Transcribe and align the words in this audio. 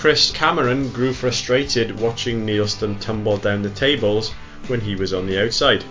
Chris 0.00 0.30
Cameron 0.30 0.88
grew 0.92 1.12
frustrated 1.12 2.00
watching 2.00 2.46
Neilston 2.46 2.98
tumble 3.02 3.36
down 3.36 3.60
the 3.60 3.68
tables 3.68 4.30
when 4.68 4.80
he 4.80 4.96
was 4.96 5.12
on 5.12 5.26
the 5.26 5.38
outside. 5.44 5.84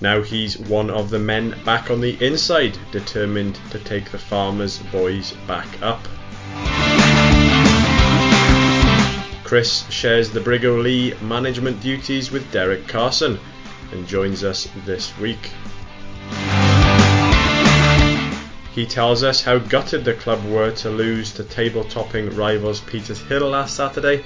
Now 0.00 0.22
he's 0.22 0.58
one 0.58 0.88
of 0.88 1.10
the 1.10 1.18
men 1.18 1.54
back 1.66 1.90
on 1.90 2.00
the 2.00 2.16
inside, 2.24 2.78
determined 2.90 3.60
to 3.70 3.78
take 3.80 4.10
the 4.10 4.16
Farmers 4.16 4.78
boys 4.90 5.32
back 5.46 5.68
up. 5.82 6.00
Chris 9.44 9.84
shares 9.90 10.30
the 10.30 10.40
Brig 10.40 10.64
o' 10.64 10.76
Lea 10.76 11.12
management 11.20 11.82
duties 11.82 12.30
with 12.30 12.50
Derek 12.50 12.88
Carson 12.88 13.38
and 13.92 14.08
joins 14.08 14.42
us 14.42 14.68
this 14.86 15.14
week. 15.18 15.50
He 18.78 18.86
tells 18.86 19.24
us 19.24 19.42
how 19.42 19.58
gutted 19.58 20.04
the 20.04 20.14
club 20.14 20.44
were 20.44 20.70
to 20.70 20.88
lose 20.88 21.32
to 21.32 21.42
table 21.42 21.82
topping 21.82 22.30
rivals 22.36 22.78
Petershill 22.78 23.50
last 23.50 23.74
Saturday, 23.74 24.22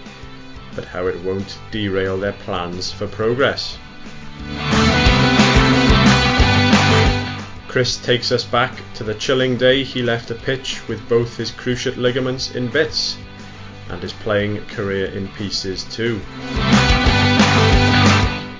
but 0.75 0.85
how 0.85 1.07
it 1.07 1.19
won't 1.23 1.57
derail 1.71 2.19
their 2.19 2.35
plans 2.35 2.93
for 2.93 3.07
progress. 3.07 3.79
Chris 7.67 7.97
takes 7.97 8.31
us 8.31 8.45
back 8.45 8.75
to 8.93 9.03
the 9.03 9.15
chilling 9.15 9.57
day 9.57 9.83
he 9.85 10.03
left 10.03 10.31
a 10.31 10.35
pitch 10.35 10.87
with 10.87 11.09
both 11.09 11.35
his 11.39 11.51
cruciate 11.51 11.97
ligaments 11.97 12.55
in 12.55 12.69
bits 12.69 13.17
and 13.89 14.03
his 14.03 14.13
playing 14.13 14.63
career 14.67 15.07
in 15.07 15.29
pieces 15.29 15.85
too. 15.85 16.21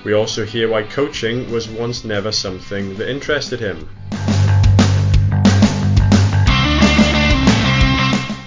We 0.03 0.13
also 0.13 0.43
hear 0.43 0.69
why 0.69 0.81
coaching 0.81 1.51
was 1.51 1.69
once 1.69 2.03
never 2.03 2.31
something 2.31 2.95
that 2.95 3.11
interested 3.11 3.59
him. 3.59 3.87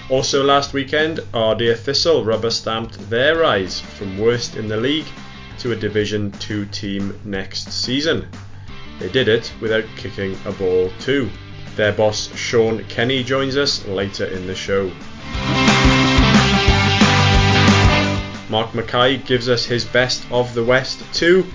Also 0.09 0.41
last 0.41 0.71
weekend, 0.71 1.19
Ardeer 1.33 1.75
Thistle 1.75 2.23
rubber 2.23 2.49
stamped 2.49 2.97
their 3.09 3.39
rise 3.39 3.81
from 3.81 4.17
worst 4.17 4.55
in 4.55 4.69
the 4.69 4.77
league 4.77 5.05
to 5.59 5.73
a 5.73 5.75
Division 5.75 6.31
2 6.31 6.65
team 6.67 7.19
next 7.25 7.73
season. 7.73 8.25
They 8.99 9.09
did 9.09 9.27
it 9.27 9.51
without 9.59 9.83
kicking 9.97 10.37
a 10.45 10.53
ball 10.53 10.89
too. 10.99 11.29
Their 11.75 11.91
boss 11.91 12.33
Sean 12.37 12.85
Kenny 12.85 13.21
joins 13.21 13.57
us 13.57 13.85
later 13.85 14.25
in 14.25 14.47
the 14.47 14.55
show. 14.55 14.89
Mark 18.49 18.73
Mackay 18.73 19.17
gives 19.17 19.49
us 19.49 19.65
his 19.65 19.83
best 19.83 20.25
of 20.31 20.53
the 20.53 20.63
West 20.63 21.03
too, 21.13 21.45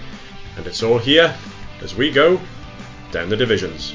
and 0.59 0.67
it's 0.67 0.83
all 0.83 0.99
here 0.99 1.35
as 1.81 1.95
we 1.95 2.11
go 2.11 2.39
down 3.13 3.31
the 3.31 3.37
divisions. 3.37 3.95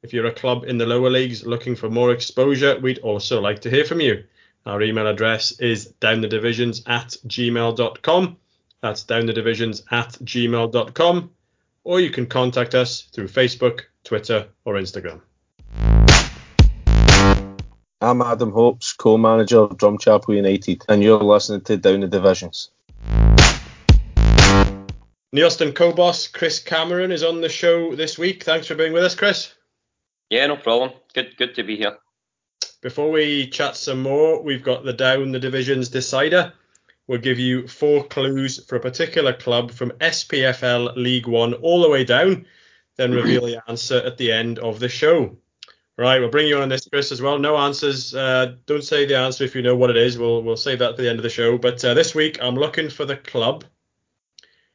If 0.03 0.13
you're 0.13 0.27
a 0.27 0.33
club 0.33 0.63
in 0.65 0.77
the 0.77 0.85
lower 0.85 1.09
leagues 1.09 1.45
looking 1.45 1.75
for 1.75 1.89
more 1.89 2.11
exposure, 2.11 2.79
we'd 2.79 2.99
also 2.99 3.41
like 3.41 3.59
to 3.61 3.69
hear 3.69 3.83
from 3.83 3.99
you. 3.99 4.23
Our 4.65 4.81
email 4.81 5.07
address 5.07 5.59
is 5.59 5.93
downthedivisions 6.01 6.87
at 6.87 7.15
gmail.com. 7.27 8.37
That's 8.81 9.03
downthedivisions 9.03 9.83
at 9.91 10.09
gmail.com. 10.23 11.31
Or 11.83 11.99
you 11.99 12.09
can 12.09 12.25
contact 12.25 12.75
us 12.75 13.01
through 13.01 13.29
Facebook, 13.29 13.81
Twitter, 14.03 14.47
or 14.65 14.75
Instagram. 14.75 15.21
I'm 17.99 18.21
Adam 18.21 18.51
Hopes, 18.51 18.93
co-manager 18.93 19.61
of 19.61 19.77
Drumchapel 19.77 20.35
United, 20.35 20.85
and 20.87 21.01
you're 21.01 21.17
listening 21.17 21.61
to 21.61 21.77
Down 21.77 22.01
the 22.01 22.07
Divisions. 22.07 22.69
Neilston 25.35 25.73
co-boss 25.73 26.27
Chris 26.27 26.59
Cameron 26.59 27.11
is 27.11 27.23
on 27.23 27.41
the 27.41 27.49
show 27.49 27.95
this 27.95 28.19
week. 28.19 28.43
Thanks 28.43 28.67
for 28.67 28.75
being 28.75 28.93
with 28.93 29.03
us, 29.03 29.15
Chris. 29.15 29.51
Yeah, 30.29 30.45
no 30.45 30.57
problem. 30.57 30.91
Good, 31.15 31.37
good 31.37 31.55
to 31.55 31.63
be 31.63 31.75
here. 31.75 31.97
Before 32.83 33.09
we 33.09 33.47
chat 33.47 33.75
some 33.75 34.03
more, 34.03 34.43
we've 34.43 34.63
got 34.63 34.83
the 34.83 34.93
Down 34.93 35.31
the 35.31 35.39
Divisions 35.39 35.89
decider. 35.89 36.53
We'll 37.07 37.17
give 37.17 37.39
you 37.39 37.67
four 37.67 38.03
clues 38.03 38.63
for 38.65 38.75
a 38.75 38.79
particular 38.79 39.33
club 39.33 39.71
from 39.71 39.89
SPFL 39.89 40.95
League 40.97 41.25
One 41.25 41.55
all 41.55 41.81
the 41.81 41.89
way 41.89 42.03
down, 42.03 42.45
then 42.95 43.11
reveal 43.11 43.47
the 43.47 43.63
answer 43.67 43.97
at 43.97 44.19
the 44.19 44.31
end 44.31 44.59
of 44.59 44.79
the 44.79 44.89
show. 44.89 45.35
Right, 45.99 46.19
we'll 46.19 46.29
bring 46.29 46.47
you 46.47 46.59
on 46.61 46.69
this, 46.69 46.87
Chris, 46.87 47.11
as 47.11 47.23
well. 47.23 47.39
No 47.39 47.57
answers. 47.57 48.13
Uh, 48.13 48.53
don't 48.67 48.83
say 48.83 49.07
the 49.07 49.17
answer 49.17 49.43
if 49.43 49.55
you 49.55 49.63
know 49.63 49.75
what 49.75 49.89
it 49.89 49.97
is. 49.97 50.15
We'll 50.15 50.43
we'll 50.43 50.55
save 50.55 50.79
that 50.79 50.95
for 50.95 51.01
the 51.01 51.09
end 51.09 51.17
of 51.17 51.23
the 51.23 51.29
show. 51.29 51.57
But 51.57 51.83
uh, 51.83 51.95
this 51.95 52.13
week, 52.13 52.37
I'm 52.39 52.55
looking 52.55 52.89
for 52.89 53.05
the 53.05 53.17
club 53.17 53.65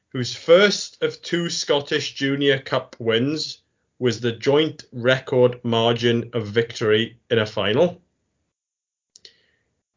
whose 0.08 0.34
first 0.34 1.02
of 1.02 1.22
two 1.22 1.48
Scottish 1.48 2.14
Junior 2.14 2.58
Cup 2.58 2.96
wins 2.98 3.62
was 4.00 4.20
the 4.20 4.32
joint 4.32 4.84
record 4.92 5.64
margin 5.64 6.30
of 6.34 6.48
victory 6.48 7.18
in 7.30 7.38
a 7.38 7.46
final. 7.46 8.02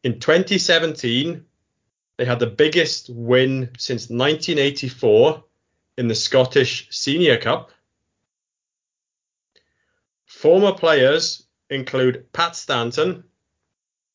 In 0.04 0.20
2017, 0.20 1.44
they 2.16 2.24
had 2.24 2.38
the 2.38 2.46
biggest 2.46 3.10
win 3.10 3.70
since 3.76 4.02
1984 4.04 5.42
in 5.98 6.06
the 6.06 6.14
Scottish 6.14 6.86
Senior 6.90 7.36
Cup. 7.36 7.72
Former 10.46 10.72
players 10.72 11.42
include 11.70 12.32
Pat 12.32 12.54
Stanton 12.54 13.24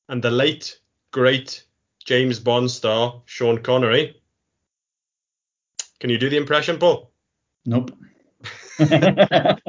and 0.07 0.23
the 0.23 0.31
late, 0.31 0.79
great 1.11 1.65
James 2.05 2.39
Bond 2.39 2.71
star 2.71 3.21
Sean 3.25 3.61
Connery. 3.61 4.15
Can 5.99 6.09
you 6.09 6.17
do 6.17 6.29
the 6.29 6.37
impression, 6.37 6.77
Paul? 6.77 7.11
Nope. 7.65 7.91
and 8.79 9.59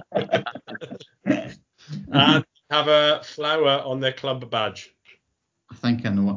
have 2.70 2.86
a 2.86 3.22
flower 3.24 3.82
on 3.84 3.98
their 3.98 4.12
club 4.12 4.48
badge. 4.48 4.94
I 5.68 5.74
think 5.74 6.06
I 6.06 6.10
know 6.10 6.30
it. 6.30 6.36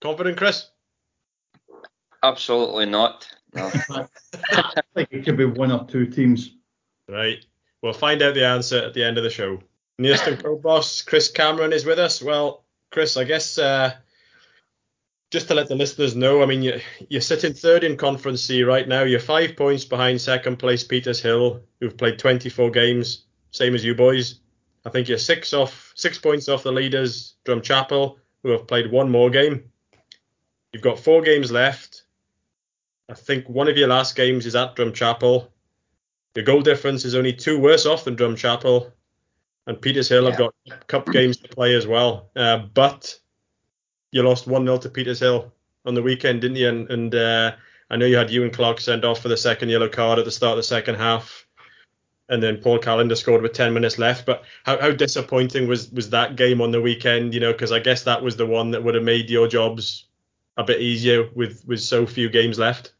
Confident, 0.00 0.36
Chris? 0.36 0.70
Absolutely 2.22 2.86
not. 2.86 3.26
No. 3.54 3.72
I 4.52 4.82
think 4.94 5.08
it 5.10 5.24
could 5.24 5.36
be 5.36 5.46
one 5.46 5.72
or 5.72 5.84
two 5.88 6.06
teams. 6.06 6.52
Right. 7.10 7.44
We'll 7.82 7.92
find 7.92 8.22
out 8.22 8.34
the 8.34 8.46
answer 8.46 8.78
at 8.78 8.94
the 8.94 9.04
end 9.04 9.18
of 9.18 9.24
the 9.24 9.30
show. 9.30 9.60
Neilston 10.00 10.42
co-boss 10.42 11.02
Chris 11.02 11.28
Cameron 11.30 11.72
is 11.72 11.84
with 11.84 11.98
us. 11.98 12.22
Well, 12.22 12.64
Chris, 12.90 13.16
I 13.16 13.24
guess 13.24 13.58
uh, 13.58 13.94
just 15.30 15.48
to 15.48 15.54
let 15.54 15.68
the 15.68 15.74
listeners 15.74 16.14
know, 16.14 16.42
I 16.42 16.46
mean, 16.46 16.62
you're, 16.62 16.80
you're 17.08 17.20
sitting 17.20 17.54
third 17.54 17.84
in 17.84 17.96
Conference 17.96 18.42
C 18.42 18.62
right 18.62 18.86
now. 18.86 19.02
You're 19.02 19.20
five 19.20 19.56
points 19.56 19.84
behind 19.84 20.20
second 20.20 20.58
place 20.58 20.86
Petershill, 20.86 21.62
who've 21.80 21.96
played 21.96 22.18
24 22.18 22.70
games, 22.70 23.24
same 23.50 23.74
as 23.74 23.84
you 23.84 23.94
boys. 23.94 24.40
I 24.84 24.90
think 24.90 25.08
you're 25.08 25.18
six 25.18 25.52
off, 25.52 25.92
six 25.94 26.18
points 26.18 26.48
off 26.48 26.62
the 26.62 26.72
leaders, 26.72 27.34
Drumchapel, 27.44 28.16
who 28.42 28.50
have 28.50 28.66
played 28.66 28.90
one 28.90 29.10
more 29.10 29.30
game. 29.30 29.64
You've 30.72 30.82
got 30.82 30.98
four 30.98 31.22
games 31.22 31.50
left. 31.50 32.04
I 33.08 33.14
think 33.14 33.48
one 33.48 33.68
of 33.68 33.76
your 33.76 33.88
last 33.88 34.16
games 34.16 34.46
is 34.46 34.54
at 34.54 34.76
Drumchapel. 34.76 35.48
Your 36.34 36.44
goal 36.44 36.62
difference 36.62 37.04
is 37.04 37.14
only 37.14 37.32
two 37.32 37.58
worse 37.58 37.86
off 37.86 38.04
than 38.04 38.16
Drumchapel, 38.16 38.92
and 39.66 39.76
Petershill 39.78 40.22
Yeah. 40.22 40.30
have 40.30 40.38
got 40.38 40.86
cup 40.86 41.06
games 41.06 41.36
to 41.38 41.48
play 41.48 41.74
as 41.74 41.86
well. 41.86 42.30
Uh, 42.36 42.58
but 42.58 43.18
you 44.12 44.22
lost 44.22 44.46
1 44.46 44.64
0 44.64 44.78
to 44.78 44.88
Petershill 44.88 45.50
on 45.84 45.94
the 45.94 46.02
weekend, 46.02 46.40
didn't 46.40 46.56
you? 46.56 46.68
And, 46.68 46.90
and 46.90 47.14
uh, 47.14 47.52
I 47.90 47.96
know 47.96 48.06
you 48.06 48.16
had 48.16 48.30
Ewan 48.30 48.50
Clark 48.50 48.80
sent 48.80 49.04
off 49.04 49.20
for 49.20 49.28
the 49.28 49.36
second 49.36 49.68
yellow 49.68 49.88
card 49.88 50.18
at 50.18 50.24
the 50.24 50.30
start 50.30 50.52
of 50.52 50.58
the 50.58 50.62
second 50.62 50.96
half. 50.96 51.46
And 52.28 52.40
then 52.40 52.58
Paul 52.58 52.78
Callender 52.78 53.16
scored 53.16 53.42
with 53.42 53.54
10 53.54 53.74
minutes 53.74 53.98
left. 53.98 54.24
But 54.24 54.44
how, 54.64 54.80
how 54.80 54.92
disappointing 54.92 55.66
was, 55.66 55.90
was 55.90 56.10
that 56.10 56.36
game 56.36 56.60
on 56.60 56.70
the 56.70 56.80
weekend? 56.80 57.34
You 57.34 57.40
know, 57.40 57.52
because 57.52 57.72
I 57.72 57.80
guess 57.80 58.04
that 58.04 58.22
was 58.22 58.36
the 58.36 58.46
one 58.46 58.70
that 58.70 58.84
would 58.84 58.94
have 58.94 59.02
made 59.02 59.28
your 59.28 59.48
jobs 59.48 60.06
a 60.56 60.62
bit 60.62 60.80
easier 60.80 61.28
with, 61.34 61.64
with 61.66 61.80
so 61.80 62.06
few 62.06 62.28
games 62.28 62.56
left. 62.56 62.92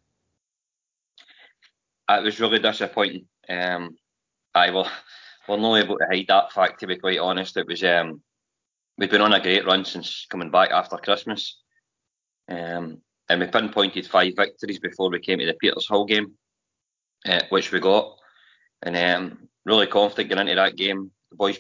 It 2.19 2.25
was 2.25 2.41
really 2.41 2.59
disappointing. 2.59 3.27
Um, 3.49 3.97
I 4.55 4.71
will, 4.71 4.89
we're 5.49 5.59
not 5.59 5.77
able 5.77 5.99
to 5.99 6.07
hide 6.11 6.27
that 6.29 6.53
fact. 6.53 6.81
To 6.81 6.87
be 6.87 6.97
quite 6.97 7.19
honest, 7.19 7.57
it 7.57 7.67
was. 7.67 7.85
Um, 7.85 8.23
we've 8.99 9.11
been 9.11 9.21
on 9.21 9.33
a 9.33 9.41
great 9.41 9.65
run 9.65 9.85
since 9.85 10.27
coming 10.29 10.51
back 10.51 10.71
after 10.71 10.97
Christmas, 10.97 11.61
um, 12.49 12.99
and 13.29 13.41
we 13.41 13.47
pinpointed 13.47 14.07
five 14.07 14.35
victories 14.37 14.81
before 14.81 15.11
we 15.11 15.21
came 15.21 15.39
to 15.39 15.47
the 15.47 15.55
Petershill 15.55 16.09
game, 16.09 16.33
uh, 17.27 17.41
which 17.51 17.71
we 17.71 17.81
got, 17.81 18.17
and 18.83 18.97
um, 18.97 19.49
really 19.65 19.87
confident 19.87 20.31
going 20.31 20.49
into 20.49 20.56
that 20.56 20.77
game. 20.77 21.11
The 21.31 21.37
boys 21.37 21.59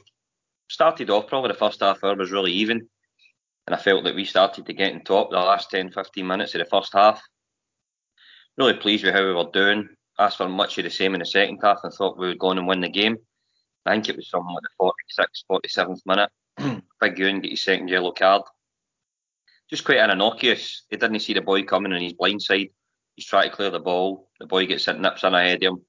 started 0.68 1.10
off 1.10 1.28
probably 1.28 1.48
the 1.48 1.58
first 1.58 1.80
half 1.80 2.02
hour 2.02 2.16
was 2.16 2.32
really 2.32 2.52
even, 2.52 2.88
and 3.66 3.74
I 3.74 3.78
felt 3.78 4.04
that 4.04 4.16
we 4.16 4.24
started 4.24 4.66
to 4.66 4.72
get 4.72 4.92
in 4.92 5.02
top 5.02 5.30
the 5.30 5.36
last 5.36 5.70
10, 5.70 5.92
15 5.92 6.26
minutes 6.26 6.54
of 6.54 6.58
the 6.58 6.64
first 6.64 6.92
half. 6.92 7.22
Really 8.58 8.74
pleased 8.74 9.04
with 9.04 9.14
how 9.14 9.24
we 9.24 9.32
were 9.32 9.48
doing 9.52 9.88
asked 10.20 10.36
for 10.36 10.48
much 10.48 10.76
of 10.78 10.84
the 10.84 10.90
same 10.90 11.14
in 11.14 11.20
the 11.20 11.26
second 11.26 11.58
half 11.62 11.80
and 11.82 11.92
thought 11.92 12.18
we 12.18 12.28
would 12.28 12.38
go 12.38 12.48
on 12.48 12.58
and 12.58 12.68
win 12.68 12.80
the 12.80 12.88
game. 12.88 13.16
I 13.86 13.92
think 13.92 14.10
it 14.10 14.16
was 14.16 14.28
something 14.28 14.54
like 14.54 14.62
the 14.62 15.24
46th, 15.24 15.44
47th 15.50 16.00
minute. 16.06 16.82
Big 17.00 17.18
Ewan 17.18 17.40
get 17.40 17.52
his 17.52 17.64
second 17.64 17.88
yellow 17.88 18.12
card. 18.12 18.42
Just 19.70 19.84
quite 19.84 19.98
an 19.98 20.10
innocuous. 20.10 20.84
He 20.90 20.96
didn't 20.96 21.20
see 21.20 21.32
the 21.32 21.40
boy 21.40 21.62
coming 21.62 21.92
on 21.92 22.02
his 22.02 22.12
blind 22.12 22.42
side. 22.42 22.68
He's 23.16 23.26
trying 23.26 23.48
to 23.48 23.56
clear 23.56 23.70
the 23.70 23.80
ball. 23.80 24.28
The 24.38 24.46
boy 24.46 24.66
gets 24.66 24.86
it 24.88 25.00
nips 25.00 25.24
in 25.24 25.34
ahead 25.34 25.56
of 25.56 25.62
him. 25.62 25.80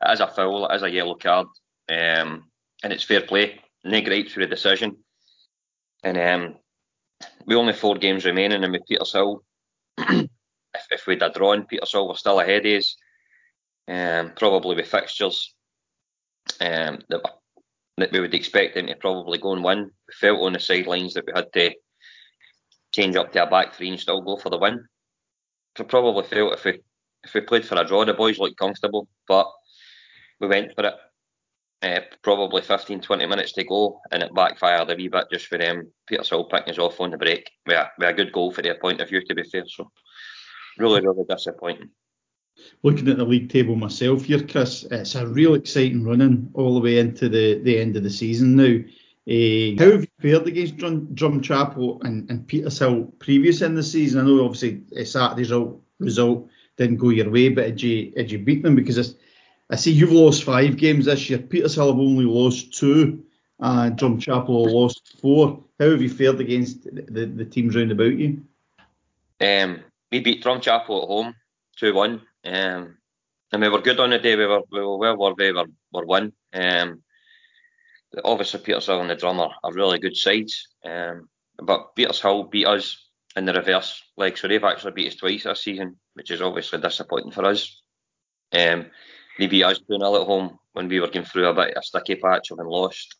It 0.00 0.12
is 0.12 0.20
a 0.20 0.28
foul. 0.28 0.66
It 0.66 0.76
is 0.76 0.82
a 0.82 0.90
yellow 0.90 1.16
card. 1.16 1.48
Um, 1.88 2.44
and 2.82 2.92
it's 2.92 3.04
fair 3.04 3.20
play. 3.20 3.60
No 3.84 4.00
gripes 4.00 4.32
for 4.32 4.40
the 4.40 4.46
decision. 4.46 4.96
And 6.02 6.16
um, 6.16 6.56
we 7.46 7.54
only 7.54 7.74
four 7.74 7.96
games 7.96 8.24
remaining 8.24 8.64
and 8.64 8.72
with 8.72 8.82
Petershill, 8.90 9.40
if, 9.98 10.28
if 10.90 11.06
we'd 11.06 11.22
have 11.22 11.34
drawn, 11.34 11.66
Petershill 11.66 12.08
were 12.08 12.14
still 12.14 12.40
ahead 12.40 12.64
of 12.64 12.72
us 12.72 12.96
um, 13.88 14.32
probably 14.36 14.76
with 14.76 14.88
fixtures 14.88 15.54
um, 16.60 16.98
that, 17.08 17.20
that 17.96 18.12
we 18.12 18.20
would 18.20 18.34
expect 18.34 18.74
them 18.74 18.86
to 18.86 18.96
probably 18.96 19.38
go 19.38 19.52
and 19.52 19.64
win. 19.64 19.90
We 20.08 20.14
felt 20.14 20.40
on 20.40 20.54
the 20.54 20.60
sidelines 20.60 21.14
that 21.14 21.26
we 21.26 21.32
had 21.34 21.52
to 21.52 21.74
change 22.94 23.16
up 23.16 23.32
to 23.32 23.42
a 23.42 23.50
back 23.50 23.74
three 23.74 23.90
and 23.90 24.00
still 24.00 24.20
go 24.22 24.36
for 24.36 24.50
the 24.50 24.58
win. 24.58 24.86
So 25.76 25.84
probably 25.84 26.24
felt 26.24 26.54
if 26.54 26.64
we 26.64 26.80
if 27.24 27.32
we 27.32 27.40
played 27.40 27.64
for 27.64 27.80
a 27.80 27.86
draw, 27.86 28.04
the 28.04 28.14
boys 28.14 28.38
looked 28.38 28.58
comfortable, 28.58 29.08
but 29.26 29.50
we 30.40 30.46
went 30.46 30.74
for 30.74 30.86
it. 30.86 30.94
Uh, 31.82 32.00
probably 32.22 32.62
15, 32.62 33.00
20 33.00 33.26
minutes 33.26 33.52
to 33.52 33.64
go, 33.64 34.00
and 34.10 34.22
it 34.22 34.34
backfired 34.34 34.90
a 34.90 34.94
wee 34.94 35.08
bit 35.08 35.26
just 35.30 35.46
for 35.46 35.58
them. 35.58 35.90
Petershill 36.10 36.48
picking 36.48 36.70
us 36.70 36.78
off 36.78 37.00
on 37.00 37.10
the 37.10 37.18
break. 37.18 37.50
We 37.66 37.74
had, 37.74 37.88
we 37.98 38.06
had 38.06 38.14
a 38.14 38.16
good 38.16 38.32
goal 38.32 38.52
for 38.52 38.62
their 38.62 38.78
point 38.78 39.00
of 39.00 39.08
view, 39.08 39.22
to 39.24 39.34
be 39.34 39.42
fair. 39.42 39.64
So 39.66 39.90
really, 40.78 41.02
really 41.02 41.24
disappointing. 41.28 41.90
Looking 42.82 43.08
at 43.08 43.16
the 43.16 43.24
league 43.24 43.48
table 43.48 43.76
myself 43.76 44.24
here, 44.24 44.46
Chris, 44.46 44.84
it's 44.90 45.14
a 45.14 45.26
real 45.26 45.54
exciting 45.54 46.04
running 46.04 46.50
all 46.54 46.74
the 46.74 46.80
way 46.80 46.98
into 46.98 47.28
the, 47.28 47.58
the 47.60 47.78
end 47.78 47.96
of 47.96 48.02
the 48.02 48.10
season 48.10 48.56
now. 48.56 48.78
Uh, 49.26 49.72
how 49.78 49.90
have 49.90 50.02
you 50.02 50.08
fared 50.20 50.46
against 50.46 50.76
Drum, 50.76 51.06
Drumchapel 51.14 52.04
and, 52.04 52.28
and 52.30 52.46
Petershill 52.46 53.10
previous 53.18 53.62
in 53.62 53.74
the 53.74 53.82
season? 53.82 54.20
I 54.20 54.24
know 54.24 54.44
obviously 54.44 54.82
uh, 54.98 55.04
Saturday's 55.04 55.50
result, 55.50 55.80
result 55.98 56.48
didn't 56.76 56.98
go 56.98 57.08
your 57.08 57.30
way, 57.30 57.48
but 57.48 57.64
did 57.64 57.82
you, 57.82 58.10
did 58.10 58.30
you 58.30 58.38
beat 58.38 58.62
them? 58.62 58.76
Because 58.76 59.16
I 59.70 59.76
see 59.76 59.92
you've 59.92 60.12
lost 60.12 60.44
five 60.44 60.76
games 60.76 61.06
this 61.06 61.30
year. 61.30 61.38
Petershill 61.38 61.88
have 61.88 61.98
only 61.98 62.26
lost 62.26 62.74
two, 62.74 63.24
and 63.60 63.96
Drumchapel 63.96 64.66
have 64.66 64.74
lost 64.74 65.16
four. 65.22 65.64
How 65.80 65.90
have 65.90 66.02
you 66.02 66.10
fared 66.10 66.40
against 66.40 66.84
the, 66.84 67.02
the, 67.02 67.26
the 67.26 67.44
teams 67.46 67.74
round 67.74 67.92
about 67.92 68.14
you? 68.14 68.44
Um, 69.40 69.80
we 70.12 70.20
beat 70.20 70.44
Drumchapel 70.44 71.02
at 71.02 71.08
home, 71.08 71.34
two 71.76 71.94
one. 71.94 72.20
Um, 72.44 72.98
and 73.52 73.62
we 73.62 73.68
were 73.68 73.80
good 73.80 74.00
on 74.00 74.10
the 74.10 74.18
day. 74.18 74.36
We 74.36 74.46
were 74.46 74.62
we 74.70 74.80
were 74.80 74.98
well 74.98 75.16
worthy. 75.16 75.52
We 75.52 75.52
were, 75.52 75.66
were 75.92 76.06
one. 76.06 76.32
Um, 76.52 77.02
obviously 78.22 78.60
Petershill 78.60 79.00
and 79.00 79.10
the 79.10 79.16
drummer 79.16 79.48
are 79.62 79.72
really 79.72 79.98
good 79.98 80.16
sides. 80.16 80.68
Um, 80.84 81.28
but 81.58 81.96
Petershill 81.96 82.50
beat 82.50 82.66
us 82.66 83.08
in 83.36 83.44
the 83.46 83.52
reverse 83.52 84.02
leg, 84.16 84.38
so 84.38 84.46
they've 84.46 84.62
actually 84.62 84.92
beat 84.92 85.08
us 85.08 85.16
twice 85.16 85.44
this 85.44 85.62
season, 85.62 85.96
which 86.14 86.30
is 86.30 86.40
obviously 86.40 86.80
disappointing 86.80 87.32
for 87.32 87.44
us. 87.44 87.82
Um, 88.52 88.86
they 89.38 89.46
beat 89.48 89.64
us 89.64 89.78
2 89.78 89.98
0 89.98 90.20
at 90.20 90.26
home 90.26 90.58
when 90.72 90.88
we 90.88 91.00
were 91.00 91.08
going 91.08 91.24
through 91.24 91.48
a 91.48 91.54
bit 91.54 91.76
of 91.76 91.80
a 91.80 91.82
sticky 91.82 92.16
patch 92.16 92.50
having 92.50 92.66
lost 92.66 93.16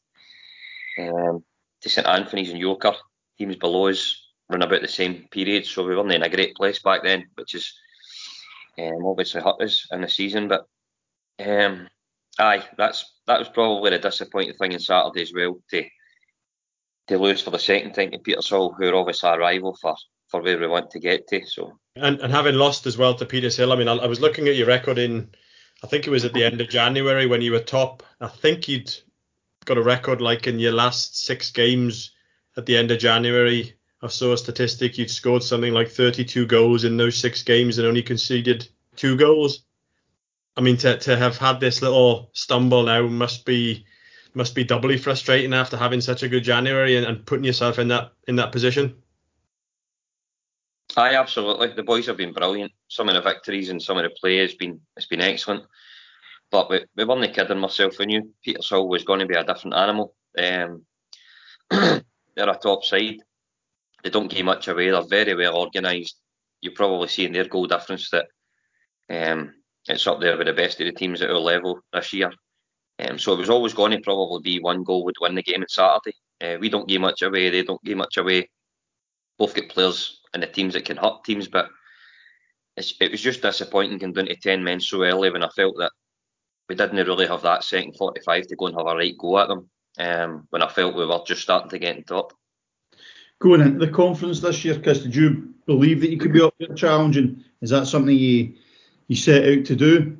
um, 0.98 1.42
to 1.80 1.88
St 1.88 2.06
Anthony's 2.06 2.50
and 2.50 2.60
Yoker. 2.60 2.94
Teams 3.38 3.56
below 3.56 3.88
us 3.88 4.28
run 4.48 4.62
about 4.62 4.82
the 4.82 4.88
same 4.88 5.26
period, 5.30 5.66
so 5.66 5.84
we 5.84 5.96
weren't 5.96 6.12
in 6.12 6.22
a 6.22 6.28
great 6.28 6.54
place 6.54 6.78
back 6.80 7.02
then, 7.02 7.26
which 7.34 7.54
is 7.54 7.74
um, 8.78 9.06
obviously 9.06 9.40
hurt 9.40 9.60
us 9.60 9.86
in 9.90 10.00
the 10.00 10.08
season. 10.08 10.48
But 10.48 10.66
um, 11.44 11.88
aye, 12.38 12.64
that's 12.76 13.04
that 13.26 13.38
was 13.38 13.48
probably 13.48 13.90
the 13.90 13.98
disappointing 13.98 14.54
thing 14.54 14.72
in 14.72 14.80
Saturday 14.80 15.22
as 15.22 15.32
well 15.34 15.58
to 15.70 15.84
to 17.08 17.18
lose 17.18 17.42
for 17.42 17.50
the 17.50 17.58
second 17.58 17.92
time 17.92 18.10
to 18.10 18.18
Petershill, 18.18 18.74
who 18.76 18.88
are 18.88 18.94
obviously 18.94 19.28
a 19.28 19.38
rival 19.38 19.76
for, 19.80 19.94
for 20.28 20.42
where 20.42 20.58
we 20.58 20.66
want 20.66 20.90
to 20.90 20.98
get 20.98 21.28
to. 21.28 21.44
So 21.46 21.78
And, 21.96 22.20
and 22.20 22.32
having 22.32 22.54
lost 22.54 22.86
as 22.86 22.96
well 22.96 23.14
to 23.14 23.26
Petershill, 23.26 23.72
I 23.72 23.76
mean, 23.76 23.88
I, 23.88 23.94
I 23.94 24.06
was 24.06 24.20
looking 24.20 24.48
at 24.48 24.56
your 24.56 24.66
record 24.66 24.98
in, 24.98 25.30
I 25.82 25.86
think 25.86 26.06
it 26.06 26.10
was 26.10 26.24
at 26.24 26.32
the 26.32 26.44
end 26.44 26.60
of 26.60 26.68
January 26.68 27.26
when 27.26 27.42
you 27.42 27.52
were 27.52 27.60
top. 27.60 28.02
I 28.20 28.28
think 28.28 28.68
you'd 28.68 28.94
got 29.66 29.78
a 29.78 29.82
record 29.82 30.20
like 30.20 30.46
in 30.46 30.58
your 30.58 30.72
last 30.72 31.24
six 31.24 31.50
games 31.50 32.12
at 32.56 32.66
the 32.66 32.76
end 32.76 32.90
of 32.90 32.98
January. 32.98 33.74
I 34.04 34.08
saw 34.08 34.34
a 34.34 34.38
statistic 34.38 34.98
you'd 34.98 35.10
scored 35.10 35.42
something 35.42 35.72
like 35.72 35.88
32 35.88 36.44
goals 36.44 36.84
in 36.84 36.98
those 36.98 37.16
six 37.16 37.42
games 37.42 37.78
and 37.78 37.86
only 37.86 38.02
conceded 38.02 38.68
two 38.96 39.16
goals. 39.16 39.64
I 40.58 40.60
mean, 40.60 40.76
to, 40.78 40.98
to 40.98 41.16
have 41.16 41.38
had 41.38 41.58
this 41.58 41.80
little 41.80 42.28
stumble 42.34 42.82
now 42.82 43.06
must 43.06 43.46
be 43.46 43.86
must 44.34 44.54
be 44.54 44.64
doubly 44.64 44.98
frustrating 44.98 45.54
after 45.54 45.76
having 45.76 46.00
such 46.00 46.22
a 46.22 46.28
good 46.28 46.44
January 46.44 46.96
and, 46.96 47.06
and 47.06 47.24
putting 47.24 47.44
yourself 47.44 47.78
in 47.78 47.88
that 47.88 48.12
in 48.28 48.36
that 48.36 48.52
position. 48.52 49.02
Aye, 50.98 51.14
absolutely. 51.14 51.68
The 51.68 51.82
boys 51.82 52.06
have 52.06 52.18
been 52.18 52.34
brilliant. 52.34 52.72
Some 52.88 53.08
of 53.08 53.14
the 53.14 53.22
victories 53.22 53.70
and 53.70 53.82
some 53.82 53.96
of 53.96 54.04
the 54.04 54.10
play 54.10 54.36
has 54.38 54.54
been 54.54 54.82
has 54.96 55.06
been 55.06 55.22
excellent. 55.22 55.64
But 56.50 56.68
we, 56.68 56.84
we 56.94 57.06
weren't 57.06 57.34
kidding 57.34 57.58
myself. 57.58 57.98
We 57.98 58.04
knew 58.04 58.34
Petershill 58.46 58.86
was 58.86 59.04
going 59.04 59.20
to 59.20 59.26
be 59.26 59.34
a 59.34 59.44
different 59.44 59.76
animal. 59.76 60.14
Um, 60.36 60.82
they're 61.70 62.50
a 62.50 62.58
top 62.58 62.84
side. 62.84 63.22
They 64.04 64.10
don't 64.10 64.30
give 64.30 64.44
much 64.44 64.68
away. 64.68 64.90
They're 64.90 65.02
very 65.02 65.34
well 65.34 65.56
organised. 65.56 66.16
You're 66.60 66.74
probably 66.74 67.08
seeing 67.08 67.32
their 67.32 67.48
goal 67.48 67.66
difference 67.66 68.10
that 68.10 68.26
um, 69.10 69.54
it's 69.88 70.06
up 70.06 70.20
there 70.20 70.36
with 70.36 70.46
the 70.46 70.52
best 70.52 70.80
of 70.80 70.86
the 70.86 70.92
teams 70.92 71.22
at 71.22 71.30
our 71.30 71.38
level 71.38 71.80
this 71.92 72.12
year. 72.12 72.30
Um, 72.98 73.18
so 73.18 73.32
it 73.32 73.38
was 73.38 73.50
always 73.50 73.74
going 73.74 73.92
to 73.92 74.00
probably 74.00 74.40
be 74.42 74.60
one 74.60 74.84
goal 74.84 75.04
would 75.04 75.16
win 75.20 75.34
the 75.34 75.42
game 75.42 75.62
on 75.62 75.68
Saturday. 75.68 76.16
Uh, 76.40 76.58
we 76.60 76.68
don't 76.68 76.88
give 76.88 77.00
much 77.00 77.22
away. 77.22 77.50
They 77.50 77.62
don't 77.62 77.82
give 77.82 77.96
much 77.96 78.18
away. 78.18 78.50
Both 79.38 79.54
get 79.54 79.70
players 79.70 80.20
and 80.32 80.42
the 80.42 80.46
teams 80.46 80.74
that 80.74 80.84
can 80.84 80.96
hurt 80.96 81.24
teams, 81.24 81.48
but 81.48 81.70
it 82.76 83.10
was 83.10 83.20
just 83.20 83.42
disappointing 83.42 83.98
going 83.98 84.12
down 84.12 84.26
to 84.26 84.36
10 84.36 84.62
men 84.62 84.80
so 84.80 85.02
early 85.02 85.30
when 85.30 85.42
I 85.42 85.48
felt 85.48 85.76
that 85.78 85.92
we 86.68 86.74
didn't 86.74 87.06
really 87.06 87.26
have 87.26 87.42
that 87.42 87.64
second 87.64 87.96
45 87.96 88.46
to 88.48 88.56
go 88.56 88.66
and 88.66 88.76
have 88.76 88.86
a 88.86 88.94
right 88.94 89.16
go 89.18 89.38
at 89.38 89.48
them 89.48 89.70
um, 89.98 90.46
when 90.50 90.62
I 90.62 90.68
felt 90.68 90.94
we 90.94 91.06
were 91.06 91.20
just 91.26 91.42
starting 91.42 91.70
to 91.70 91.78
get 91.78 91.96
in 91.96 92.04
top. 92.04 92.32
Going 93.44 93.60
into 93.60 93.78
the 93.78 93.92
conference 93.92 94.40
this 94.40 94.64
year, 94.64 94.80
Chris, 94.80 95.00
did 95.00 95.14
you 95.14 95.52
believe 95.66 96.00
that 96.00 96.08
you 96.08 96.16
could 96.16 96.32
be 96.32 96.40
up 96.40 96.54
there 96.58 96.74
challenging? 96.74 97.44
Is 97.60 97.68
that 97.68 97.86
something 97.86 98.16
you 98.16 98.54
you 99.06 99.16
set 99.16 99.46
out 99.46 99.66
to 99.66 99.76
do? 99.76 100.16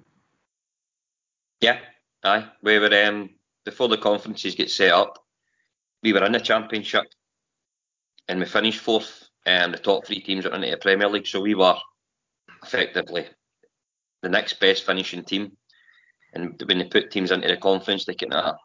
Yeah, 1.63 1.79
aye. 2.23 2.47
We 2.63 2.79
were 2.79 3.07
um, 3.07 3.31
before 3.65 3.89
the 3.89 3.97
conferences 3.97 4.55
get 4.55 4.71
set 4.71 4.93
up, 4.93 5.25
we 6.03 6.13
were 6.13 6.23
in 6.23 6.33
the 6.33 6.39
championship 6.39 7.05
and 8.29 8.41
we 8.41 8.45
finished 8.45 8.81
fourth 8.81 9.31
um, 9.47 9.73
the 9.73 9.79
top 9.79 10.07
three 10.07 10.21
teams 10.21 10.45
are 10.45 10.55
into 10.55 10.71
the 10.71 10.77
Premier 10.77 11.09
League, 11.09 11.27
so 11.27 11.41
we 11.41 11.55
were 11.55 11.77
effectively 12.63 13.25
the 14.21 14.29
next 14.29 14.61
best 14.61 14.85
finishing 14.85 15.25
team. 15.25 15.57
And 16.35 16.63
when 16.67 16.77
they 16.77 16.85
put 16.85 17.11
teams 17.11 17.31
into 17.31 17.49
the 17.49 17.57
conference, 17.57 18.05
they 18.05 18.17
kind 18.17 18.35
of 18.35 18.57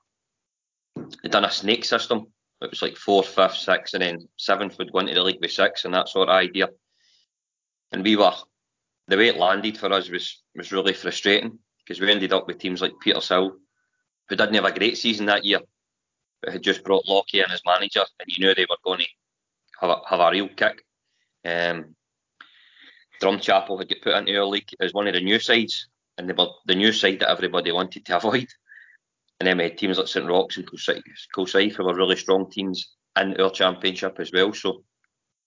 they 1.23 1.29
done 1.29 1.45
a 1.45 1.49
snake 1.49 1.85
system. 1.85 2.27
It 2.61 2.69
was 2.69 2.81
like 2.81 2.97
fourth, 2.97 3.27
fifth, 3.27 3.55
sixth, 3.55 3.93
and 3.93 4.03
then 4.03 4.27
seventh 4.37 4.77
would 4.77 4.91
go 4.91 4.99
into 4.99 5.13
the 5.13 5.23
league 5.23 5.39
with 5.41 5.51
six, 5.51 5.85
and 5.85 5.93
that 5.93 6.09
sort 6.09 6.29
of 6.29 6.35
idea. 6.35 6.69
And 7.91 8.03
we 8.03 8.15
were 8.15 8.33
the 9.07 9.17
way 9.17 9.27
it 9.27 9.37
landed 9.37 9.77
for 9.77 9.91
us 9.91 10.09
was 10.09 10.41
was 10.55 10.71
really 10.71 10.93
frustrating 10.93 11.59
because 11.79 11.99
we 11.99 12.11
ended 12.11 12.33
up 12.33 12.47
with 12.47 12.59
teams 12.59 12.81
like 12.81 12.93
Petershill, 13.03 13.53
who 14.27 14.35
didn't 14.35 14.53
have 14.55 14.65
a 14.65 14.77
great 14.77 14.97
season 14.97 15.25
that 15.25 15.45
year, 15.45 15.59
but 16.41 16.53
had 16.53 16.61
just 16.61 16.83
brought 16.83 17.07
Lockie 17.07 17.39
in 17.39 17.49
as 17.49 17.61
manager, 17.65 18.03
and 18.19 18.27
you 18.27 18.45
knew 18.45 18.53
they 18.53 18.67
were 18.69 18.77
going 18.83 18.99
to 18.99 19.05
have 19.81 19.89
a, 19.89 20.01
have 20.07 20.19
a 20.19 20.31
real 20.31 20.49
kick. 20.49 20.83
Um, 21.45 21.95
Drumchapel 23.21 23.79
had 23.79 23.89
got 23.89 24.01
put 24.01 24.15
into 24.15 24.37
our 24.37 24.45
league 24.45 24.69
as 24.79 24.93
one 24.93 25.07
of 25.07 25.13
the 25.13 25.21
new 25.21 25.39
sides, 25.39 25.87
and 26.17 26.29
they 26.29 26.33
were 26.33 26.49
the 26.65 26.75
new 26.75 26.91
side 26.91 27.19
that 27.19 27.31
everybody 27.31 27.71
wanted 27.71 28.05
to 28.05 28.17
avoid. 28.17 28.47
And 29.39 29.47
then 29.47 29.57
we 29.57 29.63
had 29.63 29.77
teams 29.77 29.97
like 29.97 30.07
St 30.07 30.27
Roch's 30.27 30.57
and 30.57 30.67
Kilsyth 31.35 31.75
who 31.75 31.85
were 31.85 31.95
really 31.95 32.15
strong 32.15 32.51
teams 32.51 32.95
in 33.19 33.39
our 33.39 33.49
championship 33.49 34.19
as 34.19 34.31
well. 34.33 34.53
So 34.53 34.83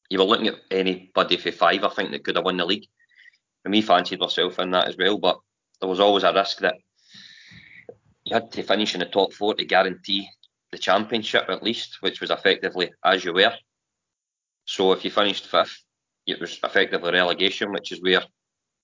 you 0.08 0.18
were 0.18 0.24
looking 0.24 0.48
at 0.48 0.60
anybody 0.70 1.36
for 1.36 1.52
five, 1.52 1.84
I 1.84 1.88
think, 1.88 2.10
that 2.10 2.24
could 2.24 2.36
have 2.36 2.44
won 2.44 2.56
the 2.56 2.64
league. 2.64 2.86
And 3.64 3.72
we 3.72 3.82
fancied 3.82 4.22
ourselves 4.22 4.58
in 4.58 4.70
that 4.70 4.88
as 4.88 4.96
well, 4.96 5.18
but 5.18 5.38
there 5.80 5.88
was 5.88 6.00
always 6.00 6.24
a 6.24 6.32
risk 6.32 6.58
that 6.60 6.76
you 8.24 8.34
had 8.34 8.50
to 8.52 8.62
finish 8.62 8.94
in 8.94 9.00
the 9.00 9.06
top 9.06 9.32
four 9.32 9.54
to 9.54 9.64
guarantee 9.64 10.28
the 10.70 10.78
championship 10.78 11.46
at 11.48 11.62
least, 11.62 11.98
which 12.00 12.20
was 12.20 12.30
effectively 12.30 12.92
as 13.04 13.24
you 13.24 13.32
were. 13.32 13.52
So 14.64 14.92
if 14.92 15.04
you 15.04 15.10
finished 15.10 15.46
fifth, 15.46 15.82
it 16.26 16.40
was 16.40 16.58
effectively 16.64 17.12
relegation, 17.12 17.72
which 17.72 17.92
is 17.92 18.00
where 18.00 18.22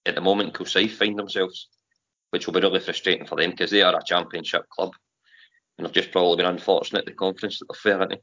at 0.04 0.14
the 0.14 0.20
moment 0.20 0.54
Kilsyth 0.54 0.92
find 0.92 1.18
themselves, 1.18 1.68
which 2.30 2.46
will 2.46 2.54
be 2.54 2.60
really 2.60 2.80
frustrating 2.80 3.26
for 3.26 3.36
them 3.36 3.50
because 3.50 3.70
they 3.70 3.82
are 3.82 3.96
a 3.96 4.04
championship 4.04 4.68
club 4.68 4.92
and 5.78 5.86
they've 5.86 5.94
just 5.94 6.12
probably 6.12 6.36
been 6.36 6.46
unfortunate 6.46 7.06
the 7.06 7.12
conference 7.12 7.58
that 7.58 7.66
they're 7.68 7.98
fair. 7.98 8.18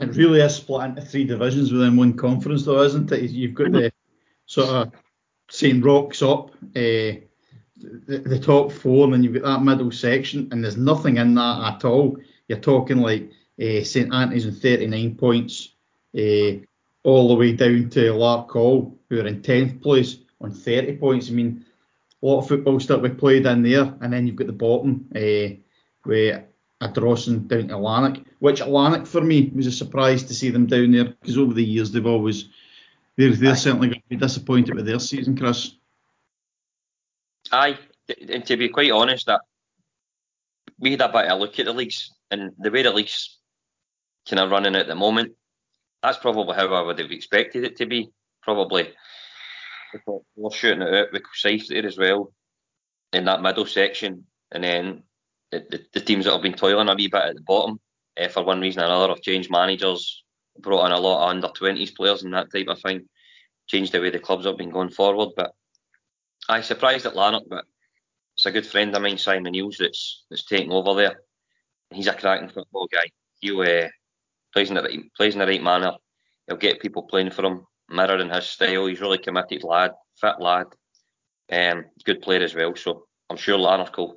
It 0.00 0.16
really 0.16 0.40
is 0.40 0.56
split 0.56 0.90
into 0.90 1.02
three 1.02 1.24
divisions 1.24 1.72
within 1.72 1.96
one 1.96 2.14
conference, 2.14 2.64
though, 2.64 2.82
isn't 2.82 3.10
it? 3.10 3.30
You've 3.30 3.54
got 3.54 3.72
the 3.72 3.92
sort 4.46 4.68
of 4.68 4.92
St 5.50 5.82
Roch's 5.84 6.22
up, 6.22 6.50
uh, 6.50 7.18
the, 7.76 8.22
the, 8.24 8.38
top 8.38 8.70
four, 8.70 9.04
and 9.04 9.14
then 9.14 9.22
you've 9.22 9.34
got 9.34 9.44
that 9.44 9.64
middle 9.64 9.90
section, 9.90 10.48
and 10.50 10.62
there's 10.62 10.76
nothing 10.76 11.16
in 11.16 11.34
that 11.34 11.74
at 11.74 11.84
all. 11.84 12.18
You're 12.48 12.58
talking 12.58 12.98
like 12.98 13.30
uh, 13.60 13.82
St 13.82 14.12
Anthony's 14.12 14.46
on 14.46 14.52
39 14.52 15.14
points, 15.14 15.74
uh, 16.16 16.58
all 17.02 17.28
the 17.28 17.34
way 17.34 17.52
down 17.52 17.88
to 17.90 18.12
Larkhall, 18.12 18.94
who 19.08 19.20
are 19.20 19.26
in 19.26 19.40
10th 19.40 19.80
place 19.82 20.18
on 20.40 20.52
30 20.52 20.96
points. 20.96 21.28
I 21.28 21.32
mean, 21.32 21.64
a 22.22 22.26
lot 22.26 22.40
of 22.40 22.48
football 22.48 22.80
still 22.80 23.00
be 23.00 23.10
played 23.10 23.46
in 23.46 23.62
there, 23.62 23.94
and 24.00 24.12
then 24.12 24.26
you've 24.26 24.36
got 24.36 24.46
the 24.46 24.52
bottom 24.52 25.08
uh, 25.14 25.54
with 26.04 26.42
Ardrossan 26.80 27.46
down 27.48 27.68
to 27.68 27.76
Lanark, 27.76 28.18
which 28.38 28.60
Lanark 28.60 29.06
for 29.06 29.20
me 29.20 29.52
was 29.54 29.66
a 29.66 29.72
surprise 29.72 30.22
to 30.24 30.34
see 30.34 30.50
them 30.50 30.66
down 30.66 30.92
there 30.92 31.04
because 31.04 31.38
over 31.38 31.54
the 31.54 31.64
years 31.64 31.90
they've 31.90 32.06
always 32.06 32.48
they're, 33.16 33.32
they're 33.32 33.56
certainly 33.56 33.88
going 33.88 34.00
to 34.00 34.08
be 34.08 34.16
disappointed 34.16 34.74
with 34.74 34.86
their 34.86 35.00
season, 35.00 35.36
Chris. 35.36 35.74
Aye, 37.50 37.78
and 38.28 38.44
to 38.46 38.56
be 38.56 38.68
quite 38.68 38.90
honest, 38.90 39.26
that 39.26 39.40
we 40.78 40.92
had 40.92 41.00
a 41.00 41.08
bit 41.08 41.26
of 41.26 41.32
a 41.32 41.40
look 41.40 41.58
at 41.58 41.66
the 41.66 41.72
leagues 41.72 42.12
and 42.30 42.52
the 42.58 42.70
way 42.70 42.82
the 42.82 42.92
leagues 42.92 43.38
kind 44.28 44.40
of 44.40 44.50
running 44.50 44.76
at 44.76 44.86
the 44.86 44.94
moment. 44.94 45.32
That's 46.02 46.18
probably 46.18 46.54
how 46.54 46.72
I 46.72 46.82
would 46.82 46.98
have 46.98 47.10
expected 47.10 47.64
it 47.64 47.76
to 47.76 47.86
be. 47.86 48.10
Probably 48.42 48.90
we're 50.36 50.50
shooting 50.50 50.82
it 50.82 50.94
out 50.94 51.12
with 51.12 51.68
there 51.68 51.86
as 51.86 51.98
well 51.98 52.32
in 53.12 53.24
that 53.24 53.42
middle 53.42 53.66
section, 53.66 54.24
and 54.52 54.64
then 54.64 55.02
the, 55.50 55.64
the, 55.70 55.84
the, 55.94 56.00
teams 56.00 56.24
that 56.24 56.32
have 56.32 56.42
been 56.42 56.52
toiling 56.52 56.88
a 56.88 56.94
wee 56.94 57.08
bit 57.08 57.22
at 57.22 57.34
the 57.34 57.40
bottom 57.42 57.80
uh, 58.20 58.28
for 58.28 58.44
one 58.44 58.60
reason 58.60 58.82
or 58.82 58.86
another 58.86 59.08
have 59.08 59.22
changed 59.22 59.50
managers, 59.50 60.24
brought 60.58 60.86
in 60.86 60.92
a 60.92 61.00
lot 61.00 61.24
of 61.24 61.30
under 61.30 61.48
20s 61.48 61.94
players 61.94 62.22
and 62.22 62.34
that 62.34 62.52
type 62.52 62.68
of 62.68 62.80
thing, 62.80 63.08
changed 63.66 63.92
the 63.92 64.00
way 64.00 64.10
the 64.10 64.18
clubs 64.18 64.44
have 64.44 64.58
been 64.58 64.70
going 64.70 64.90
forward. 64.90 65.30
But 65.36 65.52
I 66.48 66.60
surprised 66.60 67.06
at 67.06 67.16
Lanark, 67.16 67.44
but 67.48 67.64
it's 68.36 68.46
a 68.46 68.52
good 68.52 68.66
friend 68.66 68.94
of 68.94 69.02
mine, 69.02 69.18
Simon 69.18 69.54
Eales, 69.54 69.78
that's 69.78 70.24
that's 70.30 70.44
taking 70.44 70.72
over 70.72 70.94
there. 70.94 71.20
He's 71.90 72.06
a 72.06 72.14
cracking 72.14 72.50
football 72.50 72.86
guy. 72.92 73.10
He 73.40 73.50
uh, 73.50 73.88
plays 74.52 74.68
in 74.68 74.76
the 74.76 74.82
right, 74.82 75.12
plays 75.16 75.34
in 75.34 75.40
the 75.40 75.46
right 75.46 75.62
manner. 75.62 75.92
He'll 76.46 76.56
get 76.56 76.80
people 76.80 77.02
playing 77.02 77.30
for 77.30 77.44
him, 77.44 77.66
mirroring 77.88 78.30
his 78.30 78.46
style. 78.46 78.86
He's 78.86 79.00
really 79.00 79.18
committed 79.18 79.64
lad, 79.64 79.92
fit 80.20 80.40
lad, 80.40 80.66
um, 81.50 81.84
good 82.04 82.22
player 82.22 82.42
as 82.42 82.54
well. 82.54 82.74
So 82.76 83.04
I'm 83.30 83.36
sure 83.36 83.58
Lanark 83.58 83.96
will, 83.96 84.16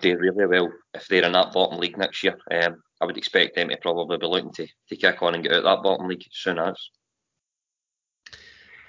do 0.00 0.16
really 0.18 0.46
well 0.46 0.70
if 0.94 1.08
they're 1.08 1.24
in 1.24 1.32
that 1.32 1.52
bottom 1.52 1.78
league 1.78 1.98
next 1.98 2.22
year. 2.22 2.38
Um, 2.50 2.76
I 3.00 3.06
would 3.06 3.16
expect 3.16 3.56
them 3.56 3.70
to 3.70 3.76
probably 3.78 4.18
be 4.18 4.26
looking 4.26 4.52
to, 4.52 4.66
to 4.88 4.96
kick 4.96 5.22
on 5.22 5.34
and 5.34 5.42
get 5.42 5.52
out 5.52 5.58
of 5.58 5.64
that 5.64 5.82
bottom 5.82 6.06
league 6.06 6.24
soon 6.32 6.58
as. 6.58 6.76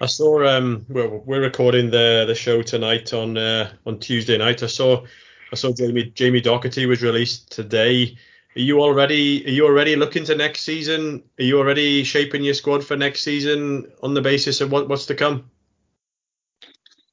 I 0.01 0.07
saw 0.07 0.43
um 0.47 0.83
well 0.89 1.21
we're 1.27 1.41
recording 1.41 1.91
the 1.91 2.25
the 2.25 2.33
show 2.33 2.63
tonight 2.63 3.13
on 3.13 3.37
uh, 3.37 3.71
on 3.85 3.99
Tuesday 3.99 4.35
night. 4.35 4.63
I 4.63 4.67
saw 4.67 5.05
I 5.51 5.55
saw 5.55 5.71
Jamie 5.71 6.11
Jamie 6.15 6.41
Docherty 6.41 6.87
was 6.87 7.03
released 7.03 7.51
today. 7.51 8.17
Are 8.55 8.59
you 8.59 8.81
already 8.81 9.45
are 9.45 9.49
you 9.49 9.65
already 9.65 9.95
looking 9.95 10.25
to 10.25 10.35
next 10.35 10.61
season? 10.61 11.23
Are 11.39 11.43
you 11.43 11.57
already 11.57 12.03
shaping 12.03 12.43
your 12.43 12.53
squad 12.53 12.83
for 12.83 12.97
next 12.97 13.21
season 13.23 13.89
on 14.03 14.13
the 14.13 14.21
basis 14.21 14.59
of 14.59 14.71
what, 14.71 14.89
what's 14.89 15.05
to 15.05 15.15
come? 15.15 15.49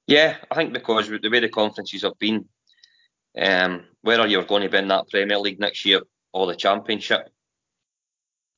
Yeah, 0.09 0.37
I 0.50 0.54
think 0.57 0.73
because 0.73 1.09
the 1.09 1.28
way 1.28 1.40
the 1.40 1.49
conferences 1.49 2.02
have 2.02 2.18
been, 2.18 2.47
um, 3.38 3.85
whether 4.00 4.26
you're 4.26 4.45
going 4.45 4.62
to 4.62 4.68
be 4.68 4.78
in 4.78 4.88
that 4.88 5.09
Premier 5.11 5.38
League 5.38 5.61
next 5.61 5.85
year 5.85 6.00
or 6.33 6.47
the 6.47 6.57
Championship, 6.57 7.28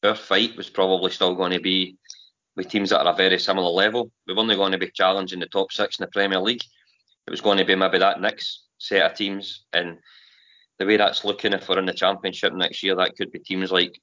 our 0.02 0.14
fight 0.14 0.56
was 0.56 0.70
probably 0.70 1.10
still 1.10 1.34
going 1.34 1.52
to 1.52 1.60
be 1.60 1.96
with 2.56 2.68
teams 2.68 2.90
that 2.90 3.04
are 3.04 3.12
a 3.12 3.16
very 3.16 3.38
similar 3.38 3.68
level. 3.68 4.10
We 4.26 4.32
were 4.32 4.40
only 4.40 4.56
going 4.56 4.72
to 4.72 4.78
be 4.78 4.90
challenging 4.90 5.40
the 5.40 5.46
top 5.46 5.72
six 5.72 5.98
in 5.98 6.04
the 6.04 6.10
Premier 6.12 6.40
League. 6.40 6.62
It 7.26 7.30
was 7.30 7.40
going 7.40 7.58
to 7.58 7.64
be 7.64 7.74
maybe 7.74 7.98
that 7.98 8.20
next 8.20 8.64
set 8.78 9.10
of 9.10 9.16
teams, 9.16 9.64
and 9.72 9.98
the 10.80 10.86
way 10.86 10.96
that's 10.96 11.26
looking, 11.26 11.52
if 11.52 11.68
we're 11.68 11.78
in 11.78 11.84
the 11.84 11.92
Championship 11.92 12.54
next 12.54 12.82
year, 12.82 12.96
that 12.96 13.14
could 13.14 13.30
be 13.30 13.38
teams 13.38 13.70
like 13.70 14.00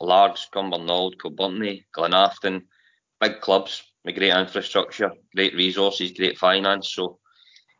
Largs, 0.00 0.48
Cumbernauld, 0.54 1.16
Kilbirnie, 1.16 1.84
Glenafton, 1.94 2.62
big 3.20 3.40
clubs 3.40 3.82
with 4.04 4.14
great 4.14 4.32
infrastructure, 4.32 5.10
great 5.34 5.52
resources, 5.56 6.12
great 6.12 6.38
finance. 6.38 6.94
So 6.94 7.18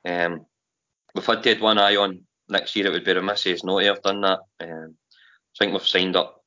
um, 0.05 0.45
we've 1.15 1.25
had 1.25 1.61
one 1.61 1.79
eye 1.79 1.95
on 1.95 2.25
next 2.49 2.75
year. 2.75 2.87
It 2.87 2.93
would 2.93 3.05
be 3.05 3.15
remiss 3.15 3.47
as 3.47 3.63
not 3.63 3.79
to 3.79 3.87
have 3.87 4.03
done 4.03 4.23
that. 4.23 4.41
Um, 4.61 4.97
I 4.99 5.57
think 5.61 5.73
we've 5.73 5.87
signed 5.87 6.17
up, 6.17 6.43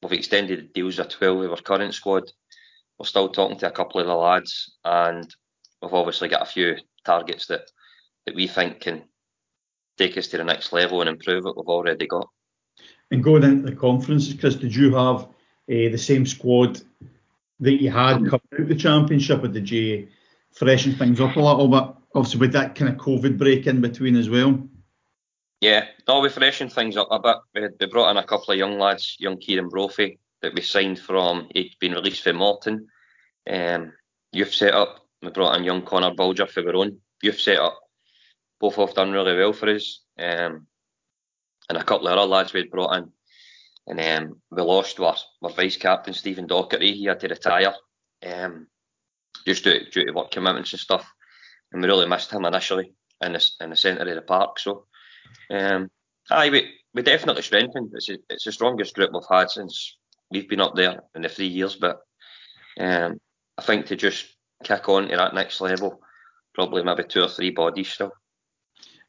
we've 0.00 0.12
extended 0.12 0.60
the 0.60 0.72
deals 0.72 1.00
of 1.00 1.08
12 1.08 1.38
with 1.38 1.50
our 1.50 1.56
current 1.56 1.92
squad. 1.92 2.30
We're 3.00 3.06
still 3.06 3.30
talking 3.30 3.58
to 3.58 3.66
a 3.66 3.72
couple 3.72 4.00
of 4.00 4.06
the 4.06 4.14
lads, 4.14 4.76
and 4.84 5.28
we've 5.82 5.92
obviously 5.92 6.28
got 6.28 6.42
a 6.42 6.52
few 6.52 6.76
targets 7.04 7.46
that, 7.46 7.62
that 8.26 8.36
we 8.36 8.46
think 8.46 8.82
can 8.82 9.02
take 9.98 10.16
us 10.16 10.28
to 10.28 10.36
the 10.36 10.44
next 10.44 10.72
level 10.72 11.00
and 11.00 11.08
improve 11.08 11.44
what 11.44 11.56
we've 11.56 11.66
already 11.66 12.06
got. 12.06 12.28
And 13.10 13.22
going 13.22 13.42
into 13.42 13.70
the 13.70 13.76
conferences, 13.76 14.34
Chris, 14.34 14.54
did 14.54 14.74
you 14.74 14.94
have 14.94 15.22
uh, 15.24 15.26
the 15.66 15.98
same 15.98 16.26
squad 16.26 16.80
that 17.60 17.80
you 17.80 17.90
had 17.90 18.14
coming 18.14 18.28
out 18.30 18.68
the 18.68 18.74
championship, 18.74 19.44
or 19.44 19.48
did 19.48 19.70
you 19.70 20.08
freshen 20.52 20.94
things 20.94 21.20
up 21.20 21.36
a 21.36 21.40
little 21.40 21.68
bit? 21.68 21.94
Obviously, 22.14 22.40
with 22.40 22.52
that 22.52 22.74
kind 22.74 22.90
of 22.90 22.98
COVID 22.98 23.38
break 23.38 23.66
in 23.66 23.80
between 23.80 24.16
as 24.16 24.28
well. 24.28 24.58
Yeah, 25.60 25.86
no, 26.08 26.20
we 26.20 26.28
freshened 26.28 26.72
things 26.72 26.96
up 26.96 27.08
a 27.10 27.20
bit. 27.20 27.36
We, 27.54 27.68
we 27.78 27.86
brought 27.86 28.10
in 28.10 28.16
a 28.16 28.26
couple 28.26 28.52
of 28.52 28.58
young 28.58 28.78
lads, 28.78 29.16
young 29.20 29.38
Kieran 29.38 29.68
Brophy, 29.68 30.18
that 30.42 30.54
we 30.54 30.60
signed 30.60 30.98
from, 30.98 31.48
he'd 31.54 31.76
been 31.78 31.92
released 31.92 32.24
from 32.24 32.36
Morton. 32.36 32.88
Um, 33.48 33.92
youth 34.32 34.52
set 34.52 34.74
up. 34.74 35.06
We 35.22 35.30
brought 35.30 35.56
in 35.56 35.64
young 35.64 35.82
Connor 35.82 36.14
Bulger 36.14 36.46
for 36.46 36.66
our 36.66 36.74
own 36.74 36.98
youth 37.22 37.40
set 37.40 37.60
up. 37.60 37.78
Both 38.62 38.76
have 38.76 38.94
done 38.94 39.10
really 39.10 39.36
well 39.36 39.52
for 39.52 39.68
us. 39.68 40.00
Um, 40.18 40.68
and 41.68 41.76
a 41.76 41.82
couple 41.84 42.06
of 42.06 42.16
other 42.16 42.28
lads 42.28 42.52
we'd 42.52 42.70
brought 42.70 42.96
in. 42.96 43.10
And 43.88 44.00
um, 44.00 44.40
we 44.52 44.62
lost 44.62 45.00
our, 45.00 45.16
our 45.42 45.50
vice 45.50 45.76
captain, 45.76 46.14
Stephen 46.14 46.46
Docherty. 46.46 46.94
He 46.94 47.06
had 47.06 47.18
to 47.20 47.28
retire 47.28 47.74
um, 48.24 48.68
just 49.44 49.64
due, 49.64 49.80
due 49.90 50.06
to 50.06 50.12
work 50.12 50.30
commitments 50.30 50.72
and 50.72 50.78
stuff. 50.78 51.04
And 51.72 51.82
we 51.82 51.88
really 51.88 52.06
missed 52.06 52.30
him 52.30 52.44
initially 52.44 52.94
in 53.20 53.32
the, 53.32 53.50
in 53.60 53.70
the 53.70 53.76
centre 53.76 54.08
of 54.08 54.14
the 54.14 54.22
park. 54.22 54.60
So, 54.60 54.86
um, 55.50 55.90
aye, 56.30 56.50
we, 56.50 56.72
we 56.94 57.02
definitely 57.02 57.42
strengthened. 57.42 57.90
It's, 57.94 58.10
a, 58.10 58.18
it's 58.30 58.44
the 58.44 58.52
strongest 58.52 58.94
group 58.94 59.10
we've 59.12 59.22
had 59.28 59.50
since 59.50 59.96
we've 60.30 60.48
been 60.48 60.60
up 60.60 60.76
there 60.76 61.02
in 61.16 61.22
the 61.22 61.28
three 61.28 61.48
years, 61.48 61.74
but 61.74 62.00
um, 62.78 63.18
I 63.58 63.62
think 63.62 63.86
to 63.86 63.96
just 63.96 64.26
kick 64.62 64.88
on 64.88 65.08
to 65.08 65.16
that 65.16 65.34
next 65.34 65.60
level, 65.60 66.00
probably 66.54 66.84
maybe 66.84 67.02
two 67.02 67.22
or 67.22 67.28
three 67.28 67.50
bodies 67.50 67.88
still. 67.88 68.12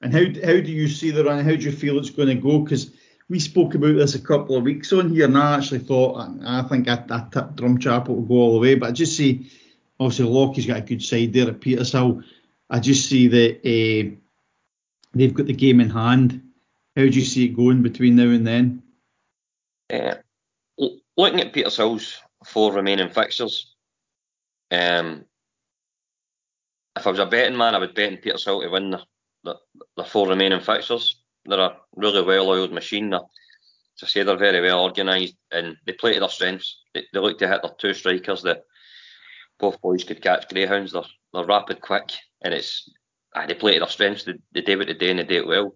And 0.03 0.13
how 0.13 0.19
how 0.45 0.59
do 0.59 0.71
you 0.71 0.89
see 0.89 1.11
the 1.11 1.23
run? 1.23 1.45
How 1.45 1.55
do 1.55 1.61
you 1.61 1.71
feel 1.71 1.97
it's 1.97 2.09
going 2.09 2.27
to 2.27 2.35
go? 2.35 2.59
Because 2.59 2.91
we 3.29 3.39
spoke 3.39 3.73
about 3.73 3.95
this 3.95 4.15
a 4.15 4.21
couple 4.21 4.57
of 4.57 4.63
weeks 4.63 4.91
on 4.91 5.09
here, 5.09 5.25
and 5.25 5.37
I 5.37 5.55
actually 5.55 5.79
thought 5.79 6.17
I, 6.17 6.59
I 6.59 6.61
think 6.63 6.89
I, 6.89 6.95
I 7.09 7.25
tipped 7.31 7.55
Drumchapel 7.55 8.07
to 8.07 8.27
go 8.27 8.33
all 8.35 8.53
the 8.53 8.59
way, 8.59 8.75
but 8.75 8.89
I 8.89 8.91
just 8.91 9.15
see 9.15 9.49
obviously 10.01 10.25
Lockie's 10.25 10.65
got 10.65 10.79
a 10.79 10.81
good 10.81 11.01
side 11.01 11.31
there 11.31 11.47
at 11.47 11.61
Petershill. 11.61 12.21
I 12.69 12.79
just 12.81 13.07
see 13.07 13.29
that 13.29 13.59
uh, 13.59 14.15
they've 15.13 15.33
got 15.33 15.45
the 15.45 15.53
game 15.53 15.79
in 15.79 15.89
hand. 15.89 16.51
How 16.97 17.03
do 17.03 17.09
you 17.09 17.21
see 17.21 17.45
it 17.45 17.55
going 17.55 17.81
between 17.81 18.17
now 18.17 18.23
and 18.23 18.45
then? 18.45 18.83
Uh, 19.91 20.15
looking 21.15 21.39
at 21.39 21.53
Petershill's 21.53 22.21
four 22.45 22.73
remaining 22.73 23.09
fixtures, 23.09 23.73
um, 24.69 25.23
if 26.97 27.07
I 27.07 27.09
was 27.09 27.19
a 27.19 27.25
betting 27.25 27.57
man, 27.57 27.73
I 27.73 27.79
would 27.79 27.95
bet 27.95 28.11
in 28.11 28.17
Petershill 28.17 28.63
to 28.63 28.69
win 28.69 28.91
the, 28.91 29.01
the, 29.43 30.03
four 30.05 30.27
remaining 30.27 30.59
fixtures. 30.59 31.21
They're 31.45 31.59
a 31.59 31.77
really 31.95 32.23
well-oiled 32.23 32.71
machine. 32.71 33.09
They're, 33.09 33.19
as 33.19 34.03
I 34.03 34.07
say, 34.07 34.23
they're 34.23 34.37
very 34.37 34.61
well 34.61 34.83
organised 34.83 35.35
and 35.51 35.75
they 35.85 35.93
play 35.93 36.13
to 36.13 36.19
their 36.21 36.29
strengths. 36.29 36.81
They, 36.93 37.03
they 37.13 37.19
look 37.19 37.37
to 37.39 37.47
hit 37.47 37.61
their 37.61 37.71
two 37.77 37.93
strikers 37.93 38.43
that 38.43 38.63
both 39.59 39.81
boys 39.81 40.03
could 40.03 40.21
catch 40.21 40.49
greyhounds. 40.49 40.93
They're, 40.93 41.03
they're 41.33 41.45
rapid, 41.45 41.81
quick, 41.81 42.11
and 42.41 42.53
it's 42.53 42.89
ah, 43.35 43.45
they 43.45 43.53
play 43.53 43.73
to 43.73 43.79
their 43.79 43.89
strengths. 43.89 44.23
They, 44.23 44.33
they 44.53 44.61
do 44.61 44.83
do 44.83 45.09
and 45.09 45.19
they 45.19 45.23
do 45.23 45.37
it 45.37 45.47
well. 45.47 45.75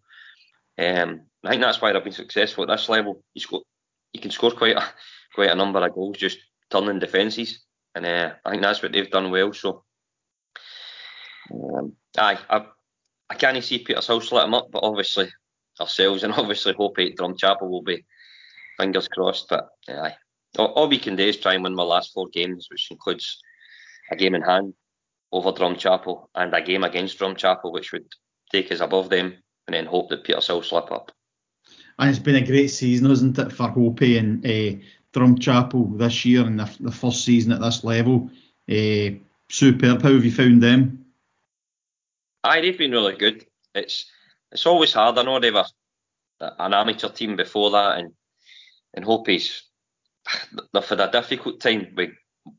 Um, 0.80 1.22
I 1.44 1.50
think 1.50 1.62
that's 1.62 1.82
why 1.82 1.92
they've 1.92 2.04
been 2.04 2.14
successful 2.14 2.64
at 2.64 2.70
this 2.70 2.90
level. 2.90 3.24
You, 3.34 3.64
you 4.14 4.22
can 4.22 4.32
score 4.32 4.52
quite 4.52 4.76
a 4.76 4.84
quite 5.34 5.52
a 5.52 5.56
number 5.56 5.84
of 5.86 5.94
goals 5.94 6.18
just 6.18 6.40
turning 6.70 7.00
defences, 7.00 7.60
and 7.96 8.06
uh, 8.06 8.34
I 8.46 8.50
think 8.50 8.62
that's 8.62 8.82
what 8.82 8.92
they've 8.92 9.10
done 9.10 9.32
well. 9.32 9.54
So, 9.54 9.84
um, 11.52 11.94
aye, 12.18 12.40
I, 12.50 12.66
I 13.30 13.36
can't 13.36 13.64
see 13.64 13.84
Petershill 13.84 14.24
slit 14.24 14.44
them 14.44 14.54
up, 14.54 14.72
but 14.72 14.84
obviously 14.84 15.30
ourselves 15.80 16.24
and 16.24 16.34
obviously 16.38 16.74
hope 16.74 16.98
at 17.00 17.16
Drumchapel 17.16 17.70
will 17.70 17.84
be 17.84 18.06
fingers 18.78 19.08
crossed. 19.08 19.48
But 19.50 19.68
aye, 19.90 20.16
all, 20.58 20.68
all, 20.68 20.88
we 20.88 21.00
can 21.00 21.16
do 21.16 21.26
is 21.26 21.38
try 21.38 21.56
and 21.56 21.64
win 21.64 21.76
my 21.76 21.84
last 21.84 22.14
four 22.14 22.28
games, 22.28 22.68
which 22.70 22.90
includes 22.92 23.42
a 24.12 24.16
game 24.16 24.36
in 24.36 24.42
hand 24.42 24.74
over 25.32 25.52
Drumchapel 25.52 26.28
and 26.36 26.54
a 26.54 26.62
game 26.62 26.84
against 26.84 27.20
Drumchapel, 27.20 27.72
which 27.72 27.92
would 27.92 28.06
take 28.52 28.72
us 28.72 28.80
above 28.80 29.10
them, 29.10 29.36
and 29.68 29.74
then 29.74 29.86
hope 29.86 30.10
that 30.10 30.24
Petershill 30.24 30.64
slip 30.64 30.92
up. 30.92 31.12
And 32.00 32.10
it's 32.10 32.20
been 32.20 32.36
a 32.36 32.46
great 32.46 32.70
season, 32.70 33.10
hasn't 33.10 33.40
it, 33.40 33.52
for 33.52 33.70
Hope 33.70 34.02
and 34.02 34.46
uh, 34.46 34.78
Drumchapel 35.14 35.98
this 35.98 36.26
year 36.26 36.46
and 36.46 36.60
the, 36.60 36.70
the, 36.80 36.92
first 36.92 37.26
season 37.26 37.52
at 37.52 37.60
this 37.60 37.84
level. 37.84 38.30
Uh, 38.70 39.18
superb. 39.50 40.02
How 40.02 40.14
have 40.14 40.24
you 40.24 40.32
found 40.32 40.62
them? 40.62 41.07
Aye, 42.48 42.62
they've 42.62 42.78
been 42.78 42.92
really 42.92 43.16
good. 43.16 43.46
It's 43.76 44.10
it's 44.52 44.66
always 44.66 44.94
hard. 44.94 45.18
I 45.18 45.24
know 45.24 45.40
they 45.40 45.52
were 45.52 45.66
an 46.40 46.74
amateur 46.74 47.10
team 47.10 47.36
before 47.36 47.72
that, 47.72 48.00
and 48.00 48.14
and 48.94 49.06
Hopies 49.06 49.62
they've 50.74 50.86
had 50.86 51.00
a 51.00 51.12
difficult 51.12 51.60
time 51.60 51.94
with 51.96 52.12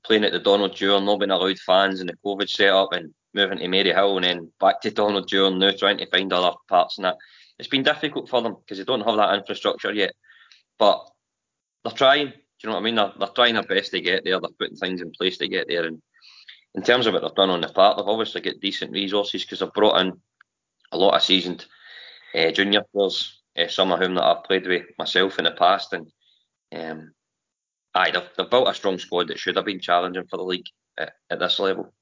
playing 0.05 0.25
at 0.25 0.33
the 0.33 0.39
Donald 0.39 0.77
Dewar, 0.77 1.01
not 1.01 1.19
being 1.19 1.31
allowed 1.31 1.59
fans 1.59 2.01
and 2.01 2.09
the 2.09 2.17
COVID 2.25 2.49
setup, 2.49 2.93
and 2.93 3.15
moving 3.33 3.59
to 3.59 3.65
Maryhill 3.65 4.17
and 4.17 4.25
then 4.25 4.53
back 4.61 4.81
to 4.83 4.91
Donald 4.91 5.27
Dewar 5.27 5.51
now 5.51 5.71
trying 5.71 5.99
to 5.99 6.07
find 6.07 6.33
other 6.33 6.57
parts 6.69 6.99
and 6.99 7.07
that. 7.07 7.17
It's 7.59 7.69
been 7.69 7.83
difficult 7.83 8.29
for 8.29 8.41
them 8.41 8.57
because 8.61 8.79
they 8.79 8.85
don't 8.85 9.05
have 9.05 9.17
that 9.17 9.35
infrastructure 9.35 9.93
yet, 9.93 10.13
but 10.79 11.05
they're 11.83 11.93
trying. 11.93 12.29
Do 12.29 12.35
you 12.63 12.69
know 12.69 12.75
what 12.75 12.83
I 12.83 12.85
mean? 12.85 12.95
They're, 12.95 13.13
they're 13.19 13.29
trying 13.29 13.55
their 13.55 13.63
best 13.63 13.91
to 13.93 14.01
get 14.01 14.25
there. 14.25 14.39
They're 14.39 14.51
putting 14.59 14.77
things 14.77 15.01
in 15.01 15.11
place 15.13 15.39
to 15.39 15.49
get 15.49 15.67
there, 15.67 15.87
and 15.87 16.03
in 16.75 16.83
terms 16.83 17.07
of 17.07 17.15
what 17.15 17.23
they've 17.23 17.35
done 17.35 17.51
on 17.51 17.61
the 17.61 17.69
park, 17.69 17.97
they've 17.97 18.07
obviously 18.07 18.41
got 18.41 18.61
decent 18.61 18.93
resources 18.93 19.45
because 19.45 19.61
they've 19.61 19.73
brought 19.73 20.01
in 20.01 20.21
a 20.93 20.99
lot 20.99 21.15
of 21.15 21.23
seasoned 21.23 21.67
uh, 22.35 22.51
junior 22.51 22.85
players, 22.93 23.41
uh, 23.59 23.69
some 23.69 23.93
of 23.93 23.99
whom 23.99 24.15
that 24.15 24.25
I've 24.25 24.45
played 24.45 24.67
with 24.67 24.87
myself 24.99 25.39
in 25.39 25.45
the 25.45 25.51
past, 25.53 25.93
and 25.93 26.11
um, 26.75 27.13
aye, 27.95 28.11
they've, 28.11 28.29
they've 28.37 28.51
built 28.51 28.69
a 28.69 28.75
strong 28.75 28.99
squad 28.99 29.29
that 29.29 29.39
should 29.39 29.57
have 29.57 29.65
been 29.65 29.81
challenging 29.81 30.27
for 30.29 30.37
the 30.37 30.45
league 30.45 30.67
at, 30.99 31.13
at 31.31 31.39
this 31.39 31.59
level. 31.59 31.93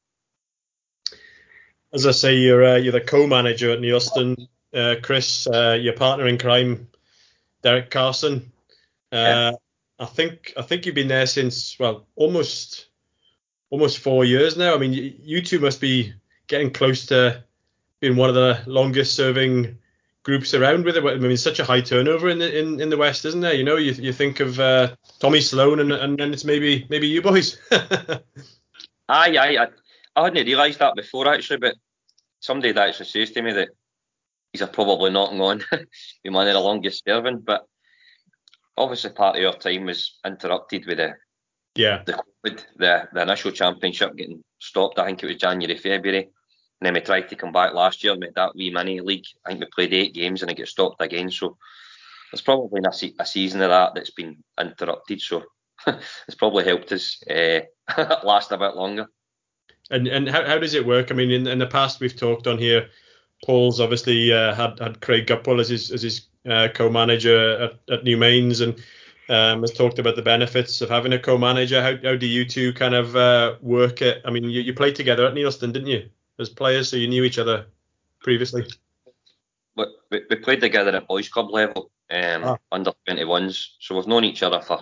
As 1.92 2.07
I 2.07 2.11
say, 2.12 2.37
you're 2.37 2.64
uh, 2.64 2.76
you're 2.76 2.92
the 2.92 3.00
co-manager 3.00 3.70
at 3.70 3.79
Neilston, 3.79 4.48
uh, 4.74 4.96
Chris. 5.02 5.46
Uh, 5.46 5.79
your 5.81 5.94
partner 5.94 6.26
in 6.26 6.37
crime, 6.37 6.88
Derek 7.62 7.90
Carson. 7.90 8.52
Yeah. 9.12 9.52
I 9.98 10.05
think 10.05 10.52
I 10.57 10.62
think 10.62 10.85
you've 10.85 10.94
been 10.94 11.09
there 11.09 11.26
since 11.26 11.79
well 11.79 12.07
almost 12.16 12.86
almost 13.70 13.98
four 13.98 14.24
years 14.24 14.57
now. 14.57 14.74
I 14.74 14.79
mean, 14.79 14.92
you 15.20 15.42
two 15.42 15.59
must 15.59 15.81
be 15.81 16.12
getting 16.46 16.72
close 16.72 17.07
to 17.07 17.44
being 18.00 18.16
one 18.16 18.29
of 18.29 18.35
the 18.35 18.61
longest 18.66 19.14
serving 19.14 19.79
groups 20.22 20.55
around 20.55 20.85
with 20.85 20.96
it. 20.96 21.05
I 21.05 21.16
mean, 21.16 21.37
such 21.37 21.61
a 21.61 21.64
high 21.64 21.81
turnover 21.81 22.29
in 22.29 22.38
the 22.38 22.59
in, 22.59 22.81
in 22.81 22.90
the 22.90 22.96
West, 22.96 23.24
isn't 23.24 23.40
there? 23.40 23.55
You 23.55 23.64
know, 23.64 23.76
you 23.76 23.92
you 23.92 24.12
think 24.12 24.40
of 24.40 24.59
uh, 24.61 24.94
Tommy 25.18 25.40
Sloan, 25.40 25.81
and 25.81 25.92
and 25.92 26.18
then 26.18 26.33
it's 26.33 26.44
maybe 26.44 26.87
maybe 26.90 27.09
you 27.09 27.22
boys. 27.22 27.59
aye, 27.70 28.20
aye, 29.09 29.57
I, 29.57 29.66
I 30.14 30.24
hadn't 30.24 30.46
realised 30.46 30.81
that 30.81 30.96
before 30.96 31.29
actually, 31.29 31.59
but 31.59 31.74
somebody 32.40 32.72
that 32.72 32.88
actually 32.88 33.07
says 33.07 33.31
to 33.33 33.42
me 33.42 33.52
that 33.52 33.68
he's 34.52 34.66
probably 34.68 35.11
not 35.11 35.33
on 35.33 35.59
be 36.24 36.31
one 36.31 36.46
of 36.48 36.55
the 36.55 36.61
longest 36.61 37.05
serving, 37.07 37.40
but 37.40 37.66
obviously 38.76 39.11
part 39.11 39.37
of 39.37 39.42
your 39.42 39.52
time 39.52 39.85
was 39.85 40.18
interrupted 40.24 40.87
with 40.87 40.98
the 40.98 41.14
yeah 41.76 42.02
the 42.04 42.12
COVID, 42.12 42.64
the 42.76 43.08
the 43.12 43.22
initial 43.22 43.50
championship 43.50 44.16
getting 44.16 44.42
stopped. 44.58 44.98
I 44.98 45.06
think 45.06 45.22
it 45.22 45.26
was 45.26 45.36
January 45.36 45.78
February. 45.78 46.30
And 46.80 46.86
then 46.86 46.94
we 46.94 47.00
tried 47.00 47.28
to 47.28 47.36
come 47.36 47.52
back 47.52 47.72
last 47.72 48.04
year, 48.04 48.16
made 48.16 48.34
that 48.34 48.54
wee 48.54 48.70
mini 48.70 49.00
league. 49.00 49.24
I 49.44 49.50
think 49.50 49.60
we 49.60 49.66
played 49.74 49.94
eight 49.94 50.14
games 50.14 50.42
and 50.42 50.50
it 50.50 50.58
got 50.58 50.68
stopped 50.68 51.00
again. 51.00 51.30
So 51.30 51.56
there's 52.30 52.42
probably 52.42 52.82
a, 52.86 52.92
se- 52.92 53.14
a 53.18 53.24
season 53.24 53.62
of 53.62 53.70
that 53.70 53.94
that's 53.94 54.10
been 54.10 54.42
interrupted. 54.60 55.22
So 55.22 55.44
it's 55.86 56.36
probably 56.36 56.64
helped 56.64 56.92
us 56.92 57.22
uh, 57.30 57.60
last 58.24 58.52
a 58.52 58.58
bit 58.58 58.76
longer. 58.76 59.06
And 59.90 60.06
and 60.08 60.28
how, 60.28 60.44
how 60.44 60.58
does 60.58 60.74
it 60.74 60.86
work? 60.86 61.10
I 61.10 61.14
mean, 61.14 61.30
in, 61.30 61.46
in 61.46 61.58
the 61.58 61.66
past 61.66 62.00
we've 62.00 62.16
talked 62.16 62.46
on 62.46 62.58
here. 62.58 62.88
Paul's 63.44 63.80
obviously 63.80 64.32
uh, 64.32 64.54
had 64.54 64.78
had 64.78 65.02
Craig 65.02 65.26
Gupwell 65.26 65.60
as 65.60 65.68
his 65.68 65.90
as 65.90 66.00
his 66.02 66.28
uh, 66.48 66.68
co-manager 66.74 67.64
at, 67.64 67.72
at 67.92 68.04
Newmains 68.04 68.62
and 68.62 68.82
um, 69.28 69.60
has 69.60 69.72
talked 69.72 69.98
about 69.98 70.16
the 70.16 70.22
benefits 70.22 70.80
of 70.80 70.88
having 70.88 71.12
a 71.12 71.18
co-manager. 71.18 71.82
How 71.82 71.96
how 72.08 72.16
do 72.16 72.26
you 72.26 72.44
two 72.44 72.72
kind 72.72 72.94
of 72.94 73.16
uh, 73.16 73.56
work 73.60 74.02
it? 74.02 74.22
I 74.24 74.30
mean, 74.30 74.44
you, 74.44 74.60
you 74.60 74.74
played 74.74 74.96
together 74.96 75.26
at 75.26 75.34
Neilston, 75.34 75.72
didn't 75.72 75.88
you? 75.88 76.08
as 76.38 76.48
players, 76.48 76.90
so 76.90 76.96
you 76.96 77.08
knew 77.08 77.24
each 77.24 77.38
other 77.38 77.66
previously? 78.20 78.64
We, 79.76 79.86
we 80.10 80.36
played 80.36 80.60
together 80.60 80.94
at 80.94 81.08
boys 81.08 81.28
club 81.28 81.50
level, 81.50 81.90
um, 82.10 82.44
ah. 82.44 82.56
under 82.72 82.92
21s, 83.08 83.66
so 83.80 83.96
we've 83.96 84.06
known 84.06 84.24
each 84.24 84.42
other 84.42 84.60
for 84.60 84.80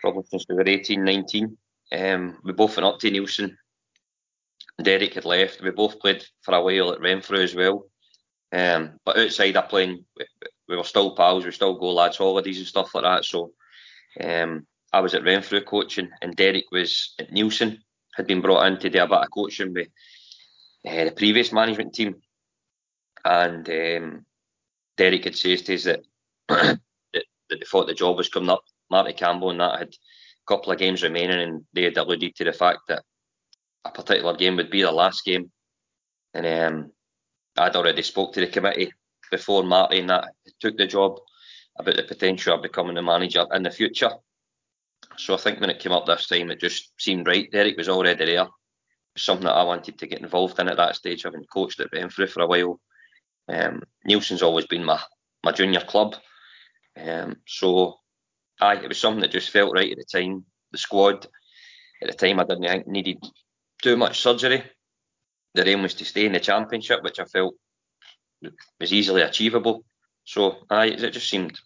probably 0.00 0.24
since 0.28 0.46
we 0.48 0.54
were 0.54 0.68
18, 0.68 1.02
19. 1.02 1.56
Um, 1.90 2.38
we 2.44 2.52
both 2.52 2.76
went 2.76 2.86
up 2.86 2.98
to 3.00 3.10
Neilston. 3.10 3.56
Derek 4.80 5.14
had 5.14 5.24
left. 5.24 5.60
We 5.60 5.70
both 5.70 5.98
played 5.98 6.24
for 6.42 6.54
a 6.54 6.62
while 6.62 6.92
at 6.92 7.00
Renfrew 7.00 7.42
as 7.42 7.54
well. 7.54 7.86
Um, 8.52 9.00
but 9.04 9.18
outside 9.18 9.56
of 9.56 9.68
playing, 9.68 10.04
we, 10.68 10.74
we, 10.74 10.76
were 10.76 10.84
still 10.84 11.14
pals. 11.14 11.44
We 11.44 11.52
still 11.52 11.74
go 11.74 11.92
lads' 11.92 12.18
holidays 12.18 12.58
and 12.58 12.66
stuff 12.66 12.94
like 12.94 13.04
that. 13.04 13.24
So 13.24 13.52
um, 14.22 14.66
I 14.92 15.00
was 15.00 15.14
at 15.14 15.24
Renfrew 15.24 15.62
coaching, 15.62 16.10
and 16.22 16.36
Derek 16.36 16.70
was 16.70 17.14
at 17.18 17.30
Neilston. 17.30 17.78
Had 18.14 18.26
been 18.26 18.40
brought 18.40 18.66
in 18.66 18.78
to 18.80 18.90
do 18.90 19.02
a 19.02 19.06
bit 19.06 19.18
of 19.18 19.30
coaching 19.30 19.72
with 19.74 19.88
uh, 20.86 21.04
the 21.04 21.12
previous 21.12 21.52
management 21.52 21.94
team, 21.94 22.16
and 23.24 23.68
um, 23.68 24.26
Derek 24.96 25.24
had 25.24 25.36
said 25.36 25.58
to 25.60 25.74
us 25.74 25.84
that, 25.84 26.00
that, 26.48 26.80
that 27.12 27.24
they 27.50 27.66
thought 27.70 27.86
the 27.86 27.94
job 27.94 28.16
was 28.16 28.28
coming 28.28 28.50
up. 28.50 28.64
Marty 28.90 29.12
Campbell 29.12 29.50
and 29.50 29.60
that 29.60 29.78
had 29.78 29.88
a 29.88 30.46
couple 30.48 30.72
of 30.72 30.78
games 30.78 31.02
remaining, 31.02 31.38
and 31.38 31.64
they 31.74 31.84
had 31.84 31.96
alluded 31.96 32.34
to 32.34 32.44
the 32.44 32.52
fact 32.52 32.80
that 32.88 33.04
a 33.84 33.90
particular 33.90 34.34
game 34.34 34.56
would 34.56 34.70
be 34.70 34.82
the 34.82 34.90
last 34.90 35.24
game. 35.24 35.50
And 36.34 36.46
um, 36.46 36.92
I'd 37.56 37.76
already 37.76 38.02
spoke 38.02 38.32
to 38.32 38.40
the 38.40 38.46
committee 38.46 38.92
before 39.30 39.62
Marty 39.62 40.00
and 40.00 40.10
that 40.10 40.32
took 40.60 40.76
the 40.76 40.86
job 40.86 41.18
about 41.78 41.96
the 41.96 42.02
potential 42.02 42.54
of 42.54 42.62
becoming 42.62 42.94
the 42.94 43.02
manager 43.02 43.44
in 43.52 43.62
the 43.62 43.70
future. 43.70 44.10
So 45.16 45.34
I 45.34 45.38
think 45.38 45.60
when 45.60 45.70
it 45.70 45.78
came 45.78 45.92
up 45.92 46.06
this 46.06 46.26
time, 46.26 46.50
it 46.50 46.60
just 46.60 46.92
seemed 46.98 47.26
right. 47.26 47.50
Derek 47.50 47.76
was 47.76 47.88
already 47.88 48.24
there 48.24 48.48
something 49.18 49.46
that 49.46 49.54
I 49.54 49.62
wanted 49.64 49.98
to 49.98 50.06
get 50.06 50.20
involved 50.20 50.58
in 50.58 50.68
at 50.68 50.76
that 50.76 50.96
stage, 50.96 51.22
having 51.22 51.44
coached 51.44 51.80
at 51.80 51.92
Renfrew 51.92 52.26
for 52.26 52.42
a 52.42 52.46
while. 52.46 52.80
Um, 53.48 53.82
Neilston's 54.06 54.42
always 54.42 54.66
been 54.66 54.84
my, 54.84 55.00
my 55.44 55.52
junior 55.52 55.80
club. 55.80 56.16
Um, 56.96 57.36
so, 57.46 57.96
aye, 58.60 58.76
it 58.76 58.88
was 58.88 58.98
something 58.98 59.20
that 59.20 59.30
just 59.30 59.50
felt 59.50 59.74
right 59.74 59.90
at 59.90 59.98
the 59.98 60.04
time. 60.04 60.44
The 60.72 60.78
squad, 60.78 61.26
at 62.02 62.08
the 62.08 62.14
time, 62.14 62.40
I 62.40 62.44
didn't 62.44 62.64
think 62.64 62.86
needed 62.86 63.24
too 63.82 63.96
much 63.96 64.20
surgery. 64.20 64.64
The 65.54 65.68
aim 65.68 65.82
was 65.82 65.94
to 65.94 66.04
stay 66.04 66.26
in 66.26 66.32
the 66.32 66.40
championship, 66.40 67.02
which 67.02 67.18
I 67.18 67.24
felt 67.24 67.54
was 68.80 68.92
easily 68.92 69.22
achievable. 69.22 69.84
So, 70.24 70.58
aye, 70.70 70.86
it 70.86 71.10
just 71.10 71.28
seemed 71.28 71.58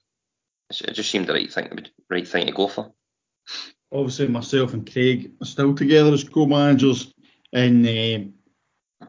it 0.71 0.93
just 0.95 1.11
seemed 1.11 1.27
the 1.27 1.35
right 1.35 1.53
thing, 1.53 1.87
right 2.09 2.27
thing 2.27 2.47
to 2.47 2.53
go 2.53 2.69
for. 2.69 2.93
Obviously, 3.93 4.29
myself 4.29 4.73
and 4.73 4.91
Craig 4.91 5.33
are 5.41 5.47
still 5.47 5.75
together 5.75 6.13
as 6.13 6.25
co-managers 6.25 7.13
and 7.53 7.87
uh, 7.87 9.07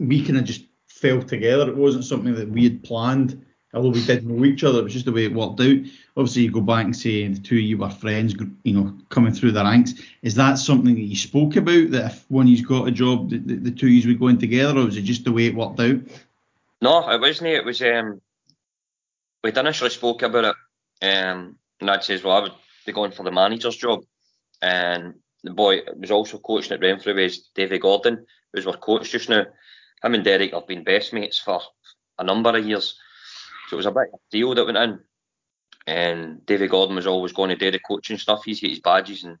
we 0.00 0.24
kind 0.24 0.38
of 0.38 0.44
just 0.44 0.64
fell 0.88 1.22
together. 1.22 1.68
It 1.68 1.76
wasn't 1.76 2.04
something 2.04 2.34
that 2.34 2.50
we 2.50 2.64
had 2.64 2.82
planned. 2.82 3.44
although 3.72 3.90
we 3.90 4.04
did 4.04 4.26
know 4.26 4.44
each 4.44 4.64
other, 4.64 4.80
it 4.80 4.84
was 4.84 4.92
just 4.92 5.04
the 5.04 5.12
way 5.12 5.26
it 5.26 5.34
worked 5.34 5.60
out. 5.60 5.76
Obviously, 6.16 6.42
you 6.42 6.50
go 6.50 6.60
back 6.60 6.84
and 6.84 6.96
say 6.96 7.28
the 7.28 7.38
two 7.38 7.56
of 7.56 7.62
you 7.62 7.78
were 7.78 7.90
friends, 7.90 8.34
you 8.64 8.72
know, 8.72 8.96
coming 9.08 9.32
through 9.32 9.52
the 9.52 9.62
ranks. 9.62 9.94
Is 10.22 10.34
that 10.34 10.58
something 10.58 10.94
that 10.94 11.00
you 11.00 11.16
spoke 11.16 11.54
about? 11.54 11.90
That 11.90 12.12
if 12.12 12.24
one 12.28 12.46
of 12.46 12.50
you's 12.50 12.62
got 12.62 12.88
a 12.88 12.90
job, 12.90 13.30
the, 13.30 13.38
the, 13.38 13.54
the 13.54 13.70
two 13.70 13.86
of 13.86 13.92
you 13.92 14.08
would 14.08 14.20
go 14.20 14.28
in 14.28 14.38
together, 14.38 14.80
or 14.80 14.86
was 14.86 14.96
it 14.96 15.02
just 15.02 15.24
the 15.24 15.32
way 15.32 15.46
it 15.46 15.54
worked 15.54 15.78
out? 15.78 16.00
No, 16.80 17.10
it 17.10 17.20
wasn't. 17.20 17.50
It 17.50 17.64
was 17.64 17.82
um, 17.82 18.20
we'd 19.42 19.56
initially 19.56 19.90
spoke 19.90 20.22
about 20.22 20.56
it, 21.02 21.06
um, 21.06 21.56
and 21.80 21.90
I'd 21.90 22.04
says, 22.04 22.22
well, 22.22 22.36
I 22.36 22.40
would 22.40 22.52
be 22.86 22.92
going 22.92 23.12
for 23.12 23.24
the 23.24 23.32
manager's 23.32 23.76
job, 23.76 24.04
and 24.62 25.14
the 25.42 25.50
boy 25.50 25.80
was 25.96 26.10
also 26.10 26.38
coaching 26.38 26.72
at 26.72 26.80
Renfrew 26.80 27.14
was 27.14 27.48
Davy 27.54 27.78
Gordon, 27.78 28.26
who's 28.52 28.66
our 28.66 28.76
coach 28.76 29.10
just 29.10 29.28
now. 29.28 29.44
Him 30.02 30.14
and 30.14 30.24
Derek 30.24 30.52
have 30.52 30.66
been 30.66 30.84
best 30.84 31.12
mates 31.12 31.38
for 31.38 31.60
a 32.18 32.24
number 32.24 32.56
of 32.56 32.66
years. 32.66 32.96
So 33.68 33.74
it 33.74 33.78
was 33.78 33.86
a 33.86 33.90
big 33.90 34.08
deal 34.30 34.54
that 34.54 34.64
went 34.64 34.78
in. 34.78 35.00
And 35.86 36.44
Davy 36.46 36.68
Gordon 36.68 36.96
was 36.96 37.06
always 37.06 37.32
going 37.32 37.50
to 37.50 37.56
do 37.56 37.70
the 37.70 37.78
coaching 37.80 38.18
stuff. 38.18 38.44
He's 38.44 38.60
got 38.60 38.70
his 38.70 38.80
badges 38.80 39.24
and 39.24 39.38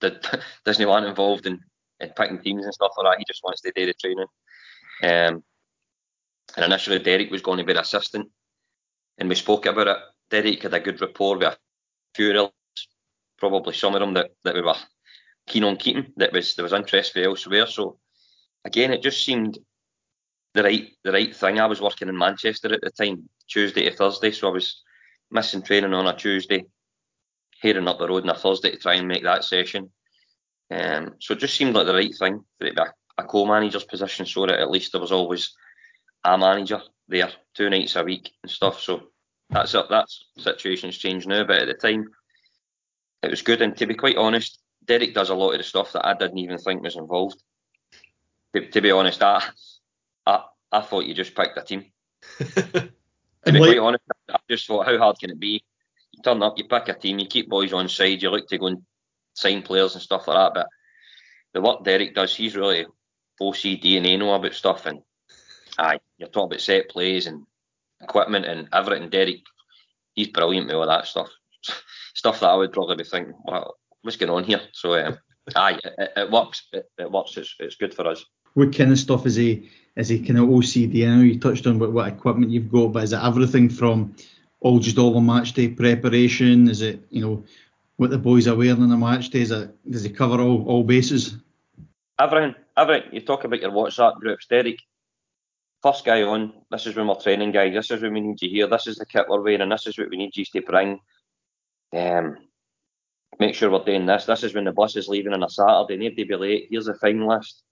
did, 0.00 0.24
doesn't 0.64 0.88
want 0.88 1.06
involved 1.06 1.46
in, 1.46 1.60
in 2.00 2.10
picking 2.10 2.40
teams 2.40 2.64
and 2.64 2.74
stuff 2.74 2.92
like 2.96 3.12
that. 3.12 3.18
He 3.18 3.24
just 3.26 3.42
wants 3.42 3.60
to 3.62 3.72
do 3.74 3.86
the 3.86 3.94
training. 3.94 4.26
Um, 5.02 5.42
and 6.56 6.64
initially 6.64 6.98
Derek 6.98 7.30
was 7.30 7.42
going 7.42 7.58
to 7.58 7.64
be 7.64 7.72
the 7.72 7.80
assistant. 7.80 8.28
And 9.18 9.28
we 9.28 9.34
spoke 9.34 9.66
about 9.66 9.88
it. 9.88 9.96
Derek 10.30 10.62
had 10.62 10.74
a 10.74 10.80
good 10.80 11.00
rapport 11.00 11.36
with 11.36 11.48
a 11.48 11.56
few 12.14 12.38
of 12.40 12.52
probably 13.38 13.74
some 13.74 13.94
of 13.94 14.00
them 14.00 14.14
that, 14.14 14.30
that 14.44 14.54
we 14.54 14.62
were 14.62 14.74
keen 15.46 15.64
on 15.64 15.76
keeping. 15.76 16.12
That 16.16 16.32
was 16.32 16.54
there 16.54 16.62
was 16.62 16.72
interest 16.72 17.12
for 17.12 17.20
elsewhere. 17.20 17.66
So 17.66 17.98
again, 18.64 18.92
it 18.92 19.02
just 19.02 19.24
seemed 19.24 19.58
the 20.54 20.62
right 20.62 20.88
the 21.04 21.12
right 21.12 21.34
thing. 21.34 21.60
I 21.60 21.66
was 21.66 21.80
working 21.80 22.08
in 22.08 22.16
Manchester 22.16 22.72
at 22.72 22.80
the 22.80 22.90
time, 22.90 23.28
Tuesday 23.48 23.88
to 23.88 23.96
Thursday, 23.96 24.30
so 24.30 24.48
I 24.48 24.52
was 24.52 24.82
missing 25.30 25.62
training 25.62 25.94
on 25.94 26.06
a 26.06 26.16
Tuesday, 26.16 26.64
heading 27.62 27.88
up 27.88 27.98
the 27.98 28.08
road 28.08 28.24
on 28.24 28.30
a 28.30 28.34
Thursday 28.34 28.72
to 28.72 28.76
try 28.76 28.94
and 28.94 29.08
make 29.08 29.22
that 29.22 29.44
session. 29.44 29.90
Um, 30.70 31.14
so 31.20 31.34
it 31.34 31.40
just 31.40 31.56
seemed 31.56 31.74
like 31.74 31.86
the 31.86 31.94
right 31.94 32.14
thing 32.16 32.44
for 32.58 32.66
it 32.66 32.70
to 32.70 32.74
be 32.76 32.82
a, 32.82 33.22
a 33.22 33.26
co-manager's 33.26 33.84
position, 33.84 34.26
so 34.26 34.46
that 34.46 34.60
at 34.60 34.70
least 34.70 34.92
there 34.92 35.00
was 35.00 35.12
always 35.12 35.54
a 36.24 36.38
manager 36.38 36.82
there 37.08 37.30
two 37.54 37.68
nights 37.68 37.96
a 37.96 38.04
week 38.04 38.30
and 38.42 38.50
stuff. 38.50 38.80
So 38.80 39.08
that's 39.48 39.74
it. 39.74 39.86
That 39.90 40.06
situation's 40.38 40.96
changed 40.96 41.28
now, 41.28 41.44
but 41.44 41.58
at 41.58 41.66
the 41.66 41.74
time 41.74 42.08
it 43.22 43.30
was 43.30 43.42
good. 43.42 43.62
And 43.62 43.76
to 43.76 43.86
be 43.86 43.94
quite 43.94 44.16
honest, 44.16 44.58
Derek 44.84 45.14
does 45.14 45.30
a 45.30 45.34
lot 45.34 45.52
of 45.52 45.58
the 45.58 45.64
stuff 45.64 45.92
that 45.92 46.06
I 46.06 46.14
didn't 46.14 46.38
even 46.38 46.58
think 46.58 46.82
was 46.82 46.96
involved. 46.96 47.42
To, 48.54 48.66
to 48.68 48.80
be 48.80 48.90
honest, 48.90 49.22
I, 49.22 49.42
I 50.26 50.44
I 50.72 50.80
thought 50.80 51.04
you 51.04 51.14
just 51.14 51.34
picked 51.34 51.58
a 51.58 51.62
team. 51.62 51.86
to 52.38 52.90
be 53.46 53.58
quite 53.58 53.78
honest, 53.78 54.04
I 54.28 54.38
just 54.48 54.66
thought, 54.66 54.86
how 54.86 54.98
hard 54.98 55.18
can 55.18 55.30
it 55.30 55.40
be? 55.40 55.62
You 56.12 56.22
turn 56.22 56.42
up, 56.42 56.58
you 56.58 56.64
pick 56.64 56.88
a 56.88 56.94
team, 56.94 57.18
you 57.18 57.26
keep 57.26 57.48
boys 57.48 57.72
on 57.72 57.88
side, 57.88 58.22
you 58.22 58.30
look 58.30 58.48
to 58.48 58.58
go 58.58 58.66
and 58.66 58.82
sign 59.34 59.62
players 59.62 59.94
and 59.94 60.02
stuff 60.02 60.28
like 60.28 60.36
that. 60.36 60.54
But 60.54 60.66
the 61.54 61.60
work 61.60 61.84
Derek 61.84 62.14
does, 62.14 62.34
he's 62.34 62.56
really 62.56 62.86
OCD 63.40 63.96
and 63.96 64.18
know 64.18 64.34
about 64.34 64.54
stuff. 64.54 64.86
And 64.86 65.02
aye, 65.78 66.00
you're 66.18 66.28
talking 66.28 66.52
about 66.52 66.60
set 66.60 66.88
plays 66.88 67.26
and 67.26 67.46
equipment 68.00 68.46
and 68.46 68.68
everything. 68.72 69.10
Derek, 69.10 69.42
he's 70.14 70.28
brilliant 70.28 70.66
with 70.66 70.76
all 70.76 70.86
that 70.86 71.06
stuff. 71.06 71.28
stuff 72.14 72.40
that 72.40 72.50
I 72.50 72.54
would 72.54 72.72
probably 72.72 72.96
be 72.96 73.04
thinking, 73.04 73.34
well, 73.44 73.76
what's 74.02 74.16
going 74.16 74.30
on 74.30 74.44
here? 74.44 74.60
So, 74.72 74.94
um, 74.94 75.18
aye, 75.54 75.78
it, 75.82 76.12
it 76.16 76.30
works. 76.30 76.66
It, 76.72 76.90
it, 76.98 77.10
works. 77.10 77.36
It's, 77.36 77.54
it's 77.58 77.76
good 77.76 77.94
for 77.94 78.06
us. 78.06 78.24
What 78.54 78.76
kind 78.76 78.92
of 78.92 78.98
stuff 78.98 79.26
is 79.26 79.36
he? 79.36 79.70
Is 79.96 80.08
he 80.08 80.18
kind 80.20 80.38
of 80.38 80.48
OCD? 80.48 81.06
I 81.06 81.16
know 81.16 81.22
you 81.22 81.38
touched 81.38 81.66
on 81.66 81.78
what, 81.78 81.92
what 81.92 82.08
equipment 82.08 82.50
you've 82.50 82.70
got, 82.70 82.88
but 82.88 83.04
is 83.04 83.12
it 83.12 83.22
everything 83.22 83.68
from 83.68 84.14
all 84.60 84.78
just 84.78 84.98
all 84.98 85.14
the 85.14 85.20
match 85.20 85.52
day 85.52 85.68
preparation? 85.68 86.68
Is 86.68 86.82
it 86.82 87.00
you 87.10 87.22
know 87.22 87.44
what 87.96 88.10
the 88.10 88.18
boys 88.18 88.48
are 88.48 88.56
wearing 88.56 88.82
on 88.82 88.88
the 88.88 88.96
match 88.96 89.30
day? 89.30 89.42
Is 89.42 89.50
it, 89.50 89.70
does 89.88 90.02
he 90.02 90.10
cover 90.10 90.40
all, 90.40 90.64
all 90.66 90.84
bases? 90.84 91.36
Everything, 92.18 92.54
everything. 92.76 93.12
You 93.12 93.20
talk 93.20 93.44
about 93.44 93.60
your 93.60 93.72
WhatsApp 93.72 94.16
groups, 94.16 94.46
Derek. 94.46 94.78
First 95.82 96.04
guy 96.04 96.22
on. 96.22 96.52
This 96.70 96.86
is 96.86 96.94
when 96.94 97.06
we're 97.06 97.14
training, 97.14 97.52
guys. 97.52 97.72
This 97.72 97.90
is 97.90 98.02
when 98.02 98.12
we 98.12 98.20
need 98.20 98.42
you 98.42 98.50
here. 98.50 98.66
This 98.66 98.86
is 98.86 98.96
the 98.96 99.06
kit 99.06 99.26
we're 99.28 99.40
wearing. 99.40 99.68
This 99.68 99.86
is 99.86 99.98
what 99.98 100.10
we 100.10 100.18
need 100.18 100.36
you 100.36 100.44
to 100.44 100.60
bring. 100.60 101.00
Um, 101.96 102.36
make 103.38 103.54
sure 103.54 103.70
we're 103.70 103.84
doing 103.84 104.04
this. 104.04 104.26
This 104.26 104.44
is 104.44 104.54
when 104.54 104.64
the 104.64 104.72
bus 104.72 104.94
is 104.96 105.08
leaving 105.08 105.32
on 105.32 105.42
a 105.42 105.48
Saturday. 105.48 105.96
Need 105.96 106.16
to 106.16 106.26
be 106.26 106.36
late. 106.36 106.68
Here's 106.70 106.88
a 106.88 106.94
fine 106.94 107.26
list. 107.26 107.62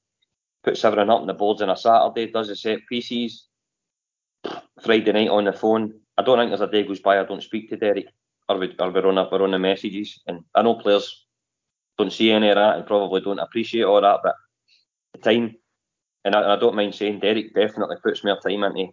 Puts 0.64 0.84
everything 0.84 1.10
up 1.10 1.20
on 1.20 1.26
the 1.26 1.34
boards 1.34 1.60
on 1.60 1.68
a 1.68 1.76
Saturday. 1.76 2.32
Does 2.32 2.48
the 2.48 2.56
set 2.56 2.80
pieces. 2.88 3.46
Friday 4.82 5.12
night 5.12 5.28
on 5.28 5.44
the 5.44 5.52
phone. 5.52 6.00
I 6.16 6.22
don't 6.22 6.38
think 6.38 6.50
there's 6.50 6.62
a 6.62 6.66
day 6.66 6.84
goes 6.84 7.00
by 7.00 7.20
I 7.20 7.24
don't 7.24 7.42
speak 7.42 7.68
to 7.70 7.76
Derek. 7.76 8.06
Or, 8.48 8.56
we, 8.56 8.74
or 8.78 8.90
we're, 8.90 9.06
on 9.06 9.18
a, 9.18 9.28
we're 9.30 9.42
on 9.42 9.50
the 9.50 9.58
messages. 9.58 10.20
And 10.26 10.40
I 10.54 10.62
know 10.62 10.76
players 10.76 11.26
don't 11.98 12.12
see 12.12 12.30
any 12.30 12.48
of 12.48 12.56
that 12.56 12.76
and 12.76 12.86
probably 12.86 13.20
don't 13.20 13.38
appreciate 13.38 13.82
all 13.82 14.00
that. 14.00 14.20
But 14.22 14.34
the 15.12 15.18
time, 15.18 15.56
and 16.28 16.36
I, 16.36 16.54
I 16.54 16.58
don't 16.58 16.76
mind 16.76 16.94
saying, 16.94 17.20
Derek 17.20 17.54
definitely 17.54 17.96
puts 18.02 18.22
more 18.22 18.38
time 18.38 18.62
into, 18.62 18.88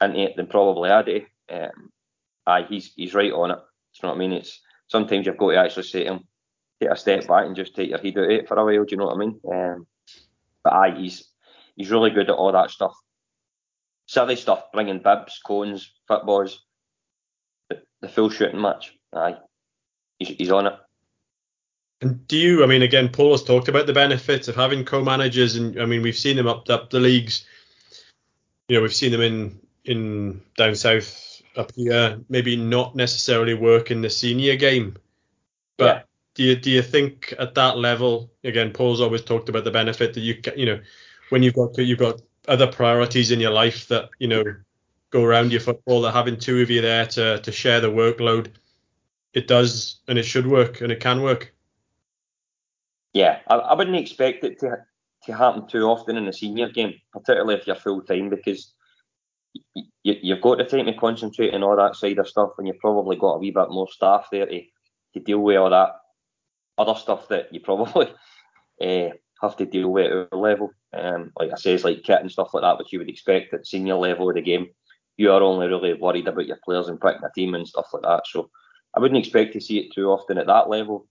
into 0.00 0.20
it 0.20 0.36
than 0.36 0.46
probably 0.46 0.90
I 0.90 1.02
do. 1.02 1.22
Um, 1.50 1.90
aye, 2.46 2.66
he's 2.68 2.92
he's 2.94 3.14
right 3.14 3.32
on 3.32 3.50
it. 3.50 3.56
Do 3.56 3.60
you 3.60 4.02
know 4.04 4.08
what 4.10 4.14
I 4.14 4.18
mean? 4.18 4.32
It's 4.32 4.60
sometimes 4.86 5.26
you've 5.26 5.36
got 5.36 5.50
to 5.50 5.56
actually 5.56 5.82
say 5.82 6.04
to 6.04 6.12
him, 6.12 6.20
take 6.80 6.90
a 6.90 6.96
step 6.96 7.26
back 7.26 7.46
and 7.46 7.56
just 7.56 7.74
take 7.74 7.90
your 7.90 7.98
head 7.98 8.16
out 8.16 8.24
of 8.24 8.30
it 8.30 8.46
for 8.46 8.56
a 8.56 8.64
while. 8.64 8.84
Do 8.84 8.86
you 8.92 8.96
know 8.96 9.06
what 9.06 9.16
I 9.16 9.18
mean? 9.18 9.40
Um, 9.52 9.86
but 10.62 10.72
aye, 10.72 10.94
he's 10.96 11.28
he's 11.74 11.90
really 11.90 12.10
good 12.10 12.30
at 12.30 12.36
all 12.36 12.52
that 12.52 12.70
stuff. 12.70 12.94
Silly 14.06 14.36
stuff, 14.36 14.70
bringing 14.72 15.02
bibs, 15.02 15.40
cones, 15.44 15.92
footballs, 16.06 16.64
the, 17.70 17.82
the 18.02 18.08
full 18.08 18.30
shooting 18.30 18.60
match. 18.60 18.94
Aye, 19.12 19.34
he's, 20.20 20.28
he's 20.28 20.52
on 20.52 20.68
it. 20.68 20.74
And 22.00 22.26
do 22.28 22.36
you? 22.36 22.62
I 22.62 22.66
mean, 22.66 22.82
again, 22.82 23.08
Paul 23.08 23.32
has 23.32 23.42
talked 23.42 23.68
about 23.68 23.86
the 23.86 23.92
benefits 23.92 24.46
of 24.48 24.54
having 24.54 24.84
co-managers, 24.84 25.56
and 25.56 25.80
I 25.80 25.84
mean, 25.84 26.02
we've 26.02 26.16
seen 26.16 26.36
them 26.36 26.46
up 26.46 26.68
up 26.70 26.90
the 26.90 27.00
leagues. 27.00 27.44
You 28.68 28.76
know, 28.76 28.82
we've 28.82 28.94
seen 28.94 29.12
them 29.12 29.20
in 29.20 29.60
in 29.84 30.42
down 30.56 30.74
south 30.74 31.42
up 31.56 31.72
here 31.74 32.20
maybe 32.28 32.56
not 32.56 32.94
necessarily 32.94 33.54
work 33.54 33.90
in 33.90 34.00
the 34.00 34.10
senior 34.10 34.54
game. 34.54 34.96
But 35.76 35.96
yeah. 35.96 36.02
do 36.34 36.42
you 36.44 36.56
do 36.56 36.70
you 36.70 36.82
think 36.82 37.34
at 37.38 37.54
that 37.56 37.78
level 37.78 38.30
again? 38.44 38.72
Paul's 38.72 39.00
always 39.00 39.22
talked 39.22 39.48
about 39.48 39.64
the 39.64 39.70
benefit 39.70 40.14
that 40.14 40.20
you 40.20 40.40
you 40.56 40.66
know 40.66 40.80
when 41.30 41.42
you've 41.42 41.54
got 41.54 41.76
you've 41.78 41.98
got 41.98 42.20
other 42.46 42.66
priorities 42.66 43.30
in 43.30 43.40
your 43.40 43.50
life 43.50 43.88
that 43.88 44.08
you 44.18 44.28
know 44.28 44.44
go 45.10 45.24
around 45.24 45.50
your 45.50 45.60
football 45.60 46.02
that 46.02 46.12
having 46.12 46.38
two 46.38 46.60
of 46.60 46.70
you 46.70 46.80
there 46.80 47.06
to 47.06 47.40
to 47.40 47.50
share 47.50 47.80
the 47.80 47.88
workload 47.88 48.52
it 49.34 49.48
does 49.48 50.00
and 50.08 50.18
it 50.18 50.24
should 50.24 50.46
work 50.46 50.80
and 50.80 50.92
it 50.92 51.00
can 51.00 51.22
work 51.22 51.52
yeah 53.12 53.40
I, 53.48 53.56
I 53.56 53.74
wouldn't 53.74 53.96
expect 53.96 54.44
it 54.44 54.60
to 54.60 54.78
to 55.24 55.34
happen 55.34 55.66
too 55.66 55.84
often 55.84 56.16
in 56.16 56.26
the 56.26 56.32
senior 56.32 56.68
game 56.68 56.94
particularly 57.12 57.56
if 57.56 57.66
you're 57.66 57.76
full 57.76 58.02
time 58.02 58.30
because 58.30 58.74
you, 60.02 60.34
have 60.34 60.42
got 60.42 60.58
the 60.58 60.64
time 60.64 60.86
to 60.86 60.94
concentrate 60.94 61.54
on 61.54 61.62
all 61.62 61.76
that 61.76 61.96
side 61.96 62.18
of 62.18 62.28
stuff, 62.28 62.52
and 62.58 62.66
you've 62.66 62.78
probably 62.78 63.16
got 63.16 63.34
a 63.34 63.38
wee 63.38 63.50
bit 63.50 63.70
more 63.70 63.88
staff 63.90 64.28
there 64.30 64.46
to, 64.46 64.60
to 65.14 65.20
deal 65.20 65.40
with 65.40 65.56
all 65.56 65.70
that 65.70 65.96
other 66.76 66.94
stuff 66.94 67.28
that 67.28 67.52
you 67.52 67.60
probably 67.60 68.08
uh, 68.80 69.08
have 69.42 69.56
to 69.56 69.66
deal 69.66 69.88
with 69.88 70.06
at 70.06 70.28
our 70.32 70.38
level. 70.38 70.70
Um, 70.92 71.32
like 71.38 71.50
I 71.52 71.56
say, 71.56 71.74
it's 71.74 71.84
like 71.84 72.02
kit 72.02 72.20
and 72.20 72.30
stuff 72.30 72.54
like 72.54 72.62
that, 72.62 72.78
which 72.78 72.92
you 72.92 72.98
would 72.98 73.08
expect 73.08 73.54
at 73.54 73.66
senior 73.66 73.94
level 73.94 74.28
of 74.28 74.34
the 74.34 74.42
game. 74.42 74.68
You 75.16 75.32
are 75.32 75.42
only 75.42 75.66
really 75.66 75.94
worried 75.94 76.28
about 76.28 76.46
your 76.46 76.58
players 76.64 76.88
and 76.88 77.00
picking 77.00 77.22
a 77.24 77.30
team 77.34 77.54
and 77.54 77.66
stuff 77.66 77.88
like 77.92 78.02
that. 78.02 78.22
So 78.26 78.50
I 78.96 79.00
wouldn't 79.00 79.18
expect 79.18 79.52
to 79.54 79.60
see 79.60 79.78
it 79.78 79.92
too 79.92 80.08
often 80.10 80.38
at 80.38 80.46
that 80.46 80.68
level, 80.68 81.06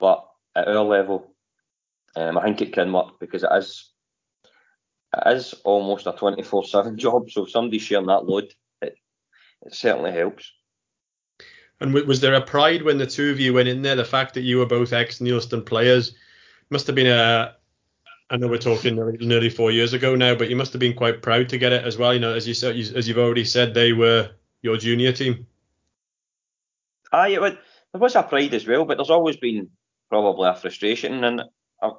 but 0.00 0.26
at 0.56 0.68
our 0.68 0.84
level, 0.84 1.34
um, 2.16 2.38
I 2.38 2.44
think 2.44 2.62
it 2.62 2.72
can 2.72 2.92
work 2.92 3.20
because 3.20 3.42
it 3.42 3.50
is 3.52 3.90
it 5.14 5.36
is 5.36 5.54
almost 5.64 6.06
a 6.06 6.12
24 6.12 6.64
7 6.64 6.98
job. 6.98 7.30
So 7.30 7.44
if 7.44 7.50
somebody's 7.50 7.82
sharing 7.82 8.06
that 8.06 8.24
load, 8.24 8.52
it, 8.82 8.96
it 9.62 9.74
certainly 9.74 10.12
helps. 10.12 10.50
And 11.80 11.92
was 11.92 12.20
there 12.20 12.34
a 12.34 12.40
pride 12.40 12.82
when 12.82 12.96
the 12.96 13.06
two 13.06 13.30
of 13.30 13.38
you 13.38 13.52
went 13.52 13.68
in 13.68 13.82
there? 13.82 13.96
The 13.96 14.04
fact 14.04 14.32
that 14.34 14.40
you 14.40 14.58
were 14.58 14.66
both 14.66 14.94
ex 14.94 15.18
Neilston 15.18 15.64
players 15.64 16.14
must 16.70 16.86
have 16.86 16.96
been 16.96 17.06
a. 17.06 17.54
I 18.30 18.36
know 18.38 18.48
we're 18.48 18.58
talking 18.58 18.96
nearly 19.20 19.50
four 19.50 19.70
years 19.70 19.92
ago 19.92 20.16
now, 20.16 20.34
but 20.34 20.48
you 20.48 20.56
must 20.56 20.72
have 20.72 20.80
been 20.80 20.96
quite 20.96 21.22
proud 21.22 21.48
to 21.50 21.58
get 21.58 21.72
it 21.72 21.84
as 21.84 21.96
well. 21.96 22.14
You 22.14 22.18
know, 22.18 22.34
as 22.34 22.48
you 22.48 22.54
said, 22.54 22.74
as 22.74 23.06
you've 23.06 23.18
already 23.18 23.44
said, 23.44 23.72
they 23.72 23.92
were 23.92 24.30
your 24.62 24.78
junior 24.78 25.12
team. 25.12 25.46
Aye, 27.12 27.28
it 27.28 27.40
would, 27.40 27.58
there 27.92 28.00
was 28.00 28.16
a 28.16 28.24
pride 28.24 28.54
as 28.54 28.66
well, 28.66 28.84
but 28.84 28.96
there's 28.96 29.10
always 29.10 29.36
been 29.36 29.70
probably 30.08 30.48
a 30.48 30.54
frustration, 30.54 31.24
and 31.24 31.42
I, 31.82 31.90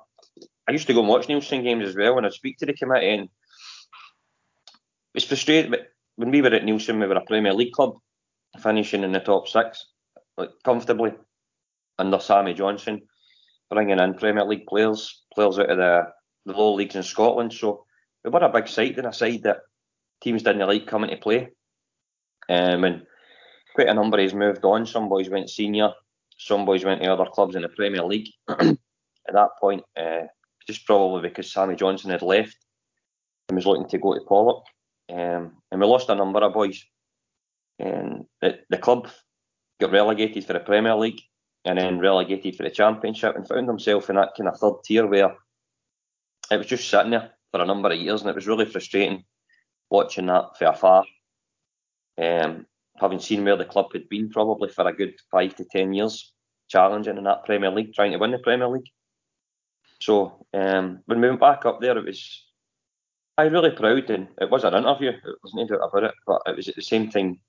I 0.67 0.72
used 0.72 0.88
to 0.88 0.93
go 0.93 1.02
and 1.02 1.10
watch 1.10 1.28
Neilston 1.28 1.63
games 1.63 1.88
as 1.88 1.96
well, 1.96 2.17
and 2.17 2.26
I'd 2.26 2.34
speak 2.34 2.58
to 2.60 2.65
the 2.65 2.74
committee, 2.74 3.10
and 3.10 3.30
it's 5.13 5.26
frustrating. 5.26 5.72
But 5.72 5.88
when 6.15 6.32
we 6.32 6.41
were 6.41 6.54
at 6.54 6.63
Neilston, 6.63 7.00
we 7.00 7.08
were 7.08 7.15
a 7.15 7.26
Premier 7.26 7.54
League 7.54 7.74
club, 7.74 7.98
finishing 8.60 9.04
in 9.04 9.12
the 9.12 9.20
top 9.20 9.48
six, 9.48 9.86
like 10.38 10.52
comfortably, 10.63 11.13
under 12.00 12.20
Sammy 12.20 12.54
Johnson, 12.54 13.02
bringing 13.70 14.00
in 14.00 14.13
Premier 14.15 14.46
League 14.46 14.67
players, 14.67 15.24
players 15.34 15.60
out 15.60 15.70
of 15.70 15.78
the, 15.78 16.04
the 16.46 16.54
lower 16.54 16.76
leagues 16.76 16.96
in 16.96 17.04
Scotland. 17.04 17.54
So 17.54 17.86
we 18.24 18.30
were 18.30 18.39
a 18.39 18.50
big 18.50 18.67
side 18.67 18.98
and 18.98 19.08
a 19.08 19.13
side 19.13 19.43
that 19.43 19.62
teams 20.22 20.43
didn't 20.43 20.67
like 20.67 20.88
coming 20.88 21.10
to 21.10 21.17
play. 21.17 21.50
Um, 22.50 22.84
and 22.84 23.04
quite 23.76 23.89
a 23.89 23.93
number 23.93 24.22
has 24.22 24.34
moved 24.34 24.63
on. 24.63 24.86
Some 24.86 25.10
boys 25.10 25.30
went 25.30 25.50
senior, 25.50 25.91
some 26.38 26.65
boys 26.65 26.86
went 26.86 27.02
to 27.02 27.12
other 27.12 27.26
clubs 27.26 27.56
in 27.56 27.63
the 27.63 27.69
Premier 27.69 28.04
League. 28.04 28.30
At 28.50 29.34
that 29.34 29.50
point, 29.60 29.84
uh, 29.97 30.28
just 30.67 30.86
probably 30.86 31.28
because 31.28 31.52
Sammy 31.52 31.76
Johnson 31.76 32.12
had 32.12 32.21
left 32.21 32.58
and 33.50 33.56
was 33.56 33.65
looking 33.65 33.88
to 33.89 33.97
go 33.97 34.13
to 34.13 34.21
Pollok. 34.21 34.63
Um, 35.10 35.58
and 35.71 35.82
we 35.82 35.88
lost 35.88 36.10
a 36.10 36.15
number 36.15 36.39
of 36.39 36.54
boys. 36.54 36.84
And 37.80 38.26
the, 38.41 38.60
the 38.69 38.78
club 38.78 39.10
got 39.80 39.91
relegated 39.91 40.45
for 40.45 40.54
the 40.54 40.60
Premier 40.60 40.95
League 40.95 41.21
and 41.65 41.78
then 41.78 42.00
relegated 42.00 42.56
for 42.56 42.63
the 42.63 42.69
Championship 42.69 43.36
and 43.36 43.47
found 43.47 43.67
himself 43.67 44.10
in 44.10 44.15
that 44.15 44.32
kind 44.38 44.50
of 44.50 44.58
third 44.58 44.84
tier 44.86 45.06
where 45.06 45.36
it 46.50 46.58
was 46.58 46.67
just 46.67 46.89
sitting 46.89 47.12
there 47.12 47.32
for 47.52 47.62
a 47.62 47.65
number 47.65 47.91
of 47.91 48.00
years 48.00 48.21
and 48.21 48.30
it 48.30 48.36
was 48.36 48.47
really 48.47 48.65
frustrating 48.65 49.23
watching 49.89 50.28
that 50.28 50.58
from 50.58 50.73
afar. 50.73 51.06
Um, 52.19 52.65
having 53.00 53.20
seen 53.20 53.44
where 53.44 53.58
the 53.58 53.66
club 53.66 53.88
had 53.94 54.10
been 54.10 54.30
probably 54.30 54.70
for 54.70 54.88
a 54.88 54.94
good 54.94 55.14
five 55.32 55.56
to 55.56 55.66
ten 55.66 55.94
years, 55.94 56.32
challenging 56.68 57.18
in 57.18 57.24
that 57.24 57.46
Premier 57.46 57.72
League, 57.72 57.94
trying 57.94 58.12
to 58.12 58.18
win 58.18 58.32
the 58.32 58.40
Premier 58.40 58.68
League. 58.68 58.90
So 60.00 60.46
um, 60.54 61.00
when 61.06 61.22
we 61.22 61.28
went 61.28 61.40
back 61.40 61.66
up 61.66 61.82
there, 61.82 61.98
it 61.98 62.06
was 62.06 62.44
I 63.38 63.44
really 63.44 63.72
proud, 63.72 64.10
and 64.10 64.28
it 64.42 64.50
was 64.50 64.64
an 64.64 64.74
interview. 64.74 65.10
It 65.10 65.38
wasn't 65.44 65.62
any 65.62 65.70
doubt 65.70 65.90
about 65.90 66.04
it, 66.06 66.16
but 66.26 66.42
it 66.48 66.56
was 66.56 66.68
at 66.68 66.76
the 66.76 66.82
same 66.82 67.12
time 67.12 67.40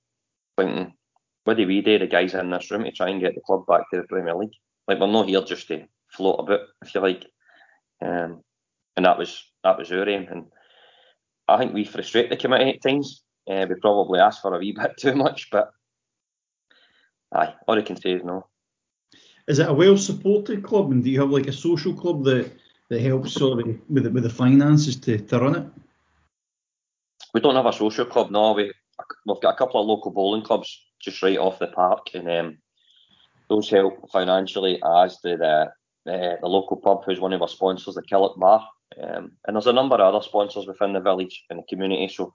thinking, 0.59 0.93
what 1.45 1.57
do 1.57 1.67
we 1.67 1.81
do, 1.81 1.99
the 1.99 2.07
guys 2.07 2.35
in 2.35 2.51
this 2.51 2.71
room, 2.71 2.85
to 2.85 2.93
try 2.93 3.09
and 3.09 3.21
get 3.21 3.35
the 3.35 3.41
club 3.41 3.67
back 3.67 3.91
to 3.91 3.97
the 3.97 4.07
Premier 4.07 4.35
League? 4.35 4.53
Like 4.87 5.01
we're 5.01 5.07
not 5.07 5.29
here 5.29 5.41
just 5.43 5.69
to 5.69 5.87
float 6.13 6.41
a 6.41 6.43
bit, 6.43 6.61
if 6.83 6.95
you 6.95 7.01
like. 7.01 7.25
Um, 8.05 8.43
and 8.97 9.07
that 9.07 9.17
was 9.17 9.43
that 9.65 9.79
was 9.79 9.91
our 9.91 10.07
aim. 10.09 10.27
And 10.31 10.47
I 11.47 11.57
think 11.57 11.73
we 11.73 11.85
frustrate 11.85 12.29
the 12.29 12.37
committee 12.37 12.71
at 12.71 12.83
times. 12.83 13.23
Uh, 13.49 13.67
we 13.69 13.75
probably 13.77 14.21
asked 14.21 14.43
for 14.43 14.55
a 14.55 14.59
wee 14.59 14.73
bit 14.73 14.97
too 14.99 15.15
much, 15.15 15.49
but 15.51 15.73
aye, 17.35 17.55
all 17.67 17.79
I 17.79 17.83
can 17.83 17.97
say 17.97 18.13
is 18.13 18.25
no. 18.25 18.47
Is 19.47 19.59
it 19.59 19.69
a 19.69 19.73
well 19.73 19.97
supported 19.97 20.63
club, 20.63 20.93
and 20.93 21.03
do 21.03 21.11
you 21.11 21.21
have 21.21 21.31
like 21.31 21.47
a 21.47 21.53
social 21.53 21.95
club 21.95 22.25
that 22.25 22.53
that 22.91 23.01
helps 23.01 23.33
sort 23.33 23.61
of 23.61 23.67
with 23.89 24.05
the, 24.05 24.11
with 24.11 24.23
the 24.23 24.31
finances 24.31 24.97
to, 24.97 25.19
to 25.19 25.39
run 25.39 25.57
it? 25.57 25.67
We 27.35 27.41
don't 27.41 27.57
have 27.57 27.67
a 27.67 27.73
social 27.73 28.05
club, 28.05 28.31
no. 28.31 28.53
We 28.53 28.73
we've 29.27 29.41
got 29.41 29.55
a 29.55 29.57
couple 29.57 29.81
of 29.81 29.87
local 29.87 30.11
bowling 30.11 30.43
clubs 30.43 30.85
just 31.01 31.23
right 31.23 31.39
off 31.39 31.59
the 31.59 31.69
park, 31.69 32.09
and 32.15 32.31
um, 32.31 32.59
those 33.49 33.71
help 33.71 34.11
financially, 34.11 34.83
as 34.83 35.19
do 35.23 35.37
the 35.37 35.71
uh, 36.07 36.37
the 36.41 36.49
local 36.49 36.77
pub, 36.77 37.05
who's 37.05 37.21
one 37.21 37.33
of 37.33 37.43
our 37.43 37.49
sponsors, 37.49 37.95
the 37.95 38.03
Killock 38.03 38.39
Bar. 38.39 38.67
Um, 39.03 39.33
and 39.47 39.55
there's 39.55 39.67
a 39.67 39.73
number 39.73 39.97
of 39.97 40.15
other 40.15 40.25
sponsors 40.25 40.67
within 40.67 40.95
the 40.95 41.01
village 41.01 41.45
and 41.51 41.59
the 41.59 41.65
community. 41.69 42.09
So 42.09 42.33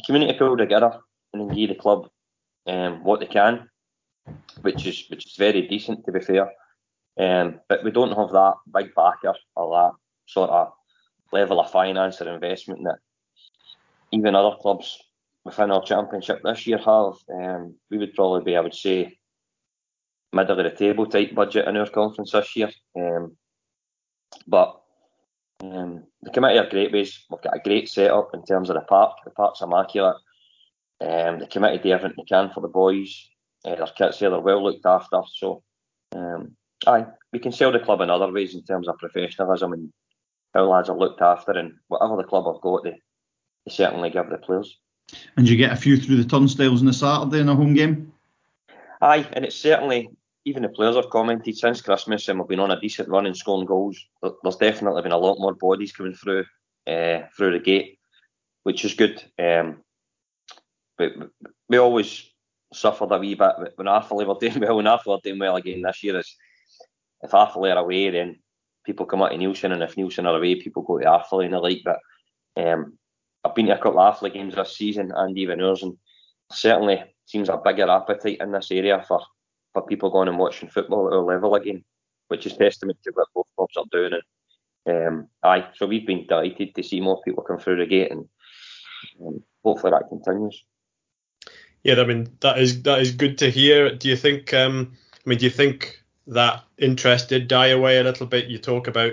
the 0.00 0.06
community 0.06 0.38
pull 0.38 0.56
together 0.56 1.00
and 1.32 1.48
then 1.48 1.56
give 1.56 1.68
the 1.68 1.74
club 1.74 2.08
um, 2.66 3.04
what 3.04 3.20
they 3.20 3.26
can, 3.26 3.68
which 4.62 4.86
is 4.86 5.04
which 5.08 5.26
is 5.26 5.36
very 5.36 5.66
decent 5.66 6.04
to 6.04 6.12
be 6.12 6.20
fair. 6.20 6.50
Um, 7.18 7.60
but 7.68 7.84
we 7.84 7.90
don't 7.90 8.16
have 8.16 8.30
that 8.30 8.54
big 8.72 8.94
backer 8.94 9.34
or 9.56 9.70
that 9.70 9.92
sort 10.26 10.50
of 10.50 10.72
level 11.32 11.60
of 11.60 11.70
finance 11.70 12.20
or 12.20 12.32
investment 12.32 12.84
that 12.84 12.98
even 14.12 14.34
other 14.34 14.56
clubs 14.60 14.98
within 15.44 15.70
our 15.70 15.82
championship 15.82 16.40
this 16.42 16.66
year 16.66 16.78
have. 16.78 17.14
Um, 17.32 17.74
we 17.90 17.98
would 17.98 18.14
probably 18.14 18.44
be, 18.44 18.56
I 18.56 18.60
would 18.60 18.74
say, 18.74 19.18
middle 20.32 20.58
of 20.58 20.64
the 20.64 20.70
table 20.70 21.06
type 21.06 21.34
budget 21.34 21.68
in 21.68 21.76
our 21.76 21.88
conference 21.88 22.32
this 22.32 22.56
year. 22.56 22.70
Um, 22.96 23.36
but 24.46 24.79
um, 25.62 26.04
the 26.22 26.30
committee 26.30 26.58
are 26.58 26.68
great 26.68 26.92
ways. 26.92 27.24
We've 27.30 27.42
got 27.42 27.56
a 27.56 27.60
great 27.60 27.88
setup 27.88 28.30
in 28.34 28.44
terms 28.44 28.70
of 28.70 28.74
the 28.74 28.82
park. 28.82 29.18
The 29.24 29.30
park's 29.30 29.60
immaculate. 29.60 30.16
Um, 31.00 31.38
the 31.38 31.46
committee 31.46 31.78
do 31.78 31.90
everything 31.90 32.16
they 32.18 32.24
can 32.24 32.50
for 32.50 32.60
the 32.60 32.68
boys. 32.68 33.28
Uh, 33.64 33.74
their 33.74 33.86
kits 33.86 34.18
here, 34.18 34.30
they're 34.30 34.40
well 34.40 34.62
looked 34.62 34.86
after. 34.86 35.20
So, 35.34 35.62
um, 36.14 36.56
aye, 36.86 37.06
we 37.32 37.38
can 37.38 37.52
sell 37.52 37.72
the 37.72 37.78
club 37.78 38.00
in 38.00 38.10
other 38.10 38.32
ways 38.32 38.54
in 38.54 38.62
terms 38.64 38.88
of 38.88 38.98
professionalism 38.98 39.72
and 39.72 39.92
how 40.54 40.64
lads 40.64 40.88
are 40.88 40.96
looked 40.96 41.20
after 41.20 41.52
and 41.52 41.74
whatever 41.88 42.16
the 42.16 42.24
club 42.24 42.46
have 42.46 42.62
got, 42.62 42.84
they, 42.84 43.00
they 43.66 43.72
certainly 43.72 44.10
give 44.10 44.30
the 44.30 44.38
players. 44.38 44.78
And 45.36 45.48
you 45.48 45.56
get 45.56 45.72
a 45.72 45.76
few 45.76 45.96
through 45.96 46.22
the 46.22 46.28
turnstiles 46.28 46.80
on 46.80 46.86
the 46.86 46.92
Saturday 46.92 47.40
in 47.40 47.48
a 47.48 47.54
home 47.54 47.74
game? 47.74 48.12
Aye, 49.02 49.26
and 49.32 49.44
it's 49.44 49.56
certainly 49.56 50.10
even 50.44 50.62
the 50.62 50.68
players 50.68 50.96
have 50.96 51.10
commented 51.10 51.56
since 51.56 51.82
Christmas 51.82 52.28
and 52.28 52.38
we've 52.38 52.48
been 52.48 52.60
on 52.60 52.70
a 52.70 52.80
decent 52.80 53.08
run 53.08 53.26
in 53.26 53.34
scoring 53.34 53.66
goals. 53.66 53.98
There's 54.22 54.56
definitely 54.56 55.02
been 55.02 55.12
a 55.12 55.18
lot 55.18 55.38
more 55.38 55.54
bodies 55.54 55.92
coming 55.92 56.14
through 56.14 56.44
uh, 56.86 57.20
through 57.36 57.52
the 57.52 57.58
gate, 57.58 57.98
which 58.62 58.84
is 58.84 58.94
good. 58.94 59.22
Um, 59.38 59.82
but 60.96 61.12
we 61.68 61.78
always 61.78 62.30
suffered 62.72 63.12
a 63.12 63.18
wee 63.18 63.34
bit 63.34 63.72
when 63.76 63.86
Arthurlie 63.86 64.26
were 64.26 64.34
doing 64.40 64.60
well 64.60 64.78
and 64.78 64.88
Arthurlie 64.88 65.16
were 65.16 65.20
doing 65.22 65.38
well 65.38 65.56
again 65.56 65.82
this 65.82 66.02
year. 66.02 66.18
Is 66.18 66.34
if 67.22 67.30
Arthurlie 67.32 67.74
are 67.74 67.82
away, 67.82 68.10
then 68.10 68.38
people 68.84 69.06
come 69.06 69.22
out 69.22 69.30
to 69.30 69.36
Neilston, 69.36 69.72
and 69.72 69.82
if 69.82 69.96
Neilston 69.96 70.26
are 70.26 70.36
away, 70.36 70.54
people 70.56 70.82
go 70.82 70.98
to 70.98 71.04
Arthurlie 71.04 71.44
and 71.44 71.54
the 71.54 71.58
like. 71.58 71.82
But 71.84 71.98
um, 72.56 72.98
I've 73.44 73.54
been 73.54 73.66
to 73.66 73.74
a 73.74 73.82
couple 73.82 74.00
of 74.00 74.14
Arthurlie 74.14 74.32
games 74.32 74.54
this 74.54 74.76
season 74.76 75.12
and 75.14 75.36
even 75.36 75.60
ours, 75.60 75.82
and 75.82 75.96
certainly 76.50 77.02
seems 77.26 77.48
a 77.48 77.60
bigger 77.62 77.88
appetite 77.88 78.38
in 78.40 78.52
this 78.52 78.70
area 78.70 79.04
for 79.06 79.20
for 79.72 79.86
people 79.86 80.10
going 80.10 80.28
and 80.28 80.38
watching 80.38 80.68
football 80.68 81.06
at 81.06 81.14
our 81.14 81.22
level 81.22 81.54
again, 81.54 81.84
which 82.28 82.46
is 82.46 82.56
testament 82.56 82.98
to 83.04 83.12
what 83.14 83.28
both 83.34 83.46
clubs 83.56 83.76
are 83.76 83.84
doing. 83.90 84.12
And 84.86 85.06
um, 85.06 85.28
aye, 85.42 85.68
so 85.74 85.86
we've 85.86 86.06
been 86.06 86.26
delighted 86.26 86.74
to 86.74 86.82
see 86.82 87.00
more 87.00 87.22
people 87.22 87.42
come 87.42 87.58
through 87.58 87.76
the 87.76 87.86
gate, 87.86 88.10
and 88.10 88.28
um, 89.24 89.42
hopefully 89.62 89.92
that 89.92 90.08
continues. 90.08 90.64
Yeah, 91.82 92.00
I 92.00 92.04
mean 92.04 92.28
that 92.40 92.58
is 92.58 92.82
that 92.82 93.00
is 93.00 93.12
good 93.12 93.38
to 93.38 93.50
hear. 93.50 93.94
Do 93.94 94.08
you 94.08 94.16
think? 94.16 94.52
Um, 94.52 94.96
I 95.14 95.28
mean, 95.28 95.38
do 95.38 95.44
you 95.44 95.50
think 95.50 96.02
that 96.26 96.64
interest 96.78 97.28
did 97.28 97.48
die 97.48 97.68
away 97.68 97.98
a 97.98 98.04
little 98.04 98.26
bit? 98.26 98.48
You 98.48 98.58
talk 98.58 98.86
about 98.86 99.12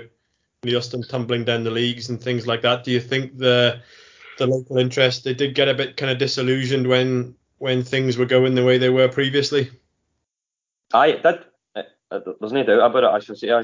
Neilston 0.64 1.08
tumbling 1.08 1.44
down 1.44 1.64
the 1.64 1.70
leagues 1.70 2.08
and 2.08 2.20
things 2.20 2.46
like 2.46 2.62
that. 2.62 2.84
Do 2.84 2.90
you 2.90 3.00
think 3.00 3.38
the 3.38 3.80
the 4.38 4.46
local 4.46 4.78
interest 4.78 5.24
they 5.24 5.34
did 5.34 5.54
get 5.54 5.68
a 5.68 5.74
bit 5.74 5.96
kind 5.96 6.10
of 6.10 6.18
disillusioned 6.18 6.86
when 6.86 7.34
when 7.58 7.82
things 7.82 8.16
were 8.16 8.26
going 8.26 8.54
the 8.54 8.64
way 8.64 8.78
they 8.78 8.90
were 8.90 9.08
previously? 9.08 9.70
Aye, 10.92 11.08
it 11.08 11.22
did. 11.22 11.44
It, 11.74 11.86
it, 12.10 12.24
there's 12.40 12.52
no 12.52 12.62
doubt 12.62 12.90
about 12.90 13.04
it. 13.04 13.10
I 13.10 13.18
should 13.18 13.38
say 13.38 13.50
I, 13.50 13.60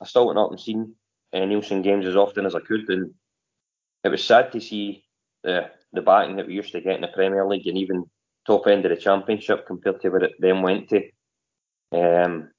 I 0.00 0.06
still 0.06 0.26
went 0.26 0.38
up 0.38 0.50
and 0.50 0.60
seen 0.60 0.94
uh, 1.32 1.38
Neilston 1.38 1.82
games 1.82 2.06
as 2.06 2.16
often 2.16 2.46
as 2.46 2.54
I 2.54 2.60
could, 2.60 2.88
and 2.88 3.12
it 4.04 4.08
was 4.08 4.24
sad 4.24 4.52
to 4.52 4.60
see 4.60 5.04
the 5.42 5.70
the 5.92 6.02
backing 6.02 6.36
that 6.36 6.46
we 6.46 6.54
used 6.54 6.72
to 6.72 6.80
get 6.80 6.96
in 6.96 7.02
the 7.02 7.08
Premier 7.08 7.46
League 7.46 7.66
and 7.66 7.76
even 7.76 8.04
top 8.46 8.66
end 8.66 8.84
of 8.84 8.90
the 8.90 8.96
Championship 8.96 9.66
compared 9.66 10.00
to 10.00 10.08
what 10.10 10.22
it 10.22 10.32
then 10.38 10.62
went 10.62 10.88
to. 10.88 11.02
Um, 11.92 12.50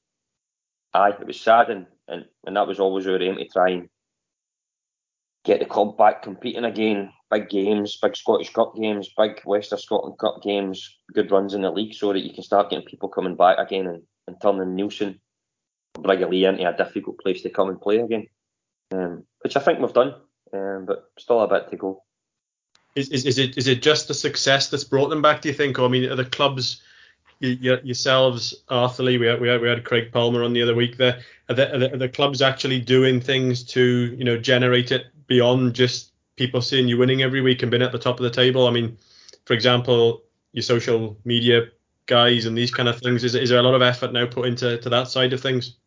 aye, 0.94 1.10
it 1.20 1.26
was 1.26 1.42
sad, 1.42 1.70
and, 1.70 1.88
and, 2.08 2.26
and 2.46 2.56
that 2.56 2.68
was 2.68 2.80
always 2.80 3.08
our 3.08 3.22
aim 3.22 3.38
to 3.38 3.48
try 3.48 3.70
and 3.72 3.90
get 5.44 5.60
the 5.60 5.66
club 5.66 5.98
back 5.98 6.24
competing 6.24 6.66
again. 6.66 7.12
Big 7.30 7.50
games, 7.50 7.98
big 8.02 8.16
Scottish 8.16 8.54
Cup 8.54 8.76
games, 8.76 9.10
big 9.18 9.42
West 9.46 9.74
of 9.74 9.82
Scotland 9.82 10.18
Cup 10.20 10.42
games, 10.44 10.98
good 11.14 11.32
runs 11.32 11.54
in 11.54 11.64
the 11.64 11.72
league 11.72 11.94
so 11.94 12.14
that 12.14 12.24
you 12.24 12.34
can 12.34 12.44
start 12.44 12.70
getting 12.70 12.86
people 12.86 13.10
coming 13.10 13.36
back 13.36 13.58
again 13.58 13.88
and, 13.88 14.04
and 14.28 14.38
turning 14.42 14.76
Neilston, 14.76 15.20
Briggerlee 15.98 16.48
into 16.48 16.68
a 16.68 16.78
difficult 16.78 17.20
place 17.20 17.42
to 17.42 17.50
come 17.50 17.70
and 17.70 17.82
play 17.82 17.98
again. 17.98 18.28
Um, 18.94 19.24
which 19.42 19.58
I 19.58 19.60
think 19.60 19.80
we've 19.80 19.94
done, 19.94 20.14
um, 20.54 20.86
but 20.86 21.10
still 21.18 21.42
a 21.42 21.48
bit 21.48 21.72
to 21.72 21.78
go. 21.78 22.04
Is, 22.96 23.10
is, 23.10 23.26
is 23.26 23.40
it 23.40 23.58
is 23.58 23.68
it 23.68 23.82
just 23.82 24.08
the 24.08 24.14
success 24.14 24.70
that's 24.70 24.84
brought 24.84 25.10
them 25.10 25.24
back? 25.24 25.42
Do 25.42 25.50
you 25.50 25.56
think? 25.56 25.80
Or 25.80 25.86
I 25.86 25.88
mean, 25.88 26.08
are 26.12 26.16
the 26.16 26.26
clubs 26.26 26.84
you, 27.40 27.80
yourselves, 27.84 28.54
Arthurlie, 28.70 29.20
we 29.20 29.26
had, 29.26 29.42
we 29.42 29.48
had 29.48 29.62
we 29.62 29.68
had 29.68 29.84
Craig 29.84 30.12
Palmer 30.12 30.44
on 30.44 30.54
the 30.54 30.62
other 30.62 30.76
week. 30.76 30.98
There 30.98 31.20
are 31.50 31.56
the, 31.56 31.76
are 31.76 31.78
the, 31.80 31.94
are 31.94 31.98
the 31.98 32.10
clubs 32.10 32.42
actually 32.42 32.80
doing 32.80 33.20
things 33.20 33.64
to 33.66 34.16
you 34.18 34.24
know 34.24 34.38
generate 34.38 34.92
it 34.92 35.08
beyond 35.34 35.74
just 35.74 36.12
people 36.36 36.62
seeing 36.62 36.88
you 36.88 36.96
winning 36.96 37.24
every 37.24 37.42
week 37.42 37.64
and 37.64 37.72
being 37.72 37.82
at 37.82 37.92
the 37.92 37.98
top 37.98 38.20
of 38.20 38.24
the 38.24 38.30
table? 38.30 38.68
I 38.68 38.72
mean, 38.72 38.96
for 39.46 39.54
example, 39.54 40.22
your 40.52 40.62
social 40.62 41.18
media 41.26 41.70
guys 42.06 42.46
and 42.46 42.56
these 42.56 42.72
kind 42.72 42.88
of 42.88 43.00
things. 43.00 43.24
Is, 43.24 43.34
is 43.34 43.50
there 43.50 43.60
a 43.60 43.64
lot 43.64 43.74
of 43.74 43.82
effort 43.82 44.14
now 44.14 44.28
put 44.28 44.46
into 44.46 44.78
to 44.78 44.90
that 44.90 45.08
side 45.08 45.34
of 45.34 45.42
things? 45.42 45.78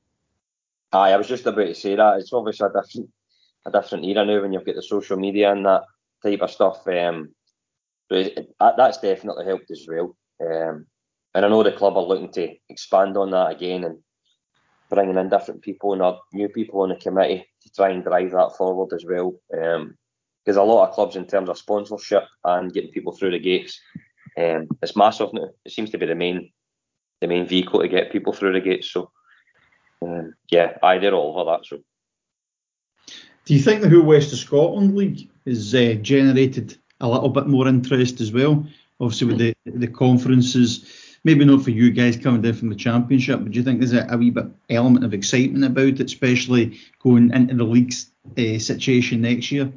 Aye, 0.93 1.13
I 1.13 1.17
was 1.17 1.29
just 1.29 1.47
about 1.47 1.67
to 1.67 1.75
say 1.75 1.95
that. 1.95 2.19
It's 2.19 2.33
obviously 2.33 2.67
a 2.67 2.83
different 2.83 3.11
a 3.67 3.71
different 3.71 4.05
era 4.05 4.25
now 4.25 4.43
when 4.43 4.53
you've 4.53 4.67
got 4.67 4.75
the 4.75 4.83
social 4.83 5.17
media 5.17 5.53
and 5.53 5.65
that 5.65 5.85
type 6.25 6.41
of 6.43 6.51
stuff. 6.51 6.87
Um, 6.89 7.31
but 8.09 8.37
that's 8.77 8.99
definitely 8.99 9.45
helped 9.45 9.71
as 9.71 9.87
well. 9.89 10.17
Um, 10.41 10.87
and 11.35 11.45
I 11.45 11.49
know 11.49 11.63
the 11.63 11.73
club 11.73 11.97
are 11.97 12.03
looking 12.03 12.33
to 12.33 12.55
expand 12.69 13.17
on 13.17 13.31
that 13.31 13.53
again 13.53 13.85
and 13.85 13.99
bringing 14.91 15.17
in 15.17 15.29
different 15.29 15.63
people 15.63 15.93
and 15.93 16.17
new 16.33 16.49
people 16.49 16.81
on 16.81 16.91
the 16.91 16.97
committee 16.97 17.47
to 17.67 17.73
try 17.73 17.91
and 17.91 18.03
drive 18.03 18.31
that 18.33 18.57
forward 18.57 18.95
as 18.95 19.05
well. 19.05 19.35
Um, 19.57 19.97
because 20.45 20.57
a 20.57 20.63
lot 20.63 20.89
of 20.89 20.95
clubs, 20.95 21.17
in 21.17 21.27
terms 21.27 21.49
of 21.49 21.59
sponsorship 21.59 22.23
and 22.45 22.73
getting 22.73 22.93
people 22.93 23.13
through 23.13 23.33
the 23.33 23.39
gates, 23.41 23.81
um, 24.39 24.69
it's 24.81 24.95
massive 24.95 25.33
now. 25.33 25.49
It 25.65 25.73
seems 25.73 25.91
to 25.91 25.99
be 25.99 26.07
the 26.07 26.15
main 26.15 26.53
the 27.21 27.27
main 27.27 27.47
vehicle 27.49 27.81
to 27.81 27.89
get 27.89 28.13
people 28.13 28.33
through 28.33 28.53
the 28.53 28.61
gates. 28.61 28.91
So, 28.91 29.11
um, 30.03 30.35
yeah, 30.51 30.77
I 30.83 30.99
did 30.99 31.15
all 31.15 31.37
over 31.37 31.51
that. 31.51 31.67
So, 31.67 31.79
do 33.45 33.55
you 33.55 33.61
think 33.61 33.81
the 33.81 33.89
whole 33.89 34.03
West 34.03 34.33
of 34.33 34.39
Scotland 34.39 34.95
League 34.95 35.29
has 35.47 35.75
uh, 35.75 35.95
generated 36.01 36.77
a 37.01 37.09
little 37.09 37.31
bit 37.31 37.49
more 37.49 37.67
interest 37.67 38.21
as 38.21 38.31
well? 38.31 38.65
obviously 39.01 39.27
with 39.27 39.39
the 39.39 39.55
the 39.65 39.89
conferences. 39.89 40.85
Maybe 41.27 41.45
not 41.45 41.65
for 41.65 41.71
you 41.71 41.91
guys 41.91 42.17
coming 42.17 42.41
down 42.41 42.53
from 42.53 42.69
the 42.69 42.77
championship, 42.77 43.41
but 43.41 43.51
do 43.51 43.59
you 43.59 43.65
think 43.65 43.81
there's 43.81 43.93
a, 43.93 44.07
a 44.09 44.17
wee 44.17 44.31
bit 44.31 44.47
element 44.71 45.05
of 45.05 45.13
excitement 45.13 45.65
about 45.65 45.99
it, 45.99 46.01
especially 46.01 46.79
going 47.03 47.33
into 47.35 47.57
the 47.57 47.65
league's 47.65 48.13
uh, 48.39 48.61
situation 48.61 49.23
next 49.23 49.51
year? 49.51 49.73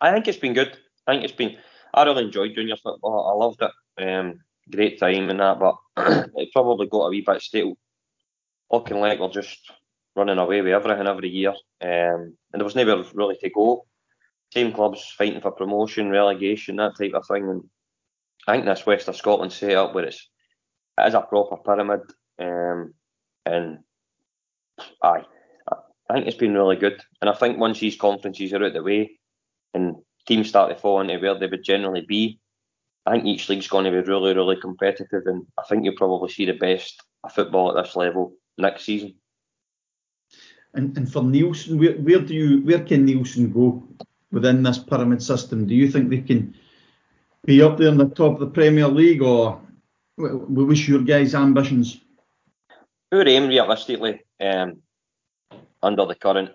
I 0.00 0.12
think 0.12 0.28
it's 0.28 0.38
been 0.38 0.54
good. 0.54 0.78
I 1.08 1.12
think 1.12 1.24
it's 1.24 1.32
been. 1.32 1.56
I 1.92 2.04
really 2.04 2.26
enjoyed 2.26 2.54
junior 2.54 2.76
football. 2.76 3.28
I 3.28 3.34
loved 3.34 3.60
it. 3.60 3.72
Um, 4.00 4.38
great 4.70 5.00
time 5.00 5.28
and 5.28 5.40
that, 5.40 5.58
but 5.58 5.76
it 6.36 6.52
probably 6.52 6.86
got 6.86 7.06
a 7.06 7.10
wee 7.10 7.24
bit 7.26 7.42
stale. 7.42 7.76
Looking 8.70 9.00
like 9.00 9.18
we're 9.18 9.28
just 9.28 9.58
running 10.14 10.38
away 10.38 10.62
with 10.62 10.72
everything 10.72 11.08
every 11.08 11.30
year, 11.30 11.50
um, 11.50 11.58
and 11.80 12.36
there 12.52 12.64
was 12.64 12.76
never 12.76 13.02
really 13.12 13.36
to 13.38 13.50
go. 13.50 13.86
Same 14.54 14.72
clubs 14.72 15.12
fighting 15.18 15.40
for 15.40 15.50
promotion, 15.50 16.10
relegation, 16.10 16.76
that 16.76 16.96
type 16.96 17.14
of 17.14 17.26
thing. 17.26 17.48
And 17.48 17.64
I 18.48 18.54
think 18.54 18.64
this 18.64 18.86
West 18.86 19.08
of 19.08 19.16
Scotland 19.16 19.52
set 19.52 19.76
up 19.76 19.94
where 19.94 20.06
it's 20.06 20.26
it 20.98 21.06
is 21.08 21.14
a 21.14 21.20
proper 21.20 21.58
pyramid, 21.58 22.00
um, 22.40 22.94
and 23.44 23.78
aye, 25.02 25.24
I 26.10 26.14
think 26.14 26.26
it's 26.26 26.36
been 26.36 26.54
really 26.54 26.76
good. 26.76 27.00
And 27.20 27.28
I 27.28 27.34
think 27.34 27.58
once 27.58 27.78
these 27.78 27.96
conferences 27.96 28.52
are 28.52 28.56
out 28.56 28.62
of 28.62 28.72
the 28.72 28.82
way 28.82 29.18
and 29.74 29.96
teams 30.26 30.48
start 30.48 30.70
to 30.70 30.76
fall 30.76 31.00
into 31.00 31.18
where 31.18 31.38
they 31.38 31.46
would 31.46 31.62
generally 31.62 32.04
be, 32.08 32.40
I 33.04 33.12
think 33.12 33.26
each 33.26 33.48
league's 33.48 33.68
going 33.68 33.84
to 33.84 33.90
be 33.90 34.08
really, 34.08 34.34
really 34.34 34.56
competitive, 34.56 35.22
and 35.26 35.46
I 35.58 35.62
think 35.68 35.84
you'll 35.84 35.94
probably 35.96 36.30
see 36.30 36.46
the 36.46 36.52
best 36.52 37.02
of 37.24 37.34
football 37.34 37.76
at 37.76 37.84
this 37.84 37.96
level 37.96 38.32
next 38.56 38.84
season. 38.84 39.14
And, 40.72 40.96
and 40.96 41.12
for 41.12 41.20
Neilston, 41.20 41.78
where, 41.78 41.98
where 41.98 42.20
do 42.20 42.34
you 42.34 42.62
where 42.62 42.82
can 42.82 43.06
Neilston 43.06 43.52
go 43.52 43.86
within 44.32 44.62
this 44.62 44.78
pyramid 44.78 45.22
system? 45.22 45.66
Do 45.66 45.74
you 45.74 45.90
think 45.90 46.08
they 46.08 46.22
can 46.22 46.54
be 47.44 47.62
up 47.62 47.78
there 47.78 47.88
in 47.88 47.98
the 47.98 48.08
top 48.08 48.34
of 48.34 48.40
the 48.40 48.46
Premier 48.46 48.88
League, 48.88 49.22
or 49.22 49.60
what's 50.16 50.88
your 50.88 51.02
guys' 51.02 51.34
ambitions? 51.34 52.00
Our 53.12 53.26
aim, 53.26 53.48
realistically, 53.48 54.20
um, 54.40 54.82
under 55.82 56.06
the 56.06 56.14
current 56.14 56.50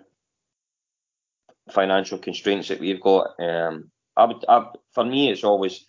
financial 1.72 2.18
constraints 2.18 2.68
that 2.68 2.80
we've 2.80 3.02
got, 3.02 3.32
um, 3.40 3.90
I 4.16 4.26
would, 4.26 4.46
I, 4.48 4.68
for 4.94 5.04
me, 5.04 5.32
it's 5.32 5.44
always 5.44 5.86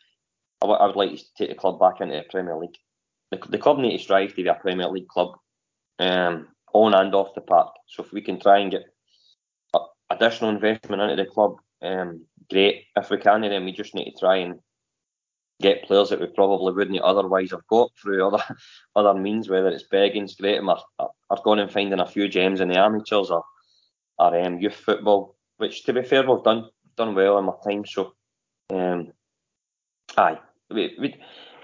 I 0.62 0.87
would 0.87 0.96
like 0.96 1.16
to 1.16 1.24
take 1.37 1.50
the 1.50 1.54
club 1.54 1.78
back 1.78 2.00
into 2.00 2.16
the 2.16 2.24
Premier 2.30 2.57
League. 2.57 2.76
The, 3.30 3.38
the 3.48 3.59
club 3.59 3.78
need 3.78 3.96
to 3.96 4.02
strive 4.02 4.30
to 4.30 4.37
be 4.37 4.46
a 4.46 4.54
Premier 4.54 4.88
League 4.88 5.09
club, 5.09 5.37
um, 5.98 6.48
on 6.72 6.94
and 6.94 7.14
off 7.14 7.35
the 7.35 7.40
park. 7.40 7.74
So 7.88 8.02
if 8.02 8.12
we 8.12 8.22
can 8.22 8.40
try 8.40 8.61
and 8.61 8.70
get 8.70 8.85
additional 10.11 10.50
investment 10.50 11.02
into 11.02 11.16
the 11.16 11.28
club, 11.28 11.57
um, 11.83 12.24
great. 12.50 12.85
If 12.96 13.11
we 13.11 13.18
can, 13.18 13.42
then 13.42 13.64
we 13.64 13.72
just 13.72 13.94
need 13.94 14.12
to 14.12 14.18
try 14.18 14.37
and 14.37 14.61
get 15.61 15.85
players 15.85 16.11
that 16.11 16.21
we 16.21 16.27
probably 16.27 16.73
wouldn't 16.73 17.01
otherwise 17.01 17.51
have 17.53 17.67
got 17.69 17.90
through 18.01 18.27
other 18.27 18.43
other 18.97 19.14
means, 19.14 19.49
whether 19.49 19.69
it's 19.69 19.85
begging, 19.85 20.29
great, 20.38 20.61
or, 20.61 20.79
or 20.99 21.38
going 21.45 21.61
and 21.61 21.73
finding 21.73 22.01
a 22.01 22.07
few 22.07 22.29
gems 22.29 22.61
in 22.61 22.69
the 22.69 22.79
amateurs 22.79 23.31
or, 23.31 23.45
or 24.19 24.40
um, 24.40 24.59
youth 24.59 24.75
football, 24.75 25.37
which 25.59 25.85
to 25.85 25.93
be 25.93 26.03
fair 26.03 26.29
we've 26.29 26.45
done 26.45 26.69
done 26.97 27.14
well 27.14 27.38
in 27.38 27.45
my 27.45 27.53
time. 27.64 27.85
So 27.85 28.14
um, 28.71 29.12
aye, 30.17 30.38
we, 30.71 30.97
we, 30.99 31.17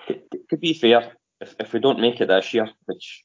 to, 0.09 0.21
to 0.51 0.57
be 0.57 0.75
fair, 0.75 1.13
if, 1.41 1.55
if 1.59 1.73
we 1.73 1.81
don't 1.81 2.01
make 2.01 2.21
it 2.21 2.29
this 2.29 2.55
year, 2.55 2.69
which 2.87 3.25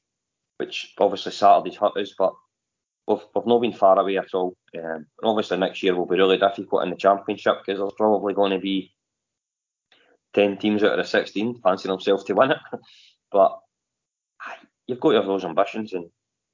which 0.58 0.94
obviously 0.98 1.32
Saturday's 1.32 1.76
hurt 1.76 1.96
us, 1.96 2.14
but 2.16 2.32
we've, 3.06 3.20
we've 3.34 3.46
not 3.46 3.60
been 3.60 3.72
far 3.72 3.98
away 3.98 4.16
at 4.16 4.32
all. 4.34 4.56
Um, 4.76 5.06
obviously 5.22 5.58
next 5.58 5.82
year 5.82 5.94
will 5.94 6.06
be 6.06 6.16
really 6.16 6.38
difficult 6.38 6.82
in 6.82 6.90
the 6.90 6.96
championship 6.96 7.58
because 7.58 7.78
there's 7.78 7.92
probably 7.96 8.34
going 8.34 8.52
to 8.52 8.58
be 8.58 8.92
10 10.36 10.58
teams 10.58 10.84
out 10.84 10.92
of 10.92 10.98
the 10.98 11.04
16 11.04 11.60
fancying 11.62 11.90
themselves 11.90 12.22
to 12.24 12.34
win 12.34 12.52
it. 12.52 12.58
but 13.32 13.58
you've 14.86 15.00
got 15.00 15.14
have 15.14 15.24
those 15.24 15.44
ambitions. 15.44 15.94
And, 15.94 16.10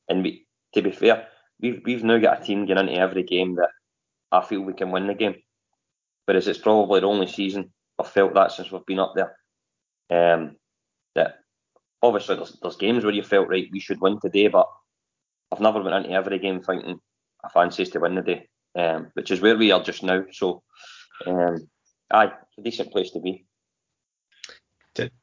and 0.09 0.23
we, 0.23 0.47
to 0.75 0.83
be 0.83 0.93
fair, 0.93 1.27
we've, 1.61 1.83
we've 1.85 2.05
now 2.05 2.19
got 2.19 2.41
a 2.41 2.45
team 2.45 2.65
getting 2.65 2.89
into 2.89 3.01
every 3.01 3.25
game 3.25 3.57
that 3.57 3.71
I 4.31 4.41
feel 4.41 4.63
we 4.63 4.73
can 4.73 4.93
win 4.93 5.09
the 5.09 5.15
game. 5.15 5.35
Whereas 6.25 6.47
it's 6.47 6.61
probably 6.61 7.01
the 7.01 7.09
only 7.09 7.27
season 7.27 7.73
I've 7.99 8.09
felt 8.09 8.35
that 8.35 8.53
since 8.53 8.71
we've 8.71 8.87
been 8.87 9.01
up 9.01 9.15
there. 9.17 9.37
Um, 10.11 10.57
that 11.17 11.41
obviously 12.01 12.37
there's, 12.37 12.57
there's 12.63 12.77
games 12.77 13.05
where 13.05 13.13
you 13.13 13.25
felt 13.25 13.49
right 13.49 13.69
we 13.73 13.81
should 13.81 14.01
win 14.01 14.21
today, 14.21 14.47
but 14.47 14.69
I've 15.51 15.61
never 15.61 15.83
went 15.83 16.07
into 16.07 16.17
every 16.17 16.39
game 16.39 16.63
thinking 16.63 17.01
I 17.45 17.49
fancy 17.49 17.85
to 17.85 17.99
win 17.99 18.15
the 18.15 18.23
day, 18.23 18.49
um, 18.79 19.11
which 19.15 19.33
is 19.33 19.41
where 19.41 19.57
we 19.57 19.73
are 19.73 19.83
just 19.83 20.05
now. 20.05 20.25
So, 20.31 20.63
um, 21.27 21.69
aye, 22.13 22.33
a 22.59 22.63
decent 22.63 22.93
place 22.93 23.11
to 23.11 23.21
be 23.21 23.45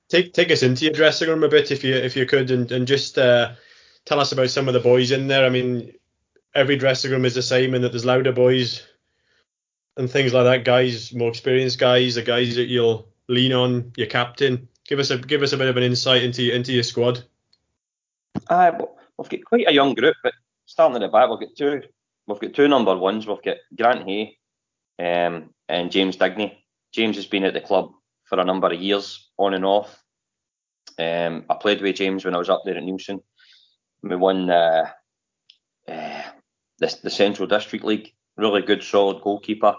take 0.10 0.34
take 0.34 0.52
us 0.52 0.64
into 0.64 0.86
your 0.86 0.94
dressing 0.94 1.30
room 1.30 1.44
a 1.44 1.48
bit 1.48 1.72
if 1.72 1.84
you 1.84 1.96
if 1.96 2.16
you 2.16 2.26
could, 2.26 2.52
and, 2.52 2.72
and 2.72 2.88
just 2.88 3.18
uh, 3.18 3.54
tell 4.06 4.20
us 4.20 4.32
about 4.32 4.50
some 4.50 4.68
of 4.68 4.74
the 4.74 4.80
boys 4.80 5.12
in 5.12 5.28
there. 5.28 5.46
I 5.46 5.50
mean, 5.50 5.94
every 6.54 6.76
dressing 6.76 7.12
room 7.12 7.26
is 7.26 7.36
the 7.36 7.42
same, 7.42 7.74
and 7.74 7.84
that 7.84 7.92
there's 7.92 8.06
louder 8.06 8.34
boys 8.34 8.86
and 9.98 10.10
things 10.10 10.34
like 10.34 10.46
that. 10.46 10.66
Guys, 10.66 11.14
more 11.14 11.30
experienced 11.30 11.80
guys, 11.80 12.16
the 12.16 12.22
guys 12.22 12.56
that 12.56 12.68
you'll 12.68 13.08
lean 13.28 13.54
on, 13.54 13.94
your 13.96 14.08
captain. 14.08 14.68
Give 14.88 15.00
us 15.00 15.12
a 15.12 15.18
give 15.18 15.44
us 15.44 15.54
a 15.54 15.58
bit 15.58 15.70
of 15.70 15.78
an 15.78 15.84
insight 15.84 16.24
into 16.24 16.54
into 16.54 16.74
your 16.74 16.84
squad. 16.84 17.24
Uh, 18.48 18.72
we've 19.18 19.30
got 19.30 19.46
quite 19.46 19.68
a 19.68 19.74
young 19.74 19.94
group, 19.94 20.16
but 20.24 20.34
starting 20.66 20.96
at 20.96 21.00
the 21.06 21.08
back, 21.08 21.30
we've 21.30 21.40
got 21.40 21.56
two 21.56 21.82
we've 22.28 22.40
got 22.40 22.54
two 22.54 22.68
number 22.68 22.98
ones. 22.98 23.28
We've 23.28 23.42
got 23.44 23.58
Grant 23.76 24.08
Hay 24.08 24.38
um, 24.98 25.54
and 25.68 25.92
James 25.92 26.18
Digney. 26.18 26.56
James 26.92 27.18
has 27.18 27.28
been 27.28 27.44
at 27.44 27.54
the 27.54 27.62
club 27.62 27.92
for 28.30 28.40
a 28.40 28.46
number 28.46 28.68
of 28.68 28.80
years, 28.80 29.30
on 29.38 29.54
and 29.54 29.66
off. 29.66 30.04
Um, 31.00 31.46
I 31.50 31.56
played 31.56 31.82
with 31.82 31.96
James 31.96 32.24
when 32.24 32.36
I 32.36 32.38
was 32.38 32.50
up 32.50 32.62
there 32.64 32.78
at 32.78 32.84
Neilston. 32.84 33.22
We 34.04 34.16
won 34.16 34.50
uh, 34.50 34.90
uh, 35.88 36.22
the, 36.78 37.00
the 37.04 37.10
Central 37.10 37.48
District 37.48 37.84
League. 37.84 38.14
Really 38.38 38.62
good, 38.62 38.84
solid 38.84 39.22
goalkeeper. 39.22 39.76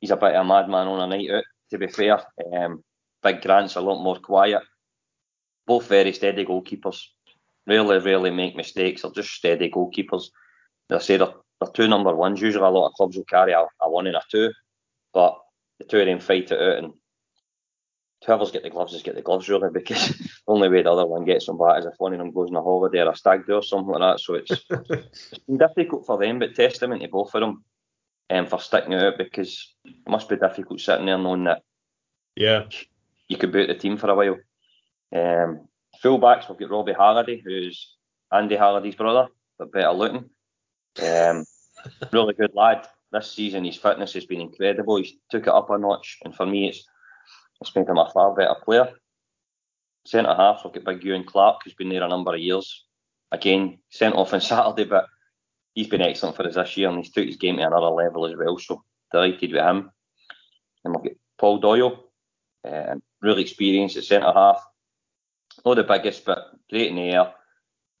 He's 0.00 0.10
a 0.10 0.16
bit 0.16 0.34
of 0.34 0.44
a 0.44 0.48
madman 0.48 0.88
on 0.88 1.00
a 1.00 1.06
night 1.06 1.30
out, 1.30 1.44
to 1.70 1.78
be 1.78 1.88
fair. 1.88 2.20
Um, 2.54 2.84
Big 3.22 3.42
Grant's 3.42 3.76
a 3.76 3.80
lot 3.80 4.02
more 4.02 4.18
quiet. 4.18 4.62
Both 5.66 5.88
very 5.88 6.12
steady 6.12 6.44
goalkeepers. 6.44 7.02
Rarely, 7.66 7.98
rarely 7.98 8.30
make 8.30 8.54
mistakes. 8.54 9.02
They're 9.02 9.10
just 9.10 9.30
steady 9.30 9.70
goalkeepers. 9.70 10.30
As 10.90 10.96
I 10.96 10.98
say, 10.98 11.16
they're, 11.16 11.34
they're 11.60 11.72
two 11.72 11.88
number 11.88 12.14
ones. 12.14 12.40
Usually, 12.40 12.64
a 12.64 12.68
lot 12.68 12.86
of 12.86 12.92
clubs 12.92 13.16
will 13.16 13.24
carry 13.24 13.52
a, 13.52 13.64
a 13.82 13.90
one 13.90 14.06
and 14.06 14.16
a 14.16 14.22
two, 14.30 14.52
but 15.12 15.36
the 15.78 15.84
two 15.84 16.00
of 16.00 16.06
them 16.06 16.20
fight 16.20 16.52
it 16.52 16.60
out 16.60 16.84
and 16.84 16.92
whoever's 18.24 18.50
get 18.50 18.62
the 18.62 18.70
gloves 18.70 18.94
is 18.94 19.02
get 19.02 19.14
the 19.14 19.22
gloves 19.22 19.48
really 19.48 19.70
because 19.70 20.14
only 20.46 20.68
way 20.68 20.82
the 20.82 20.90
other 20.90 21.06
one 21.06 21.24
gets 21.24 21.46
them 21.46 21.58
back 21.58 21.78
is 21.78 21.86
if 21.86 21.94
one 21.98 22.12
of 22.12 22.18
them 22.18 22.32
goes 22.32 22.48
on 22.48 22.56
a 22.56 22.62
holiday 22.62 23.00
or 23.00 23.10
a 23.10 23.16
stag 23.16 23.46
do 23.46 23.54
or 23.54 23.62
something 23.62 23.92
like 23.94 24.00
that. 24.00 24.20
So 24.20 24.34
it's, 24.34 24.50
it's 24.70 25.38
been 25.46 25.58
difficult 25.58 26.06
for 26.06 26.18
them, 26.18 26.38
but 26.38 26.54
testament 26.54 27.02
to 27.02 27.08
both 27.08 27.34
of 27.34 27.40
them 27.40 27.64
um, 28.30 28.46
for 28.46 28.60
sticking 28.60 28.94
out 28.94 29.18
because 29.18 29.74
it 29.84 30.08
must 30.08 30.28
be 30.28 30.36
difficult 30.36 30.80
sitting 30.80 31.06
there 31.06 31.18
knowing 31.18 31.44
that 31.44 31.62
yeah 32.34 32.64
you 33.28 33.36
could 33.36 33.52
be 33.52 33.62
out 33.62 33.68
the 33.68 33.74
team 33.74 33.96
for 33.96 34.10
a 34.10 34.14
while. 34.14 34.36
Um, 35.14 35.68
fullbacks 36.02 36.48
we've 36.48 36.58
got 36.58 36.70
Robbie 36.70 36.92
Halliday, 36.92 37.42
who's 37.44 37.94
Andy 38.32 38.56
Halliday's 38.56 38.94
brother, 38.94 39.28
but 39.58 39.72
better 39.72 39.92
looking. 39.92 40.30
Um, 41.02 41.44
really 42.12 42.34
good 42.34 42.54
lad. 42.54 42.86
This 43.12 43.32
season 43.32 43.64
his 43.64 43.76
fitness 43.76 44.14
has 44.14 44.26
been 44.26 44.40
incredible. 44.40 44.96
He's 44.96 45.12
took 45.30 45.46
it 45.46 45.52
up 45.52 45.70
a 45.70 45.78
notch, 45.78 46.18
and 46.24 46.34
for 46.34 46.46
me 46.46 46.68
it's 46.68 46.84
it's 47.60 47.74
made 47.74 47.88
him 47.88 47.98
a 47.98 48.10
far 48.10 48.34
better 48.34 48.54
player. 48.64 48.88
Centre 50.06 50.34
half, 50.34 50.62
we've 50.64 50.72
got 50.72 50.84
Big 50.84 51.04
Ewan 51.04 51.24
Clark, 51.24 51.62
who's 51.64 51.74
been 51.74 51.88
there 51.88 52.02
a 52.02 52.08
number 52.08 52.34
of 52.34 52.40
years. 52.40 52.84
Again, 53.32 53.78
sent 53.90 54.14
off 54.14 54.32
on 54.32 54.40
Saturday, 54.40 54.84
but 54.84 55.06
he's 55.74 55.88
been 55.88 56.02
excellent 56.02 56.36
for 56.36 56.46
us 56.46 56.54
this 56.54 56.76
year 56.76 56.88
and 56.88 56.98
he's 56.98 57.12
took 57.12 57.26
his 57.26 57.36
game 57.36 57.56
to 57.56 57.66
another 57.66 57.86
level 57.86 58.26
as 58.26 58.36
well. 58.36 58.58
So 58.58 58.82
delighted 59.12 59.52
with 59.52 59.62
him. 59.62 59.90
And 60.84 60.94
we've 60.94 61.04
got 61.04 61.18
Paul 61.38 61.58
Doyle, 61.58 62.04
uh, 62.66 62.94
really 63.20 63.42
experienced 63.42 63.96
at 63.96 64.04
centre 64.04 64.32
half. 64.32 64.62
Not 65.64 65.74
the 65.74 65.84
biggest, 65.84 66.24
but 66.24 66.50
great 66.70 66.90
in 66.90 66.96
the 66.96 67.10
air. 67.10 67.32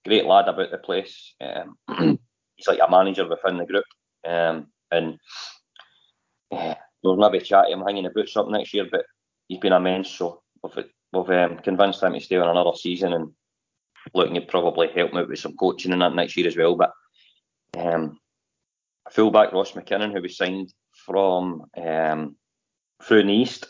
Great 0.04 0.26
lad 0.26 0.48
about 0.48 0.70
the 0.70 0.78
place. 0.78 1.34
Um, 1.40 1.76
he's 2.56 2.68
like 2.68 2.78
a 2.86 2.90
manager 2.90 3.28
within 3.28 3.58
the 3.58 3.66
group. 3.66 3.84
Um, 4.26 4.68
and 4.90 5.18
uh, 6.52 6.74
we'll 7.02 7.16
maybe 7.16 7.40
chat 7.40 7.68
him 7.68 7.82
hanging 7.82 8.04
the 8.04 8.10
boots 8.10 8.36
up 8.36 8.48
next 8.48 8.72
year, 8.72 8.86
but 8.90 9.04
he's 9.48 9.60
been 9.60 9.72
immense. 9.72 10.10
So 10.10 10.42
we've, 10.62 10.86
we've 11.12 11.30
um, 11.30 11.58
convinced 11.58 12.02
him 12.02 12.12
to 12.12 12.20
stay 12.20 12.36
on 12.36 12.48
another 12.48 12.76
season 12.76 13.12
and 13.12 13.32
looking 14.14 14.36
at 14.36 14.48
probably 14.48 14.88
help 14.88 15.12
him 15.12 15.18
out 15.18 15.28
with 15.28 15.38
some 15.38 15.56
coaching 15.56 15.92
in 15.92 15.98
that 16.00 16.14
next 16.14 16.36
year 16.36 16.46
as 16.46 16.56
well. 16.56 16.76
But 16.76 16.92
um, 17.76 18.18
fullback 19.10 19.52
Ross 19.52 19.72
McKinnon, 19.72 20.12
who 20.12 20.20
we 20.20 20.28
signed 20.28 20.72
from 21.04 21.64
um, 21.76 22.36
through 23.02 23.28
East, 23.28 23.68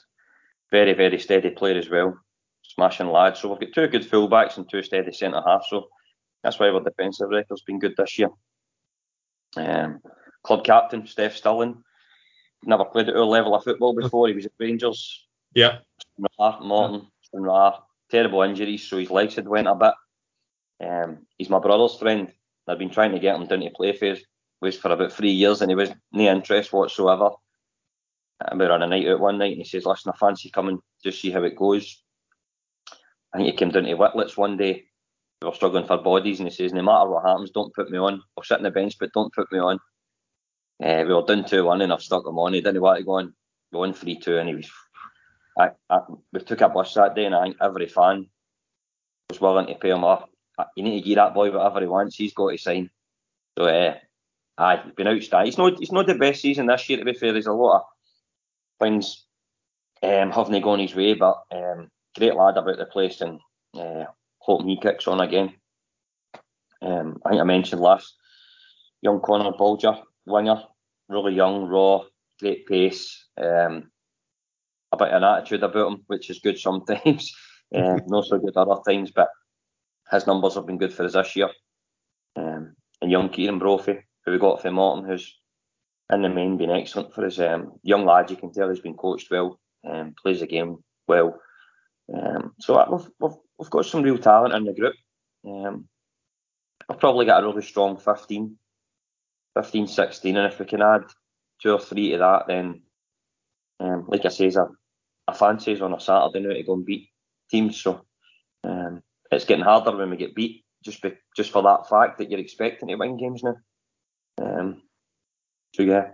very 0.70 0.95
very 0.95 1.18
steady 1.18 1.51
player 1.51 1.79
as 1.79 1.91
well, 1.91 2.18
smashing 2.62 3.09
lad. 3.09 3.37
So 3.37 3.49
we've 3.49 3.61
got 3.61 3.74
two 3.74 3.89
good 3.89 4.11
fullbacks 4.11 4.57
and 4.57 4.68
two 4.68 4.83
steady 4.83 5.12
centre 5.12 5.43
halves. 5.47 5.66
So 5.70 5.89
that's 6.43 6.59
why 6.59 6.68
our 6.68 6.81
defensive 6.81 7.29
record's 7.31 7.62
been 7.62 7.79
good 7.79 7.95
this 7.97 8.18
year. 8.18 8.29
Um, 9.57 10.01
club 10.43 10.64
captain 10.64 11.07
Steph 11.07 11.37
Stirling, 11.37 11.83
never 12.64 12.85
played 12.85 13.09
at 13.09 13.16
our 13.16 13.24
level 13.24 13.55
of 13.55 13.64
football 13.64 13.95
before. 13.95 14.29
He 14.29 14.35
was 14.35 14.47
at 14.47 14.53
Rangers 14.59 15.26
Yeah. 15.57 15.78
Morton, 16.38 17.07
yeah. 17.32 17.72
terrible 18.11 18.42
injuries, 18.42 18.86
so 18.86 18.98
his 18.98 19.11
legs 19.11 19.36
had 19.36 19.48
went 19.48 19.66
a 19.66 19.74
bit. 19.74 19.94
Um, 20.86 21.26
he's 21.38 21.48
my 21.48 21.59
brother's 21.59 21.96
friend. 21.96 22.30
I've 22.68 22.78
been 22.78 22.90
trying 22.90 23.12
to 23.12 23.18
get 23.18 23.36
him 23.36 23.46
down 23.46 23.61
to 23.61 23.70
play 23.70 23.92
for 23.94 24.16
was 24.61 24.76
for 24.76 24.90
about 24.92 25.12
three 25.12 25.30
years, 25.30 25.62
and 25.62 25.70
he 25.70 25.74
was 25.74 25.90
no 26.12 26.30
interest 26.30 26.74
whatsoever. 26.74 27.30
And 28.40 28.61
we 28.61 28.66
were 28.66 28.72
on 28.72 28.82
a 28.82 28.86
night 28.86 29.09
out 29.09 29.20
one 29.20 29.38
night, 29.38 29.52
and 29.52 29.62
he 29.62 29.64
says, 29.64 29.86
"Listen, 29.86 30.12
I 30.14 30.18
fancy 30.18 30.50
coming, 30.50 30.78
just 31.02 31.22
see 31.22 31.30
how 31.30 31.42
it 31.42 31.57
goes." 31.57 32.02
I 33.32 33.38
think 33.38 33.50
he 33.50 33.57
came 33.57 33.70
down 33.70 33.84
to 33.84 33.94
Whitletts 33.94 34.36
one 34.36 34.59
day. 34.59 34.84
We 35.40 35.48
were 35.48 35.54
struggling 35.54 35.86
for 35.86 35.96
bodies, 35.96 36.38
and 36.38 36.50
he 36.50 36.54
says, 36.54 36.74
"No 36.74 36.82
matter 36.82 37.09
what 37.09 37.26
happens, 37.26 37.50
don't 37.50 37.74
put 37.74 37.90
me 37.90 37.96
on. 37.96 38.22
I'll 38.36 38.44
sit 38.44 38.59
on 38.59 38.62
the 38.62 38.70
bench, 38.70 38.98
but 39.00 39.12
don't 39.14 39.32
put 39.32 39.50
me 39.50 39.59
on." 39.59 39.78
Uh, 40.82 41.04
we 41.07 41.14
were 41.14 41.22
down 41.22 41.46
two 41.46 41.64
one, 41.64 41.80
and 41.80 41.94
I've 41.94 42.02
stuck 42.02 42.26
him 42.26 42.38
on. 42.38 42.52
He 42.52 42.61
didn't 42.61 42.82
want 42.82 42.98
to 42.98 43.04
go 43.04 43.12
on. 43.12 43.34
We 43.72 43.78
won 43.78 43.94
three 43.94 44.18
two, 44.18 44.36
and 44.36 44.50
he 44.50 44.54
was. 44.57 44.70
I, 45.59 45.70
I, 45.88 46.00
we 46.32 46.40
took 46.40 46.61
a 46.61 46.68
bus 46.68 46.94
that 46.94 47.14
day, 47.14 47.24
and 47.26 47.34
I 47.34 47.44
think 47.44 47.57
every 47.61 47.88
fan 47.88 48.26
was 49.30 49.40
willing 49.40 49.66
to 49.66 49.74
pay 49.74 49.90
him 49.90 50.04
off. 50.04 50.24
You 50.76 50.84
need 50.84 51.02
to 51.02 51.09
give 51.09 51.16
that 51.16 51.34
boy 51.34 51.50
whatever 51.50 51.80
he 51.80 51.86
wants. 51.86 52.16
He's 52.16 52.34
got 52.34 52.50
to 52.50 52.59
sign. 52.59 52.90
So, 53.59 53.64
uh, 53.64 53.94
aye, 54.59 54.80
he's 54.84 54.94
been 54.94 55.09
outstanding. 55.09 55.48
It's 55.48 55.59
not, 55.59 55.78
he's 55.78 55.92
not 55.92 56.07
the 56.07 56.14
best 56.14 56.42
season 56.42 56.66
this 56.66 56.88
year, 56.88 56.98
to 56.98 57.04
be 57.04 57.14
fair. 57.14 57.32
There's 57.32 57.46
a 57.46 57.52
lot 57.52 57.78
of 57.78 57.82
things 58.80 59.26
um, 60.02 60.30
haven't 60.30 60.62
gone 60.62 60.78
his 60.78 60.94
way, 60.94 61.14
but 61.14 61.42
um, 61.50 61.90
great 62.16 62.34
lad 62.34 62.57
about 62.57 62.78
the 62.78 62.86
place, 62.86 63.20
and 63.20 63.40
uh, 63.78 64.04
hoping 64.38 64.68
he 64.68 64.80
kicks 64.80 65.09
on 65.09 65.20
again. 65.20 65.54
Um, 66.82 67.18
I 67.24 67.30
think 67.30 67.40
I 67.40 67.44
mentioned 67.44 67.80
last 67.80 68.14
young 69.00 69.20
Connor 69.20 69.52
Bolger, 69.52 70.02
winger, 70.26 70.62
really 71.09 71.34
young, 71.34 71.64
raw, 71.66 72.02
great 72.40 72.66
pace, 72.66 73.26
um, 73.38 73.90
a 75.01 75.05
bit 75.05 75.12
of 75.12 75.22
an 75.22 75.24
attitude 75.24 75.62
about 75.62 75.92
him, 75.92 76.03
which 76.07 76.30
is 76.30 76.38
good 76.40 76.59
sometimes, 76.59 77.34
um, 77.74 78.01
not 78.07 78.24
so 78.24 78.38
good 78.38 78.57
other 78.57 78.80
times, 78.86 79.11
but 79.11 79.28
his 80.11 80.26
numbers 80.26 80.55
have 80.55 80.66
been 80.66 80.78
good 80.78 80.92
for 80.92 81.05
us 81.05 81.14
this 81.14 81.36
year. 81.36 81.51
Um, 82.36 82.76
and 83.01 83.11
young 83.11 83.28
Kieran 83.28 83.59
Brophy, 83.59 83.99
who 84.24 84.32
we 84.32 84.38
got 84.38 84.62
from 84.62 84.74
Morton, 84.74 85.09
who's 85.09 85.34
in 86.12 86.22
the 86.22 86.28
main 86.28 86.57
been 86.57 86.70
excellent 86.70 87.14
for 87.14 87.26
us. 87.26 87.38
Um, 87.38 87.72
young 87.82 88.05
lad, 88.05 88.30
you 88.30 88.36
can 88.36 88.53
tell 88.53 88.68
he's 88.68 88.80
been 88.80 88.94
coached 88.94 89.30
well, 89.30 89.59
um, 89.88 90.14
plays 90.20 90.40
the 90.40 90.47
game 90.47 90.78
well. 91.09 91.40
Um, 92.14 92.53
so 92.61 92.84
we've, 92.90 93.09
we've, 93.18 93.38
we've 93.59 93.70
got 93.70 93.86
some 93.86 94.03
real 94.03 94.18
talent 94.18 94.55
in 94.55 94.64
the 94.64 94.72
group. 94.72 94.94
Um, 95.47 95.88
I've 96.88 97.01
probably 97.01 97.26
got 97.26 97.42
a 97.42 97.47
really 97.47 97.62
strong 97.62 97.97
15, 97.97 98.57
15, 99.55 99.86
16, 99.86 100.36
and 100.36 100.53
if 100.53 100.59
we 100.59 100.66
can 100.66 100.82
add 100.82 101.03
two 101.61 101.72
or 101.72 101.80
three 101.80 102.12
to 102.12 102.18
that, 102.18 102.44
then, 102.47 102.82
um, 103.80 104.05
like 104.09 104.24
I 104.24 104.28
say, 104.28 104.47
a, 104.47 104.66
a 105.29 105.35
fancies 105.35 105.83
on 105.83 105.95
a 105.95 106.01
Saturday 106.01 106.41
now 106.41 106.55
to 106.55 106.62
go 106.62 106.74
and 106.74 106.87
beat 106.87 107.09
teams. 107.51 107.81
So 107.81 108.03
um, 108.64 109.03
it's 109.31 109.45
getting 109.45 109.64
harder 109.64 109.97
when 109.97 110.11
we 110.11 110.16
get 110.16 110.35
beat, 110.35 110.64
just 110.85 111.03
be, 111.03 111.14
just 111.37 111.51
for 111.51 111.62
that 111.62 111.89
fact 111.89 112.18
that 112.18 112.31
you're 112.31 112.41
expecting 112.41 112.89
to 112.89 112.95
win 112.95 113.16
games 113.16 113.43
now. 113.43 113.57
Um, 114.39 114.83
so 115.74 115.83
yeah. 115.83 116.11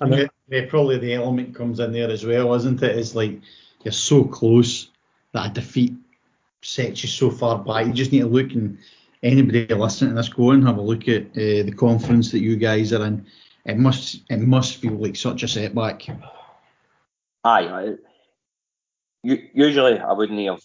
And 0.00 0.30
yeah, 0.48 0.66
probably 0.68 0.98
the 0.98 1.14
element 1.14 1.54
comes 1.54 1.80
in 1.80 1.92
there 1.92 2.10
as 2.10 2.24
well, 2.24 2.54
isn't 2.54 2.82
it? 2.82 2.98
It's 2.98 3.14
like 3.14 3.40
you're 3.82 3.92
so 3.92 4.24
close 4.24 4.90
that 5.32 5.50
a 5.50 5.54
defeat 5.54 5.94
sets 6.62 7.02
you 7.02 7.08
so 7.08 7.30
far 7.30 7.58
back. 7.58 7.86
You 7.86 7.92
just 7.92 8.12
need 8.12 8.20
to 8.20 8.26
look 8.26 8.52
and 8.52 8.78
anybody 9.22 9.66
listening 9.66 10.10
to 10.10 10.16
this 10.16 10.28
go 10.28 10.50
and 10.50 10.66
have 10.66 10.78
a 10.78 10.82
look 10.82 11.08
at 11.08 11.22
uh, 11.30 11.64
the 11.64 11.74
conference 11.76 12.30
that 12.30 12.40
you 12.40 12.56
guys 12.56 12.92
are 12.92 13.04
in. 13.04 13.26
It 13.64 13.76
must 13.76 14.20
it 14.30 14.40
must 14.40 14.76
feel 14.76 14.92
like 14.92 15.16
such 15.16 15.42
a 15.42 15.48
setback. 15.48 16.06
Aye, 17.46 17.68
I, 17.68 17.94
usually 19.22 20.00
I 20.00 20.12
wouldn't 20.12 20.40
have 20.48 20.60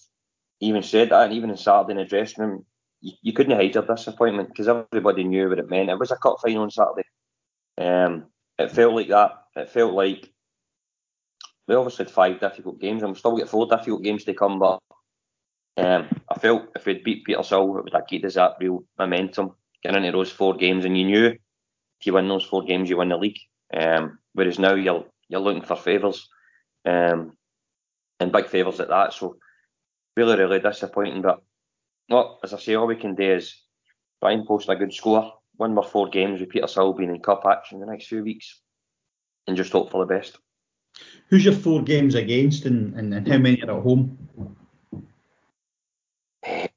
even 0.60 0.82
said 0.82 1.10
that, 1.10 1.26
and 1.26 1.34
even 1.34 1.52
in 1.52 1.58
Saturday 1.58 1.92
in 1.92 1.98
the 1.98 2.06
dressing 2.06 2.44
room, 2.44 2.66
you, 3.02 3.14
you 3.22 3.34
couldn't 3.34 3.56
hide 3.56 3.76
your 3.76 3.86
disappointment 3.86 4.50
because 4.50 4.68
everybody 4.68 5.24
knew 5.24 5.48
what 5.48 5.60
it 5.60 5.70
meant. 5.70 5.92
It 5.92 6.00
was 6.00 6.10
a 6.10 6.16
cup 6.16 6.38
final 6.42 6.64
on 6.64 6.72
Saturday. 6.72 7.08
Um, 7.78 8.26
it 8.58 8.72
felt 8.72 8.96
like 8.96 9.10
that. 9.10 9.32
It 9.56 9.70
felt 9.70 9.94
like 9.94 10.32
we 11.68 11.76
obviously 11.76 12.06
had 12.06 12.14
five 12.14 12.40
difficult 12.40 12.80
games, 12.80 13.04
and 13.04 13.12
we 13.12 13.20
still 13.20 13.38
get 13.38 13.50
four 13.50 13.68
difficult 13.68 14.02
games 14.02 14.24
to 14.24 14.34
come. 14.34 14.58
But 14.58 14.80
um, 15.78 16.08
I 16.30 16.40
felt 16.40 16.70
if 16.76 16.88
we'd 16.88 17.04
beat 17.04 17.28
Petershill, 17.28 17.78
it 17.78 17.84
would 17.84 17.94
have 17.94 18.08
given 18.08 18.26
us 18.26 18.34
that 18.36 18.56
real 18.60 18.84
momentum 18.98 19.52
getting 19.84 20.04
into 20.04 20.18
those 20.18 20.32
four 20.32 20.56
games, 20.56 20.84
and 20.86 20.98
you 20.98 21.06
knew 21.06 21.26
if 21.28 22.08
you 22.08 22.14
win 22.14 22.28
those 22.28 22.44
four 22.44 22.64
games, 22.64 22.90
you 22.90 22.98
win 22.98 23.10
the 23.10 23.18
league. 23.18 23.40
Um, 23.72 24.18
whereas 24.34 24.58
now 24.58 24.74
you're 24.74 25.06
you're 25.30 25.42
looking 25.42 25.62
for 25.62 25.76
favours, 25.76 26.28
um, 26.86 27.38
and 28.20 28.32
big 28.32 28.48
favours 28.48 28.80
at 28.80 28.90
that. 28.90 29.14
So 29.14 29.38
really, 30.16 30.38
really 30.38 30.60
disappointing. 30.60 31.22
But 31.22 31.42
well, 32.10 32.40
as 32.44 32.54
I 32.54 32.60
say, 32.60 32.76
all 32.76 32.88
we 32.88 32.96
can 32.96 33.16
do 33.16 33.34
is 33.36 33.56
try 34.22 34.32
and 34.32 34.46
post 34.46 34.70
a 34.70 34.76
good 34.76 34.94
score, 34.94 35.34
win 35.58 35.74
more 35.74 35.84
four 35.84 36.10
games 36.10 36.40
with 36.40 36.50
Petershill 36.50 36.98
being 36.98 37.10
in 37.10 37.22
cup 37.22 37.44
action 37.46 37.80
the 37.80 37.86
next 37.86 38.08
few 38.08 38.24
weeks, 38.24 38.62
and 39.48 39.58
just 39.58 39.72
hope 39.72 39.92
for 39.92 40.06
the 40.06 40.14
best. 40.14 40.38
Who's 41.30 41.46
your 41.46 41.54
four 41.54 41.82
games 41.82 42.16
against, 42.16 42.66
and, 42.66 42.94
and, 42.96 43.14
and 43.14 43.28
how 43.28 43.38
many 43.38 43.62
are 43.64 43.78
at 43.78 43.84
home? 43.84 44.18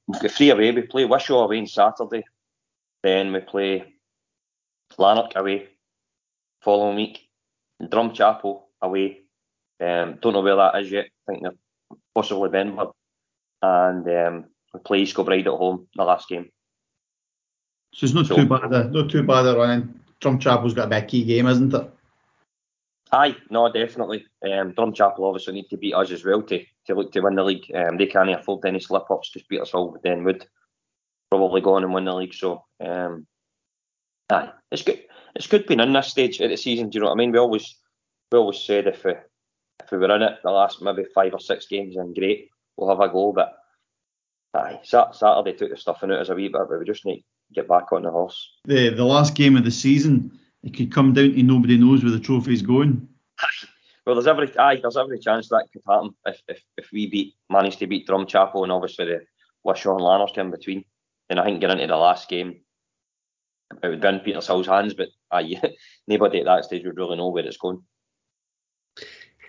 We've 0.07 0.21
got 0.21 0.31
three 0.31 0.51
away. 0.51 0.71
We 0.71 0.83
play 0.83 1.05
Wishaw 1.05 1.45
away 1.45 1.59
on 1.59 1.67
Saturday, 1.67 2.25
then 3.03 3.33
we 3.33 3.41
play 3.41 3.95
Lanark 4.97 5.33
away 5.35 5.69
following 6.63 6.97
week, 6.97 7.29
Drumchapel 7.83 8.63
away. 8.81 9.24
Um, 9.81 10.19
don't 10.21 10.33
know 10.33 10.43
where 10.43 10.57
that 10.57 10.77
is 10.81 10.91
yet. 10.91 11.07
I 11.07 11.33
think 11.33 11.43
they're 11.43 11.99
possibly 12.15 12.49
Benburb, 12.49 12.93
and 13.63 14.09
um, 14.09 14.45
we 14.73 14.81
play 14.81 15.01
East 15.01 15.15
Kilbride 15.17 15.47
at 15.47 15.53
home 15.53 15.89
the 15.95 16.05
last 16.05 16.29
game. 16.29 16.51
So 17.93 18.05
it's 18.05 18.15
not 18.15 18.27
so, 18.27 18.37
too 18.37 18.47
bad. 18.47 18.73
Uh, 18.73 18.85
not 18.85 19.11
too 19.11 19.23
bad 19.23 19.47
a 19.47 19.57
run. 19.57 20.01
Drumchapel's 20.21 20.75
got 20.75 20.87
a 20.87 20.91
big 20.91 21.09
key 21.09 21.25
game, 21.25 21.47
isn't 21.47 21.75
it? 21.75 21.91
Aye, 23.13 23.37
no, 23.51 23.71
definitely. 23.71 24.27
Um, 24.43 24.73
Drumchapel 24.73 25.21
obviously 25.21 25.55
need 25.55 25.71
to 25.71 25.77
beat 25.77 25.95
us 25.95 26.11
as 26.11 26.25
well 26.25 26.43
to, 26.43 26.65
to 26.87 26.95
look 26.95 27.13
to 27.13 27.21
win 27.21 27.37
the 27.37 27.45
league. 27.45 27.71
Um, 27.75 27.97
they 27.97 28.07
can't 28.07 28.31
afford 28.31 28.65
any 28.65 28.81
slip 28.81 29.11
ups 29.11 29.31
to 29.33 29.45
beat 29.49 29.61
us 29.61 29.75
all. 29.75 29.97
Then 30.03 30.25
would 30.25 30.47
probably 31.31 31.61
go 31.61 31.75
on 31.75 31.85
and 31.85 31.95
win 31.95 32.07
the 32.07 32.15
league. 32.15 32.35
So, 32.35 32.65
um, 32.85 33.27
aye, 34.31 34.51
it's 34.73 34.83
good. 34.83 35.03
It's 35.37 35.47
good 35.47 35.67
being 35.67 35.81
in 35.81 35.93
this 35.93 36.09
stage 36.09 36.41
of 36.41 36.51
the 36.51 36.57
season. 36.57 36.89
Do 36.89 36.97
you 36.97 37.01
know 37.03 37.09
what 37.09 37.15
I 37.15 37.19
mean? 37.19 37.33
We 37.33 37.39
always 37.39 37.77
we 38.33 38.39
always 38.39 38.59
said 38.59 38.89
if 38.89 39.05
we 39.05 39.13
if 39.13 39.19
we 39.95 40.07
were 40.07 40.15
in 40.17 40.23
it 40.23 40.39
the 40.43 40.51
last 40.51 40.83
maybe 40.83 41.05
five 41.15 41.33
or 41.33 41.41
six 41.41 41.67
games, 41.67 41.97
and 41.97 42.15
great, 42.15 42.51
we'll 42.77 42.89
have 42.89 43.01
a 43.01 43.13
go. 43.13 43.33
But 43.33 43.57
aye, 44.55 44.81
Saturday 44.83 45.53
took 45.53 45.71
the 45.71 45.77
stuffing 45.77 46.11
out 46.11 46.21
as 46.21 46.31
a 46.31 46.35
wee 46.35 46.49
bit, 46.49 46.63
but 46.69 46.79
we 46.79 46.85
just 46.85 47.05
need 47.05 47.19
to 47.19 47.55
get 47.55 47.69
back 47.69 47.93
on 47.93 48.03
the 48.03 48.11
horse. 48.11 48.51
The 48.65 48.91
the 48.91 49.05
last 49.05 49.35
game 49.35 49.57
of 49.57 49.65
the 49.65 49.71
season 49.71 50.39
it 50.63 50.75
could 50.75 50.93
come 50.93 51.13
down 51.13 51.33
to 51.33 51.43
nobody 51.43 51.77
knows 51.77 52.03
where 52.03 52.13
the 52.13 52.21
trophy's 52.21 52.63
going. 52.63 53.07
Well, 54.07 54.15
there's 54.15 54.27
every 54.27 54.57
aye, 54.59 54.81
there's 54.81 54.97
every 54.97 55.19
chance 55.19 55.49
that 55.49 55.69
could 55.73 55.83
happen 55.87 56.15
if, 56.27 56.43
if, 56.49 56.63
if 56.77 56.89
we 56.93 57.07
beat 57.07 57.35
manage 57.51 57.77
to 57.79 57.87
beat 57.87 58.07
Drumchapel 58.07 58.63
and 58.63 58.73
obviously 58.73 59.07
the 59.07 59.21
Wishaw 59.63 59.97
and 59.97 60.05
Lanark 60.05 60.37
in 60.37 60.51
between. 60.51 60.85
Then 61.29 61.39
I 61.39 61.45
think 61.45 61.61
get 61.61 61.71
into 61.71 61.87
the 61.87 61.97
last 61.97 62.29
game, 62.29 62.61
it 63.83 63.89
would 63.89 64.01
be 64.01 64.09
in 64.09 64.21
Peter 64.21 64.41
Petershill's 64.41 64.67
hands, 64.67 64.95
but 64.95 65.09
aye, 65.31 65.61
nobody 66.07 66.41
at 66.41 66.47
that 66.47 66.65
stage 66.65 66.85
would 66.85 66.97
really 66.97 67.17
know 67.17 67.29
where 67.29 67.47
it's 67.47 67.57
going. 67.57 67.83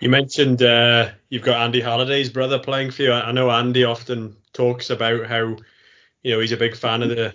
You 0.00 0.10
mentioned 0.10 0.62
uh, 0.62 1.10
you've 1.30 1.42
got 1.42 1.62
Andy 1.62 1.80
Halliday's 1.80 2.28
brother 2.28 2.58
playing 2.58 2.90
for 2.90 3.02
you. 3.02 3.12
I 3.12 3.32
know 3.32 3.50
Andy 3.50 3.84
often 3.84 4.36
talks 4.52 4.90
about 4.90 5.26
how 5.26 5.56
you 6.22 6.32
know 6.32 6.40
he's 6.40 6.52
a 6.52 6.56
big 6.56 6.76
fan 6.76 7.02
of 7.02 7.08
the 7.08 7.34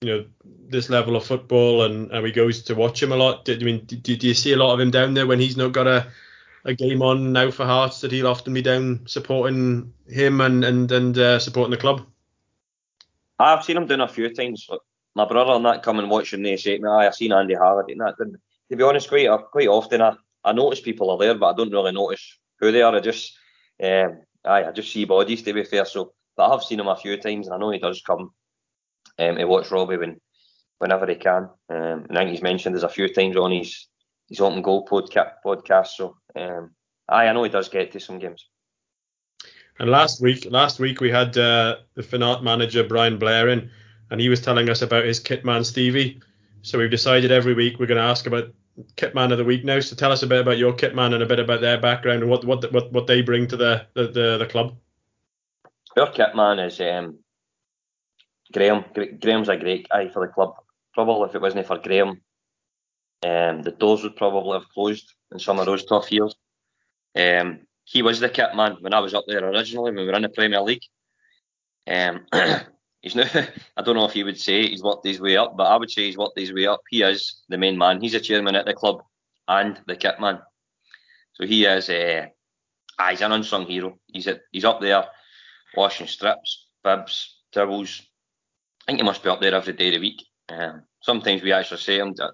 you 0.00 0.08
know 0.08 0.24
this 0.68 0.90
level 0.90 1.16
of 1.16 1.24
football 1.24 1.82
and, 1.84 2.10
and 2.10 2.26
he 2.26 2.32
goes 2.32 2.62
to 2.64 2.74
watch 2.74 3.02
him 3.02 3.12
a 3.12 3.16
lot. 3.16 3.44
Did, 3.44 3.62
I 3.62 3.64
mean, 3.64 3.84
do, 3.86 3.96
do 3.96 4.28
you 4.28 4.34
see 4.34 4.52
a 4.52 4.56
lot 4.56 4.74
of 4.74 4.80
him 4.80 4.90
down 4.90 5.14
there 5.14 5.26
when 5.26 5.40
he's 5.40 5.56
not 5.56 5.72
got 5.72 5.86
a, 5.86 6.06
a 6.64 6.74
game 6.74 7.00
on 7.02 7.32
now 7.32 7.50
for 7.50 7.64
Hearts 7.64 8.02
that 8.02 8.12
he'll 8.12 8.26
often 8.26 8.52
be 8.52 8.62
down 8.62 9.06
supporting 9.06 9.94
him 10.06 10.40
and 10.40 10.64
and 10.64 10.92
and 10.92 11.18
uh, 11.18 11.38
supporting 11.38 11.70
the 11.70 11.78
club? 11.78 12.06
I've 13.38 13.64
seen 13.64 13.76
him 13.76 13.86
doing 13.86 14.00
a 14.00 14.08
few 14.08 14.32
times. 14.34 14.68
My 15.14 15.26
brother 15.26 15.52
and 15.52 15.64
that 15.64 15.82
come 15.82 15.98
and 15.98 16.10
watch 16.10 16.34
him. 16.34 16.42
They 16.42 16.56
say, 16.58 16.78
"Me, 16.78 16.88
I've 16.88 17.14
seen 17.14 17.32
Andy 17.32 17.54
Halliday." 17.54 17.92
And 17.92 18.02
that, 18.02 18.16
to 18.18 18.76
be 18.76 18.82
honest, 18.82 19.08
quite 19.08 19.28
quite 19.50 19.68
often 19.68 20.02
I, 20.02 20.16
I 20.44 20.52
notice 20.52 20.80
people 20.80 21.10
are 21.10 21.18
there, 21.18 21.34
but 21.34 21.52
I 21.52 21.56
don't 21.56 21.72
really 21.72 21.92
notice 21.92 22.38
who 22.60 22.72
they 22.72 22.82
are. 22.82 22.94
I 22.94 23.00
just 23.00 23.36
um, 23.82 24.22
I, 24.44 24.64
I 24.64 24.72
just 24.72 24.92
see 24.92 25.04
bodies 25.04 25.42
to 25.42 25.52
be 25.52 25.64
fair. 25.64 25.84
So, 25.84 26.12
but 26.36 26.48
I 26.48 26.52
have 26.52 26.62
seen 26.62 26.80
him 26.80 26.88
a 26.88 26.96
few 26.96 27.16
times, 27.16 27.46
and 27.46 27.54
I 27.54 27.58
know 27.58 27.70
he 27.70 27.78
does 27.78 28.02
come 28.02 28.30
um, 29.18 29.48
watch 29.48 29.70
Robbie 29.70 29.96
when 29.96 30.20
whenever 30.78 31.06
he 31.06 31.16
can. 31.16 31.48
Um, 31.68 32.06
I 32.10 32.14
think 32.14 32.30
he's 32.30 32.42
mentioned 32.42 32.74
there's 32.74 32.84
a 32.84 32.88
few 32.88 33.12
times 33.12 33.36
on 33.36 33.52
his 33.52 33.88
his 34.28 34.40
open 34.40 34.62
goal 34.62 34.86
podcast. 34.86 35.32
podcast 35.44 35.88
so 35.88 36.16
um, 36.36 36.70
I, 37.08 37.26
I 37.26 37.32
know 37.32 37.44
he 37.44 37.50
does 37.50 37.68
get 37.68 37.92
to 37.92 38.00
some 38.00 38.18
games. 38.18 38.48
And 39.78 39.90
last 39.90 40.20
week, 40.20 40.46
last 40.50 40.80
week 40.80 41.00
we 41.00 41.10
had 41.10 41.36
uh, 41.38 41.76
the 41.94 42.02
Fanart 42.02 42.42
manager 42.42 42.82
Brian 42.82 43.18
Blair 43.18 43.48
in, 43.48 43.70
and 44.10 44.20
he 44.20 44.28
was 44.28 44.40
telling 44.40 44.68
us 44.68 44.82
about 44.82 45.04
his 45.04 45.20
kit 45.20 45.44
man 45.44 45.64
Stevie. 45.64 46.20
So 46.62 46.78
we've 46.78 46.90
decided 46.90 47.30
every 47.30 47.54
week 47.54 47.78
we're 47.78 47.86
going 47.86 47.98
to 47.98 48.04
ask 48.04 48.26
about 48.26 48.52
kit 48.96 49.14
man 49.14 49.32
of 49.32 49.38
the 49.38 49.44
week 49.44 49.64
now. 49.64 49.80
So 49.80 49.96
tell 49.96 50.12
us 50.12 50.22
a 50.22 50.26
bit 50.26 50.40
about 50.40 50.58
your 50.58 50.72
kit 50.72 50.94
man 50.94 51.14
and 51.14 51.22
a 51.22 51.26
bit 51.26 51.38
about 51.38 51.60
their 51.60 51.80
background 51.80 52.22
and 52.22 52.30
what 52.30 52.44
what 52.44 52.72
what, 52.72 52.92
what 52.92 53.06
they 53.06 53.22
bring 53.22 53.46
to 53.48 53.56
the, 53.56 53.86
the, 53.94 54.08
the, 54.08 54.38
the 54.38 54.46
club. 54.46 54.76
Our 55.96 56.10
kit 56.10 56.34
man 56.34 56.58
is 56.58 56.80
um, 56.80 57.18
Graham. 58.52 58.84
Graham's 59.20 59.48
a 59.48 59.56
great 59.56 59.88
guy 59.88 60.08
for 60.08 60.26
the 60.26 60.32
club. 60.32 60.54
Probably 60.94 61.28
if 61.28 61.34
it 61.34 61.42
wasn't 61.42 61.66
for 61.66 61.78
Graham, 61.78 62.20
um, 63.24 63.62
the 63.62 63.74
doors 63.78 64.02
would 64.02 64.16
probably 64.16 64.58
have 64.58 64.68
closed 64.70 65.12
in 65.32 65.38
some 65.38 65.58
of 65.58 65.66
those 65.66 65.84
tough 65.84 66.10
years. 66.12 66.34
Um, 67.16 67.60
he 67.84 68.02
was 68.02 68.20
the 68.20 68.28
kit 68.28 68.54
man 68.54 68.76
when 68.80 68.94
I 68.94 69.00
was 69.00 69.14
up 69.14 69.24
there 69.26 69.48
originally 69.48 69.92
when 69.92 70.04
we 70.04 70.06
were 70.06 70.16
in 70.16 70.22
the 70.22 70.28
Premier 70.28 70.60
League. 70.60 70.82
Um, 71.86 72.26
he's 73.02 73.14
now, 73.14 73.28
I 73.76 73.82
don't 73.82 73.96
know 73.96 74.06
if 74.06 74.12
he 74.12 74.24
would 74.24 74.40
say 74.40 74.66
he's 74.66 74.82
worked 74.82 75.06
his 75.06 75.20
way 75.20 75.36
up, 75.36 75.56
but 75.56 75.66
I 75.66 75.76
would 75.76 75.90
say 75.90 76.04
he's 76.04 76.18
worked 76.18 76.38
his 76.38 76.52
way 76.52 76.66
up. 76.66 76.80
He 76.90 77.02
is 77.02 77.42
the 77.48 77.58
main 77.58 77.78
man. 77.78 78.00
He's 78.00 78.14
a 78.14 78.20
chairman 78.20 78.54
at 78.54 78.66
the 78.66 78.74
club 78.74 79.02
and 79.46 79.80
the 79.86 79.96
kit 79.96 80.20
man. 80.20 80.40
So 81.34 81.46
he 81.46 81.64
is 81.64 81.88
uh, 81.88 82.26
ah, 82.98 83.10
he's 83.10 83.20
an 83.20 83.32
unsung 83.32 83.66
hero. 83.66 83.98
He's 84.12 84.28
he's 84.52 84.64
up 84.64 84.80
there 84.80 85.04
washing 85.76 86.06
strips, 86.06 86.66
bibs, 86.82 87.42
towels. 87.52 88.02
I 88.82 88.92
think 88.92 89.00
he 89.00 89.04
must 89.04 89.22
be 89.22 89.28
up 89.28 89.40
there 89.40 89.54
every 89.54 89.72
day 89.74 89.88
of 89.88 89.94
the 89.94 90.00
week. 90.00 90.24
Um, 90.48 90.82
sometimes 91.02 91.42
we 91.42 91.52
actually 91.52 91.80
say 91.80 91.98
him 91.98 92.14
that 92.14 92.32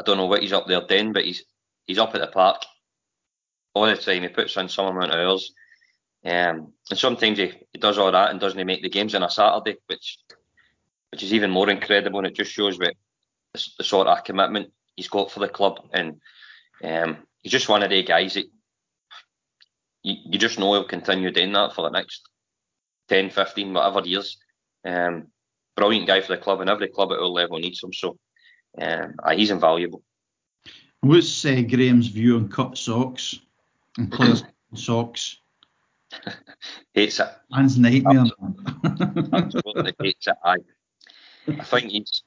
I 0.00 0.02
don't 0.04 0.16
know 0.16 0.26
what 0.26 0.42
he's 0.42 0.52
up 0.52 0.66
there 0.66 0.86
doing, 0.86 1.12
but 1.12 1.24
he's 1.24 1.44
he's 1.86 1.98
up 1.98 2.14
at 2.14 2.20
the 2.20 2.26
park 2.28 2.62
all 3.74 3.86
the 3.86 3.96
time. 3.96 4.22
He 4.22 4.28
puts 4.28 4.56
in 4.56 4.68
some 4.68 4.86
amount 4.86 5.12
of 5.12 5.20
hours. 5.20 5.52
Um, 6.24 6.72
and 6.88 6.98
sometimes 6.98 7.38
he, 7.38 7.52
he 7.72 7.78
does 7.78 7.98
all 7.98 8.12
that 8.12 8.30
and 8.30 8.40
doesn't 8.40 8.58
he 8.58 8.64
make 8.64 8.82
the 8.82 8.88
games 8.88 9.14
on 9.14 9.22
a 9.22 9.30
Saturday, 9.30 9.78
which 9.86 10.18
which 11.10 11.22
is 11.22 11.34
even 11.34 11.50
more 11.50 11.68
incredible. 11.68 12.20
And 12.20 12.28
it 12.28 12.36
just 12.36 12.52
shows 12.52 12.78
what 12.78 12.94
the, 13.52 13.68
the 13.78 13.84
sort 13.84 14.06
of 14.06 14.24
commitment 14.24 14.72
he's 14.96 15.08
got 15.08 15.30
for 15.30 15.40
the 15.40 15.48
club. 15.48 15.80
And 15.92 16.20
um, 16.82 17.18
he's 17.42 17.52
just 17.52 17.68
one 17.68 17.82
of 17.82 17.90
the 17.90 18.02
guys 18.02 18.34
that 18.34 18.46
you, 20.02 20.16
you 20.24 20.38
just 20.38 20.58
know 20.58 20.72
he'll 20.72 20.84
continue 20.84 21.30
doing 21.30 21.52
that 21.52 21.74
for 21.74 21.82
the 21.82 21.90
next 21.90 22.22
10, 23.08 23.30
15, 23.30 23.74
whatever 23.74 24.06
years. 24.06 24.38
Um, 24.84 25.28
brilliant 25.76 26.06
guy 26.06 26.20
for 26.20 26.34
the 26.34 26.42
club, 26.42 26.60
and 26.60 26.70
every 26.70 26.88
club 26.88 27.12
at 27.12 27.18
all 27.18 27.32
level 27.32 27.58
needs 27.58 27.82
him. 27.82 27.92
So 27.92 28.16
um, 28.80 29.16
he's 29.34 29.50
invaluable. 29.50 30.02
What's 31.00 31.44
uh, 31.44 31.62
Graham's 31.68 32.06
view 32.06 32.36
on 32.36 32.48
cut 32.48 32.78
socks 32.78 33.38
and 33.98 34.10
players 34.12 34.44
socks? 34.74 35.38
hates 36.94 37.20
it. 37.20 37.28
Man's 37.50 37.78
nightmare. 37.78 38.24
Absolutely 39.32 39.94
hates 40.00 40.26
it. 40.26 40.36
I, 40.44 40.56
I 41.48 41.64
think 41.64 41.90
he's. 41.90 42.22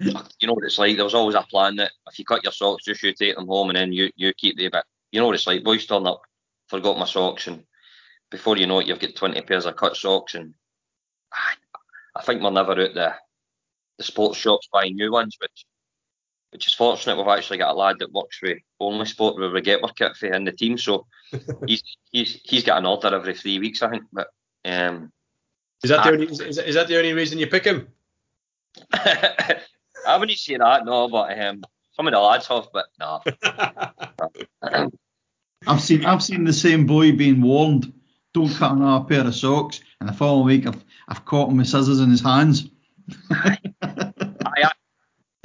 You 0.00 0.48
know 0.48 0.54
what 0.54 0.64
it's 0.64 0.78
like. 0.78 0.96
There 0.96 1.04
was 1.04 1.14
always 1.14 1.36
a 1.36 1.42
plan 1.42 1.76
that 1.76 1.92
if 2.10 2.18
you 2.18 2.24
cut 2.24 2.42
your 2.42 2.52
socks, 2.52 2.84
just 2.84 3.02
you 3.02 3.12
take 3.12 3.36
them 3.36 3.46
home 3.46 3.70
and 3.70 3.76
then 3.76 3.92
you 3.92 4.10
you 4.16 4.32
keep 4.34 4.58
them. 4.58 4.70
But 4.72 4.84
you 5.12 5.20
know 5.20 5.26
what 5.26 5.36
it's 5.36 5.46
like. 5.46 5.62
Boys 5.62 5.86
turn 5.86 6.06
up, 6.06 6.22
forgot 6.68 6.98
my 6.98 7.06
socks, 7.06 7.46
and 7.46 7.64
before 8.30 8.56
you 8.56 8.66
know 8.66 8.80
it, 8.80 8.88
you've 8.88 8.98
got 8.98 9.14
20 9.14 9.40
pairs 9.42 9.66
of 9.66 9.76
cut 9.76 9.96
socks. 9.96 10.34
And 10.34 10.54
I, 11.32 11.54
I 12.16 12.22
think 12.22 12.42
we're 12.42 12.50
never 12.50 12.72
out 12.72 12.94
the 12.94 13.14
the 13.98 14.04
sports 14.04 14.38
shops 14.38 14.68
buying 14.72 14.96
new 14.96 15.12
ones, 15.12 15.36
which 15.40 15.64
which 16.54 16.68
is 16.68 16.74
fortunate. 16.74 17.16
We've 17.16 17.26
actually 17.26 17.58
got 17.58 17.72
a 17.72 17.74
lad 17.74 17.96
that 17.98 18.12
works 18.12 18.38
for 18.38 18.54
Only 18.78 19.06
Sport 19.06 19.36
where 19.36 19.50
we 19.50 19.60
get 19.60 19.82
our 19.82 19.90
kit 19.90 20.16
for 20.16 20.26
in 20.26 20.44
the 20.44 20.52
team, 20.52 20.78
so 20.78 21.06
he's 21.66 21.82
he's 22.12 22.40
he's 22.44 22.62
got 22.62 22.78
an 22.78 22.86
order 22.86 23.12
every 23.12 23.34
three 23.34 23.58
weeks, 23.58 23.82
I 23.82 23.90
think. 23.90 24.04
But 24.12 24.28
um, 24.64 25.12
is 25.82 25.90
that 25.90 26.04
the 26.04 26.12
only 26.12 26.26
is, 26.28 26.40
is 26.58 26.76
that 26.76 26.86
the 26.86 26.96
only 26.96 27.12
reason 27.12 27.40
you 27.40 27.48
pick 27.48 27.64
him? 27.64 27.88
I 28.92 30.16
wouldn't 30.16 30.38
say 30.38 30.56
that, 30.56 30.86
no, 30.86 31.08
but 31.08 31.36
um, 31.40 31.64
some 31.92 32.06
of 32.06 32.12
the 32.12 32.20
lads 32.20 32.46
have, 32.46 32.68
but 32.72 32.86
no. 33.00 33.20
I've 35.66 35.80
seen 35.80 36.04
I've 36.04 36.22
seen 36.22 36.44
the 36.44 36.52
same 36.52 36.86
boy 36.86 37.16
being 37.16 37.42
warned, 37.42 37.92
don't 38.32 38.54
cut 38.54 38.72
another 38.72 39.04
pair 39.06 39.26
of 39.26 39.34
socks, 39.34 39.80
and 39.98 40.08
the 40.08 40.12
following 40.12 40.46
week 40.46 40.66
I've 40.68 40.84
I've 41.08 41.24
caught 41.24 41.50
him 41.50 41.56
with 41.56 41.66
scissors 41.66 41.98
in 41.98 42.10
his 42.10 42.20
hands. 42.20 42.68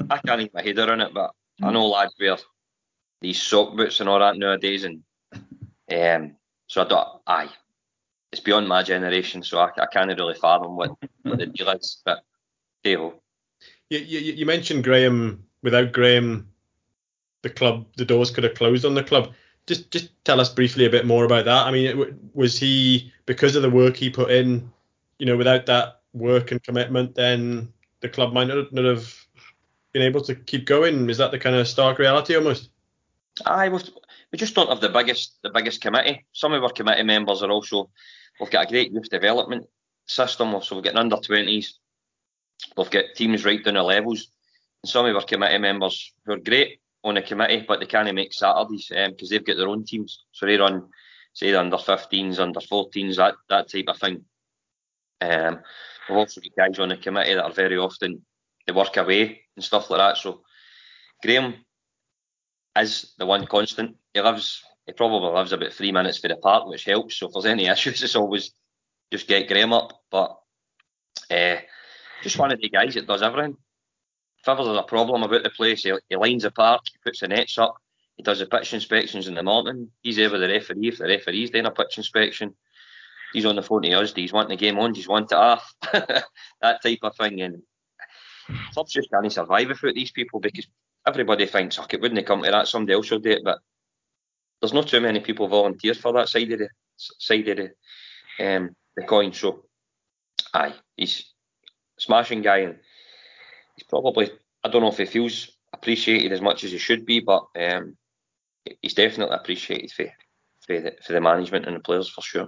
I, 0.10 0.18
can't 0.20 0.42
even 0.42 0.52
my 0.54 0.62
head 0.62 0.80
around 0.80 1.02
it, 1.02 1.14
but 1.14 1.32
I 1.62 1.72
know 1.72 1.88
lads 1.88 2.14
wear 2.20 2.38
these 3.22 3.42
sock 3.42 3.76
boots 3.76 4.00
and 4.00 4.10
all 4.10 4.20
that 4.20 4.38
nowadays, 4.38 4.84
and 4.84 5.04
um, 5.92 6.36
so 6.68 6.84
I 6.84 6.88
don't. 6.88 7.08
Aye, 7.28 7.50
it's 8.32 8.42
beyond 8.42 8.68
my 8.68 8.84
generation, 8.84 9.44
so 9.44 9.60
I, 9.60 9.70
I 9.78 9.86
can't 9.88 10.08
really 10.08 10.36
fathom 10.36 10.76
what, 10.76 10.92
what 11.24 11.40
the 11.40 11.48
deal 11.48 11.70
is. 11.70 12.02
But 12.06 12.24
hey 12.84 12.94
You, 12.94 13.12
you, 13.90 14.20
you 14.20 14.46
mentioned 14.46 14.84
Graham. 14.84 15.44
Without 15.62 15.92
Graham, 15.92 16.48
the 17.42 17.50
club, 17.50 17.86
the 17.98 18.06
doors 18.06 18.32
could 18.32 18.46
have 18.46 18.56
closed 18.56 18.86
on 18.86 18.94
the 18.94 19.04
club. 19.04 19.34
Just, 19.68 19.92
just 19.92 20.10
tell 20.24 20.40
us 20.40 20.50
briefly 20.50 20.86
a 20.86 20.90
bit 20.90 21.06
more 21.06 21.26
about 21.26 21.44
that. 21.46 21.68
I 21.68 21.72
mean, 21.72 22.18
was 22.34 22.58
he 22.58 23.12
because 23.26 23.58
of 23.58 23.62
the 23.62 23.70
work 23.70 23.98
he 23.98 24.10
put 24.10 24.32
in? 24.32 24.72
You 25.18 25.26
know, 25.26 25.36
without 25.36 25.66
that 25.66 26.00
work 26.14 26.52
and 26.52 26.64
commitment, 26.64 27.16
then 27.16 27.74
the 28.00 28.08
club 28.08 28.32
might 28.32 28.48
not, 28.48 28.72
not 28.72 28.86
have 28.86 29.19
been 29.94 30.02
able 30.02 30.22
to 30.22 30.36
keep 30.36 30.66
going. 30.66 31.10
Is 31.10 31.18
that 31.18 31.32
the 31.32 31.40
kind 31.40 31.56
of 31.56 31.68
stark 31.68 32.00
reality 32.00 32.36
almost? 32.36 32.70
Aye, 33.46 33.70
we've, 33.70 33.90
we 34.32 34.38
just 34.38 34.56
don't 34.56 34.70
have 34.70 34.82
the 34.82 34.90
biggest 34.90 35.40
the 35.44 35.50
biggest 35.50 35.82
committee. 35.82 36.26
Some 36.34 36.54
of 36.54 36.64
our 36.64 36.72
committee 36.72 37.04
members 37.04 37.42
are 37.42 37.52
also 37.52 37.90
we've 38.40 38.52
got 38.52 38.66
a 38.66 38.70
great 38.70 38.92
youth 38.92 39.10
development 39.10 39.68
system. 40.06 40.62
So 40.62 40.76
we've 40.76 40.86
got 40.86 40.96
under 40.96 41.18
twenties, 41.18 41.80
we've 42.78 42.92
got 42.92 43.06
teams 43.16 43.46
right 43.46 43.64
down 43.64 43.76
the 43.76 43.84
levels. 43.84 44.32
And 44.84 44.90
some 44.90 45.06
of 45.06 45.16
our 45.16 45.24
committee 45.24 45.58
members 45.58 46.14
who 46.26 46.34
are 46.34 46.40
great 46.40 46.80
on 47.04 47.16
the 47.16 47.22
committee, 47.22 47.66
but 47.68 47.80
they 47.80 47.86
can't 47.86 48.14
make 48.14 48.34
Saturdays 48.34 48.88
because 48.90 49.08
um, 49.08 49.28
they've 49.30 49.46
got 49.46 49.58
their 49.58 49.68
own 49.68 49.86
teams. 49.86 50.26
So 50.32 50.46
they 50.46 50.58
run 50.58 50.90
say 51.34 51.52
the 51.52 51.60
under 51.60 51.78
15s, 51.78 52.40
under 52.40 52.60
14s, 52.60 53.16
that 53.18 53.36
that 53.50 53.70
type 53.70 53.86
of 53.88 53.98
thing. 53.98 54.26
Um, 55.22 55.60
we've 56.08 56.18
also 56.18 56.42
got 56.42 56.70
guys 56.70 56.80
on 56.80 56.90
the 56.90 56.98
committee 56.98 57.34
that 57.34 57.44
are 57.44 57.54
very 57.54 57.78
often 57.78 58.26
work 58.72 58.98
away 58.98 59.42
and 59.56 59.64
stuff 59.64 59.90
like 59.90 60.00
that. 60.00 60.18
So 60.18 60.42
Graham 61.24 61.56
is 62.78 63.14
the 63.18 63.26
one 63.26 63.46
constant. 63.46 63.96
He 64.14 64.22
lives 64.22 64.64
he 64.86 64.94
probably 64.94 65.30
lives 65.32 65.52
about 65.52 65.72
three 65.72 65.92
minutes 65.92 66.18
for 66.18 66.30
the 66.30 66.36
park, 66.36 66.68
which 66.68 66.86
helps. 66.86 67.18
So 67.18 67.28
if 67.28 67.34
there's 67.34 67.46
any 67.46 67.68
issues, 67.68 68.02
it's 68.02 68.16
always 68.16 68.52
just 69.12 69.28
get 69.28 69.48
Graham 69.48 69.74
up. 69.74 70.02
But 70.10 70.38
uh, 71.30 71.58
just 72.24 72.40
one 72.40 72.52
of 72.52 72.60
the 72.60 72.70
guys 72.70 72.96
that 72.96 73.08
does 73.08 73.22
everything. 73.22 73.56
If 74.42 74.48
ever 74.48 74.64
there's 74.64 74.80
a 74.80 74.84
problem 74.84 75.24
about 75.24 75.44
the 75.44 75.50
place, 75.50 75.84
he, 75.84 75.94
he 76.08 76.16
lines 76.16 76.44
the 76.44 76.52
park, 76.52 76.82
he 76.92 76.98
puts 77.04 77.20
the 77.20 77.28
nets 77.28 77.58
up, 77.58 77.76
he 78.16 78.24
does 78.24 78.40
the 78.40 78.46
pitch 78.46 78.74
inspections 78.74 79.28
in 79.28 79.36
the 79.36 79.44
morning. 79.44 79.92
He's 80.02 80.16
there 80.16 80.32
with 80.32 80.42
the 80.42 80.48
referee. 80.48 80.88
If 80.88 80.98
the 80.98 81.06
referee's 81.06 81.52
doing 81.52 81.66
a 81.66 81.72
pitch 81.72 81.98
inspection, 81.98 82.56
he's 83.34 83.46
on 83.46 83.58
the 83.58 83.62
phone 83.62 83.84
to 83.84 83.92
us. 83.94 84.14
He's 84.14 84.34
wanting 84.34 84.58
the 84.58 84.66
game 84.66 84.80
on. 84.80 84.96
He's 84.96 85.08
wanting 85.08 85.38
it 85.38 85.42
off. 85.42 85.74
that 85.82 86.82
type 86.82 87.00
of 87.04 87.16
thing. 87.16 87.42
And 87.42 87.62
clubs 88.74 88.94
just 88.94 89.10
can't 89.12 89.32
survive 89.32 89.68
without 89.70 89.96
these 89.96 90.12
people 90.12 90.40
because 90.40 90.68
everybody 91.08 91.46
thinks, 91.46 91.80
oh, 91.80 91.86
it 91.90 92.02
wouldn't 92.02 92.26
come 92.26 92.44
to 92.44 92.52
that, 92.52 92.68
somebody 92.68 92.94
else 92.94 93.12
will 93.12 93.20
do 93.20 93.32
it. 93.32 93.44
But 93.44 93.60
there's 94.62 94.74
not 94.74 94.88
too 94.88 95.02
many 95.02 95.20
people 95.20 95.48
volunteer 95.48 95.94
for 95.94 96.14
that 96.14 96.30
side 96.30 96.52
of 96.52 96.60
the 96.60 96.70
side 96.98 97.48
of 97.48 97.58
the 97.58 98.56
um, 98.56 98.76
the 98.96 99.04
coin. 99.04 99.34
So, 99.34 99.66
aye, 100.54 100.74
he's 100.98 101.34
smashing 101.98 102.42
guy, 102.42 102.60
and 102.60 102.80
he's 103.76 103.88
probably 103.88 104.32
I 104.64 104.70
don't 104.70 104.82
know 104.82 104.90
if 104.90 104.98
he 104.98 105.06
feels 105.06 105.52
appreciated 105.74 106.32
as 106.32 106.42
much 106.42 106.64
as 106.64 106.72
he 106.72 106.78
should 106.78 107.06
be, 107.06 107.20
but 107.20 107.46
um, 107.60 107.98
he's 108.82 108.94
definitely 108.94 109.36
appreciated 109.36 109.92
for 109.92 110.06
for 110.66 110.80
the, 110.80 110.96
for 111.06 111.14
the 111.14 111.22
management 111.22 111.66
and 111.66 111.76
the 111.76 111.80
players 111.80 112.10
for 112.10 112.22
sure. 112.22 112.48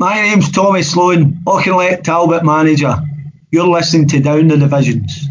My 0.00 0.14
name's 0.14 0.52
Tommy 0.52 0.82
Sloan, 0.82 1.32
Auchinleck 1.44 2.04
Talbot 2.04 2.44
manager. 2.44 2.94
You're 3.50 3.66
listening 3.66 4.06
to 4.08 4.20
Down 4.20 4.48
the 4.48 4.58
Divisions. 4.58 5.26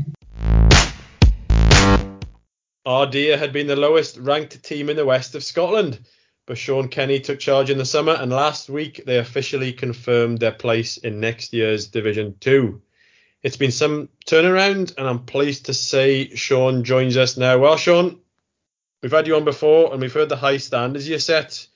Ardeer 2.83 3.37
had 3.37 3.53
been 3.53 3.67
the 3.67 3.75
lowest 3.75 4.17
ranked 4.17 4.63
team 4.63 4.89
in 4.89 4.95
the 4.95 5.05
west 5.05 5.35
of 5.35 5.43
Scotland, 5.43 5.99
but 6.47 6.57
Sean 6.57 6.87
Kenny 6.87 7.19
took 7.19 7.37
charge 7.37 7.69
in 7.69 7.77
the 7.77 7.85
summer 7.85 8.13
and 8.13 8.31
last 8.31 8.69
week 8.69 9.03
they 9.05 9.19
officially 9.19 9.71
confirmed 9.71 10.39
their 10.39 10.51
place 10.51 10.97
in 10.97 11.19
next 11.19 11.53
year's 11.53 11.85
Division 11.85 12.35
2. 12.39 12.81
It's 13.43 13.57
been 13.57 13.71
some 13.71 14.09
turnaround 14.25 14.97
and 14.97 15.07
I'm 15.07 15.25
pleased 15.25 15.67
to 15.67 15.75
say 15.75 16.33
Sean 16.33 16.83
joins 16.83 17.17
us 17.17 17.37
now. 17.37 17.59
Well, 17.59 17.77
Sean, 17.77 18.19
we've 19.03 19.11
had 19.11 19.27
you 19.27 19.35
on 19.35 19.45
before 19.45 19.91
and 19.91 20.01
we've 20.01 20.11
heard 20.11 20.29
the 20.29 20.37
high 20.37 20.57
standards 20.57 21.07
you 21.07 21.19
set, 21.19 21.67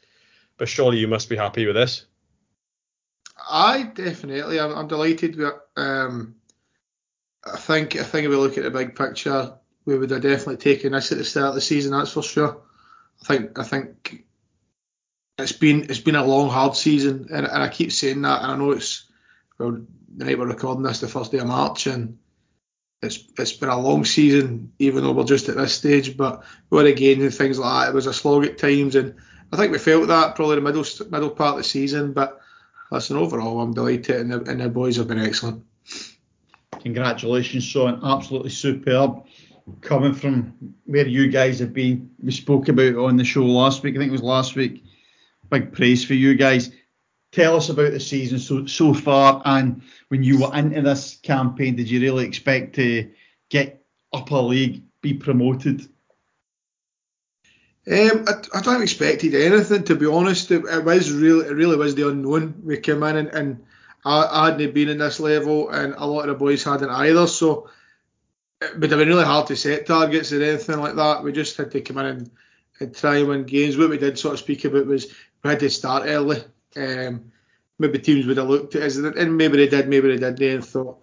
but 0.58 0.68
surely 0.68 0.98
you 0.98 1.08
must 1.08 1.30
be 1.30 1.36
happy 1.36 1.68
with 1.68 1.76
this. 1.76 2.08
I 3.50 3.84
definitely. 3.84 4.60
I'm, 4.60 4.76
I'm 4.76 4.88
delighted 4.88 5.36
with. 5.36 5.54
Um, 5.76 6.36
I 7.44 7.58
think 7.58 7.96
I 7.96 8.04
think 8.04 8.26
if 8.26 8.30
we 8.30 8.36
look 8.36 8.58
at 8.58 8.64
the 8.64 8.72
big 8.72 8.96
picture, 8.96 9.54
we 9.86 9.98
would 9.98 10.12
have 10.12 10.22
definitely 10.22 10.58
taken 10.58 10.92
this 10.92 11.12
at 11.12 11.18
the 11.18 11.24
start 11.24 11.50
of 11.50 11.56
the 11.56 11.62
season. 11.62 11.92
That's 11.92 12.12
for 12.12 12.24
sure. 12.24 12.62
I 13.22 13.26
think 13.26 13.60
I 13.60 13.64
think 13.64 14.26
it's 15.38 15.52
been 15.52 15.84
it's 15.90 16.00
been 16.00 16.16
a 16.16 16.26
long 16.26 16.50
hard 16.50 16.76
season, 16.76 17.28
and, 17.32 17.46
and 17.46 17.64
I 17.64 17.70
keep 17.70 17.92
saying 17.92 18.22
that. 18.22 18.44
And 18.44 18.52
I 18.52 18.56
know 18.56 18.72
it's 18.72 19.10
well 19.58 19.82
the 20.16 20.26
night 20.26 20.38
we're 20.38 20.48
recording 20.48 20.84
this, 20.84 21.00
the 21.00 21.08
first 21.08 21.32
day 21.32 21.40
of 21.40 21.48
March, 21.48 21.88
and 21.88 22.20
it's 23.02 23.24
it's 23.38 23.54
been 23.54 23.70
a 23.70 23.80
long 23.80 24.06
season, 24.06 24.72
even 24.80 25.04
though 25.04 25.14
we're 25.14 25.24
just 25.24 25.50
at 25.50 25.58
this 25.58 25.74
stage. 25.74 26.16
But 26.16 26.44
we're 26.70 26.86
again 26.86 27.22
and 27.22 27.34
things 27.34 27.58
like 27.58 27.86
that. 27.86 27.90
It 27.92 27.96
was 27.96 28.08
a 28.08 28.14
slog 28.14 28.46
at 28.46 28.58
times, 28.58 28.96
and 28.96 29.16
I 29.52 29.58
think 29.58 29.72
we 29.72 29.80
felt 29.80 30.08
that 30.08 30.36
probably 30.36 30.56
the 30.56 30.62
middle 30.62 30.86
middle 31.10 31.32
part 31.32 31.54
of 31.54 31.58
the 31.58 31.64
season. 31.64 32.14
But 32.14 32.40
listen, 32.92 33.18
overall, 33.18 33.62
I'm 33.62 33.74
delighted, 33.74 34.18
and 34.18 34.32
the, 34.32 34.42
and 34.44 34.62
the 34.62 34.70
boys 34.70 34.98
have 34.98 35.08
been 35.08 35.20
excellent. 35.20 35.64
Congratulations, 36.82 37.64
Sean. 37.64 38.00
Absolutely 38.04 38.50
superb. 38.50 39.24
Coming 39.82 40.14
from 40.14 40.76
where 40.86 41.08
you 41.08 41.30
guys 41.30 41.60
have 41.60 41.74
been, 41.74 42.10
we 42.22 42.32
spoke 42.32 42.68
about 42.68 42.96
on 42.96 43.18
the 43.18 43.24
show 43.24 43.46
last 43.46 43.84
week. 43.84 43.96
I 43.96 44.00
think 44.00 44.10
it 44.10 44.12
was 44.12 44.24
last 44.24 44.56
week. 44.56 44.84
Big 45.50 45.72
praise 45.72 46.04
for 46.04 46.14
you 46.14 46.36
guys. 46.36 46.72
Tell 47.32 47.56
us 47.56 47.70
about 47.70 47.92
the 47.92 48.00
season 48.00 48.40
so 48.40 48.66
so 48.66 48.94
far, 48.94 49.42
and 49.46 49.82
when 50.10 50.24
you 50.24 50.40
were 50.40 50.54
into 50.54 50.82
this 50.82 51.18
campaign, 51.24 51.76
did 51.76 51.90
you 51.90 52.02
really 52.02 52.26
expect 52.26 52.76
to 52.76 53.10
get 53.50 53.86
up 54.12 54.32
a 54.32 54.36
league, 54.36 54.84
be 55.02 55.14
promoted? 55.14 55.88
Um, 57.92 58.24
I, 58.26 58.36
I 58.58 58.62
don't 58.62 58.82
expected 58.82 59.36
anything 59.36 59.84
to 59.84 59.96
be 59.96 60.06
honest. 60.06 60.50
It, 60.50 60.64
it, 60.64 60.86
was 60.86 61.12
really, 61.12 61.48
it 61.48 61.52
really 61.52 61.76
was 61.76 61.94
the 61.94 62.08
unknown. 62.08 62.62
We 62.64 62.78
came 62.78 63.04
in 63.04 63.18
and, 63.18 63.28
and 63.30 63.66
I, 64.06 64.28
I, 64.32 64.46
hadn't 64.52 64.74
been 64.74 64.88
in 64.88 65.00
this 65.00 65.20
level, 65.20 65.70
and 65.70 65.94
a 65.98 66.06
lot 66.06 66.22
of 66.22 66.28
the 66.30 66.36
boys 66.36 66.64
hadn't 66.64 66.90
either. 66.90 67.28
So 67.28 67.70
it 68.62 68.80
would 68.80 68.92
have 68.92 69.00
been 69.00 69.10
really 69.10 69.26
hard 69.26 69.48
to 69.48 69.58
set 69.58 69.88
targets 69.88 70.32
or 70.32 70.42
anything 70.42 70.80
like 70.80 70.96
that. 70.96 71.22
We 71.22 71.34
just 71.34 71.58
had 71.58 71.72
to 71.72 71.82
come 71.82 71.98
in 71.98 72.06
and, 72.06 72.32
and 72.80 72.96
try 72.96 73.18
and 73.18 73.28
win 73.28 73.44
games. 73.44 73.78
What 73.78 73.90
we 73.90 73.98
did 73.98 74.18
sort 74.18 74.36
of 74.36 74.40
speak 74.40 74.64
about 74.64 74.88
was 74.88 75.08
we 75.44 75.50
had 75.50 75.60
to 75.60 75.70
start 75.70 76.04
early. 76.06 76.42
Um, 76.78 77.34
maybe 77.78 78.00
teams 78.00 78.26
would 78.26 78.38
have 78.38 78.48
looked 78.48 78.76
at 78.76 78.84
us, 78.84 78.96
and 78.96 79.38
maybe 79.38 79.58
they 79.58 79.68
did, 79.68 79.90
maybe 79.90 80.16
they 80.16 80.18
didn't, 80.18 80.44
and 80.44 80.66
thought 80.66 80.98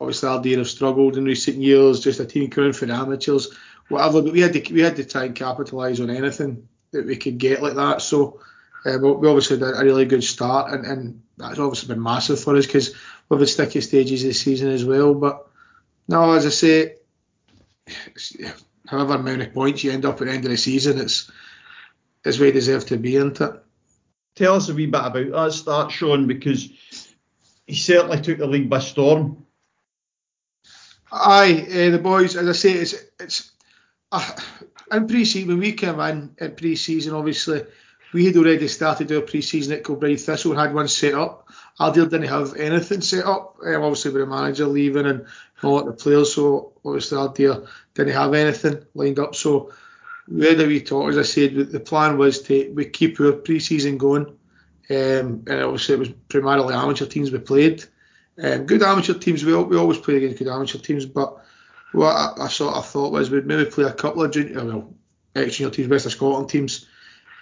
obviously 0.00 0.28
Aberdeen 0.28 0.58
have 0.58 0.68
struggled 0.68 1.16
in 1.16 1.24
recent 1.24 1.58
years, 1.58 2.00
just 2.00 2.20
a 2.20 2.26
team 2.26 2.50
coming 2.50 2.72
for 2.72 2.86
the 2.86 2.94
amateurs 2.94 3.54
whatever. 3.88 4.22
But 4.22 4.32
we 4.32 4.40
had 4.40 4.52
to 4.52 4.72
we 4.72 4.80
had 4.80 4.96
to 4.96 5.04
try 5.04 5.24
and 5.24 5.34
capitalise 5.34 6.00
on 6.00 6.10
anything 6.10 6.68
that 6.92 7.06
we 7.06 7.16
could 7.16 7.38
get 7.38 7.62
like 7.62 7.74
that. 7.74 8.02
So 8.02 8.40
uh, 8.84 8.98
we 8.98 9.28
obviously 9.28 9.58
had 9.58 9.76
a 9.76 9.84
really 9.84 10.04
good 10.04 10.24
start, 10.24 10.72
and, 10.72 10.86
and 10.86 11.22
that's 11.36 11.58
obviously 11.58 11.94
been 11.94 12.02
massive 12.02 12.40
for 12.40 12.56
us 12.56 12.66
because 12.66 12.94
we've 13.28 13.40
had 13.40 13.48
sticky 13.48 13.80
stages 13.80 14.22
this 14.22 14.40
season 14.40 14.70
as 14.70 14.84
well. 14.84 15.14
But 15.14 15.46
no, 16.08 16.32
as 16.32 16.46
I 16.46 16.50
say, 16.50 16.96
however 18.86 19.18
many 19.18 19.46
points 19.46 19.82
you 19.84 19.92
end 19.92 20.04
up 20.04 20.20
at 20.20 20.26
the 20.26 20.32
end 20.32 20.44
of 20.44 20.50
the 20.50 20.56
season, 20.56 20.98
it's 20.98 21.30
it's 22.24 22.38
where 22.38 22.48
you 22.48 22.52
deserve 22.52 22.86
to 22.86 22.96
be, 22.96 23.16
isn't 23.16 23.40
it? 23.40 23.52
Tell 24.34 24.54
us 24.54 24.68
a 24.68 24.74
wee 24.74 24.86
bit 24.86 25.00
about 25.04 25.30
that 25.30 25.52
start, 25.52 25.92
Sean, 25.92 26.26
because 26.26 26.68
he 27.66 27.74
certainly 27.74 28.20
took 28.20 28.38
the 28.38 28.46
league 28.46 28.68
by 28.68 28.80
storm. 28.80 29.46
Aye, 31.10 31.66
uh, 31.68 31.90
the 31.90 31.98
boys, 31.98 32.36
as 32.36 32.48
I 32.48 32.52
say, 32.52 32.72
it's 32.72 32.94
it's 33.18 33.52
uh, 34.12 34.32
in 34.92 35.06
pre-season, 35.06 35.48
when 35.48 35.58
we 35.58 35.72
came 35.72 36.00
in 36.00 36.34
in 36.38 36.54
pre-season, 36.54 37.14
obviously 37.14 37.64
we 38.12 38.26
had 38.26 38.36
already 38.36 38.68
started 38.68 39.10
our 39.12 39.20
pre-season 39.20 39.74
at 39.74 39.84
Kilbride 39.84 40.20
Thistle 40.20 40.52
and 40.52 40.60
had 40.60 40.74
one 40.74 40.88
set 40.88 41.14
up. 41.14 41.48
Ardeer 41.80 42.08
didn't 42.08 42.28
have 42.28 42.54
anything 42.56 43.00
set 43.00 43.26
up, 43.26 43.56
um, 43.64 43.82
obviously 43.82 44.12
with 44.12 44.22
the 44.22 44.26
manager 44.26 44.66
leaving 44.66 45.06
and 45.06 45.26
a 45.62 45.68
lot 45.68 45.86
of 45.86 45.86
the 45.86 46.02
players, 46.02 46.34
so 46.34 46.72
obviously 46.84 47.18
Ardeer 47.18 47.68
didn't 47.94 48.14
have 48.14 48.32
anything 48.32 48.84
lined 48.94 49.18
up. 49.18 49.34
So 49.34 49.72
we 50.28 50.46
had 50.46 50.60
a 50.60 50.66
wee 50.66 50.80
talk, 50.80 51.10
as 51.10 51.18
I 51.18 51.22
said, 51.22 51.54
the 51.54 51.80
plan 51.80 52.16
was 52.16 52.42
to 52.42 52.72
we 52.74 52.86
keep 52.86 53.20
our 53.20 53.32
pre-season 53.32 53.98
going, 53.98 54.26
um, 54.26 55.44
and 55.46 55.50
obviously 55.50 55.96
it 55.96 55.98
was 55.98 56.10
primarily 56.28 56.74
amateur 56.74 57.06
teams 57.06 57.30
we 57.30 57.38
played. 57.38 57.84
Um, 58.42 58.66
good 58.66 58.82
amateur 58.82 59.14
teams, 59.14 59.44
we, 59.44 59.54
we 59.64 59.76
always 59.76 59.98
play 59.98 60.16
against 60.16 60.38
good 60.38 60.48
amateur 60.48 60.78
teams, 60.78 61.06
but 61.06 61.44
what 61.92 62.14
I, 62.14 62.44
I, 62.44 62.48
sort 62.48 62.74
of 62.74 62.86
thought 62.86 63.12
was 63.12 63.30
we'd 63.30 63.46
maybe 63.46 63.70
play 63.70 63.84
a 63.84 63.92
couple 63.92 64.22
of 64.22 64.30
junior, 64.30 64.64
well, 64.64 64.94
ex-junior 65.34 65.72
teams, 65.72 65.88
West 65.88 66.06
of 66.06 66.12
Scotland 66.12 66.48
teams 66.48 66.86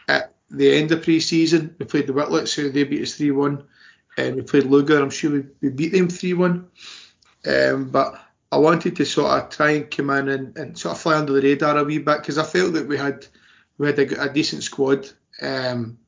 at 0.09 0.35
the 0.51 0.77
end 0.77 0.93
of 0.93 1.03
pre-season. 1.03 1.75
We 1.79 1.87
played 1.87 2.07
the 2.07 2.13
Whitletts, 2.13 2.55
who 2.55 2.71
they 2.71 2.85
beat 2.85 3.03
us 3.03 3.19
3-1, 3.19 3.65
and 4.17 4.37
we 4.37 4.43
played 4.43 4.65
Lugar. 4.65 5.03
I'm 5.03 5.11
sure 5.11 5.31
we, 5.31 5.45
we 5.61 5.71
beat 5.71 5.93
them 5.93 6.09
3-1. 6.09 6.65
Um, 7.47 7.91
but 7.91 8.21
I 8.51 8.59
wanted 8.59 8.97
to 8.97 9.05
sort 9.05 9.33
of 9.33 9.51
try 9.51 9.71
and 9.73 9.91
come 9.91 10.11
in 10.11 10.29
and, 10.29 10.57
and 10.57 10.79
sort 10.79 10.95
of 10.95 11.01
fly 11.01 11.17
under 11.17 11.33
the 11.33 11.43
radar 11.43 11.77
a 11.77 11.85
wee 11.85 11.99
bit 11.99 12.19
because 12.19 12.39
I 12.39 12.45
felt 12.45 12.75
that 12.75 12.87
we 12.87 12.97
had 12.97 13.27
we 13.79 13.89
had 13.89 13.99
a, 13.99 14.23
a 14.23 14.33
decent 14.33 14.63
squad. 14.63 15.11
Um, 15.43 15.99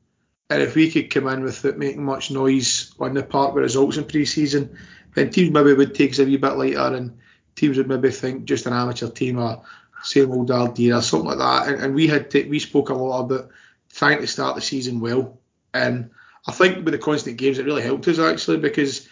and 0.49 0.61
if 0.61 0.75
we 0.75 0.89
could 0.89 1.13
come 1.13 1.27
in 1.27 1.43
without 1.43 1.77
making 1.77 2.05
much 2.05 2.31
noise 2.31 2.93
on 2.99 3.13
the 3.13 3.23
park 3.23 3.53
with 3.53 3.63
results 3.63 3.97
in 3.97 4.05
pre-season, 4.05 4.77
then 5.13 5.29
teams 5.29 5.51
maybe 5.51 5.73
would 5.73 5.93
take 5.93 6.11
us 6.11 6.19
a 6.19 6.25
wee 6.25 6.37
bit 6.37 6.55
later 6.55 6.79
and 6.79 7.17
teams 7.57 7.77
would 7.77 7.89
maybe 7.89 8.11
think 8.11 8.45
just 8.45 8.65
an 8.65 8.73
amateur 8.73 9.09
team 9.09 9.39
or 9.39 9.63
same 10.03 10.31
old 10.31 10.49
Ardeer 10.49 10.97
or 10.97 11.01
something 11.01 11.29
like 11.29 11.39
that. 11.39 11.67
And, 11.67 11.83
and 11.83 11.95
we 11.95 12.07
had 12.07 12.31
we 12.33 12.59
spoke 12.59 12.89
a 12.89 12.93
lot 12.93 13.25
about 13.25 13.49
trying 13.93 14.21
to 14.21 14.27
start 14.27 14.55
the 14.55 14.61
season 14.61 14.99
well. 14.99 15.39
And 15.73 16.11
I 16.47 16.51
think 16.51 16.85
with 16.85 16.93
the 16.93 16.99
constant 16.99 17.37
games, 17.37 17.57
it 17.57 17.65
really 17.65 17.81
helped 17.81 18.07
us 18.07 18.19
actually 18.19 18.57
because 18.57 19.09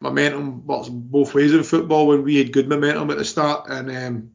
momentum 0.00 0.66
works 0.66 0.88
both 0.88 1.34
ways 1.34 1.54
in 1.54 1.62
football. 1.62 2.08
When 2.08 2.24
we 2.24 2.36
had 2.36 2.52
good 2.52 2.68
momentum 2.68 3.10
at 3.10 3.18
the 3.18 3.24
start, 3.24 3.68
and 3.68 3.90
um, 3.90 4.30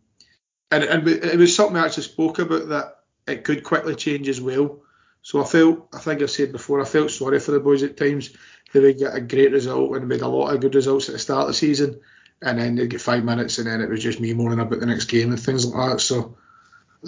and 0.72 0.84
and 0.84 1.08
it 1.08 1.38
was 1.38 1.56
something 1.56 1.78
I 1.78 1.86
actually 1.86 2.04
spoke 2.04 2.40
about 2.40 2.70
that 2.70 3.00
it 3.28 3.44
could 3.44 3.64
quickly 3.64 3.96
change 3.96 4.30
as 4.30 4.40
well. 4.40 4.82
So 5.24 5.42
I 5.42 5.46
felt, 5.46 5.88
I 5.92 5.98
think 5.98 6.22
I 6.22 6.28
said 6.28 6.52
before, 6.52 6.80
I 6.80 6.86
felt 6.86 7.10
sorry 7.10 7.40
for 7.40 7.52
the 7.52 7.60
boys 7.60 7.82
at 7.82 7.98
times. 7.98 8.30
They 8.72 8.80
would 8.80 9.00
get 9.00 9.16
a 9.16 9.22
great 9.22 9.52
result 9.52 9.96
and 9.96 10.08
made 10.08 10.22
a 10.22 10.28
lot 10.28 10.54
of 10.54 10.62
good 10.62 10.76
results 10.76 11.10
at 11.10 11.14
the 11.14 11.20
start 11.20 11.42
of 11.42 11.48
the 11.48 11.54
season, 11.56 12.00
and 12.46 12.60
then 12.60 12.76
they'd 12.76 12.90
get 12.90 13.02
five 13.02 13.26
minutes, 13.26 13.58
and 13.58 13.68
then 13.68 13.82
it 13.82 13.90
was 13.90 14.02
just 14.02 14.22
me 14.22 14.34
moaning 14.34 14.60
about 14.60 14.80
the 14.80 14.86
next 14.86 15.06
game 15.06 15.32
and 15.32 15.40
things 15.40 15.66
like 15.66 15.92
that. 15.92 16.00
So 16.00 16.38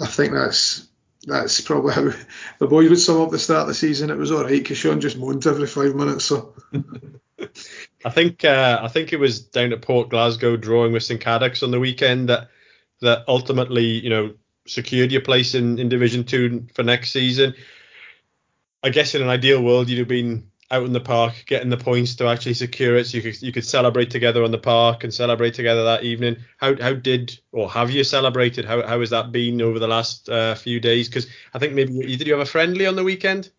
I 0.02 0.06
think 0.06 0.32
that's 0.32 0.88
that's 1.26 1.60
probably 1.60 1.94
how 1.94 2.10
the 2.58 2.66
boys 2.66 2.90
would 2.90 2.98
sum 2.98 3.22
up 3.22 3.30
the 3.30 3.38
start 3.38 3.62
of 3.62 3.68
the 3.68 3.74
season. 3.74 4.10
It 4.10 4.18
was 4.18 4.32
all 4.32 4.42
right 4.42 4.50
because 4.50 4.76
Sean 4.76 5.00
just 5.00 5.16
moaned 5.16 5.46
every 5.46 5.68
five 5.68 5.94
minutes. 5.94 6.24
So 6.24 6.54
I 8.04 8.10
think 8.10 8.44
uh, 8.44 8.80
I 8.82 8.88
think 8.88 9.12
it 9.12 9.20
was 9.20 9.40
down 9.40 9.72
at 9.72 9.80
Port 9.80 10.10
Glasgow 10.10 10.56
drawing 10.56 10.92
with 10.92 11.04
St 11.04 11.20
Cadoc's 11.20 11.62
on 11.62 11.70
the 11.70 11.80
weekend 11.80 12.28
that 12.28 12.48
that 13.00 13.24
ultimately 13.28 13.84
you 13.84 14.10
know 14.10 14.34
secured 14.66 15.12
your 15.12 15.22
place 15.22 15.54
in, 15.54 15.78
in 15.78 15.88
Division 15.88 16.24
Two 16.24 16.66
for 16.74 16.82
next 16.82 17.12
season. 17.12 17.54
I 18.82 18.90
guess 18.90 19.14
in 19.14 19.22
an 19.22 19.28
ideal 19.28 19.62
world 19.62 19.88
you'd 19.88 20.00
have 20.00 20.08
been 20.08 20.50
out 20.70 20.84
in 20.84 20.92
the 20.92 21.00
park, 21.00 21.44
getting 21.46 21.70
the 21.70 21.76
points 21.76 22.14
to 22.16 22.26
actually 22.26 22.54
secure 22.54 22.96
it. 22.96 23.06
So 23.06 23.16
you 23.16 23.22
could 23.22 23.42
you 23.42 23.52
could 23.52 23.64
celebrate 23.64 24.10
together 24.10 24.44
on 24.44 24.50
the 24.50 24.58
park 24.58 25.04
and 25.04 25.12
celebrate 25.12 25.54
together 25.54 25.84
that 25.84 26.04
evening. 26.04 26.36
How 26.58 26.80
how 26.80 26.94
did 26.94 27.38
or 27.52 27.70
have 27.70 27.90
you 27.90 28.04
celebrated? 28.04 28.64
How 28.64 28.86
how 28.86 29.00
has 29.00 29.10
that 29.10 29.32
been 29.32 29.62
over 29.62 29.78
the 29.78 29.88
last 29.88 30.28
uh, 30.28 30.54
few 30.54 30.80
days? 30.80 31.08
Because 31.08 31.26
I 31.54 31.58
think 31.58 31.72
maybe 31.74 31.94
you 31.94 32.16
did 32.16 32.26
you 32.26 32.34
have 32.34 32.42
a 32.42 32.50
friendly 32.50 32.86
on 32.86 32.96
the 32.96 33.04
weekend? 33.04 33.50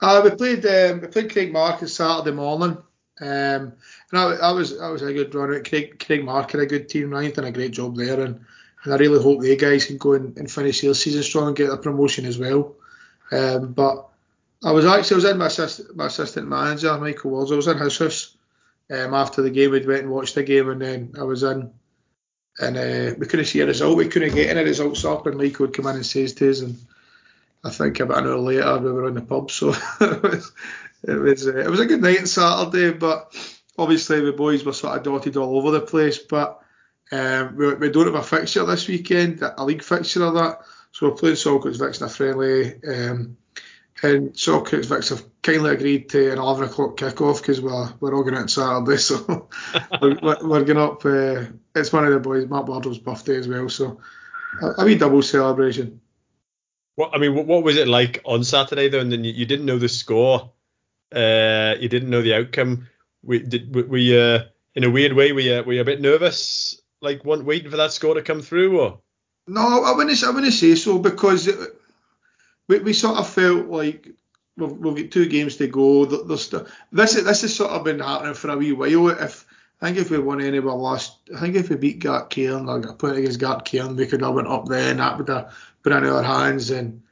Uh, 0.00 0.20
we 0.24 0.30
played 0.30 0.64
um, 0.66 1.00
we 1.00 1.08
played 1.08 1.30
Craigmarket 1.30 1.88
Saturday 1.88 2.34
morning. 2.34 2.78
Um, 3.20 3.72
and 4.12 4.14
I, 4.14 4.24
I 4.34 4.52
was 4.52 4.78
I 4.78 4.90
was 4.90 5.02
a 5.02 5.12
good 5.12 5.34
run. 5.34 5.64
Craig 5.64 5.98
Craigmarket 5.98 6.52
had 6.52 6.60
a 6.60 6.66
good 6.66 6.88
team. 6.88 7.10
Ryan 7.10 7.32
done 7.32 7.44
a 7.46 7.52
great 7.52 7.72
job 7.72 7.96
there, 7.96 8.20
and, 8.20 8.44
and 8.84 8.94
I 8.94 8.96
really 8.96 9.20
hope 9.20 9.40
they 9.40 9.56
guys 9.56 9.86
can 9.86 9.98
go 9.98 10.12
and, 10.12 10.36
and 10.38 10.50
finish 10.50 10.80
their 10.80 10.94
season 10.94 11.24
strong 11.24 11.48
and 11.48 11.56
get 11.56 11.70
a 11.70 11.76
promotion 11.76 12.26
as 12.26 12.38
well. 12.38 12.76
Um, 13.32 13.72
but 13.72 14.07
I 14.64 14.72
was 14.72 14.84
actually 14.84 15.14
I 15.14 15.16
was 15.16 15.24
in 15.24 15.38
my 15.38 15.46
assistant 15.46 15.96
my 15.96 16.06
assistant 16.06 16.48
manager 16.48 16.98
Michael 16.98 17.30
Walls. 17.30 17.52
I 17.52 17.56
was 17.56 17.68
in 17.68 17.78
his 17.78 17.98
house 17.98 18.36
um, 18.90 19.14
after 19.14 19.42
the 19.42 19.50
game. 19.50 19.70
We'd 19.70 19.86
went 19.86 20.02
and 20.02 20.10
watched 20.10 20.34
the 20.34 20.42
game, 20.42 20.68
and 20.68 20.82
then 20.82 21.14
I 21.18 21.22
was 21.22 21.42
in, 21.42 21.72
and 22.58 22.76
uh, 22.76 23.14
we 23.18 23.26
couldn't 23.26 23.46
see 23.46 23.60
a 23.60 23.66
result. 23.66 23.96
We 23.96 24.08
couldn't 24.08 24.34
get 24.34 24.50
any 24.50 24.64
results 24.64 25.04
up, 25.04 25.26
and 25.26 25.36
Michael 25.36 25.66
would 25.66 25.76
come 25.76 25.86
in 25.86 25.96
and 25.96 26.06
says 26.06 26.34
to 26.34 26.50
us, 26.50 26.60
and 26.60 26.76
I 27.64 27.70
think 27.70 28.00
about 28.00 28.18
an 28.18 28.26
hour 28.26 28.38
later 28.38 28.78
we 28.78 28.92
were 28.92 29.08
in 29.08 29.14
the 29.14 29.22
pub. 29.22 29.50
So 29.50 29.74
it 30.00 30.22
was 30.22 30.52
it 31.04 31.14
was, 31.14 31.46
uh, 31.46 31.56
it 31.56 31.70
was 31.70 31.80
a 31.80 31.86
good 31.86 32.02
night 32.02 32.20
on 32.20 32.26
Saturday, 32.26 32.90
but 32.92 33.32
obviously 33.78 34.20
the 34.20 34.32
boys 34.32 34.64
were 34.64 34.72
sort 34.72 34.96
of 34.96 35.04
dotted 35.04 35.36
all 35.36 35.56
over 35.56 35.70
the 35.70 35.80
place. 35.80 36.18
But 36.18 36.60
um, 37.12 37.56
we, 37.56 37.74
we 37.74 37.90
don't 37.90 38.06
have 38.06 38.14
a 38.14 38.22
fixture 38.22 38.64
this 38.64 38.88
weekend, 38.88 39.42
a 39.42 39.64
league 39.64 39.84
fixture 39.84 40.24
of 40.24 40.34
that. 40.34 40.62
So 40.90 41.08
we're 41.08 41.16
playing 41.16 41.36
Saltcoats 41.36 41.78
Vixen 41.78 42.06
a 42.06 42.08
friendly. 42.08 42.82
Um, 42.82 43.36
and 44.02 44.32
Saltcoats 44.32 44.86
Vics 44.86 45.10
have 45.10 45.24
kindly 45.42 45.70
agreed 45.70 46.08
to 46.10 46.32
an 46.32 46.38
11 46.38 46.64
o'clock 46.64 46.96
kick-off 46.96 47.40
because 47.40 47.60
we're, 47.60 47.92
we're 48.00 48.14
all 48.14 48.22
going 48.22 48.36
out 48.36 48.42
on 48.42 48.48
Saturday. 48.48 48.96
So 48.98 49.48
we're, 50.00 50.38
we're, 50.42 50.64
going 50.64 50.78
up. 50.78 51.04
Uh, 51.04 51.46
it's 51.74 51.92
one 51.92 52.06
of 52.06 52.12
the 52.12 52.20
boys, 52.20 52.48
Matt 52.48 52.66
Bardell's 52.66 52.98
birthday 52.98 53.36
as 53.36 53.48
well. 53.48 53.68
So 53.68 54.00
a, 54.62 54.82
a 54.82 54.84
wee 54.84 54.96
double 54.96 55.22
celebration. 55.22 56.00
What 56.94 57.14
I 57.14 57.18
mean, 57.18 57.34
what, 57.34 57.46
what 57.46 57.62
was 57.62 57.76
it 57.76 57.88
like 57.88 58.22
on 58.24 58.44
Saturday 58.44 58.88
though? 58.88 59.00
And 59.00 59.10
then 59.10 59.24
you, 59.24 59.32
you 59.32 59.46
didn't 59.46 59.66
know 59.66 59.78
the 59.78 59.88
score. 59.88 60.52
Uh, 61.14 61.74
you 61.78 61.88
didn't 61.88 62.10
know 62.10 62.22
the 62.22 62.34
outcome. 62.34 62.88
We 63.22 63.40
did. 63.40 63.74
We 63.74 64.18
uh, 64.18 64.44
in 64.74 64.84
a 64.84 64.90
weird 64.90 65.12
way, 65.12 65.32
we 65.32 65.52
uh, 65.52 65.62
were 65.62 65.74
you 65.74 65.80
a 65.80 65.84
bit 65.84 66.00
nervous, 66.00 66.80
like 67.00 67.24
one 67.24 67.44
waiting 67.44 67.70
for 67.70 67.76
that 67.78 67.92
score 67.92 68.14
to 68.14 68.22
come 68.22 68.42
through, 68.42 68.80
or? 68.80 69.00
No, 69.46 69.82
I 69.84 69.92
wouldn't. 69.92 70.22
I 70.22 70.30
wouldn't 70.30 70.52
say 70.52 70.74
so 70.74 70.98
because 70.98 71.46
it, 71.46 71.58
we, 72.68 72.78
we 72.80 72.92
sort 72.92 73.18
of 73.18 73.28
felt 73.28 73.66
like 73.66 74.08
we've, 74.56 74.72
we've 74.72 74.96
got 74.96 75.10
two 75.10 75.28
games 75.28 75.56
to 75.56 75.66
go. 75.66 76.04
There's, 76.04 76.50
this 76.92 77.14
this 77.14 77.42
has 77.42 77.56
sort 77.56 77.70
of 77.70 77.84
been 77.84 78.00
happening 78.00 78.34
for 78.34 78.50
a 78.50 78.56
wee 78.56 78.72
while. 78.72 79.08
If 79.08 79.46
I 79.80 79.86
think 79.86 79.98
if 79.98 80.10
we 80.10 80.18
won 80.18 80.40
any 80.40 80.58
of 80.58 80.66
our 80.66 80.74
last, 80.74 81.16
I 81.34 81.40
think 81.40 81.56
if 81.56 81.70
we 81.70 81.76
beat 81.76 82.00
Gartcairn 82.00 82.68
or 82.68 82.80
got 82.80 82.98
put 82.98 83.16
against 83.16 83.40
Gartcairn, 83.40 83.96
we 83.96 84.06
could 84.06 84.22
have 84.22 84.34
went 84.34 84.48
up 84.48 84.66
there 84.66 84.90
and 84.90 85.00
that 85.00 85.18
would 85.18 85.28
have 85.28 85.56
been 85.82 85.92
in 85.92 86.06
our 86.06 86.22
hands. 86.22 86.70
And 86.70 87.02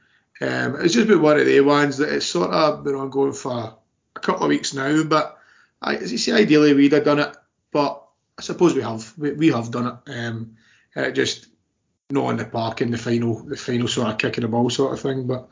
um, 0.41 0.79
it's 0.81 0.93
just 0.93 1.07
been 1.07 1.21
one 1.21 1.39
of 1.39 1.45
the 1.45 1.61
ones 1.61 1.97
that 1.97 2.13
it's 2.13 2.25
sort 2.25 2.51
of 2.51 2.83
been 2.83 2.95
ongoing 2.95 3.33
for 3.33 3.77
a 4.15 4.19
couple 4.19 4.43
of 4.43 4.49
weeks 4.49 4.73
now. 4.73 5.03
But 5.03 5.37
I, 5.81 5.95
as 5.95 6.11
you 6.11 6.17
see, 6.17 6.33
ideally 6.33 6.73
we'd 6.73 6.91
have 6.91 7.05
done 7.05 7.19
it, 7.19 7.35
but 7.71 8.03
I 8.37 8.41
suppose 8.41 8.75
we 8.75 8.81
have. 8.81 9.13
We, 9.17 9.31
we 9.31 9.47
have 9.49 9.71
done 9.71 9.87
it. 9.87 10.11
Um, 10.11 10.57
it 10.95 11.13
just 11.13 11.47
not 12.09 12.29
in 12.29 12.37
the 12.37 12.45
park 12.45 12.81
in 12.81 12.91
the 12.91 12.97
final, 12.97 13.39
the 13.43 13.57
final 13.57 13.87
sort 13.87 14.09
of 14.09 14.17
kicking 14.17 14.43
the 14.43 14.47
ball 14.47 14.69
sort 14.69 14.93
of 14.93 15.01
thing. 15.01 15.27
But 15.27 15.49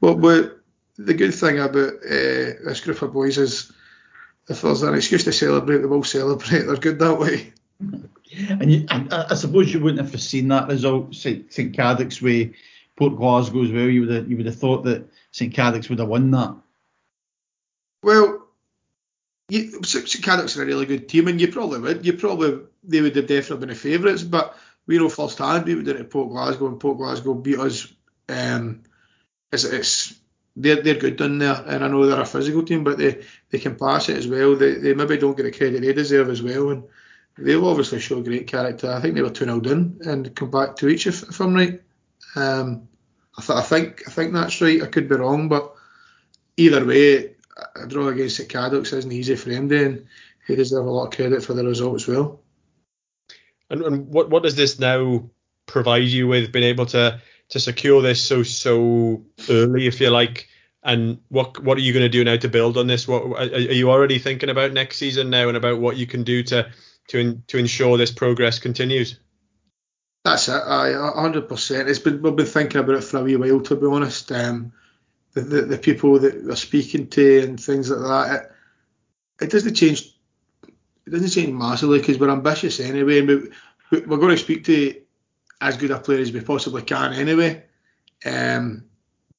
but, 0.00 0.14
but 0.14 0.58
the 0.96 1.14
good 1.14 1.34
thing 1.34 1.58
about 1.58 1.76
uh, 1.76 2.58
this 2.64 2.80
group 2.80 3.02
of 3.02 3.12
boys 3.12 3.38
is 3.38 3.72
if 4.48 4.62
there's 4.62 4.82
an 4.82 4.94
excuse 4.94 5.24
to 5.24 5.32
celebrate, 5.32 5.78
they 5.78 5.86
will 5.86 6.04
celebrate. 6.04 6.62
They're 6.66 6.76
good 6.76 6.98
that 6.98 7.18
way. 7.18 7.52
And, 7.80 8.72
you, 8.72 8.86
and 8.90 9.12
I 9.12 9.34
suppose 9.34 9.72
you 9.72 9.80
wouldn't 9.80 10.00
have 10.00 10.10
foreseen 10.10 10.48
that 10.48 10.68
result, 10.68 11.14
St 11.14 11.48
Cadoc's 11.50 12.22
way, 12.22 12.54
Port 12.96 13.16
Glasgow 13.16 13.62
as 13.62 13.70
well. 13.70 13.88
You 13.88 14.00
would 14.00 14.10
have, 14.10 14.30
you 14.30 14.36
would 14.36 14.46
have 14.46 14.56
thought 14.56 14.84
that 14.84 15.06
St 15.30 15.54
Cadoc's 15.54 15.88
would 15.88 15.98
have 15.98 16.08
won 16.08 16.30
that. 16.30 16.56
Well, 18.02 18.46
you, 19.48 19.82
St 19.84 20.24
Cadoc's 20.24 20.56
are 20.56 20.62
a 20.62 20.66
really 20.66 20.86
good 20.86 21.08
team, 21.08 21.28
and 21.28 21.40
you 21.40 21.48
probably 21.48 21.80
would. 21.80 22.06
You 22.06 22.14
probably 22.14 22.60
they 22.84 23.00
would 23.00 23.16
have 23.16 23.26
definitely 23.26 23.66
been 23.66 23.68
the 23.68 23.80
favourites, 23.80 24.22
but 24.22 24.56
we 24.86 24.98
know 24.98 25.08
firsthand 25.08 25.64
we 25.64 25.74
did 25.74 25.88
it 25.88 26.00
at 26.00 26.10
Port 26.10 26.30
Glasgow, 26.30 26.68
and 26.68 26.80
Port 26.80 26.98
Glasgow 26.98 27.34
beat 27.34 27.58
us. 27.58 27.92
Um, 28.28 28.82
it's, 29.52 29.64
it's 29.64 30.14
they're 30.56 30.82
they're 30.82 30.94
good 30.94 31.16
down 31.16 31.38
there, 31.38 31.62
and 31.66 31.84
I 31.84 31.88
know 31.88 32.06
they're 32.06 32.20
a 32.20 32.26
physical 32.26 32.64
team, 32.64 32.84
but 32.84 32.98
they, 32.98 33.24
they 33.50 33.58
can 33.58 33.76
pass 33.76 34.08
it 34.08 34.18
as 34.18 34.26
well. 34.26 34.56
They 34.56 34.74
they 34.74 34.94
maybe 34.94 35.16
don't 35.16 35.36
get 35.36 35.44
the 35.44 35.52
credit 35.52 35.80
they 35.80 35.92
deserve 35.92 36.28
as 36.28 36.42
well, 36.42 36.70
and 36.70 36.84
they've 37.38 37.62
obviously 37.62 38.00
showed 38.00 38.24
great 38.24 38.46
character. 38.46 38.90
I 38.90 39.00
think 39.00 39.14
they 39.14 39.22
were 39.22 39.30
two 39.30 39.44
0 39.44 39.60
down 39.60 40.00
and 40.04 40.34
come 40.34 40.50
back 40.50 40.76
to 40.76 40.88
each 40.88 41.06
if, 41.06 41.22
if 41.22 41.40
I'm 41.40 41.54
right. 41.54 41.80
Um, 42.36 42.88
I, 43.38 43.42
th- 43.42 43.58
I 43.58 43.62
think 43.62 44.02
I 44.06 44.10
think 44.10 44.32
that's 44.32 44.60
right. 44.60 44.82
I 44.82 44.86
could 44.86 45.08
be 45.08 45.16
wrong, 45.16 45.48
but 45.48 45.74
either 46.56 46.84
way, 46.84 47.34
a 47.76 47.86
draw 47.86 48.08
against 48.08 48.36
St 48.36 48.48
Cadoc's 48.48 48.92
isn't 48.92 49.12
easy 49.12 49.36
for 49.36 49.50
him, 49.50 49.70
and 49.72 50.06
he 50.46 50.56
deserves 50.56 50.86
a 50.86 50.90
lot 50.90 51.06
of 51.06 51.16
credit 51.16 51.42
for 51.42 51.54
the 51.54 51.64
result 51.64 51.94
as 51.94 52.08
well. 52.08 52.41
And, 53.72 53.82
and 53.82 54.06
what 54.08 54.30
what 54.30 54.42
does 54.42 54.54
this 54.54 54.78
now 54.78 55.30
provide 55.66 56.04
you 56.04 56.28
with 56.28 56.52
being 56.52 56.66
able 56.66 56.86
to 56.86 57.20
to 57.48 57.58
secure 57.58 58.02
this 58.02 58.22
so 58.22 58.42
so 58.42 59.24
early, 59.48 59.86
if 59.86 60.00
you 60.00 60.10
like? 60.10 60.48
And 60.84 61.20
what 61.28 61.62
what 61.62 61.78
are 61.78 61.80
you 61.80 61.92
going 61.92 62.04
to 62.04 62.08
do 62.08 62.22
now 62.22 62.36
to 62.36 62.48
build 62.48 62.76
on 62.76 62.86
this? 62.86 63.08
What 63.08 63.22
are 63.38 63.58
you 63.58 63.90
already 63.90 64.18
thinking 64.18 64.50
about 64.50 64.72
next 64.72 64.98
season 64.98 65.30
now, 65.30 65.48
and 65.48 65.56
about 65.56 65.80
what 65.80 65.96
you 65.96 66.06
can 66.06 66.22
do 66.22 66.42
to 66.44 66.70
to 67.08 67.40
to 67.46 67.58
ensure 67.58 67.96
this 67.96 68.10
progress 68.10 68.58
continues? 68.58 69.18
That's 70.24 70.48
it. 70.48 70.62
I 70.62 70.92
hundred 71.14 71.48
percent. 71.48 71.88
It's 71.88 71.98
been 71.98 72.20
we've 72.20 72.36
been 72.36 72.46
thinking 72.46 72.80
about 72.80 72.96
it 72.96 73.04
for 73.04 73.18
a 73.18 73.22
wee 73.22 73.36
while, 73.36 73.60
to 73.60 73.76
be 73.76 73.86
honest. 73.86 74.30
Um, 74.32 74.72
the, 75.32 75.40
the, 75.40 75.62
the 75.62 75.78
people 75.78 76.18
that 76.18 76.44
we're 76.44 76.56
speaking 76.56 77.08
to 77.08 77.42
and 77.42 77.58
things 77.58 77.90
like 77.90 78.28
that. 78.28 78.42
It, 78.42 79.44
it 79.44 79.50
doesn't 79.50 79.74
change. 79.74 80.11
It 81.06 81.10
doesn't 81.10 81.30
change 81.30 81.52
massively 81.52 81.98
because 81.98 82.18
we're 82.18 82.30
ambitious 82.30 82.80
anyway, 82.80 83.18
and 83.20 83.28
we, 83.28 84.00
we're 84.00 84.18
going 84.18 84.36
to 84.36 84.38
speak 84.38 84.64
to 84.64 85.00
as 85.60 85.76
good 85.76 85.90
a 85.90 85.98
player 85.98 86.20
as 86.20 86.32
we 86.32 86.40
possibly 86.40 86.82
can 86.82 87.12
anyway. 87.12 87.64
Um, 88.24 88.84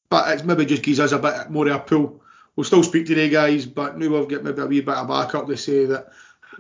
but 0.10 0.40
it 0.40 0.46
maybe 0.46 0.66
just 0.66 0.84
gives 0.84 1.00
us 1.00 1.12
a 1.12 1.20
bit 1.20 1.50
more 1.50 1.68
of 1.68 1.76
a 1.76 1.80
pull. 1.80 2.22
We'll 2.56 2.64
still 2.66 2.84
speak 2.84 3.08
to 3.08 3.16
the 3.16 3.30
guys, 3.30 3.66
but 3.66 3.98
now 3.98 4.10
we've 4.10 4.28
got 4.28 4.44
maybe 4.44 4.62
a 4.62 4.66
wee 4.68 4.82
bit 4.82 4.96
of 4.96 5.08
backup 5.08 5.48
to 5.48 5.58
say 5.58 5.86
that 5.86 6.12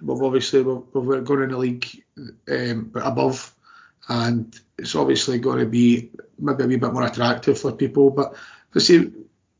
we've 0.01 0.21
obviously 0.21 0.63
we've, 0.63 0.81
we've 0.93 1.23
gone 1.23 1.43
in 1.43 1.49
the 1.49 1.57
league 1.57 2.03
um, 2.49 2.91
above, 2.95 3.53
and 4.09 4.59
it's 4.77 4.95
obviously 4.95 5.37
going 5.37 5.59
to 5.59 5.65
be 5.65 6.09
maybe 6.39 6.63
a 6.63 6.67
wee 6.67 6.77
bit 6.77 6.93
more 6.93 7.05
attractive 7.05 7.59
for 7.59 7.71
people. 7.71 8.09
But 8.09 8.35
to 8.73 8.79
see, 8.79 9.11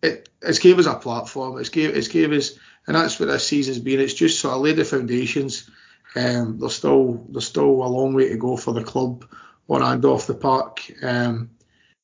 it, 0.01 0.27
it's 0.41 0.59
gave 0.59 0.79
us 0.79 0.87
a 0.87 0.95
platform. 0.95 1.59
It's 1.59 1.69
gave 1.69 1.95
it's 1.95 2.07
gave 2.07 2.31
us, 2.31 2.57
and 2.87 2.95
that's 2.95 3.19
what 3.19 3.27
this 3.27 3.47
season's 3.47 3.79
been. 3.79 3.99
It's 3.99 4.13
just 4.13 4.39
sort 4.39 4.55
of 4.55 4.61
laid 4.61 4.75
the 4.75 4.85
foundations. 4.85 5.69
Um, 6.15 6.59
there's 6.59 6.75
still 6.75 7.25
there's 7.29 7.47
still 7.47 7.63
a 7.63 7.87
long 7.87 8.13
way 8.13 8.29
to 8.29 8.37
go 8.37 8.57
for 8.57 8.73
the 8.73 8.83
club 8.83 9.25
on 9.69 9.81
and 9.81 10.05
off 10.05 10.27
the 10.27 10.33
park. 10.33 10.81
Um, 11.01 11.51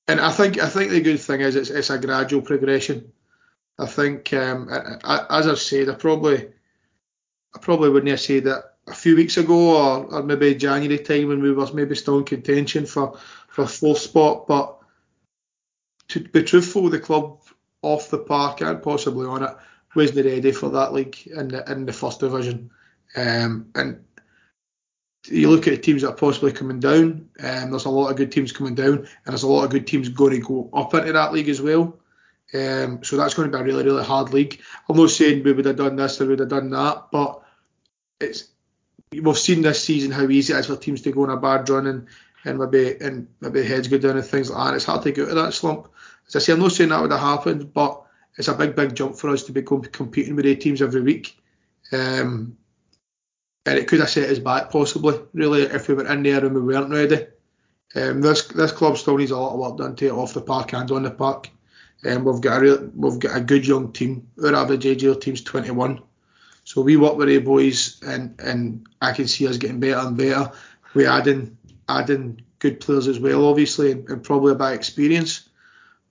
and 0.08 0.20
I 0.20 0.32
think 0.32 0.60
I 0.60 0.68
think 0.68 0.92
the 0.92 1.02
good 1.02 1.20
thing 1.20 1.42
is 1.42 1.56
it's, 1.56 1.70
it's 1.70 1.90
a 1.90 2.00
gradual 2.00 2.42
progression. 2.42 3.12
I 3.78 3.86
think, 3.86 4.34
um, 4.34 4.68
I, 5.04 5.26
as 5.30 5.48
I've 5.48 5.60
said, 5.60 5.90
I 5.90 5.96
probably 5.96 6.48
I 7.56 7.60
probably 7.60 7.90
wouldn't 7.90 8.10
have 8.10 8.20
said 8.20 8.46
that 8.46 8.76
a 8.88 8.94
few 8.94 9.16
weeks 9.16 9.38
ago 9.38 9.78
or, 9.78 10.16
or 10.16 10.24
maybe 10.24 10.56
January 10.56 10.98
time 10.98 11.28
when 11.28 11.42
we 11.42 11.52
were 11.52 11.72
maybe 11.74 11.96
still 11.96 12.18
in 12.18 12.26
contention 12.26 12.86
for 12.86 13.18
for 13.48 13.68
fourth 13.68 14.00
spot. 14.00 14.48
But 14.48 14.78
to 16.10 16.22
be 16.22 16.44
truthful, 16.44 16.90
the 16.90 17.00
club 17.00 17.42
off 17.82 18.10
the 18.10 18.18
park 18.18 18.62
and 18.62 18.82
possibly 18.82 19.28
on 19.28 19.44
it 19.44 19.56
wasn't 19.96 20.26
ready 20.26 20.52
for 20.52 20.70
that 20.70 20.94
league 20.94 21.18
in 21.28 21.50
the 21.50 21.72
in 21.72 21.86
the 21.86 21.94
first 21.94 22.20
division. 22.20 22.72
Um, 23.16 23.70
and 23.76 24.04
you 25.28 25.50
look 25.50 25.68
at 25.68 25.72
the 25.72 25.78
teams 25.78 26.02
that 26.02 26.10
are 26.10 26.16
possibly 26.16 26.52
coming 26.52 26.80
down, 26.80 27.30
um, 27.44 27.72
there's 27.72 27.86
a 27.86 27.90
lot 27.90 28.10
of 28.10 28.18
good 28.18 28.32
teams 28.32 28.52
coming 28.52 28.76
down, 28.76 28.98
and 28.98 29.08
there's 29.26 29.44
a 29.44 29.48
lot 29.48 29.66
of 29.66 29.72
good 29.72 29.88
teams 29.88 30.10
going 30.10 30.32
to 30.32 30.40
go 30.40 30.70
up 30.74 30.94
into 30.94 31.14
that 31.14 31.34
league 31.34 31.50
as 31.50 31.62
well. 31.62 31.98
Um, 32.54 33.04
so 33.04 33.16
that's 33.16 33.36
going 33.36 33.52
to 33.52 33.58
be 33.58 33.62
a 33.62 33.64
really, 33.64 33.84
really 33.84 34.04
hard 34.04 34.34
league. 34.34 34.60
I'm 34.88 34.98
not 34.98 35.12
saying 35.12 35.44
we 35.44 35.54
would 35.54 35.66
have 35.66 35.76
done 35.76 35.96
this 35.96 36.20
or 36.20 36.26
we 36.26 36.30
would 36.32 36.40
have 36.40 36.50
done 36.50 36.72
that, 36.72 37.08
but 37.12 37.44
it's 38.20 38.50
we've 39.12 39.38
seen 39.38 39.62
this 39.62 39.84
season 39.84 40.12
how 40.12 40.28
easy 40.28 40.54
it 40.54 40.60
is 40.60 40.68
for 40.68 40.76
teams 40.76 41.02
to 41.02 41.12
go 41.12 41.24
on 41.24 41.30
a 41.30 41.38
bad 41.38 41.68
run 41.70 41.88
and, 41.88 42.08
and 42.46 42.60
maybe 42.60 42.98
and 43.02 43.28
maybe 43.42 43.64
heads 43.64 43.88
go 43.88 43.98
down 43.98 44.18
and 44.18 44.26
things 44.26 44.50
like 44.50 44.68
that. 44.68 44.76
It's 44.76 44.86
hard 44.86 45.04
to 45.04 45.12
get 45.12 45.26
out 45.26 45.30
of 45.30 45.36
that 45.36 45.54
slump. 45.54 45.90
As 46.28 46.36
I 46.36 46.40
say, 46.40 46.54
I'm 46.54 46.60
not 46.60 46.72
saying 46.72 46.90
that 46.90 47.02
would 47.02 47.12
have 47.12 47.20
happened, 47.20 47.74
but 47.74 48.04
it's 48.38 48.48
a 48.48 48.54
big, 48.54 48.76
big 48.76 48.96
jump 48.96 49.16
for 49.18 49.30
us 49.30 49.44
to 49.44 49.52
be 49.52 49.62
competing 49.62 50.36
with 50.36 50.46
eight 50.46 50.62
teams 50.62 50.82
every 50.82 51.02
week. 51.02 51.38
Um, 51.92 52.58
and 53.66 53.78
it 53.78 53.88
could 53.88 54.00
have 54.00 54.10
set 54.10 54.30
us 54.30 54.40
back 54.40 54.72
possibly, 54.72 55.20
really, 55.34 55.64
if 55.64 55.88
we 55.88 55.94
were 55.94 56.08
in 56.08 56.24
there 56.24 56.44
and 56.44 56.56
we 56.56 56.62
weren't 56.62 56.92
ready. 56.92 57.28
Um, 57.96 58.22
this 58.22 58.48
this 58.48 58.72
club 58.72 58.98
still 58.98 59.18
needs 59.18 59.32
a 59.32 59.38
lot 59.38 59.54
of 59.54 59.60
work 59.60 59.78
done 59.78 59.96
to 59.96 60.08
it 60.08 60.12
off 60.12 60.34
the 60.34 60.42
park 60.42 60.74
and 60.74 60.90
on 60.92 61.04
the 61.04 61.12
park. 61.12 61.50
Um, 62.06 62.24
we've 62.24 62.42
got 62.42 62.58
a 62.58 62.62
real, 62.62 62.92
we've 62.96 63.20
got 63.20 63.36
a 63.36 63.42
good 63.42 63.66
young 63.66 63.92
team. 63.92 64.28
Our 64.44 64.56
average 64.56 64.86
age 64.86 65.04
of 65.04 65.20
team's 65.20 65.44
21, 65.44 66.02
so 66.64 66.82
we 66.82 66.98
work 66.98 67.18
with 67.18 67.30
the 67.30 67.40
boys, 67.40 68.00
and 68.06 68.40
and 68.40 68.88
I 69.02 69.12
can 69.12 69.28
see 69.28 69.48
us 69.48 69.58
getting 69.58 69.80
better 69.80 70.08
and 70.08 70.16
better. 70.16 70.52
We 70.94 71.08
adding 71.08 71.58
adding 71.88 72.42
good 72.60 72.80
players 72.80 73.08
as 73.08 73.20
well, 73.20 73.48
obviously, 73.48 73.92
and, 73.92 74.08
and 74.08 74.24
probably 74.24 74.52
a 74.52 74.56
bit 74.56 74.74
experience. 74.74 75.50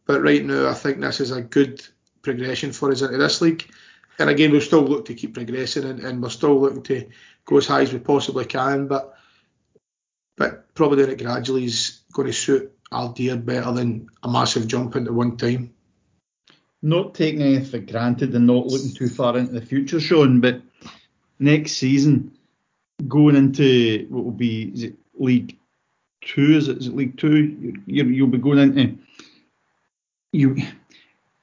But 0.05 0.23
right 0.23 0.45
now, 0.45 0.69
I 0.69 0.75
think 0.75 1.01
this 1.01 1.21
is 1.21 1.31
a 1.31 1.43
good 1.43 1.87
progression 2.29 2.73
for 2.73 2.93
us 2.93 3.01
into 3.01 3.17
this 3.17 3.41
league. 3.41 3.65
And 4.19 4.29
again, 4.29 4.51
we'll 4.51 4.61
still 4.61 4.83
look 4.83 5.07
to 5.07 5.15
keep 5.15 5.35
progressing, 5.35 5.85
and, 5.85 6.01
and 6.01 6.23
we're 6.23 6.29
still 6.29 6.61
looking 6.61 6.83
to 6.85 7.09
go 7.45 7.57
as 7.57 7.67
high 7.67 7.83
as 7.83 7.93
we 7.93 7.99
possibly 7.99 8.45
can, 8.45 8.87
but 8.87 9.15
but 10.37 10.73
probably 10.75 10.99
doing 10.99 11.11
it 11.11 11.23
gradually 11.23 11.65
is 11.65 12.01
going 12.13 12.29
to 12.29 12.33
suit 12.33 12.73
Ardeer 12.93 13.45
better 13.45 13.73
than 13.73 14.09
a 14.23 14.31
massive 14.31 14.69
jump 14.69 14.95
into 14.95 15.13
one 15.13 15.37
time. 15.37 15.75
Not 16.81 17.15
taking 17.15 17.43
anything 17.43 17.65
for 17.65 17.93
granted 17.93 18.35
and 18.35 18.47
not 18.47 18.67
looking 18.67 18.95
too 18.95 19.09
far 19.09 19.37
into 19.37 19.53
the 19.53 19.67
future, 19.67 19.99
Sean, 19.99 20.41
but 20.41 20.61
next 21.41 21.73
season, 21.73 22.37
going 23.09 23.37
into 23.37 24.07
what 24.11 24.25
will 24.25 24.31
be 24.31 24.95
League 25.15 25.59
Two? 26.21 26.57
Is 26.57 26.69
it, 26.69 26.79
is 26.79 26.87
it 26.89 26.97
League 26.97 27.17
Two? 27.17 27.81
You, 27.87 28.05
you'll 28.05 28.29
be 28.29 28.39
going 28.39 28.59
into 28.59 28.99
you 30.33 30.57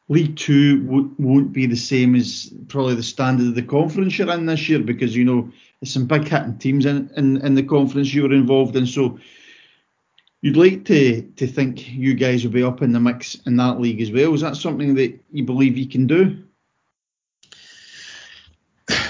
League 0.07 0.37
Two 0.37 0.83
w- 0.83 1.15
won't 1.17 1.51
be 1.51 1.65
the 1.65 1.75
same 1.75 2.15
as 2.15 2.53
probably 2.67 2.95
the 2.95 3.03
standard 3.03 3.47
of 3.47 3.55
the 3.55 3.63
conference 3.63 4.17
you're 4.17 4.31
in 4.31 4.45
this 4.45 4.69
year 4.69 4.79
because 4.79 5.15
you 5.15 5.25
know 5.25 5.51
there's 5.81 5.93
some 5.93 6.05
big 6.05 6.27
hitting 6.27 6.57
teams 6.57 6.85
in, 6.85 7.09
in, 7.17 7.37
in 7.37 7.55
the 7.55 7.63
conference 7.63 8.13
you're 8.13 8.33
involved 8.33 8.75
in. 8.75 8.85
So 8.85 9.19
you'd 10.41 10.57
like 10.57 10.85
to 10.85 11.23
to 11.23 11.47
think 11.47 11.91
you 11.91 12.13
guys 12.13 12.43
will 12.43 12.51
be 12.51 12.63
up 12.63 12.83
in 12.83 12.91
the 12.91 12.99
mix 12.99 13.35
in 13.47 13.57
that 13.57 13.81
league 13.81 14.01
as 14.01 14.11
well. 14.11 14.33
Is 14.33 14.41
that 14.41 14.57
something 14.57 14.95
that 14.95 15.19
you 15.31 15.43
believe 15.43 15.77
you 15.77 15.87
can 15.87 16.05
do? 16.05 16.43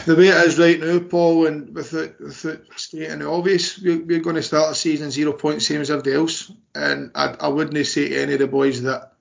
The 0.06 0.16
way 0.16 0.28
it 0.28 0.48
is 0.48 0.60
right 0.60 0.80
now, 0.80 1.00
Paul, 1.00 1.48
and 1.48 1.74
without, 1.76 2.20
without 2.22 2.62
stating 2.76 3.20
the 3.20 3.28
obvious, 3.28 3.80
we're, 3.80 4.06
we're 4.06 4.20
going 4.20 4.36
to 4.36 4.43
start 4.43 4.70
the 4.70 4.76
season 4.76 5.10
zero 5.10 5.34
points, 5.34 5.68
same 5.68 5.82
as 5.82 5.89
everybody 5.89 6.16
else. 6.16 6.52
And 6.76 7.10
I, 7.16 7.36
I 7.39 7.48
wouldn't 7.48 7.86
say 7.88 8.10
to 8.10 8.22
any 8.22 8.34
of 8.34 8.39
the 8.39 8.48
boys 8.48 8.84
that 8.84 9.14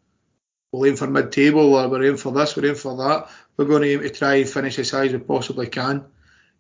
we'll 0.75 0.91
aim 0.91 0.97
for 0.97 1.07
mid-table 1.07 1.75
or 1.75 1.89
we're 1.89 2.05
aiming 2.05 2.17
for 2.17 2.33
this, 2.33 2.57
we're 2.57 2.65
aiming 2.65 2.77
for 2.77 2.97
that. 2.97 3.29
We're 3.57 3.67
going 3.67 3.83
to 3.83 3.93
aim 3.93 4.01
to 4.01 4.11
try 4.11 4.35
and 4.37 4.49
finish 4.49 4.79
as 4.79 4.91
high 4.91 5.07
as 5.07 5.13
we 5.13 5.19
possibly 5.19 5.69
can. 5.69 6.05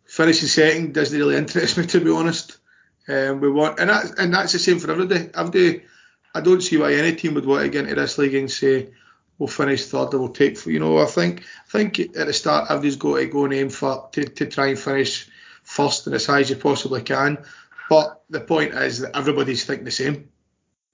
Finishing 0.06 0.48
second 0.48 0.94
doesn't 0.94 1.18
really 1.18 1.36
interest 1.42 1.76
me 1.78 1.86
to 1.86 2.00
be 2.00 2.10
honest. 2.10 2.58
Um, 3.08 3.40
we 3.40 3.50
want, 3.50 3.80
and 3.80 3.90
that's 3.90 4.10
and 4.12 4.32
that's 4.32 4.52
the 4.52 4.58
same 4.58 4.78
for 4.78 4.90
everybody. 4.90 5.28
Everybody, 5.34 5.82
I 6.34 6.40
don't 6.40 6.62
see 6.62 6.78
why 6.78 6.94
any 6.94 7.14
team 7.14 7.34
would 7.34 7.44
want 7.44 7.62
to 7.62 7.68
get 7.68 7.84
into 7.84 7.96
this 7.96 8.16
league 8.16 8.34
and 8.34 8.50
say 8.50 8.90
we'll 9.38 9.48
finish 9.48 9.84
third 9.86 10.14
or 10.14 10.20
we'll 10.20 10.28
take. 10.28 10.64
You 10.64 10.78
know, 10.78 10.98
I 10.98 11.06
think 11.06 11.42
I 11.42 11.70
think 11.70 11.98
at 12.00 12.26
the 12.26 12.32
start 12.32 12.70
everybody's 12.70 12.96
got 12.96 13.16
to 13.16 13.26
go 13.26 13.44
and 13.44 13.52
aim 13.52 13.68
for 13.68 14.08
to, 14.12 14.24
to 14.24 14.46
try 14.46 14.68
and 14.68 14.78
finish 14.78 15.28
first 15.64 16.06
and 16.06 16.14
as 16.14 16.24
high 16.24 16.40
as 16.40 16.50
you 16.50 16.56
possibly 16.56 17.02
can. 17.02 17.44
But 17.90 18.22
the 18.30 18.40
point 18.40 18.72
is 18.72 19.00
that 19.00 19.14
everybody's 19.14 19.66
thinking 19.66 19.84
the 19.84 19.90
same. 19.90 20.30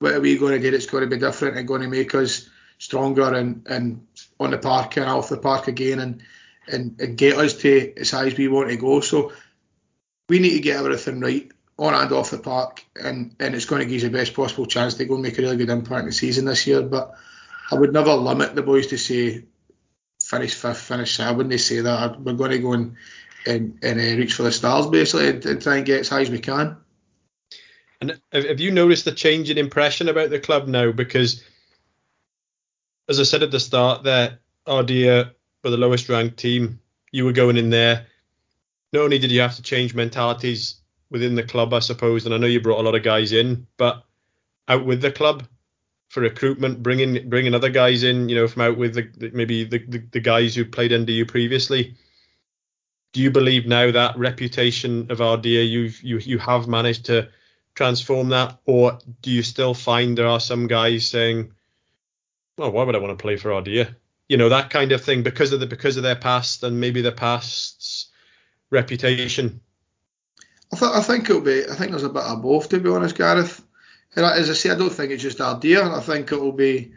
What 0.01 0.15
are 0.15 0.21
we 0.21 0.37
going 0.37 0.53
to 0.53 0.59
do 0.59 0.73
that's 0.73 0.87
going 0.87 1.05
to 1.05 1.11
be 1.11 1.21
different 1.21 1.59
and 1.59 1.69
going 1.69 1.83
to 1.83 1.89
make 1.89 2.13
us 2.15 2.49
stronger 2.81 3.33
and, 3.35 3.67
and 3.69 4.07
on 4.41 4.51
the 4.51 4.59
park 4.59 4.97
and 4.97 5.07
off 5.07 5.29
the 5.29 5.37
park 5.37 5.69
again 5.69 6.01
and, 6.01 6.23
and, 6.67 7.01
and 7.01 7.17
get 7.17 7.37
us 7.37 7.55
to 7.59 7.93
as 7.97 8.11
high 8.11 8.27
as 8.27 8.37
we 8.37 8.49
want 8.49 8.71
to 8.71 8.77
go. 8.77 9.01
So 9.01 9.33
we 10.29 10.39
need 10.39 10.55
to 10.55 10.61
get 10.61 10.79
everything 10.79 11.21
right 11.21 11.53
on 11.79 11.95
and 11.95 12.13
off 12.13 12.31
the 12.31 12.39
park, 12.39 12.85
and, 12.97 13.35
and 13.41 13.55
it's 13.55 13.65
going 13.65 13.81
to 13.81 13.87
give 13.87 13.99
us 13.99 14.03
the 14.03 14.11
best 14.11 14.35
possible 14.35 14.67
chance 14.67 14.95
to 14.95 15.05
go 15.05 15.15
and 15.15 15.23
make 15.23 15.39
a 15.39 15.43
really 15.43 15.57
good 15.57 15.71
impact 15.71 16.01
in 16.01 16.07
the 16.07 16.13
season 16.13 16.45
this 16.45 16.67
year. 16.67 16.83
But 16.83 17.15
I 17.71 17.75
would 17.75 17.93
never 17.93 18.15
limit 18.15 18.55
the 18.55 18.63
boys 18.63 18.89
to 18.89 18.99
say 18.99 19.45
finish 20.23 20.55
fifth, 20.55 20.81
finish. 20.81 21.21
I 21.21 21.31
wouldn't 21.31 21.51
they 21.51 21.59
say 21.59 21.81
that. 21.81 22.21
We're 22.21 22.35
going 22.35 22.51
to 22.51 22.59
go 22.59 22.73
and 22.73 22.97
and, 23.47 23.79
and 23.83 23.99
uh, 23.99 24.03
reach 24.19 24.35
for 24.35 24.43
the 24.43 24.53
stars 24.53 24.87
basically 24.87 25.29
and, 25.29 25.47
and, 25.47 25.63
try 25.63 25.77
and 25.77 25.87
get 25.87 26.01
as 26.01 26.11
high 26.11 26.21
as 26.21 26.31
we 26.31 26.41
can. 26.41 26.77
And 28.03 28.21
have 28.33 28.61
you 28.61 28.71
noticed 28.71 29.07
the 29.07 29.13
change 29.13 29.49
in 29.49 29.57
impression 29.57 30.11
about 30.11 30.29
the 30.29 30.39
club 30.39 30.69
now? 30.69 30.93
Because 30.93 31.43
as 33.11 33.19
I 33.19 33.25
said 33.25 33.43
at 33.43 33.51
the 33.51 33.61
start, 33.61 34.05
there, 34.05 34.39
Ardeer 34.69 35.33
were 35.65 35.71
the 35.71 35.77
lowest 35.77 36.09
ranked 36.09 36.39
team. 36.39 36.79
You 37.11 37.25
were 37.25 37.33
going 37.33 37.57
in 37.57 37.69
there. 37.69 38.07
Not 38.93 39.03
only 39.03 39.19
did 39.19 39.33
you 39.33 39.41
have 39.41 39.57
to 39.57 39.63
change 39.63 39.95
mentalities 39.95 40.77
within 41.11 41.35
the 41.35 41.43
club, 41.43 41.75
I 41.75 41.81
suppose. 41.81 42.25
And 42.25 42.33
I 42.33 42.39
know 42.39 42.47
you 42.47 42.61
brought 42.61 42.79
a 42.79 42.83
lot 42.83 42.95
of 42.95 43.03
guys 43.03 43.33
in, 43.33 43.67
but 43.77 44.05
out 44.69 44.87
with 44.87 45.03
the 45.03 45.11
club 45.11 45.43
for 46.09 46.21
recruitment, 46.21 46.85
bringing 46.85 47.29
bringing 47.29 47.53
other 47.53 47.69
guys 47.69 48.05
in, 48.05 48.29
you 48.29 48.37
know, 48.37 48.47
from 48.47 48.63
out 48.63 48.79
with 48.79 48.95
the, 48.95 49.31
maybe 49.35 49.65
the, 49.65 49.79
the, 49.79 49.99
the 50.13 50.21
guys 50.21 50.55
who 50.55 50.65
played 50.65 50.93
under 50.93 51.13
you 51.13 51.27
previously. 51.27 51.97
Do 53.13 53.21
you 53.21 53.33
believe 53.33 53.67
now 53.67 53.91
that 53.91 54.17
reputation 54.17 55.11
of 55.11 55.19
Ardeer 55.19 55.69
you've 55.69 56.01
you 56.01 56.19
you 56.19 56.39
have 56.39 56.69
managed 56.69 57.07
to 57.07 57.29
transform 57.75 58.29
that, 58.29 58.61
or 58.67 58.99
do 59.21 59.33
you 59.33 59.43
still 59.43 59.75
find 59.75 60.17
there 60.17 60.29
are 60.29 60.41
some 60.41 60.69
guys 60.69 61.09
saying, 61.09 61.53
"Well, 62.61 62.73
why 62.73 62.85
would 62.85 62.95
I 62.95 62.99
want 62.99 63.19
to 63.19 63.23
play 63.23 63.37
for 63.37 63.51
Ardeer?" 63.51 63.95
You 64.29 64.37
know 64.37 64.51
that 64.51 64.69
kind 64.69 64.93
of 64.93 65.03
thing 65.03 65.23
because 65.23 65.53
of 65.53 65.61
the 65.61 65.67
because 65.67 65.97
of 65.97 66.03
their 66.03 66.15
past 66.15 66.63
and 66.63 66.79
maybe 66.79 67.01
their 67.01 67.11
past's 67.11 68.09
reputation. 68.69 69.63
I, 70.71 70.77
th- 70.77 70.93
I 70.93 71.01
think 71.01 71.31
it'll 71.31 71.41
be. 71.41 71.65
I 71.65 71.75
think 71.75 71.91
there's 71.91 72.05
a 72.05 72.11
bit 72.11 72.23
of 72.23 72.43
both, 72.43 72.69
to 72.69 72.79
be 72.79 72.91
honest, 72.91 73.17
Gareth. 73.17 73.63
And 74.15 74.27
as 74.27 74.51
I 74.51 74.53
say, 74.53 74.71
I 74.71 74.75
don't 74.75 74.93
think 74.93 75.11
it's 75.11 75.23
just 75.23 75.39
Ardeer. 75.39 75.91
I 75.91 76.01
think 76.01 76.31
it'll 76.31 76.53
be. 76.53 76.93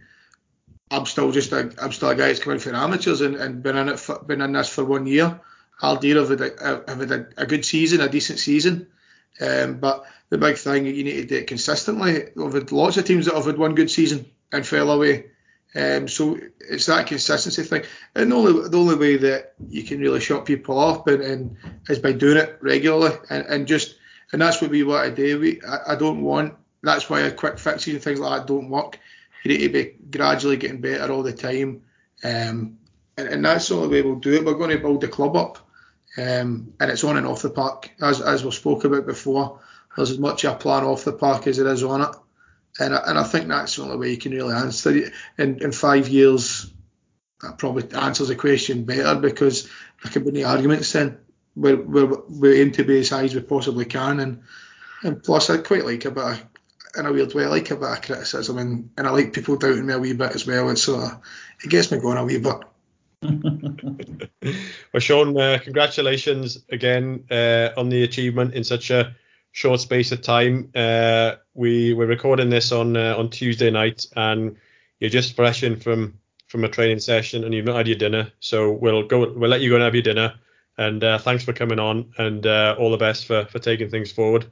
I'm 0.91 1.05
still 1.05 1.31
just 1.31 1.53
a. 1.53 1.73
I'm 1.81 1.93
still 1.93 2.09
a 2.09 2.15
guy 2.15 2.27
that's 2.27 2.41
coming 2.41 2.59
for 2.59 2.75
amateurs 2.75 3.21
and, 3.21 3.35
and 3.37 3.63
been 3.63 3.77
in 3.77 3.87
it. 3.87 3.99
For, 3.99 4.19
been 4.19 4.41
in 4.41 4.51
this 4.51 4.67
for 4.67 4.83
one 4.83 5.07
year. 5.07 5.39
Ardeer 5.81 6.17
have 6.17 6.29
had, 6.29 6.41
a, 6.41 6.83
have 6.87 6.99
had 6.99 7.11
a, 7.11 7.27
a 7.37 7.45
good 7.45 7.63
season, 7.63 8.01
a 8.01 8.09
decent 8.09 8.39
season. 8.39 8.87
Um, 9.41 9.79
but 9.79 10.05
the 10.29 10.37
big 10.37 10.57
thing 10.57 10.85
you 10.85 11.03
need 11.03 11.21
to 11.21 11.25
do 11.25 11.35
it 11.37 11.47
consistently. 11.47 12.25
We've 12.35 12.53
had 12.53 12.71
lots 12.71 12.97
of 12.97 13.05
teams 13.05 13.25
that 13.25 13.35
have 13.35 13.45
had 13.45 13.57
one 13.57 13.75
good 13.75 13.89
season 13.89 14.25
and 14.51 14.67
fell 14.67 14.91
away. 14.91 15.31
Um, 15.75 16.07
so 16.07 16.39
it's 16.59 16.85
that 16.85 17.07
consistency 17.07 17.63
thing, 17.63 17.83
and 18.13 18.31
the 18.31 18.35
only 18.35 18.69
the 18.69 18.77
only 18.77 18.95
way 18.95 19.17
that 19.17 19.53
you 19.67 19.83
can 19.83 19.99
really 19.99 20.19
shut 20.19 20.45
people 20.45 20.77
off 20.77 21.07
and, 21.07 21.21
and 21.21 21.57
is 21.89 21.99
by 21.99 22.11
doing 22.11 22.37
it 22.37 22.59
regularly 22.61 23.15
and, 23.29 23.45
and 23.47 23.67
just 23.67 23.95
and 24.31 24.41
that's 24.41 24.61
what 24.61 24.69
we 24.69 24.83
want 24.83 25.15
to 25.15 25.27
do. 25.27 25.39
We 25.39 25.61
I, 25.63 25.93
I 25.93 25.95
don't 25.95 26.21
want 26.21 26.55
that's 26.83 27.09
why 27.09 27.21
a 27.21 27.31
quick 27.31 27.57
fixes 27.57 27.93
and 27.93 28.03
things 28.03 28.19
like 28.19 28.41
that 28.41 28.47
don't 28.47 28.69
work. 28.69 28.99
You 29.43 29.49
need 29.49 29.63
to 29.63 29.69
be 29.69 29.95
gradually 30.11 30.57
getting 30.57 30.81
better 30.81 31.11
all 31.11 31.23
the 31.23 31.33
time, 31.33 31.81
um, 32.23 32.77
and, 33.17 33.27
and 33.27 33.45
that's 33.45 33.67
the 33.67 33.75
only 33.75 33.87
way 33.89 34.01
we'll 34.01 34.19
do 34.19 34.33
it. 34.33 34.45
We're 34.45 34.53
going 34.53 34.69
to 34.69 34.77
build 34.77 35.01
the 35.01 35.07
club 35.07 35.35
up, 35.35 35.57
um, 36.17 36.73
and 36.79 36.91
it's 36.91 37.03
on 37.03 37.17
and 37.17 37.25
off 37.25 37.41
the 37.41 37.49
park 37.49 37.89
as 37.99 38.21
as 38.21 38.45
we 38.45 38.51
spoke 38.51 38.83
about 38.83 39.07
before. 39.07 39.59
There's 39.95 40.11
as 40.11 40.19
much 40.19 40.43
a 40.43 40.53
plan 40.53 40.83
off 40.83 41.03
the 41.03 41.13
park 41.13 41.47
as 41.47 41.59
it 41.59 41.67
is 41.67 41.83
on 41.83 42.01
it. 42.01 42.15
And 42.79 42.95
I, 42.95 43.03
and 43.07 43.19
I 43.19 43.23
think 43.23 43.47
that's 43.47 43.75
the 43.75 43.83
only 43.83 43.97
way 43.97 44.11
you 44.11 44.17
can 44.17 44.31
really 44.31 44.55
answer 44.55 44.95
it. 44.95 45.13
In, 45.37 45.61
in 45.61 45.71
five 45.71 46.07
years, 46.07 46.71
that 47.41 47.57
probably 47.57 47.91
answers 47.95 48.29
the 48.29 48.35
question 48.35 48.85
better 48.85 49.19
because 49.19 49.69
there 50.01 50.11
can 50.11 50.23
be 50.23 50.29
any 50.29 50.43
arguments 50.43 50.91
then. 50.91 51.19
We're, 51.55 51.81
we're, 51.81 52.21
we 52.29 52.61
aim 52.61 52.71
to 52.71 52.83
be 52.83 52.99
as 52.99 53.09
high 53.09 53.25
as 53.25 53.35
we 53.35 53.41
possibly 53.41 53.85
can. 53.85 54.19
And, 54.19 54.41
and 55.03 55.21
plus, 55.21 55.49
I 55.49 55.57
quite 55.57 55.85
like 55.85 56.05
a 56.05 56.11
bit 56.11 56.23
of, 56.23 56.43
in 56.97 57.05
a 57.05 57.13
weird 57.13 57.33
way, 57.33 57.45
I 57.45 57.47
like 57.47 57.69
a 57.69 57.75
bit 57.75 57.89
of 57.89 58.01
criticism 58.01 58.57
and, 58.57 58.89
and 58.97 59.07
I 59.07 59.11
like 59.11 59.33
people 59.33 59.57
doubting 59.57 59.85
me 59.85 59.93
a 59.93 59.99
wee 59.99 60.13
bit 60.13 60.31
as 60.31 60.47
well. 60.47 60.69
And 60.69 60.79
so 60.79 61.11
it 61.63 61.69
gets 61.69 61.91
me 61.91 61.99
going 61.99 62.17
a 62.17 62.25
wee 62.25 62.39
bit. 62.39 62.57
well, 64.93 64.99
Sean, 64.99 65.39
uh, 65.39 65.59
congratulations 65.61 66.59
again 66.69 67.25
uh, 67.29 67.69
on 67.77 67.89
the 67.89 68.03
achievement 68.03 68.53
in 68.53 68.63
such 68.63 68.89
a 68.89 69.15
short 69.53 69.79
space 69.79 70.11
of 70.11 70.21
time. 70.21 70.71
Uh, 70.75 71.35
we 71.53 71.93
we're 71.93 72.07
recording 72.07 72.49
this 72.49 72.73
on 72.73 72.97
uh, 72.97 73.15
on 73.17 73.29
Tuesday 73.29 73.71
night, 73.71 74.05
and 74.15 74.57
you're 74.99 75.09
just 75.09 75.37
fresh 75.37 75.63
in 75.63 75.79
from 75.79 76.19
from 76.47 76.65
a 76.65 76.69
training 76.69 76.99
session, 76.99 77.45
and 77.45 77.53
you've 77.53 77.65
not 77.65 77.77
had 77.77 77.87
your 77.87 77.97
dinner. 77.97 78.31
So 78.41 78.73
we'll 78.73 79.07
go. 79.07 79.31
We'll 79.31 79.49
let 79.49 79.61
you 79.61 79.69
go 79.69 79.75
and 79.75 79.83
have 79.85 79.95
your 79.95 80.03
dinner. 80.03 80.33
And 80.75 81.03
uh, 81.03 81.19
thanks 81.19 81.43
for 81.43 81.53
coming 81.53 81.79
on, 81.79 82.13
and 82.17 82.45
uh, 82.45 82.75
all 82.77 82.91
the 82.91 82.97
best 82.97 83.27
for 83.27 83.45
for 83.45 83.59
taking 83.59 83.89
things 83.89 84.11
forward. 84.11 84.47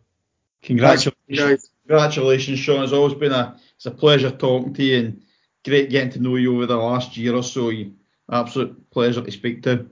Congratulations, 0.62 1.72
congratulations, 1.88 2.60
Sean. 2.60 2.84
It's 2.84 2.94
always 2.94 3.16
been 3.16 3.32
a 3.32 3.60
it's 3.76 3.88
a 3.88 3.92
pleasure 3.92 4.30
talking 4.30 4.74
to 4.76 4.84
you, 4.84 5.00
and 5.00 5.22
great 5.66 5.90
getting 5.90 6.12
to 6.12 6.20
know 6.20 6.36
you 6.36 6.56
over 6.56 6.68
the 6.68 6.78
last 6.78 7.18
year 7.18 7.34
or 7.36 7.42
so. 7.42 7.70
You, 7.70 7.96
absolute 8.32 8.92
pleasure 8.92 9.24
to 9.24 9.32
speak 9.32 9.64
to. 9.64 9.88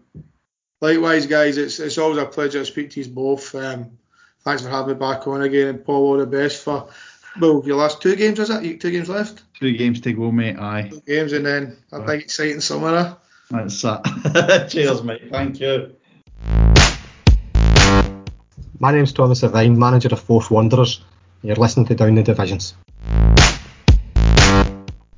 Likewise, 0.82 1.26
guys. 1.26 1.58
It's 1.58 1.80
it's 1.80 1.98
always 1.98 2.20
a 2.20 2.28
pleasure 2.28 2.60
to 2.60 2.66
speak 2.66 2.92
to 2.92 3.02
you 3.02 3.10
both. 3.10 3.56
Um, 3.56 3.98
thanks 4.50 4.64
for 4.64 4.70
having 4.70 4.96
me 4.96 5.00
back 5.00 5.28
on 5.28 5.44
again. 5.44 5.68
And 5.68 5.86
Paul, 5.86 6.06
all 6.06 6.18
the 6.18 6.26
best 6.26 6.64
for 6.64 6.90
well, 7.40 7.62
your 7.64 7.78
last 7.78 8.02
two 8.02 8.16
games, 8.16 8.40
is 8.40 8.50
it? 8.50 8.82
Two 8.82 8.90
games 8.90 9.08
left? 9.08 9.44
Two 9.60 9.78
games 9.78 10.02
to 10.02 10.14
go, 10.14 10.32
mate. 10.32 10.58
Aye. 10.58 10.90
Two 10.90 11.02
games 11.02 11.34
and 11.34 11.46
then 11.46 11.78
a 11.92 12.02
big 12.02 12.22
exciting 12.22 12.60
summer. 12.60 13.16
That's 13.52 13.80
that. 13.84 14.70
Cheers, 14.72 15.04
mate. 15.04 15.30
Thank 15.32 15.60
you. 15.60 15.96
My 18.80 18.92
name's 18.92 19.14
Thomas 19.14 19.44
Irvine, 19.44 19.78
manager 19.78 20.10
of 20.12 20.20
Forth 20.20 20.50
Wanderers. 20.50 21.04
You're 21.44 21.56
listening 21.56 21.86
to 21.88 21.96
Down 21.96 22.16
the 22.16 22.24
Divisions. 22.24 22.74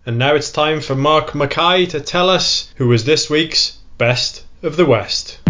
And 0.05 0.17
now 0.17 0.35
it's 0.35 0.51
time 0.51 0.81
for 0.81 0.95
Mark 0.95 1.35
Mackay 1.35 1.85
to 1.87 2.01
tell 2.01 2.29
us 2.29 2.73
who 2.75 2.89
was 2.89 3.05
this 3.05 3.29
week's 3.29 3.77
Best 3.97 4.43
of 4.61 4.75
the 4.75 4.85
West. 4.85 5.40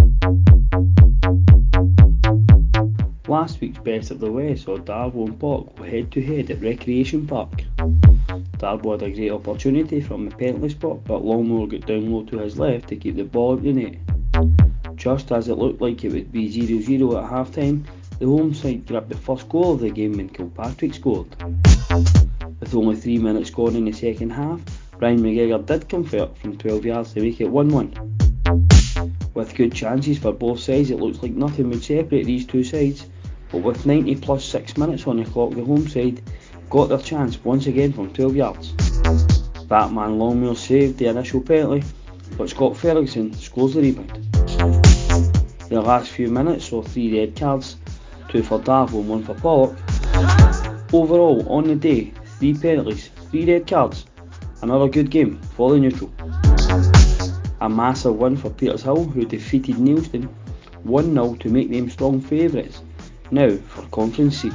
Last 3.31 3.61
week's 3.61 3.79
Best 3.79 4.11
of 4.11 4.19
the 4.19 4.29
West 4.29 4.65
saw 4.65 4.77
Darvel 4.77 5.25
and 5.25 5.39
go 5.39 5.71
head 5.85 6.11
to 6.11 6.21
head 6.21 6.51
at 6.51 6.61
Recreation 6.61 7.25
Park. 7.25 7.63
Darvel 8.57 8.91
had 8.91 9.03
a 9.03 9.09
great 9.09 9.31
opportunity 9.31 10.01
from 10.01 10.27
the 10.27 10.35
penalty 10.35 10.67
spot, 10.67 11.01
but 11.05 11.23
Longmore 11.23 11.69
got 11.69 11.87
down 11.87 12.11
low 12.11 12.25
to 12.25 12.39
his 12.39 12.59
left 12.59 12.89
to 12.89 12.97
keep 12.97 13.15
the 13.15 13.23
ball 13.23 13.53
out 13.53 13.63
the 13.63 13.71
net. 13.71 13.95
Just 14.97 15.31
as 15.31 15.47
it 15.47 15.57
looked 15.57 15.79
like 15.79 16.03
it 16.03 16.11
would 16.11 16.29
be 16.29 16.49
0 16.49 16.81
0 16.81 17.17
at 17.23 17.29
half 17.29 17.53
time, 17.53 17.85
the 18.19 18.25
home 18.25 18.53
side 18.53 18.85
grabbed 18.85 19.07
the 19.07 19.15
first 19.15 19.47
goal 19.47 19.75
of 19.75 19.79
the 19.79 19.89
game 19.89 20.17
when 20.17 20.27
Kilpatrick 20.27 20.93
scored. 20.93 21.33
With 22.59 22.75
only 22.75 22.97
three 22.97 23.17
minutes 23.17 23.49
gone 23.49 23.77
in 23.77 23.85
the 23.85 23.93
second 23.93 24.31
half, 24.31 24.59
Brian 24.99 25.21
McGregor 25.21 25.65
did 25.65 25.87
convert 25.87 26.37
from 26.37 26.57
12 26.57 26.83
yards 26.83 27.13
to 27.13 27.21
make 27.21 27.39
it 27.39 27.47
1 27.47 27.69
1. 27.69 28.17
With 29.33 29.55
good 29.55 29.73
chances 29.73 30.17
for 30.17 30.33
both 30.33 30.59
sides, 30.59 30.91
it 30.91 30.99
looks 30.99 31.23
like 31.23 31.31
nothing 31.31 31.69
would 31.69 31.81
separate 31.81 32.25
these 32.25 32.45
two 32.45 32.65
sides, 32.65 33.05
but 33.51 33.63
with 33.63 33.85
90 33.85 34.15
plus 34.15 34.45
6 34.45 34.77
minutes 34.77 35.07
on 35.07 35.17
the 35.17 35.25
clock, 35.25 35.51
the 35.51 35.63
home 35.63 35.87
side 35.87 36.21
got 36.69 36.87
their 36.87 36.97
chance 36.97 37.43
once 37.43 37.67
again 37.67 37.91
from 37.91 38.13
12 38.13 38.35
yards. 38.35 38.71
Batman 39.67 40.17
Longmuir 40.17 40.55
saved 40.55 40.97
the 40.97 41.07
initial 41.07 41.41
penalty, 41.41 41.85
but 42.37 42.49
Scott 42.49 42.77
Ferguson 42.77 43.33
scores 43.33 43.73
the 43.73 43.81
rebound. 43.81 44.11
The 45.69 45.81
last 45.81 46.11
few 46.11 46.29
minutes 46.29 46.65
saw 46.65 46.81
three 46.81 47.19
red 47.19 47.35
cards, 47.35 47.77
two 48.29 48.41
for 48.41 48.59
Darvel 48.59 49.01
and 49.01 49.09
one 49.09 49.23
for 49.23 49.35
Pollok. 49.35 50.93
Overall, 50.93 51.47
on 51.49 51.65
the 51.65 51.75
day, 51.75 52.13
three 52.39 52.53
penalties, 52.53 53.09
three 53.29 53.51
red 53.51 53.67
cards, 53.67 54.05
another 54.61 54.87
good 54.87 55.09
game 55.09 55.39
for 55.55 55.71
the 55.71 55.79
neutral. 55.79 56.11
A 57.61 57.69
massive 57.69 58.15
win 58.15 58.37
for 58.37 58.49
Petershill, 58.49 59.11
who 59.11 59.25
defeated 59.25 59.75
Neilston 59.75 60.29
1 60.83 61.13
0 61.13 61.35
to 61.35 61.49
make 61.49 61.69
them 61.69 61.89
strong 61.89 62.19
favourites 62.19 62.81
now 63.31 63.55
for 63.67 63.83
Conference 63.87 64.41
C. 64.41 64.49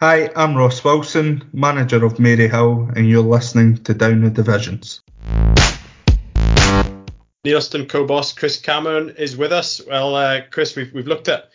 Hi, 0.00 0.30
I'm 0.34 0.56
Ross 0.56 0.82
Wilson, 0.82 1.48
manager 1.52 2.04
of 2.04 2.14
Maryhill, 2.14 2.96
and 2.96 3.08
you're 3.08 3.22
listening 3.22 3.76
to 3.84 3.94
Down 3.94 4.22
the 4.22 4.30
Divisions. 4.30 5.00
Neilston 7.46 7.88
co-boss 7.88 8.32
Chris 8.32 8.58
Cameron 8.60 9.10
is 9.10 9.36
with 9.36 9.52
us. 9.52 9.80
Well, 9.86 10.14
uh, 10.16 10.40
Chris, 10.50 10.74
we've 10.74 10.92
we've 10.92 11.06
looked 11.06 11.28
at 11.28 11.50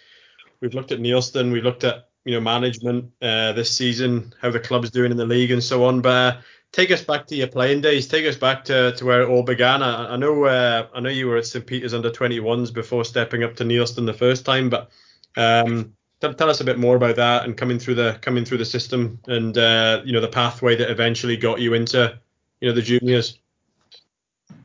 we've 0.61 0.73
looked 0.73 0.93
at 0.93 0.99
Neilston, 0.99 1.51
we've 1.51 1.63
looked 1.63 1.83
at 1.83 2.09
you 2.23 2.33
know 2.33 2.41
management 2.41 3.11
uh, 3.21 3.51
this 3.53 3.71
season, 3.71 4.33
how 4.41 4.49
the 4.49 4.59
club's 4.59 4.91
doing 4.91 5.11
in 5.11 5.17
the 5.17 5.25
league, 5.25 5.51
and 5.51 5.63
so 5.63 5.83
on. 5.83 6.01
But 6.01 6.09
uh, 6.09 6.37
take 6.71 6.91
us 6.91 7.03
back 7.03 7.27
to 7.27 7.35
your 7.35 7.47
playing 7.47 7.81
days. 7.81 8.07
Take 8.07 8.25
us 8.25 8.35
back 8.35 8.65
to, 8.65 8.93
to 8.93 9.05
where 9.05 9.21
it 9.21 9.29
all 9.29 9.43
began. 9.43 9.81
I, 9.81 10.13
I 10.13 10.17
know 10.17 10.45
uh, 10.45 10.87
I 10.93 10.99
know 10.99 11.09
you 11.09 11.27
were 11.27 11.37
at 11.37 11.45
St 11.45 11.65
Peter's 11.65 11.93
under 11.93 12.09
21s 12.09 12.73
before 12.73 13.05
stepping 13.05 13.43
up 13.43 13.55
to 13.57 13.63
Neilston 13.63 14.05
the 14.05 14.13
first 14.13 14.45
time, 14.45 14.69
but 14.69 14.89
um, 15.35 15.93
tell, 16.21 16.33
tell, 16.33 16.49
us 16.49 16.61
a 16.61 16.65
bit 16.65 16.77
more 16.77 16.95
about 16.95 17.15
that 17.15 17.45
and 17.45 17.57
coming 17.57 17.79
through 17.79 17.95
the 17.95 18.17
coming 18.21 18.45
through 18.45 18.59
the 18.59 18.65
system 18.65 19.19
and 19.27 19.57
uh, 19.57 20.01
you 20.05 20.13
know 20.13 20.21
the 20.21 20.27
pathway 20.27 20.75
that 20.75 20.89
eventually 20.89 21.37
got 21.37 21.59
you 21.59 21.73
into 21.73 22.17
you 22.61 22.69
know 22.69 22.75
the 22.75 22.81
juniors. 22.81 23.39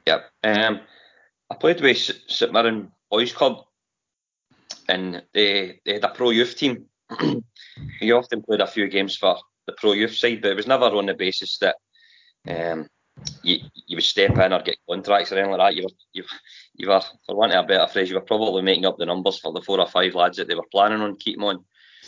Yep. 0.07 0.30
Um, 0.44 0.80
I 1.50 1.55
played 1.55 1.80
with 1.80 2.11
St 2.26 2.53
Mirren 2.53 2.90
Boys 3.11 3.32
Club, 3.32 3.64
and 4.88 5.22
they 5.32 5.80
they 5.84 5.94
had 5.94 6.05
a 6.05 6.09
pro 6.09 6.30
youth 6.30 6.57
team. 6.57 6.86
he 8.00 8.12
often 8.12 8.42
played 8.42 8.61
a 8.61 8.66
few 8.66 8.88
games 8.88 9.16
for 9.16 9.36
the 9.66 9.72
pro 9.72 9.92
youth 9.92 10.14
side, 10.14 10.42
but 10.42 10.50
it 10.50 10.57
was 10.57 10.66
never 10.66 10.86
on 10.86 11.07
the 11.07 11.14
basis 11.14 11.59
that 11.59 11.76
um, 12.49 12.86
you, 13.43 13.59
you 13.86 13.97
would 13.97 14.05
step 14.05 14.36
in 14.38 14.53
or 14.53 14.62
get 14.62 14.78
contracts 14.88 15.32
or 15.32 15.38
anything 15.38 15.53
like 15.53 15.61
that. 15.61 15.76
You 15.76 15.84
were, 15.84 15.97
you, 16.12 16.24
you 16.74 16.88
were, 16.88 17.01
for 17.26 17.36
want 17.36 17.53
of 17.53 17.64
a 17.64 17.68
better 17.68 17.86
phrase, 17.86 18.09
you 18.09 18.16
were 18.16 18.22
probably 18.22 18.62
making 18.62 18.86
up 18.86 18.99
the 18.99 19.07
numbers 19.07 19.38
for 19.38 19.53
the 19.53 19.62
four 19.62 19.80
or 19.80 19.86
five 19.86 20.14
lads 20.14 20.38
that 20.38 20.49
they 20.49 20.55
were 20.55 20.66
planning 20.70 21.01
on 21.01 21.16
keeping 21.16 21.45
on. 21.45 21.64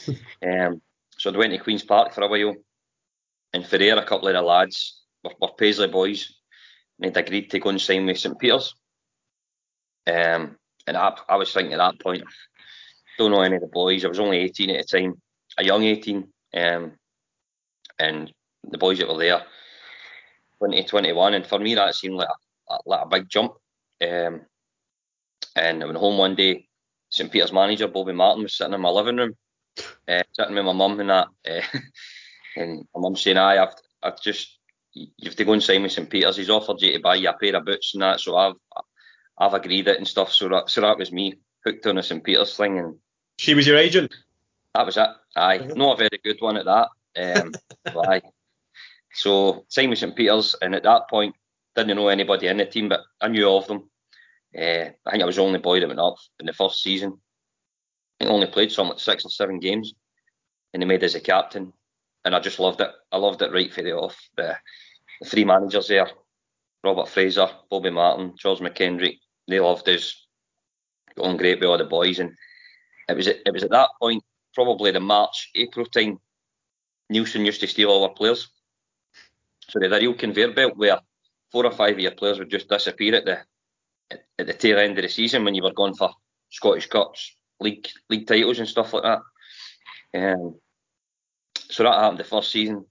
um, 0.47 0.81
so 1.17 1.31
they 1.31 1.39
went 1.39 1.53
to 1.53 1.59
Queen's 1.59 1.85
Park 1.85 2.13
for 2.13 2.23
a 2.23 2.29
while, 2.29 2.55
and 3.53 3.67
for 3.67 3.79
there, 3.79 3.97
a 3.97 4.05
couple 4.05 4.29
of 4.29 4.35
the 4.35 4.43
lads 4.43 5.03
were, 5.23 5.33
were 5.41 5.53
Paisley 5.57 5.89
boys, 5.89 6.35
and 7.01 7.15
they'd 7.15 7.21
agreed 7.21 7.51
to 7.51 7.61
go 7.61 7.71
and 7.71 7.81
sign 7.81 8.07
with 8.07 8.19
St 8.19 8.39
Peter's. 8.39 8.75
Um, 10.07 10.57
and 10.87 10.97
I, 10.97 11.17
I 11.29 11.37
was 11.37 11.53
thinking 11.53 11.75
at 11.75 11.79
that 11.79 12.01
point, 12.01 12.25
don't 13.19 13.31
know 13.31 13.43
any 13.43 13.57
of 13.57 13.63
the 13.63 13.69
boys. 13.69 14.05
I 14.05 14.09
was 14.09 14.19
only 14.19 14.39
18 14.39 14.71
at 14.71 14.87
the 14.87 14.99
time, 14.99 15.15
a 15.57 15.65
young 15.65 15.85
18. 15.85 16.29
Um, 16.57 16.93
and 17.99 18.33
the 18.65 18.79
boys 18.79 18.99
that 18.99 19.09
were 19.09 19.19
there, 19.19 19.43
2021, 20.61 21.35
and 21.35 21.47
for 21.47 21.59
me 21.59 21.75
that 21.75 21.95
seemed 21.95 22.17
like 22.17 22.29
a, 22.69 22.79
like 22.87 23.03
a 23.03 23.09
big 23.09 23.29
jump. 23.29 23.53
Um, 24.03 24.43
and 25.57 25.83
I 25.83 25.87
went 25.87 25.99
home 25.99 26.19
one 26.19 26.35
day, 26.35 26.69
St 27.11 27.31
Peter's 27.31 27.53
manager 27.53 27.87
Bobby 27.87 28.13
Martin 28.13 28.43
was 28.43 28.57
sitting 28.57 28.75
in 28.75 28.81
my 28.81 28.91
living 28.91 29.17
room, 29.17 29.37
uh, 30.09 30.23
sitting 30.33 30.55
with 30.55 30.65
my 30.65 30.73
mum 30.73 30.99
and 31.01 31.11
that, 31.11 31.29
uh, 31.49 31.79
and 32.57 32.87
my 32.95 33.01
mum 33.01 33.17
saying, 33.17 33.39
"I, 33.39 33.59
I've, 33.59 33.75
I've 34.03 34.21
just, 34.21 34.59
you 34.93 35.09
have 35.25 35.37
to 35.37 35.45
go 35.45 35.53
and 35.53 35.63
sign 35.63 35.83
with 35.83 35.93
St 35.93 36.11
Peter's. 36.11 36.37
He's 36.37 36.51
offered 36.51 36.81
you 36.83 36.93
to 36.93 37.01
buy 37.01 37.17
you 37.17 37.29
a 37.29 37.33
pair 37.35 37.57
of 37.57 37.65
boots 37.65 37.95
and 37.95 38.03
that, 38.03 38.21
so 38.21 38.37
I've, 38.37 38.55
I've 39.39 39.55
agreed 39.55 39.89
it 39.89 39.99
and 39.99 40.09
stuff. 40.09 40.33
So 40.33 40.49
that, 40.49 40.71
so 40.71 40.81
that 40.81 40.99
was 40.99 41.13
me 41.13 41.35
hooked 41.65 41.87
on 41.87 41.99
a 41.99 42.03
St 42.03 42.23
Peter's 42.23 42.57
thing, 42.57 42.79
and 42.79 42.97
she 43.39 43.55
was 43.55 43.67
your 43.67 43.79
agent. 43.79 44.15
That 44.75 44.87
was 44.87 44.97
it. 44.97 45.09
Aye, 45.37 45.71
not 45.77 45.95
a 45.95 46.09
very 46.09 46.21
good 46.23 46.41
one 46.41 46.57
at 46.57 46.65
that. 46.65 46.89
Um, 47.17 47.53
aye. 48.09 48.23
So 49.15 49.65
same 49.69 49.91
with 49.91 49.99
St 50.01 50.15
Peters, 50.15 50.55
and 50.61 50.75
at 50.75 50.83
that 50.83 51.09
point 51.09 51.35
didn't 51.75 51.97
know 51.97 52.09
anybody 52.09 52.49
in 52.49 52.57
the 52.57 52.67
team, 52.67 52.89
but 52.89 53.01
I 53.21 53.29
knew 53.29 53.49
of 53.49 53.67
them. 53.67 53.91
Uh, 54.57 54.91
I 55.07 55.11
think 55.11 55.23
I 55.23 55.27
was 55.27 55.37
the 55.37 55.43
only 55.43 55.59
boy 55.59 55.81
that 55.81 55.89
went 55.89 56.01
up 56.01 56.17
in 56.39 56.47
the 56.47 56.53
first 56.53 56.83
season. 56.83 57.21
I 58.21 58.27
only 58.27 58.47
played 58.47 58.71
some 58.71 58.89
like 58.89 59.01
six 59.01 59.25
or 59.25 59.31
seven 59.31 59.59
games, 59.59 59.95
and 60.73 60.83
they 60.83 60.87
made 60.87 61.03
us 61.03 61.15
a 61.15 61.21
captain, 61.21 61.73
and 62.25 62.35
I 62.35 62.41
just 62.41 62.61
loved 62.61 62.81
it. 62.81 62.91
I 63.11 63.17
loved 63.17 63.43
it 63.43 63.53
right 63.53 63.73
for 63.73 63.83
the 63.83 63.93
off. 63.93 64.17
The, 64.37 64.57
the 65.21 65.29
three 65.29 65.45
managers 65.45 65.89
there, 65.89 66.09
Robert 66.85 67.09
Fraser, 67.09 67.49
Bobby 67.71 67.91
Martin, 67.91 68.35
Charles 68.37 68.61
McKendrick, 68.61 69.19
they 69.49 69.61
loved 69.61 69.89
us. 69.89 70.27
Got 71.17 71.27
on 71.27 71.37
great 71.37 71.61
with 71.61 71.69
all 71.69 71.79
the 71.79 71.85
boys, 71.85 72.19
and 72.19 72.33
it 73.09 73.17
was 73.17 73.27
it 73.27 73.53
was 73.53 73.63
at 73.63 73.71
that 73.71 73.91
point, 74.01 74.23
probably 74.55 74.91
the 74.91 75.01
March 75.01 75.51
April 75.55 75.87
time, 75.87 76.19
Neilston 77.13 77.45
used 77.45 77.61
to 77.61 77.69
steal 77.69 77.91
all 77.91 78.05
our 78.05 78.15
players. 78.15 78.49
So 79.75 79.81
they 79.81 79.89
had 79.89 80.03
real 80.03 80.15
conveyor 80.15 80.53
belt 80.53 80.77
where 80.77 81.01
four 81.51 81.67
or 81.67 81.73
five 81.73 81.95
of 81.95 82.01
your 82.01 82.13
players 82.13 82.39
would 82.39 82.49
just 82.49 82.69
disappear 82.69 83.17
at 83.17 83.25
the 83.25 83.39
at 84.39 84.47
the 84.47 84.53
tail 84.53 84.79
end 84.79 84.97
of 84.99 85.03
the 85.03 85.09
season 85.09 85.45
when 85.45 85.57
you 85.57 85.65
were 85.65 85.73
going 85.73 85.95
for 85.95 86.11
Scottish 86.49 86.87
Cups, 86.87 87.35
league 87.59 87.89
league 88.09 88.29
titles 88.29 88.61
and 88.61 88.69
stuff 88.69 88.93
like 88.93 89.03
that. 89.03 89.21
Um, 90.17 90.55
so 91.57 91.83
that 91.83 91.93
happened 91.93 92.21
the 92.21 92.25
first 92.25 92.53
season. 92.53 92.85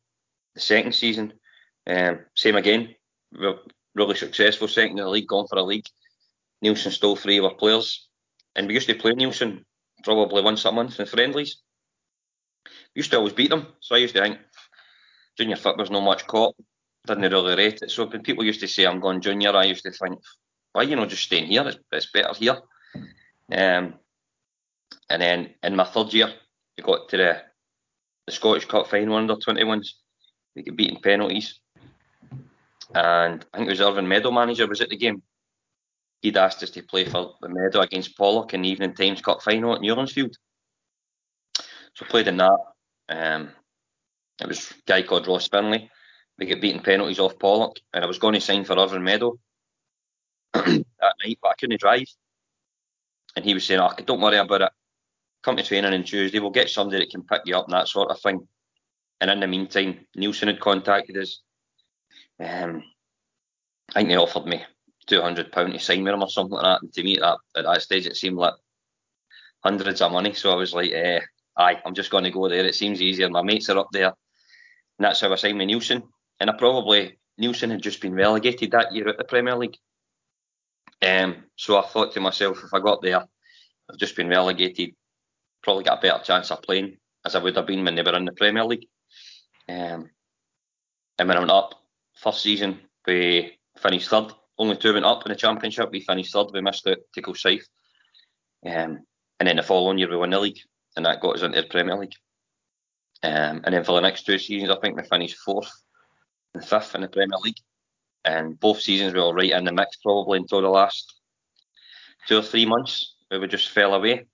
The 0.56 0.60
second 0.60 0.94
season, 0.94 1.32
um, 1.88 2.20
same 2.36 2.58
again. 2.58 2.96
really 3.96 4.16
successful 4.16 4.68
second 4.68 5.00
in 5.00 5.06
the 5.06 5.10
league, 5.10 5.28
going 5.28 5.48
for 5.48 5.60
a 5.60 5.64
league. 5.64 5.88
Neilston 6.66 6.92
stole 6.92 7.16
three 7.16 7.38
of 7.38 7.46
our 7.46 7.56
players, 7.56 8.10
and 8.58 8.68
we 8.68 8.74
used 8.74 8.90
to 8.90 8.96
play 8.96 9.14
Neilston 9.14 9.64
probably 10.04 10.42
once 10.42 10.66
a 10.66 10.72
month 10.72 11.00
in 11.00 11.06
friendlies. 11.06 11.62
We 12.66 13.00
used 13.00 13.12
to 13.12 13.18
always 13.18 13.34
beat 13.34 13.52
them, 13.52 13.68
so 13.80 13.96
I 13.96 14.00
used 14.00 14.16
to 14.16 14.22
think 14.22 14.40
junior 15.38 15.56
football's 15.56 15.90
not 15.90 16.04
much 16.04 16.28
caught. 16.28 16.56
Didn't 17.06 17.32
really 17.32 17.56
rate 17.56 17.82
it. 17.82 17.91
So 17.91 18.06
when 18.06 18.24
people 18.24 18.45
used 18.45 18.62
to 18.62 18.68
say 18.68 18.86
I'm 18.86 18.99
going 18.99 19.22
junior, 19.22 19.56
I 19.56 19.66
used 19.66 19.84
to 19.84 19.91
think, 19.91 20.20
why 20.72 20.84
you 20.84 20.95
know 20.95 21.06
just 21.06 21.24
staying 21.24 21.47
here? 21.47 21.68
It's, 21.68 21.78
it's 21.91 22.12
better 22.12 22.34
here. 22.34 22.60
Um, 23.51 23.95
and 25.10 25.22
then 25.22 25.54
in 25.62 25.76
my 25.76 25.84
third 25.84 26.14
year, 26.14 26.32
we 26.78 26.84
got 26.84 27.10
to 27.10 27.18
the 27.18 27.41
the 28.26 28.32
Scottish 28.32 28.66
Cup 28.66 28.88
final 28.88 29.16
under 29.16 29.36
21s. 29.36 29.88
We 30.56 30.64
got 30.64 30.76
beaten 30.76 31.01
penalties. 31.01 31.60
And 32.93 33.45
I 33.54 33.58
think 33.58 33.68
it 33.68 33.72
was 33.72 33.82
Irvine 33.82 34.08
Meadow 34.08 34.32
manager 34.32 34.68
was 34.68 34.82
at 34.82 34.89
the 34.89 34.97
game. 34.97 35.22
He'd 36.22 36.38
asked 36.38 36.64
us 36.64 36.70
to 36.72 36.84
play 36.84 37.06
for 37.06 37.34
the 37.41 37.49
Meadow 37.49 37.82
against 37.82 38.18
Pollok 38.18 38.54
in 38.54 38.62
the 38.62 38.70
Evening 38.70 38.93
Times 38.93 39.22
Cup 39.22 39.41
final 39.41 39.76
at 39.76 39.82
Newlandsfield. 39.82 40.36
So 41.95 42.06
played 42.06 42.28
in 42.28 42.38
that. 42.38 42.58
Um, 43.10 43.49
it 44.41 44.47
was 44.47 44.72
a 44.72 44.74
guy 44.86 45.04
called 45.04 45.28
Ross 45.28 45.47
Finlay. 45.47 45.89
We 46.40 46.46
get 46.46 46.62
beaten 46.62 46.82
penalties 46.82 47.20
off 47.20 47.38
Pollok, 47.38 47.78
and 47.94 48.04
I 48.04 48.08
was 48.08 48.20
going 48.20 48.34
to 48.34 48.42
sign 48.42 48.64
for 48.64 48.78
Irvine 48.78 49.04
Meadow 49.04 49.38
that 50.54 50.86
night, 51.24 51.40
but 51.42 51.50
I 51.50 51.54
couldn't 51.60 51.80
drive. 51.80 52.08
And 53.36 53.46
he 53.46 53.54
was 53.54 53.66
saying, 53.66 53.80
"Oh, 53.80 53.94
don't 54.06 54.22
worry 54.22 54.38
about 54.38 54.62
it. 54.62 54.72
Come 55.44 55.58
to 55.58 55.64
training 55.64 55.94
on 55.94 56.04
Tuesday. 56.04 56.40
We'll 56.40 56.50
get 56.50 56.70
somebody 56.70 57.00
that 57.00 57.12
can 57.12 57.24
pick 57.24 57.42
you 57.46 57.56
up 57.56 57.66
and 57.66 57.74
that 57.74 57.88
sort 57.88 58.10
of 58.10 58.20
thing." 58.20 58.48
And 59.22 59.30
in 59.30 59.40
the 59.40 59.48
meantime, 59.48 60.06
Neilston 60.18 60.48
had 60.48 60.60
contacted 60.60 61.18
us. 61.18 61.40
Um, 62.40 62.84
I 63.90 64.00
think 64.00 64.10
they 64.10 64.18
offered 64.18 64.46
me 64.46 64.64
two 65.06 65.22
hundred 65.22 65.52
pound 65.52 65.74
to 65.74 65.80
sign 65.80 66.04
with 66.04 66.14
him 66.14 66.24
or 66.24 66.30
something 66.30 66.54
like 66.56 66.64
that. 66.64 66.82
And 66.82 66.94
to 66.94 67.04
me, 67.04 67.16
at 67.18 67.22
that 67.22 67.38
at 67.58 67.66
that 67.66 67.82
stage, 67.82 68.08
it 68.08 68.18
seemed 68.18 68.38
like 68.38 68.56
hundreds 69.64 70.02
of 70.02 70.12
money. 70.12 70.34
So 70.34 70.52
I 70.52 70.56
was 70.56 70.74
like, 70.74 70.92
eh, 70.92 71.22
"Aye, 71.58 71.82
I'm 71.86 71.94
just 71.94 72.10
going 72.10 72.24
to 72.24 72.32
go 72.32 72.50
there. 72.50 72.66
It 72.66 72.76
seems 72.76 73.02
easier. 73.02 73.30
My 73.30 73.44
mates 73.44 73.70
are 73.70 73.78
up 73.78 73.90
there." 73.92 74.14
And 74.98 75.06
that's 75.06 75.22
how 75.22 75.32
I 75.32 75.36
signed 75.36 75.58
with 75.58 75.68
Neilston. 75.68 76.04
And 76.40 76.50
I 76.50 76.54
probably, 76.54 77.20
Neilston 77.40 77.72
had 77.72 77.82
just 77.82 78.02
been 78.02 78.14
relegated 78.14 78.72
that 78.72 78.94
year 78.94 79.08
at 79.08 79.18
the 79.18 79.24
Premier 79.24 79.56
League. 79.56 79.78
Um, 81.02 81.44
so 81.56 81.78
I 81.78 81.86
thought 81.86 82.14
to 82.14 82.22
myself, 82.22 82.64
if 82.64 82.74
I 82.74 82.80
got 82.80 83.02
there, 83.02 83.26
I've 83.90 83.98
just 83.98 84.16
been 84.16 84.30
relegated, 84.30 84.96
probably 85.62 85.84
got 85.84 86.00
a 86.00 86.02
better 86.02 86.24
chance 86.24 86.52
of 86.52 86.62
playing 86.62 86.98
as 87.26 87.36
I 87.36 87.40
would 87.40 87.56
have 87.56 87.68
been 87.68 87.84
when 87.84 87.96
they 87.96 88.02
were 88.02 88.16
in 88.16 88.26
the 88.26 88.32
Premier 88.32 88.66
League. 88.66 88.88
Um, 89.70 90.10
and 91.20 91.28
when 91.28 91.38
I 91.38 91.40
went 91.40 91.52
up, 91.52 91.76
first 92.16 92.42
season, 92.42 92.80
we 93.06 93.58
finished 93.78 94.10
third. 94.10 94.34
Only 94.58 94.78
two 94.78 94.94
went 94.94 95.06
up 95.06 95.26
in 95.26 95.32
the 95.32 95.36
Championship. 95.38 95.90
We 95.92 96.02
finished 96.02 96.34
third. 96.34 96.48
We 96.54 96.62
missed 96.62 96.88
out 96.88 96.98
to 97.14 97.22
Kilsyth. 97.22 97.64
Um, 98.66 99.00
and 99.40 99.48
then 99.48 99.58
the 99.58 99.64
following 99.64 99.98
year, 99.98 100.10
we 100.10 100.18
won 100.18 100.30
the 100.30 100.40
league, 100.40 100.60
and 100.96 101.06
that 101.06 101.22
got 101.22 101.36
us 101.36 101.42
into 101.42 101.62
the 101.62 101.68
Premier 101.68 101.98
League. 101.98 102.16
Um, 103.24 103.62
and 103.64 103.74
then 103.74 103.84
for 103.84 103.94
the 103.94 104.02
next 104.02 104.26
two 104.26 104.38
seasons, 104.38 104.72
I 104.72 104.80
think 104.80 104.96
we 104.96 105.04
finished 105.04 105.38
fourth 105.38 105.72
and 106.54 106.66
fifth 106.66 106.95
in 106.95 107.01
the 107.01 107.08
Premier 107.08 107.38
League. 107.39 107.60
And 108.26 108.60
both 108.60 108.82
seasons 108.82 109.14
we 109.14 109.20
were 109.20 109.34
right 109.34 109.51
in 109.51 109.66
the 109.66 109.74
mix 109.74 109.97
probably 109.97 110.39
until 110.39 110.62
the 110.62 110.70
last 110.70 111.14
two 112.28 112.38
or 112.38 112.41
three 112.41 112.66
months 112.66 113.16
where 113.28 113.39
we 113.39 113.47
just 113.47 113.70
fell 113.70 113.93
away. 113.93 114.26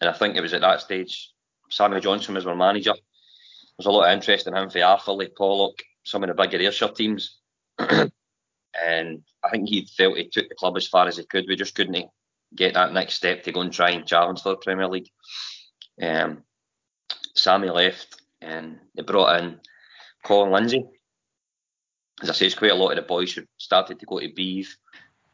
And 0.00 0.10
I 0.10 0.12
think 0.12 0.36
it 0.36 0.40
was 0.40 0.54
at 0.54 0.60
that 0.60 0.80
stage 0.80 1.32
Sammy 1.72 2.00
Johnson 2.00 2.34
was 2.34 2.46
our 2.46 2.54
manager. 2.54 2.92
There 2.92 3.78
was 3.78 3.86
a 3.86 3.90
lot 3.90 4.06
of 4.06 4.12
interest 4.12 4.46
in 4.46 4.54
him 4.54 4.68
for 4.68 4.78
Arthurlie, 4.78 5.34
Pollok, 5.34 5.80
some 6.04 6.22
of 6.22 6.28
the 6.28 6.34
bigger 6.34 6.58
Ayrshire 6.58 6.88
teams. 6.88 7.38
and 7.78 8.12
I 9.42 9.50
think 9.50 9.68
he 9.68 9.88
felt 9.96 10.18
he 10.18 10.28
took 10.28 10.48
the 10.48 10.54
club 10.54 10.76
as 10.76 10.86
far 10.86 11.08
as 11.08 11.16
he 11.16 11.24
could. 11.24 11.46
We 11.48 11.56
just 11.56 11.74
couldn't 11.74 12.10
get 12.54 12.74
that 12.74 12.92
next 12.92 13.14
step 13.14 13.42
to 13.44 13.52
go 13.52 13.62
and 13.62 13.72
try 13.72 13.90
and 13.90 14.06
challenge 14.06 14.42
for 14.42 14.50
the 14.50 14.56
Premier 14.56 14.86
League. 14.86 15.08
Um, 16.00 16.44
Sammy 17.34 17.70
left 17.70 18.20
and 18.42 18.78
they 18.94 19.02
brought 19.02 19.40
in 19.40 19.60
Colin 20.24 20.52
Lindsay. 20.52 20.84
As 22.22 22.30
I 22.30 22.32
say, 22.32 22.46
it's 22.46 22.54
quite 22.54 22.70
a 22.70 22.76
lot 22.76 22.90
of 22.90 22.96
the 22.96 23.02
boys 23.02 23.32
who 23.32 23.42
started 23.58 23.98
to 23.98 24.06
go 24.06 24.20
to 24.20 24.28
Beith. 24.28 24.68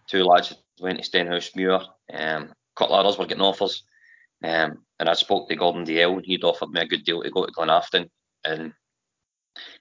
Two 0.09 0.25
lads 0.25 0.55
went 0.81 1.03
to 1.03 1.09
Stenhousemuir. 1.09 1.83
Um, 2.13 2.45
a 2.45 2.55
couple 2.75 2.95
of 2.95 3.05
others 3.05 3.19
were 3.19 3.27
getting 3.27 3.43
offers. 3.43 3.85
Um, 4.43 4.79
and 4.99 5.09
I 5.09 5.15
spoke 5.15 5.49
to 5.49 5.57
Gordon 5.57 5.85
Dalziel 5.85 6.17
and 6.17 6.25
he'd 6.25 6.45
offered 6.45 6.71
me 6.71 6.81
a 6.81 6.87
good 6.87 7.05
deal 7.05 7.23
to 7.23 7.31
go 7.31 7.45
to 7.45 7.53
Glenafton. 7.53 8.09
And 8.45 8.73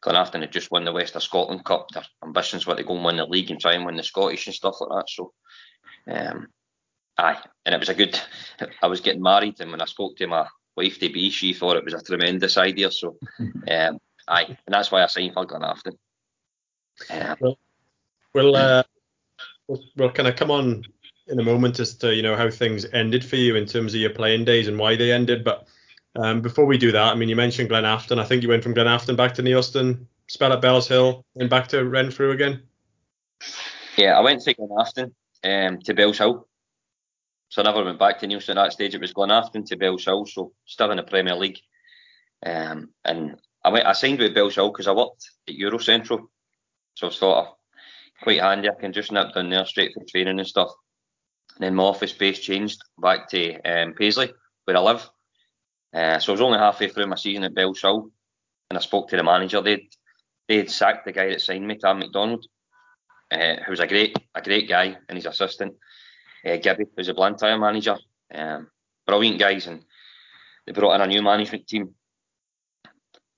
Glenafton 0.04 0.42
had 0.42 0.52
just 0.52 0.72
won 0.72 0.84
the 0.84 0.92
West 0.92 1.16
of 1.16 1.24
Scotland 1.24 1.64
Cup. 1.64 1.90
Their 1.90 2.04
ambitions 2.24 2.66
were 2.66 2.76
to 2.76 2.84
go 2.84 2.96
and 2.96 3.06
win 3.06 3.18
the 3.18 3.26
league 3.26 3.52
and 3.52 3.60
try 3.60 3.74
and 3.74 3.86
win 3.86 3.96
the 3.96 4.04
Scottish 4.04 4.48
and 4.48 4.56
stuff 4.56 4.76
like 4.82 4.90
that. 4.90 5.10
So, 5.10 5.34
um, 6.12 6.48
aye, 7.18 7.42
and 7.66 7.76
it 7.76 7.80
was 7.80 7.90
a 7.90 7.94
good. 7.94 8.20
I 8.82 8.88
was 8.88 9.02
getting 9.02 9.22
married, 9.22 9.60
and 9.60 9.72
when 9.72 9.82
I 9.82 9.86
spoke 9.86 10.18
to 10.18 10.28
my 10.28 10.48
wife 10.76 11.00
to 11.00 11.10
be, 11.10 11.30
she 11.30 11.54
thought 11.54 11.78
it 11.78 11.86
was 11.86 11.94
a 11.94 12.02
tremendous 12.02 12.58
idea. 12.58 12.92
So, 12.92 13.18
um, 13.40 14.00
aye, 14.28 14.46
and 14.48 14.58
that's 14.74 14.92
why 14.92 15.04
I 15.04 15.08
signed 15.08 15.34
for 15.34 15.46
Glenafton. 15.46 15.98
Well, 17.40 17.58
we'll, 18.34 18.56
uh, 18.56 18.84
we'll 19.68 19.84
we'll 19.96 20.12
kind 20.12 20.28
of 20.28 20.36
come 20.36 20.52
on 20.52 20.84
in 21.28 21.40
a 21.40 21.44
moment 21.44 21.80
as 21.80 21.96
to 21.96 22.16
you 22.16 22.22
know 22.22 22.36
how 22.36 22.50
things 22.50 22.86
ended 22.94 23.24
for 23.24 23.36
you 23.36 23.56
in 23.56 23.66
terms 23.66 23.94
of 23.94 24.00
your 24.00 24.10
playing 24.12 24.46
days 24.46 24.68
and 24.68 24.80
why 24.80 24.96
they 24.96 25.12
ended. 25.12 25.44
But 25.44 25.68
um, 26.16 26.42
before 26.42 26.66
we 26.66 26.78
do 26.78 26.92
that, 26.92 27.12
I 27.12 27.16
mean, 27.16 27.30
you 27.30 27.36
mentioned 27.36 27.70
Glenafton. 27.70 28.20
I 28.20 28.26
think 28.26 28.44
you 28.44 28.50
went 28.50 28.64
from 28.64 28.74
Glenafton 28.74 29.16
back 29.16 29.34
to 29.36 29.44
Neilston, 29.44 30.06
spell 30.28 30.54
at 30.54 30.62
Bellshill, 30.62 31.24
and 31.36 31.50
back 31.50 31.68
to 31.70 31.86
Renfrew 31.86 32.32
again. 32.32 32.64
yeah, 33.98 34.18
I 34.18 34.22
went 34.22 34.42
to 34.44 34.54
Glenafton 34.54 35.14
um, 35.44 35.80
to 35.82 35.94
Bellshill. 35.94 36.46
So 37.50 37.62
I 37.62 37.66
never 37.66 37.84
went 37.84 38.00
back 38.00 38.20
to 38.20 38.28
Neilston 38.28 38.50
at 38.50 38.56
that 38.56 38.74
stage. 38.74 38.94
It 38.94 39.02
was 39.02 39.14
Glenafton 39.14 39.66
to 39.68 39.78
Bellshill, 39.78 40.28
so 40.28 40.52
still 40.66 40.92
in 40.92 40.98
the 40.98 41.04
Premier 41.04 41.36
League. 41.36 41.60
Um, 42.46 42.90
and 43.06 43.38
I 43.64 43.70
went, 43.70 43.86
I 43.86 43.94
signed 43.94 44.20
with 44.20 44.36
Bellshill 44.36 44.72
because 44.72 44.88
I 44.88 44.92
worked 44.92 45.30
at 45.48 45.56
Eurocentral, 45.56 46.28
so 46.98 47.10
sort 47.10 47.38
of 47.38 47.54
quite 48.24 48.42
handy. 48.42 48.70
I 48.70 48.74
can 48.74 48.92
just 48.92 49.12
nip 49.12 49.34
down 49.34 49.52
there 49.52 49.66
straight 49.66 49.94
for 49.94 50.04
training 50.04 50.40
and 50.40 50.48
stuff. 50.48 50.72
And 51.56 51.64
then 51.64 51.76
my 51.76 51.84
office 51.84 52.12
space 52.12 52.40
changed 52.40 52.82
back 53.00 53.30
to 53.30 53.62
um, 53.62 53.94
Paisley, 53.94 54.32
where 54.66 54.78
I 54.78 54.80
live. 54.80 55.08
Uh, 55.94 56.18
so 56.18 56.32
I 56.32 56.34
was 56.34 56.42
only 56.42 56.58
halfway 56.58 56.90
through 56.90 57.06
my 57.06 57.16
season 57.16 57.44
at 57.44 57.54
Bellshill, 57.54 58.10
and 58.70 58.78
I 58.78 58.82
spoke 58.82 59.10
to 59.10 59.18
the 59.18 59.24
manager. 59.24 59.62
They'd 59.62 59.88
they'd 60.48 60.72
sacked 60.72 61.06
the 61.06 61.12
guy 61.12 61.30
that 61.30 61.42
signed 61.42 61.68
me, 61.68 61.78
Tom 61.78 62.00
McDonald, 62.00 62.46
uh, 63.32 63.58
who 63.64 63.72
was 63.72 63.80
a 63.80 63.88
great 63.88 64.18
a 64.34 64.42
great 64.42 64.68
guy, 64.68 64.98
and 65.08 65.18
his 65.18 65.28
assistant, 65.28 65.76
uh, 66.46 66.58
Gibby, 66.58 66.86
who's 66.96 67.10
a 67.10 67.14
Blantyre 67.14 67.60
manager. 67.60 67.98
Um, 68.34 68.70
brilliant 69.06 69.40
guys, 69.40 69.68
and 69.68 69.86
they 70.66 70.74
brought 70.74 70.96
in 70.96 71.02
a 71.02 71.08
new 71.08 71.22
management 71.22 71.68
team. 71.68 71.94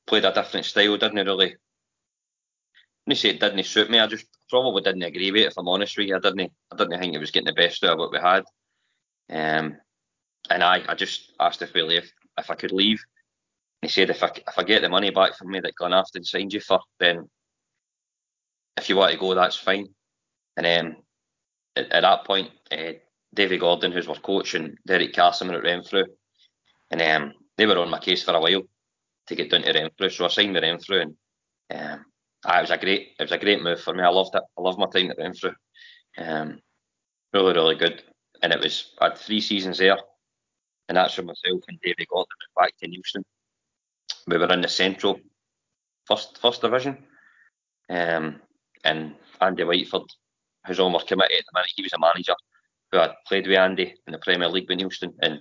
Played 0.07 0.26
a 0.26 0.34
different 0.34 0.66
style, 0.66 0.97
didn't 0.97 1.28
really. 1.28 1.55
I 3.12 3.16
say 3.16 3.30
it 3.30 3.39
didn't 3.39 3.64
suit 3.66 3.89
me. 3.89 3.99
I 3.99 4.07
just 4.07 4.26
probably 4.49 4.82
didn't 4.82 5.03
agree 5.03 5.32
with 5.32 5.41
it. 5.41 5.47
If 5.47 5.57
I'm 5.57 5.68
honest 5.68 5.97
with 5.97 6.07
you, 6.07 6.16
I 6.16 6.20
didn't. 6.20 6.51
I 6.72 6.76
didn't 6.76 6.99
think 6.99 7.16
it 7.16 7.20
was 7.20 7.32
getting 7.32 7.47
the 7.47 7.53
best 7.53 7.84
out 7.84 7.93
of 7.93 7.99
what 7.99 8.12
we 8.12 8.20
had. 8.20 8.43
Um, 9.30 9.78
and 10.49 10.64
I, 10.64 10.84
I 10.88 10.95
just 10.95 11.34
asked 11.39 11.62
if 11.62 11.74
we 11.74 11.82
if, 11.97 12.12
if 12.38 12.49
I 12.49 12.55
could 12.55 12.72
leave. 12.72 13.01
He 13.82 13.88
said 13.88 14.10
if 14.10 14.24
I 14.24 14.28
if 14.28 14.57
I 14.57 14.64
get 14.64 14.82
the 14.82 14.89
money 14.89 15.12
back 15.12 15.38
from 15.38 15.51
me 15.51 15.60
that 15.62 15.76
Glenafton 15.80 16.26
signed 16.26 16.53
you 16.53 16.60
for, 16.60 16.80
then 16.99 17.30
if 18.78 18.89
you 18.89 18.95
want 18.95 19.12
to 19.12 19.18
go, 19.18 19.34
that's 19.34 19.55
fine. 19.55 19.88
And 20.57 20.66
um, 20.66 20.97
at, 21.76 21.91
at 21.91 22.01
that 22.01 22.26
point, 22.26 22.49
uh, 22.72 22.93
Gordon, 23.36 23.91
who's 23.91 24.07
our 24.07 24.16
coach, 24.16 24.55
and 24.55 24.78
Derek 24.86 25.14
Carson 25.14 25.53
at 25.53 25.64
Renfrew, 25.64 26.05
and 26.91 27.01
um, 27.01 27.34
they 27.57 27.66
were 27.66 27.78
on 27.78 27.89
my 27.89 27.99
case 27.99 28.24
for 28.24 28.34
a 28.34 28.41
while 28.41 28.64
to 29.28 29.36
get 29.36 29.51
down 29.51 29.62
to 29.62 29.74
Renfrew. 29.74 30.10
So 30.10 30.26
I 30.26 30.30
signed 30.30 30.53
with 30.53 30.64
Renfrew, 30.64 31.01
and 31.70 31.91
um, 31.91 32.05
ah, 32.45 32.59
it 32.59 32.61
was 32.61 32.71
a 32.71 32.77
great 32.77 33.15
it 33.19 33.23
was 33.23 33.31
a 33.31 33.37
great 33.37 33.61
move 33.61 33.81
for 33.81 33.93
me. 33.93 34.03
I 34.03 34.09
loved 34.09 34.35
it. 34.35 34.43
I 34.57 34.61
loved 34.61 34.79
my 34.79 34.87
time 34.87 35.11
at 35.11 35.17
Renfrew. 35.17 35.53
Um, 36.17 36.59
really, 37.33 37.53
really 37.53 37.75
good. 37.75 38.03
And 38.41 38.53
it 38.53 38.59
was 38.59 38.93
I 38.99 39.05
had 39.05 39.17
three 39.17 39.41
seasons 39.41 39.77
there, 39.77 39.97
and 40.87 40.97
that's 40.97 41.17
when 41.17 41.27
myself 41.27 41.61
and 41.67 41.79
David 41.81 42.07
Gordon 42.09 42.27
went 42.57 42.67
back 42.67 42.77
to 42.79 42.87
Neilston. 42.87 43.23
We 44.27 44.37
were 44.37 44.51
in 44.53 44.61
the 44.61 44.67
Central 44.67 45.19
first 46.07 46.39
first 46.41 46.61
division, 46.61 46.97
um, 47.89 48.41
and 48.83 49.15
Andy 49.41 49.63
Whiteford, 49.63 50.07
who's 50.65 50.77
committee 50.77 51.35
at 51.35 51.43
the 51.45 51.51
minute, 51.53 51.71
he 51.75 51.83
was 51.83 51.93
a 51.93 51.99
manager 51.99 52.35
who 52.91 52.97
had 52.97 53.13
played 53.27 53.47
with 53.47 53.57
Andy 53.57 53.95
in 54.07 54.13
the 54.13 54.19
Premier 54.19 54.49
League 54.49 54.69
with 54.69 54.79
Neilston, 54.79 55.13
and 55.21 55.39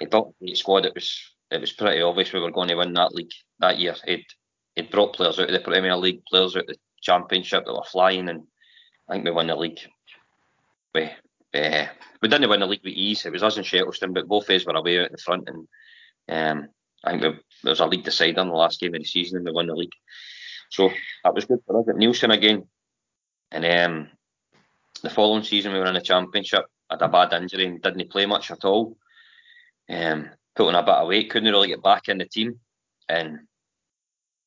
he 0.00 0.06
built 0.06 0.34
a 0.40 0.44
great 0.44 0.56
squad. 0.56 0.86
It 0.86 0.94
was 0.94 1.20
it 1.50 1.60
was 1.60 1.72
pretty 1.72 2.00
obvious 2.02 2.32
we 2.32 2.40
were 2.40 2.50
going 2.50 2.68
to 2.68 2.74
win 2.76 2.92
that 2.94 3.14
league 3.14 3.32
that 3.60 3.78
year. 3.78 3.94
He'd 4.06 4.24
he'd 4.76 4.90
brought 4.90 5.14
players 5.14 5.38
out 5.38 5.48
of 5.48 5.52
the 5.52 5.60
Premier 5.60 5.96
League, 5.96 6.24
players 6.26 6.56
out 6.56 6.62
of 6.62 6.68
the 6.68 6.76
Championship 7.00 7.64
that 7.64 7.72
were 7.72 7.84
flying, 7.84 8.28
and 8.28 8.44
I 9.08 9.12
think 9.12 9.24
we 9.24 9.30
won 9.30 9.46
the 9.46 9.56
league. 9.56 9.80
We 10.94 11.10
uh, 11.54 11.86
we 12.20 12.28
didn't 12.28 12.48
win 12.48 12.60
the 12.60 12.66
league 12.66 12.84
with 12.84 12.94
ease. 12.94 13.24
It 13.24 13.32
was 13.32 13.42
us 13.42 13.56
and 13.56 13.66
Shettleston, 13.66 14.14
but 14.14 14.26
both 14.26 14.48
of 14.48 14.56
us 14.56 14.66
were 14.66 14.72
away 14.72 14.98
out 15.00 15.06
in 15.06 15.12
the 15.12 15.18
front, 15.18 15.48
and 15.48 15.68
um, 16.28 16.68
I 17.04 17.10
think 17.10 17.22
we, 17.22 17.28
there 17.62 17.70
was 17.70 17.80
a 17.80 17.86
league 17.86 18.04
decider 18.04 18.40
in 18.40 18.48
the 18.48 18.54
last 18.54 18.80
game 18.80 18.94
of 18.94 19.00
the 19.00 19.06
season, 19.06 19.38
and 19.38 19.46
we 19.46 19.52
won 19.52 19.66
the 19.66 19.74
league. 19.74 19.92
So 20.70 20.90
that 21.22 21.34
was 21.34 21.44
good 21.44 21.60
for 21.66 21.80
us 21.80 21.88
at 21.88 21.96
Neilston 21.96 22.32
again. 22.32 22.66
And 23.52 23.64
um, 23.64 24.08
the 25.02 25.10
following 25.10 25.44
season, 25.44 25.72
we 25.72 25.78
were 25.78 25.86
in 25.86 25.94
the 25.94 26.00
Championship. 26.00 26.64
I 26.90 26.94
had 26.94 27.02
a 27.02 27.08
bad 27.08 27.32
injury 27.32 27.66
and 27.66 27.80
didn't 27.80 28.10
play 28.10 28.26
much 28.26 28.50
at 28.50 28.64
all. 28.64 28.96
Um, 29.88 30.30
put 30.56 30.68
on 30.68 30.74
a 30.74 30.82
bit 30.82 30.94
of 30.94 31.08
weight, 31.08 31.30
couldn't 31.30 31.52
really 31.52 31.68
get 31.68 31.82
back 31.82 32.08
in 32.08 32.18
the 32.18 32.24
team, 32.24 32.58
and 33.08 33.40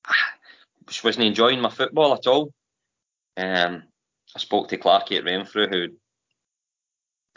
just 0.88 1.04
wasn't 1.04 1.26
enjoying 1.26 1.62
my 1.62 1.70
football 1.70 2.14
at 2.14 2.28
all. 2.28 2.52
Um, 3.36 3.84
I 4.36 4.40
spoke 4.40 4.70
to 4.70 4.78
Clarky 4.78 5.18
at 5.18 5.26
Renfrew, 5.26 5.68
who 5.68 5.88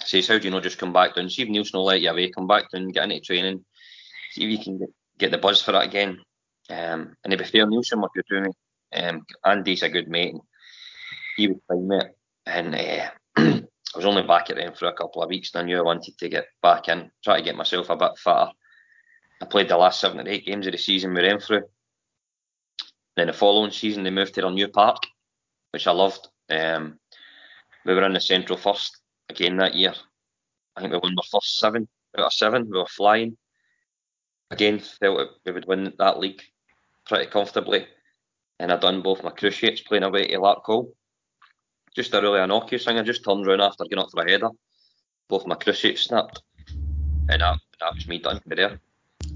says, 0.02 0.28
"How 0.28 0.38
do 0.38 0.44
you 0.44 0.50
know 0.50 0.60
just 0.60 0.78
come 0.78 0.92
back 0.92 1.14
down? 1.14 1.28
See 1.30 1.42
if 1.42 1.48
Neilston 1.48 1.74
will 1.74 1.84
let 1.84 2.00
you 2.00 2.10
away. 2.10 2.30
Come 2.30 2.46
back 2.46 2.70
down, 2.70 2.88
get 2.88 3.04
into 3.04 3.20
training, 3.20 3.64
see 4.32 4.44
if 4.44 4.50
you 4.50 4.64
can 4.64 4.86
get, 5.18 5.30
the 5.30 5.38
buzz 5.38 5.62
for 5.62 5.72
that 5.72 5.84
again." 5.84 6.20
Um, 6.68 7.16
and 7.24 7.30
to 7.30 7.36
be 7.36 7.44
fair, 7.44 7.66
were 7.66 7.80
good 7.80 8.24
to 8.28 8.40
me. 8.40 8.50
Um, 8.92 9.24
Andy's 9.44 9.82
a 9.82 9.88
good 9.88 10.08
mate. 10.08 10.34
He 11.36 11.48
was 11.48 11.58
fine, 11.68 11.88
mate. 11.88 12.10
And 12.46 12.74
uh, 12.74 13.10
I 13.94 13.96
was 13.96 14.04
only 14.04 14.22
back 14.22 14.50
at 14.50 14.56
them 14.56 14.72
for 14.74 14.86
a 14.86 14.92
couple 14.92 15.22
of 15.22 15.28
weeks, 15.28 15.52
and 15.52 15.62
I 15.62 15.64
knew 15.64 15.78
I 15.78 15.82
wanted 15.82 16.16
to 16.18 16.28
get 16.28 16.46
back 16.62 16.88
in, 16.88 17.10
try 17.22 17.38
to 17.38 17.44
get 17.44 17.56
myself 17.56 17.90
a 17.90 17.96
bit 17.96 18.18
fitter. 18.18 18.50
I 19.42 19.46
played 19.46 19.68
the 19.68 19.76
last 19.76 20.00
seven 20.00 20.26
or 20.26 20.30
eight 20.30 20.46
games 20.46 20.66
of 20.66 20.72
the 20.72 20.78
season 20.78 21.14
with 21.14 21.24
Renfrew. 21.24 21.62
Then 23.20 23.26
the 23.26 23.34
following 23.34 23.70
season, 23.70 24.02
they 24.02 24.08
moved 24.08 24.32
to 24.36 24.40
their 24.40 24.50
new 24.50 24.66
park, 24.66 25.02
which 25.72 25.86
I 25.86 25.90
loved. 25.90 26.28
Um, 26.48 26.98
we 27.84 27.92
were 27.92 28.06
in 28.06 28.14
the 28.14 28.20
Central 28.20 28.56
first 28.56 28.96
again 29.28 29.58
that 29.58 29.74
year. 29.74 29.92
I 30.74 30.80
think 30.80 30.94
we 30.94 31.00
won 31.00 31.14
the 31.14 31.28
first 31.30 31.58
seven 31.58 31.86
out 32.16 32.24
of 32.24 32.32
seven. 32.32 32.64
We 32.64 32.78
were 32.78 32.86
flying. 32.86 33.36
Again, 34.50 34.78
felt 34.78 35.32
we 35.44 35.52
would 35.52 35.66
win 35.66 35.92
that 35.98 36.18
league 36.18 36.40
pretty 37.06 37.26
comfortably. 37.26 37.86
And 38.58 38.72
I 38.72 38.78
done 38.78 39.02
both 39.02 39.22
my 39.22 39.32
cruciates 39.32 39.82
playing 39.82 40.04
away 40.04 40.28
to 40.28 40.38
Larkhall. 40.38 40.94
Just 41.94 42.14
a 42.14 42.22
really 42.22 42.40
innocuous 42.40 42.86
thing. 42.86 42.98
I 42.98 43.02
just 43.02 43.22
turned 43.22 43.46
round 43.46 43.60
after 43.60 43.84
getting 43.84 43.98
up 43.98 44.08
for 44.10 44.24
a 44.24 44.30
header. 44.30 44.48
Both 45.28 45.46
my 45.46 45.56
cruciates 45.56 46.04
snapped. 46.04 46.40
And 47.28 47.42
that, 47.42 47.58
that 47.80 47.94
was 47.94 48.08
me 48.08 48.20
done 48.20 48.40
there. 48.46 48.80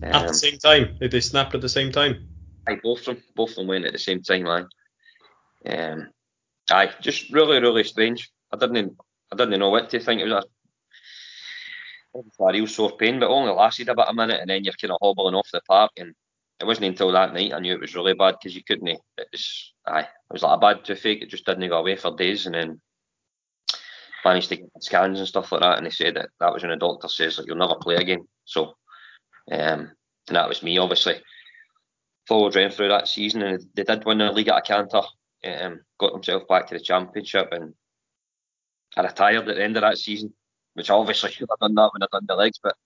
At 0.03 0.23
the 0.23 0.29
Um, 0.29 0.33
same 0.33 0.57
time, 0.57 0.97
did 0.99 1.11
they 1.11 1.21
snap 1.21 1.55
at 1.55 1.61
the 1.61 1.69
same 1.69 1.93
time? 1.93 2.31
Aye, 2.67 2.81
both 2.83 3.01
of 3.01 3.05
them, 3.07 3.23
both 3.35 3.51
of 3.51 3.57
them 3.57 3.67
went 3.67 3.85
at 3.85 3.93
the 3.93 3.99
same 3.99 4.23
time, 4.23 4.45
man. 4.45 4.69
Um, 5.67 6.11
aye, 6.71 6.91
just 7.01 7.33
really, 7.33 7.61
really 7.61 7.85
strange. 7.85 8.31
I 8.53 8.57
didn't, 8.57 8.97
I 9.33 9.37
didn't 9.37 9.59
know 9.59 9.71
what 9.71 9.91
to 9.91 10.01
think. 10.01 10.21
It 10.21 10.25
was 10.25 10.33
a, 10.33 12.19
it 12.19 12.25
was 12.25 12.35
a 12.41 12.53
real 12.53 12.67
sore 12.67 12.97
pain, 12.97 13.21
but 13.21 13.29
only 13.29 13.53
lasted 13.53 13.89
about 13.89 14.11
a 14.11 14.15
minute, 14.15 14.41
and 14.41 14.49
then 14.49 14.65
you're 14.65 14.75
kind 14.81 14.93
of 14.93 14.99
hobbling 15.03 15.35
off 15.35 15.51
the 15.53 15.61
park. 15.69 15.93
And 15.99 16.15
it 16.61 16.65
wasn't 16.65 16.87
until 16.87 17.13
that 17.13 17.35
night 17.35 17.53
I 17.53 17.59
knew 17.59 17.75
it 17.75 17.81
was 17.81 17.95
really 17.95 18.15
bad 18.15 18.37
because 18.41 18.57
you 18.57 18.65
couldn't. 18.65 18.89
It 18.89 19.01
was, 19.33 19.75
aye, 19.87 20.01
it 20.01 20.33
was 20.33 20.43
like 20.43 20.57
a 20.57 20.61
bad 20.61 20.85
toothache. 20.85 21.23
It 21.23 21.31
just 21.31 21.45
didn't 21.45 21.69
go 21.69 21.79
away 21.79 21.97
for 21.97 22.17
days, 22.17 22.47
and 22.47 22.55
then 22.55 22.81
managed 24.25 24.49
to 24.49 24.57
get 24.57 24.69
scans 24.81 25.19
and 25.19 25.29
stuff 25.29 25.53
like 25.53 25.61
that. 25.61 25.77
And 25.77 25.87
they 25.87 25.91
said 25.91 26.17
that 26.17 26.31
that 26.41 26.53
was 26.53 26.63
when 26.63 26.71
the 26.71 26.77
doctor 26.77 27.09
says 27.09 27.37
like 27.37 27.47
you'll 27.47 27.57
never 27.57 27.75
play 27.75 27.97
again. 27.97 28.27
So, 28.47 28.75
um, 29.53 29.91
and 30.29 30.37
that 30.37 30.49
was 30.49 30.63
me, 30.63 30.79
obviously 30.79 31.21
followed 32.27 32.57
Renfrew 32.57 32.89
that 32.89 33.09
season, 33.09 33.43
and 33.43 33.65
they 33.75 33.85
did 33.85 34.05
win 34.05 34.19
the 34.19 34.33
league 34.33 34.49
at 34.49 34.59
a 34.59 34.63
canter. 34.63 35.03
Um, 35.45 35.81
got 35.99 36.13
themselves 36.13 36.47
back 36.49 36.67
to 36.69 36.75
the 36.75 36.81
championship, 36.81 37.49
and 37.53 37.75
I 38.97 39.03
retired 39.03 39.49
at 39.49 39.57
the 39.57 39.63
end 39.63 39.77
of 39.77 39.83
that 39.83 39.99
season, 39.99 40.33
which 40.75 40.91
I 40.91 40.95
obviously 40.95 41.31
should 41.31 41.49
have 41.51 41.59
done 41.59 41.75
that 41.75 41.91
when 41.93 42.03
I 42.03 42.07
done 42.11 42.25
the 42.27 42.35
legs. 42.35 42.59
But 42.63 42.77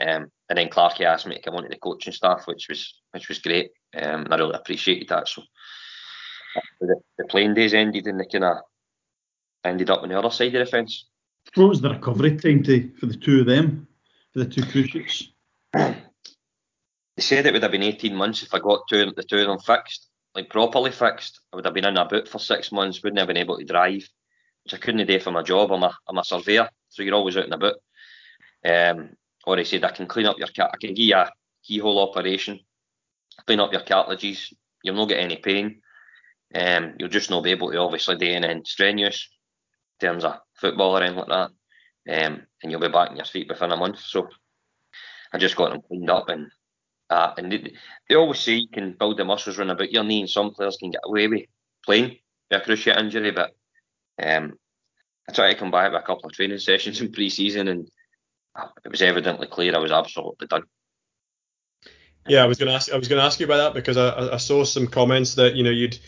um, 0.00 0.30
and 0.48 0.58
then 0.58 0.68
Clarky 0.68 1.02
asked 1.02 1.26
me 1.26 1.36
to 1.36 1.42
come 1.42 1.54
onto 1.54 1.68
the 1.68 1.76
coaching 1.76 2.12
staff, 2.12 2.46
which 2.46 2.66
was 2.68 3.00
which 3.12 3.28
was 3.28 3.38
great, 3.38 3.70
um, 3.96 4.24
and 4.24 4.34
I 4.34 4.36
really 4.36 4.54
appreciated 4.54 5.08
that. 5.08 5.28
So 5.28 5.42
the, 6.80 6.96
the 7.18 7.24
playing 7.24 7.54
days 7.54 7.74
ended, 7.74 8.06
and 8.06 8.20
they 8.20 8.26
kind 8.30 8.44
of 8.44 8.58
ended 9.64 9.90
up 9.90 10.02
on 10.02 10.08
the 10.08 10.18
other 10.18 10.30
side 10.30 10.54
of 10.54 10.64
the 10.64 10.70
fence. 10.70 11.06
What 11.54 11.68
was 11.68 11.80
the 11.80 11.90
recovery 11.90 12.36
time 12.36 12.62
to, 12.64 12.90
for 12.98 13.06
the 13.06 13.16
two 13.16 13.40
of 13.40 13.46
them, 13.46 13.86
for 14.32 14.40
the 14.40 14.46
two 14.46 14.62
cruciates? 14.62 15.28
They 17.16 17.22
said 17.22 17.46
it 17.46 17.52
would 17.52 17.62
have 17.62 17.72
been 17.72 17.82
18 17.82 18.14
months 18.14 18.42
if 18.42 18.52
I 18.54 18.58
got 18.58 18.88
two, 18.88 19.12
the 19.14 19.22
two 19.22 19.38
of 19.38 19.46
them 19.46 19.58
fixed, 19.58 20.08
like 20.34 20.50
properly 20.50 20.90
fixed. 20.90 21.40
I 21.52 21.56
would 21.56 21.64
have 21.64 21.74
been 21.74 21.84
in 21.84 21.96
a 21.96 22.04
boot 22.04 22.28
for 22.28 22.38
six 22.38 22.72
months, 22.72 23.02
wouldn't 23.02 23.18
have 23.18 23.28
been 23.28 23.36
able 23.36 23.58
to 23.58 23.64
drive, 23.64 24.08
which 24.64 24.74
I 24.74 24.78
couldn't 24.78 25.06
do 25.06 25.20
for 25.20 25.30
my 25.30 25.42
job. 25.42 25.72
I'm 25.72 25.84
a, 25.84 25.96
I'm 26.08 26.18
a 26.18 26.24
surveyor, 26.24 26.68
so 26.88 27.02
you're 27.02 27.14
always 27.14 27.36
out 27.36 27.46
in 27.46 27.52
a 27.52 27.58
boot. 27.58 27.76
Um, 28.64 29.10
or 29.46 29.56
he 29.58 29.64
said, 29.64 29.84
I 29.84 29.90
can 29.90 30.06
clean 30.06 30.26
up 30.26 30.38
your 30.38 30.48
cat, 30.48 30.70
I 30.74 30.76
can 30.78 30.94
give 30.94 31.06
you 31.06 31.16
a 31.16 31.30
keyhole 31.62 32.00
operation, 32.00 32.60
clean 33.46 33.60
up 33.60 33.72
your 33.72 33.82
cartilages, 33.82 34.52
you'll 34.82 34.96
not 34.96 35.08
get 35.08 35.20
any 35.20 35.36
pain. 35.36 35.80
Um, 36.54 36.94
you'll 36.98 37.08
just 37.08 37.30
not 37.30 37.42
be 37.42 37.50
able 37.50 37.72
to 37.72 37.78
obviously 37.78 38.16
do 38.16 38.26
anything 38.26 38.64
strenuous 38.64 39.28
in 40.00 40.08
terms 40.08 40.24
of 40.24 40.38
football 40.54 40.96
or 40.96 41.02
anything 41.02 41.18
like 41.18 41.28
that. 41.28 42.26
Um, 42.26 42.42
and 42.62 42.70
you'll 42.70 42.80
be 42.80 42.88
back 42.88 43.10
on 43.10 43.16
your 43.16 43.24
feet 43.24 43.48
within 43.48 43.72
a 43.72 43.76
month. 43.76 43.98
So 44.00 44.28
I 45.32 45.38
just 45.38 45.56
got 45.56 45.72
them 45.72 45.82
cleaned 45.88 46.10
up 46.10 46.28
and 46.28 46.50
uh, 47.10 47.32
and 47.36 47.52
they, 47.52 47.72
they 48.08 48.14
always 48.14 48.40
say 48.40 48.54
you 48.54 48.68
can 48.68 48.92
build 48.92 49.18
the 49.18 49.24
muscles 49.24 49.58
around 49.58 49.70
about 49.70 49.92
your 49.92 50.04
knee, 50.04 50.20
and 50.20 50.30
some 50.30 50.52
players 50.52 50.76
can 50.76 50.90
get 50.90 51.02
away 51.04 51.28
with 51.28 51.42
playing 51.84 52.16
with 52.50 52.62
a 52.62 52.64
cruciate 52.64 52.98
injury, 52.98 53.30
but 53.30 53.54
um, 54.22 54.54
I 55.28 55.32
tried 55.32 55.52
to 55.52 55.58
come 55.58 55.70
back 55.70 55.92
with 55.92 56.02
a 56.02 56.06
couple 56.06 56.26
of 56.26 56.32
training 56.32 56.58
sessions 56.60 57.00
in 57.00 57.12
pre-season, 57.12 57.68
and 57.68 57.88
it 58.84 58.90
was 58.90 59.02
evidently 59.02 59.46
clear 59.46 59.74
I 59.74 59.78
was 59.78 59.92
absolutely 59.92 60.46
done. 60.46 60.64
Yeah, 62.26 62.42
I 62.42 62.46
was 62.46 62.58
going 62.58 62.68
to 62.68 62.74
ask. 62.74 62.90
I 62.90 62.96
was 62.96 63.08
going 63.08 63.20
to 63.20 63.26
ask 63.26 63.38
you 63.38 63.44
about 63.44 63.58
that 63.58 63.74
because 63.74 63.98
I, 63.98 64.34
I 64.34 64.36
saw 64.38 64.64
some 64.64 64.86
comments 64.86 65.34
that 65.34 65.56
you 65.56 65.62
know 65.62 65.70
you'd 65.70 65.98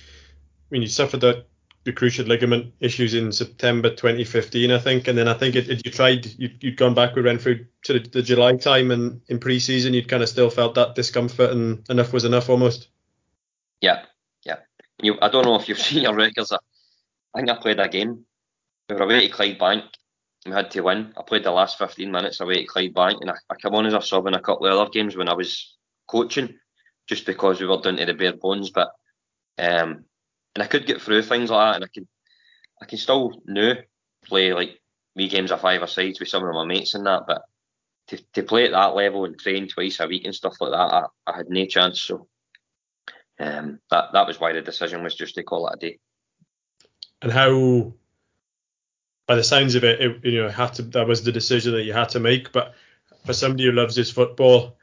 when 0.71 0.81
you 0.81 0.89
suffered 0.89 1.21
the, 1.21 1.45
the 1.87 1.93
cruciate 1.93 2.27
ligament 2.27 2.75
issues 2.81 3.15
in 3.15 3.31
September 3.31 3.89
2015, 3.89 4.73
I 4.73 4.79
think, 4.79 5.07
and 5.07 5.17
then 5.17 5.29
I 5.29 5.35
think 5.35 5.55
it, 5.55 5.71
it, 5.71 5.87
you 5.87 5.93
tried 5.93 6.27
you'd, 6.37 6.63
you'd 6.63 6.77
gone 6.77 6.95
back 6.95 7.15
with 7.15 7.25
Renfrew 7.25 7.65
to 7.85 7.93
the, 7.93 8.01
the 8.01 8.23
July 8.23 8.57
time, 8.57 8.91
and 8.91 9.21
in 9.29 9.39
pre-season 9.39 9.95
you'd 9.95 10.09
kind 10.09 10.23
of 10.23 10.29
still 10.29 10.51
felt 10.51 10.75
that 10.75 10.97
discomfort, 10.97 11.53
and 11.53 11.89
enough 11.89 12.13
was 12.13 12.25
enough 12.25 12.51
almost. 12.51 12.89
Yeah, 13.81 14.03
yeah. 14.45 14.57
You, 15.01 15.17
I 15.23 15.29
don't 15.29 15.45
know 15.45 15.55
if 15.55 15.69
you've 15.69 15.79
seen 15.89 16.03
your 16.03 16.15
records. 16.15 16.51
I, 16.53 16.59
think 17.37 17.49
I 17.49 17.55
played 17.55 17.79
a 17.79 17.89
game. 17.89 18.25
We 18.91 18.97
were 18.97 19.03
away 19.03 19.29
to 19.29 19.33
Clydebank. 19.33 19.85
We 20.45 20.53
had 20.53 20.73
to 20.73 20.81
win. 20.81 21.15
I 21.17 21.23
played 21.23 21.45
the 21.45 21.53
last 21.53 21.79
15 21.79 22.11
minutes 22.11 22.41
away 22.41 22.65
to 22.65 22.67
Clydebank, 22.67 23.21
and 23.21 23.31
I, 23.31 23.35
I 23.49 23.55
come 23.55 23.77
on 23.77 23.87
as 23.87 23.95
a 23.95 24.03
sub 24.03 24.27
in 24.27 24.35
a 24.35 24.41
couple 24.41 24.67
of 24.67 24.77
other 24.77 24.91
games 24.91 25.17
when 25.17 25.29
I 25.29 25.35
was 25.35 25.77
coaching 26.09 26.59
just 27.07 27.27
because 27.27 27.61
we 27.61 27.67
were 27.69 27.81
down 27.81 27.99
to 27.99 28.07
the 28.07 28.15
bare 28.15 28.33
bones. 28.33 28.71
But 28.71 28.91
um, 29.57 30.05
and 30.57 30.63
I 30.63 30.67
could 30.67 30.87
get 30.87 31.03
through 31.03 31.21
things 31.21 31.51
like 31.51 31.69
that, 31.69 31.75
and 31.77 31.85
I 31.85 31.89
can 31.93 32.09
I 32.81 32.87
can 32.87 32.97
still 32.97 33.43
now 33.45 33.75
play 34.25 34.55
like 34.55 34.81
wee 35.15 35.29
games 35.29 35.53
of 35.53 35.61
five 35.61 35.83
or 35.83 35.87
sides 35.87 36.19
with 36.19 36.31
some 36.31 36.43
of 36.45 36.55
my 36.55 36.65
mates 36.65 36.95
and 36.95 37.05
that. 37.05 37.25
But 37.27 37.43
to, 38.09 38.25
to 38.33 38.43
play 38.43 38.65
at 38.65 38.71
that 38.71 38.95
level 38.95 39.27
and 39.27 39.39
train 39.39 39.69
twice 39.69 40.01
a 40.01 40.07
week 40.07 40.25
and 40.25 40.35
stuff 40.35 40.57
like 40.59 40.71
that, 40.71 40.79
I, 40.79 41.05
I 41.27 41.37
had 41.37 41.51
no 41.51 41.67
chance. 41.67 42.01
So 42.01 42.27
um, 43.39 43.81
that 43.91 44.15
that 44.15 44.27
was 44.27 44.41
why 44.41 44.55
the 44.55 44.63
decision 44.63 45.03
was 45.03 45.15
just 45.15 45.35
to 45.35 45.43
call 45.43 45.69
it 45.69 45.75
a 45.75 45.79
day. 45.79 45.99
And 47.21 47.31
how, 47.31 47.93
by 49.27 49.35
the 49.35 49.45
sounds 49.45 49.75
of 49.75 49.85
it, 49.85 50.01
it 50.01 50.25
you 50.25 50.43
know 50.43 50.49
had 50.49 50.73
to 50.75 50.83
that 50.83 51.07
was 51.07 51.23
the 51.23 51.33
decision 51.33 51.73
that 51.73 51.85
you 51.85 51.93
had 51.93 52.09
to 52.11 52.21
make. 52.21 52.51
But 52.51 52.73
for 53.27 53.35
somebody 53.35 53.67
who 53.67 53.73
loves 53.73 53.95
his 53.95 54.11
football, 54.11 54.79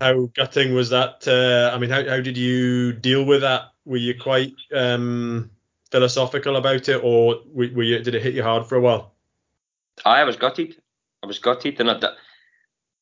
how 0.00 0.28
gutting 0.34 0.74
was 0.74 0.90
that? 0.90 1.28
Uh, 1.28 1.72
I 1.72 1.78
mean, 1.78 1.90
how, 1.90 2.02
how 2.02 2.20
did 2.20 2.36
you 2.36 2.92
deal 2.92 3.24
with 3.24 3.42
that? 3.42 3.71
Were 3.84 3.96
you 3.96 4.14
quite 4.18 4.54
um, 4.74 5.50
philosophical 5.90 6.56
about 6.56 6.88
it, 6.88 7.00
or 7.02 7.42
were, 7.46 7.68
were 7.74 7.82
you, 7.82 7.98
did 8.00 8.14
it 8.14 8.22
hit 8.22 8.34
you 8.34 8.42
hard 8.42 8.66
for 8.66 8.76
a 8.76 8.80
while? 8.80 9.14
I 10.04 10.24
was 10.24 10.36
gutted. 10.36 10.76
I 11.22 11.26
was 11.26 11.38
gutted, 11.38 11.80
and 11.80 11.90
I, 11.90 11.96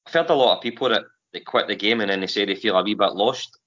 I've 0.06 0.12
heard 0.12 0.30
a 0.30 0.34
lot 0.34 0.56
of 0.56 0.62
people 0.62 0.88
that 0.88 1.04
they 1.32 1.40
quit 1.40 1.68
the 1.68 1.76
game 1.76 2.00
and 2.00 2.10
then 2.10 2.20
they 2.20 2.26
say 2.26 2.44
they 2.44 2.56
feel 2.56 2.76
a 2.76 2.82
wee 2.82 2.94
bit 2.94 3.12
lost. 3.12 3.58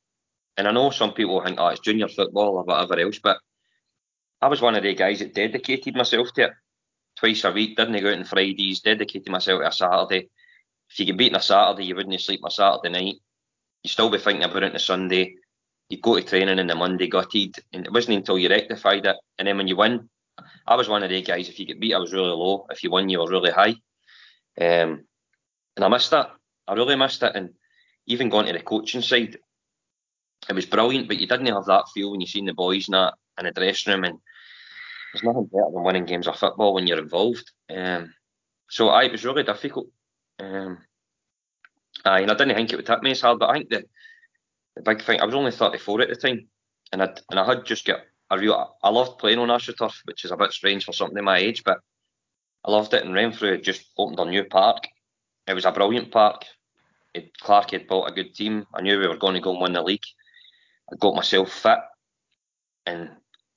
And 0.57 0.67
I 0.67 0.71
know 0.71 0.89
some 0.89 1.13
people 1.13 1.41
think, 1.43 1.59
oh, 1.59 1.67
it's 1.67 1.79
junior 1.79 2.07
football 2.09 2.57
or 2.57 2.63
whatever 2.63 2.99
else, 2.99 3.19
but 3.19 3.37
I 4.41 4.47
was 4.47 4.61
one 4.61 4.75
of 4.75 4.83
the 4.83 4.93
guys 4.93 5.19
that 5.19 5.33
dedicated 5.33 5.95
myself 5.95 6.33
to 6.33 6.43
it 6.43 6.51
twice 7.17 7.43
a 7.45 7.51
week. 7.51 7.77
Didn't 7.77 8.01
go 8.01 8.09
out 8.09 8.17
on 8.17 8.25
Fridays. 8.25 8.81
Dedicated 8.81 9.29
myself 9.29 9.61
to 9.61 9.67
a 9.67 9.71
Saturday 9.71 10.29
if 10.93 10.99
you 10.99 11.05
get 11.07 11.17
beaten 11.17 11.35
a 11.35 11.41
Saturday, 11.41 11.85
you 11.85 11.95
wouldn't 11.95 12.21
sleep 12.21 12.41
a 12.45 12.51
Saturday 12.51 12.89
night. 12.89 13.15
You'd 13.83 13.89
still 13.89 14.11
be 14.11 14.19
thinking 14.19 14.43
about 14.43 14.63
it 14.63 14.69
on 14.69 14.75
a 14.75 14.79
Sunday. 14.79 15.35
You 15.93 16.01
go 16.01 16.15
to 16.15 16.23
training 16.23 16.57
on 16.57 16.65
the 16.65 16.73
Monday 16.73 17.07
gutted, 17.07 17.55
and 17.71 17.85
it 17.85 17.93
wasn't 17.93 18.17
until 18.17 18.39
you 18.39 18.49
rectified 18.49 19.05
it. 19.05 19.15
And 19.37 19.47
then 19.47 19.57
when 19.57 19.67
you 19.67 19.75
win, 19.75 20.09
I 20.65 20.75
was 20.75 20.89
one 20.89 21.03
of 21.03 21.11
the 21.11 21.21
guys. 21.21 21.49
If 21.49 21.59
you 21.59 21.67
get 21.67 21.79
beat, 21.79 21.93
I 21.93 21.99
was 21.99 22.11
really 22.11 22.29
low. 22.29 22.65
If 22.71 22.83
you 22.83 22.89
won, 22.89 23.09
you 23.09 23.19
were 23.19 23.29
really 23.29 23.51
high. 23.51 23.75
Um, 24.59 25.05
and 25.75 25.85
I 25.85 25.87
missed 25.89 26.09
that. 26.09 26.31
I 26.67 26.73
really 26.73 26.95
missed 26.95 27.21
it. 27.21 27.33
And 27.35 27.51
even 28.07 28.29
going 28.29 28.47
to 28.47 28.53
the 28.53 28.59
coaching 28.61 29.03
side, 29.03 29.37
it 30.49 30.55
was 30.55 30.65
brilliant. 30.65 31.07
But 31.07 31.19
you 31.19 31.27
didn't 31.27 31.45
have 31.45 31.65
that 31.65 31.85
feel 31.93 32.09
when 32.09 32.21
you 32.21 32.25
seen 32.25 32.45
the 32.45 32.55
boys 32.55 32.87
and 32.87 32.95
that 32.95 33.13
in 33.37 33.45
the 33.45 33.51
dressing 33.51 33.93
room. 33.93 34.05
And 34.05 34.17
there's 35.13 35.23
nothing 35.23 35.45
better 35.45 35.69
than 35.71 35.83
winning 35.83 36.05
games 36.05 36.27
of 36.27 36.37
football 36.37 36.73
when 36.73 36.87
you're 36.87 36.97
involved. 36.97 37.51
Um, 37.69 38.15
so 38.67 38.89
I, 38.89 39.03
it 39.03 39.11
was 39.11 39.25
really 39.25 39.43
difficult. 39.43 39.89
Um, 40.39 40.79
and 42.03 42.31
I 42.31 42.33
didn't 42.33 42.55
think 42.55 42.73
it 42.73 42.77
would 42.77 42.87
hit 42.87 43.03
me 43.03 43.11
as 43.11 43.21
hard, 43.21 43.37
but 43.37 43.51
I 43.51 43.53
think 43.53 43.69
the, 43.69 43.83
the 44.75 44.81
big 44.81 45.01
thing, 45.01 45.21
I 45.21 45.25
was 45.25 45.35
only 45.35 45.51
34 45.51 46.01
at 46.01 46.09
the 46.09 46.15
time, 46.15 46.47
and 46.91 47.01
I 47.01 47.13
and 47.29 47.39
I 47.39 47.45
had 47.45 47.65
just 47.65 47.85
got 47.85 48.01
a 48.29 48.37
real, 48.37 48.75
I 48.81 48.89
loved 48.89 49.19
playing 49.19 49.39
on 49.39 49.49
AstroTurf, 49.49 49.93
which 50.05 50.25
is 50.25 50.31
a 50.31 50.37
bit 50.37 50.51
strange 50.51 50.85
for 50.85 50.93
somebody 50.93 51.21
my 51.21 51.37
age, 51.37 51.63
but 51.63 51.79
I 52.65 52.71
loved 52.71 52.93
it. 52.93 53.03
And 53.03 53.13
Renfrew 53.13 53.51
had 53.51 53.63
just 53.63 53.85
opened 53.97 54.19
a 54.19 54.25
new 54.25 54.43
park. 54.45 54.87
It 55.47 55.53
was 55.53 55.65
a 55.65 55.71
brilliant 55.71 56.11
park. 56.11 56.45
It, 57.13 57.37
Clark 57.37 57.71
had 57.71 57.87
built 57.87 58.09
a 58.09 58.13
good 58.13 58.33
team. 58.33 58.65
I 58.73 58.81
knew 58.81 58.99
we 58.99 59.07
were 59.07 59.17
going 59.17 59.35
to 59.35 59.41
go 59.41 59.51
and 59.51 59.61
win 59.61 59.73
the 59.73 59.83
league. 59.83 60.05
I 60.91 60.95
got 60.95 61.15
myself 61.15 61.51
fit, 61.51 61.79
and 62.85 63.09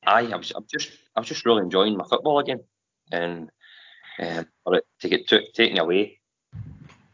I, 0.06 0.26
I 0.26 0.36
was, 0.36 0.52
I 0.52 0.58
was 0.58 0.68
just, 0.70 0.90
I 1.14 1.20
was 1.20 1.28
just 1.28 1.46
really 1.46 1.62
enjoying 1.62 1.96
my 1.96 2.04
football 2.08 2.38
again. 2.38 2.60
And 3.10 3.50
um, 4.18 4.46
for 4.64 4.74
it 4.74 4.84
to 5.00 5.08
get 5.08 5.28
t- 5.28 5.48
taken 5.54 5.78
away 5.78 6.18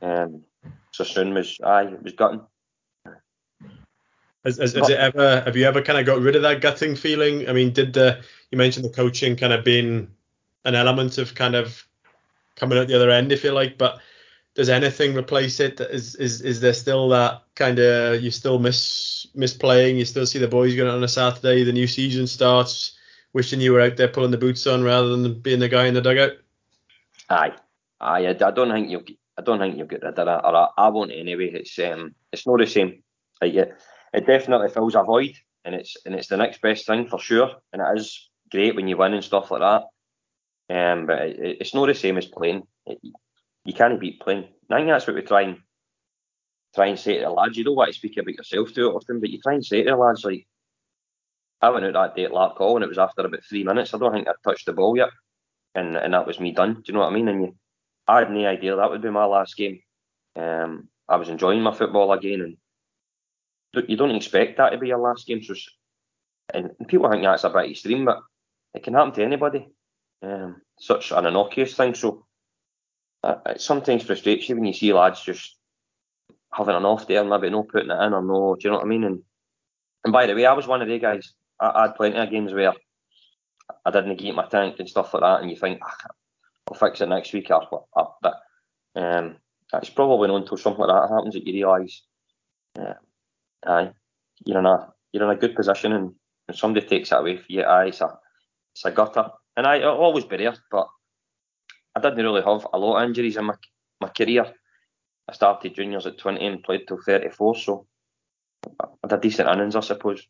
um, 0.03 0.43
so 0.91 1.05
soon 1.05 1.33
was 1.33 1.59
it 1.61 2.03
was 2.03 2.13
gutting. 2.13 2.43
Has, 4.45 4.59
has, 4.59 4.73
has, 4.75 4.89
it 4.89 4.99
ever 4.99 5.41
have 5.43 5.57
you 5.57 5.65
ever 5.65 5.83
kind 5.83 5.99
of 5.99 6.07
got 6.07 6.21
rid 6.21 6.35
of 6.35 6.43
that 6.43 6.61
gutting 6.61 6.97
feeling? 6.97 7.49
I 7.49 7.53
mean, 7.53 7.73
did 7.73 7.93
the 7.93 8.23
you 8.51 8.59
mentioned 8.59 8.85
the 8.85 8.91
coaching 8.91 9.37
kind 9.37 9.53
of 9.53 9.65
being 9.65 10.09
an 10.65 10.75
element 10.75 11.19
of 11.19 11.35
kind 11.35 11.55
of 11.55 11.87
coming 12.57 12.79
out 12.79 12.89
the 12.89 12.97
other 12.97 13.11
end, 13.11 13.33
if 13.33 13.45
you 13.45 13.53
like, 13.53 13.79
but 13.79 14.01
does 14.55 14.69
anything 14.69 15.15
replace 15.15 15.61
it? 15.61 15.81
Is 15.81 16.15
is 16.17 16.41
is 16.43 16.61
there 16.61 16.75
still 16.75 17.09
that 17.11 17.43
kind 17.55 17.79
of 17.79 18.23
you 18.23 18.31
still 18.31 18.59
miss 18.59 19.27
miss 19.35 19.55
playing? 19.55 19.97
You 19.97 20.05
still 20.05 20.27
see 20.27 20.39
the 20.39 20.49
boys 20.49 20.75
going 20.75 20.89
out 20.89 20.97
on 20.97 21.05
a 21.05 21.09
Saturday, 21.09 21.65
the 21.65 21.73
new 21.73 21.87
season 21.87 22.27
starts, 22.27 22.99
wishing 23.33 23.61
you 23.61 23.73
were 23.73 23.81
out 23.81 23.97
there 23.97 24.09
pulling 24.09 24.31
the 24.31 24.39
boots 24.39 24.67
on 24.67 24.83
rather 24.83 25.09
than 25.09 25.41
being 25.41 25.61
the 25.61 25.69
guy 25.69 25.87
in 25.87 25.95
the 25.95 26.03
dugout? 26.03 26.33
Aye, 27.31 27.55
aye. 28.01 28.27
I, 28.27 28.31
I 28.31 28.51
don't 28.51 28.71
think 28.71 28.91
you'll 28.91 29.05
I 29.39 29.43
don't 29.43 29.59
think 29.59 29.77
you'll 29.77 29.87
get 29.87 30.03
rid 30.03 30.19
of 30.19 30.27
that, 30.27 30.45
or 30.45 30.55
I, 30.55 30.69
I 30.77 30.89
won't 30.89 31.13
anyway. 31.13 31.51
It's 31.53 31.79
um, 31.79 32.15
it's 32.33 32.47
not 32.47 32.59
the 32.59 32.67
same. 32.67 33.03
Like 33.41 33.55
it 34.13 34.27
definitely 34.27 34.69
fills 34.69 34.95
a 34.95 35.03
void, 35.03 35.35
and 35.65 35.75
it's 35.75 35.97
and 36.05 36.15
it's 36.15 36.29
the 36.29 36.37
next 36.37 36.61
best 36.61 36.87
thing 36.87 37.09
for 37.09 37.19
sure. 37.19 37.51
And 37.73 37.83
it 37.83 37.99
is 37.99 38.31
great 38.51 38.77
when 38.77 38.89
you 38.89 38.97
win 38.97 39.15
and 39.15 39.25
stuff 39.25 39.51
like 39.51 39.61
that. 39.61 39.83
Um, 40.75 41.07
but 41.07 41.21
it, 41.23 41.59
it's 41.61 41.75
not 41.75 41.87
the 41.87 41.95
same 41.95 42.19
as 42.19 42.27
playing. 42.27 42.63
It, 42.87 42.99
you 43.65 43.73
can't 43.73 44.01
beat 44.01 44.21
playing. 44.21 44.49
I 44.71 44.77
think 44.77 44.89
that's 44.89 45.07
what 45.07 45.17
we 45.17 45.23
try 45.23 45.43
and 45.43 45.59
try 46.75 46.87
and 46.87 46.99
say 46.99 47.19
to 47.19 47.25
the 47.25 47.31
lads. 47.31 47.57
You 47.57 47.65
don't 47.65 47.77
want 47.77 47.93
to 47.93 47.99
speak 47.99 48.17
about 48.17 48.35
yourself 48.35 48.73
too 48.73 48.91
often, 48.91 49.21
but 49.21 49.31
you 49.31 49.41
try 49.41 49.55
and 49.55 49.65
say 49.65 49.83
to 49.83 49.91
the 49.91 49.97
lads 49.97 50.25
like, 50.25 50.47
I 51.61 51.71
went 51.71 51.85
out 51.85 51.93
that 51.93 52.17
day 52.17 52.25
at 52.25 52.33
Larkhall 52.33 52.77
and 52.77 52.85
it 52.85 52.89
was 52.89 52.99
after 52.99 53.23
about 53.23 53.45
three 53.45 53.63
minutes. 53.63 53.95
I 53.95 53.99
don't 53.99 54.13
think 54.13 54.29
I'd 54.29 54.35
touched 54.45 54.67
the 54.67 54.73
ball 54.73 54.97
yet, 54.97 55.11
and 55.75 55.97
and 55.97 56.15
that 56.15 56.27
was 56.27 56.41
me 56.41 56.53
done. 56.53 56.75
Do 56.75 56.83
you 56.87 56.95
know 56.95 57.01
what 57.01 57.13
I 57.13 57.15
mean? 57.15 57.29
And 57.29 57.43
you 57.43 57.55
I 58.09 58.19
had 58.21 58.31
no 58.31 58.47
idea 58.47 58.77
that 58.77 58.91
would 58.91 59.03
be 59.03 59.11
my 59.11 59.25
last 59.25 59.57
game. 59.57 59.81
Um, 60.35 60.89
I 61.09 61.17
was 61.17 61.29
enjoying 61.29 61.63
my 61.63 61.75
football 61.75 62.13
again, 62.13 62.41
and 62.41 62.57
you 63.89 63.97
don't 63.97 64.15
expect 64.15 64.59
that 64.59 64.71
to 64.71 64.79
be 64.79 64.89
your 64.89 64.99
last 64.99 65.27
game. 65.27 65.43
So, 65.43 65.55
and, 66.53 66.71
people 66.89 67.11
think 67.11 67.23
that's 67.23 67.45
a 67.45 67.51
bit 67.51 67.71
extreme, 67.71 68.05
but 68.05 68.21
it 68.75 68.83
can 68.83 68.95
happen 68.95 69.13
to 69.13 69.25
anybody. 69.25 69.69
Um, 70.23 70.63
such 70.79 71.11
an 71.13 71.27
innocuous 71.27 71.75
thing. 71.75 71.95
So, 71.95 72.27
uh, 73.25 73.37
it 73.47 73.61
sometimes 73.61 74.03
frustrates 74.03 74.49
you 74.49 74.57
when 74.57 74.65
you 74.65 74.73
see 74.73 74.93
lads 74.93 75.23
just 75.23 75.57
having 76.53 76.75
an 76.75 76.85
off 76.85 77.09
day 77.09 77.17
and 77.17 77.31
maybe 77.31 77.51
not 77.51 77.69
putting 77.69 77.91
it 77.91 78.03
in 78.03 78.13
or 78.13 78.23
no. 78.23 78.57
Do 78.59 78.65
you 78.65 78.71
know 78.71 78.77
what 78.77 78.87
I 78.87 78.89
mean? 78.89 79.05
And 79.05 79.23
and 80.05 80.13
by 80.13 80.27
the 80.27 80.35
way, 80.35 80.47
I 80.47 80.53
was 80.53 80.67
one 80.67 80.83
of 80.83 80.89
the 80.89 80.99
guys. 80.99 81.33
I, 81.61 81.69
I 81.69 81.83
had 81.83 81.97
plenty 81.97 82.19
of 82.19 82.31
games 82.31 82.53
where 82.53 82.73
I 83.85 83.91
didn't 83.91 84.17
get 84.17 84.35
my 84.35 84.47
tank 84.47 84.77
and 84.79 84.89
stuff 84.89 85.15
like 85.15 85.23
that, 85.23 85.41
and 85.41 85.51
you 85.51 85.57
think, 85.57 85.81
ah, 85.83 85.97
I'll 86.69 86.75
fix 86.75 87.01
it 87.01 87.09
next 87.09 87.33
week 87.33 87.51
or 87.51 87.85
what. 87.93 88.15
But 88.21 88.35
um, 88.97 89.37
it's 89.75 89.91
probably 89.91 90.29
not 90.29 90.43
until 90.43 90.57
something 90.57 90.85
like 90.85 91.09
that 91.09 91.15
happens 91.15 91.35
that 91.35 91.47
you 91.47 91.53
realise, 91.53 92.03
uh, 92.79 92.95
aye, 93.67 93.93
you're 94.45 94.59
in 94.59 94.67
a 94.67 94.93
you're 95.13 95.25
in 95.25 95.37
a 95.37 95.41
good 95.41 95.55
position, 95.55 95.93
and, 95.93 96.15
and 96.49 96.57
somebody 96.57 96.87
takes 96.87 97.13
it 97.13 97.17
away 97.17 97.37
from 97.37 97.47
you, 97.49 97.63
aye, 97.63 97.87
it's 97.87 98.01
a 98.01 98.19
it's 98.75 98.85
a 98.85 98.91
gutter. 98.91 99.31
And 99.57 99.67
I, 99.67 99.81
I'll 99.81 99.97
always 99.97 100.25
be 100.25 100.39
there, 100.39 100.55
but 100.71 100.89
I 101.95 102.01
didn't 102.01 102.25
really 102.25 102.43
have 102.43 102.67
a 102.73 102.79
lot 102.79 103.03
of 103.03 103.09
injuries 103.09 103.37
in 103.37 103.45
my 103.45 103.55
my 104.01 104.09
career. 104.09 104.53
I 105.29 105.33
started 105.33 105.75
juniors 105.75 106.07
at 106.07 106.19
20 106.19 106.45
and 106.45 106.63
played 106.63 106.89
till 106.89 106.99
34, 106.99 107.57
so 107.57 107.87
I 108.81 108.87
had 109.03 109.13
a 109.13 109.21
decent 109.21 109.49
innings, 109.49 109.77
I 109.77 109.81
suppose. 109.81 110.27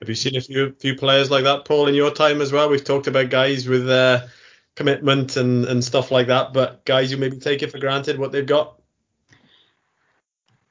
Have 0.00 0.08
you 0.08 0.14
seen 0.14 0.36
a 0.36 0.40
few 0.40 0.74
few 0.80 0.96
players 0.96 1.30
like 1.30 1.44
that, 1.44 1.64
Paul, 1.64 1.88
in 1.88 1.94
your 1.94 2.12
time 2.12 2.40
as 2.40 2.52
well? 2.52 2.68
We've 2.68 2.84
talked 2.84 3.06
about 3.06 3.30
guys 3.30 3.68
with 3.68 3.88
uh, 3.88 4.26
commitment 4.74 5.36
and, 5.36 5.64
and 5.64 5.84
stuff 5.84 6.10
like 6.10 6.28
that, 6.28 6.52
but 6.52 6.84
guys 6.84 7.10
who 7.10 7.16
maybe 7.16 7.38
take 7.38 7.62
it 7.62 7.70
for 7.70 7.78
granted 7.78 8.18
what 8.18 8.32
they've 8.32 8.46
got? 8.46 8.80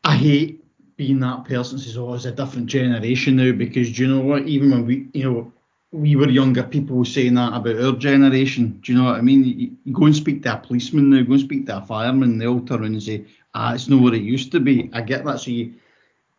I 0.03 0.15
hate 0.15 0.60
being 1.01 1.19
that 1.19 1.45
person 1.45 1.79
says, 1.79 1.97
oh, 1.97 2.13
it's 2.13 2.25
a 2.25 2.31
different 2.31 2.67
generation 2.67 3.35
now 3.35 3.51
because 3.51 3.91
do 3.91 4.03
you 4.03 4.07
know 4.07 4.21
what? 4.21 4.47
Even 4.47 4.69
when 4.69 4.85
we, 4.85 5.07
you 5.13 5.23
know, 5.23 5.51
we 5.91 6.15
were 6.15 6.29
younger, 6.29 6.61
people 6.61 6.95
were 6.95 7.05
saying 7.05 7.33
that 7.33 7.55
about 7.55 7.81
our 7.81 7.93
generation. 7.93 8.79
Do 8.83 8.91
you 8.91 8.99
know 8.99 9.05
what 9.05 9.15
I 9.15 9.21
mean? 9.21 9.43
You, 9.43 9.93
go 9.93 10.05
and 10.05 10.15
speak 10.15 10.43
to 10.43 10.53
a 10.53 10.57
policeman 10.57 11.09
now, 11.09 11.23
go 11.23 11.31
and 11.31 11.41
speak 11.41 11.65
to 11.65 11.77
a 11.77 11.81
fireman, 11.81 12.37
they'll 12.37 12.61
turn 12.61 12.83
and 12.83 13.01
say, 13.01 13.25
ah, 13.55 13.73
it's 13.73 13.87
not 13.87 13.99
what 13.99 14.13
it 14.13 14.21
used 14.21 14.51
to 14.51 14.59
be. 14.59 14.91
I 14.93 15.01
get 15.01 15.25
that. 15.25 15.39
So 15.39 15.49
you, 15.49 15.73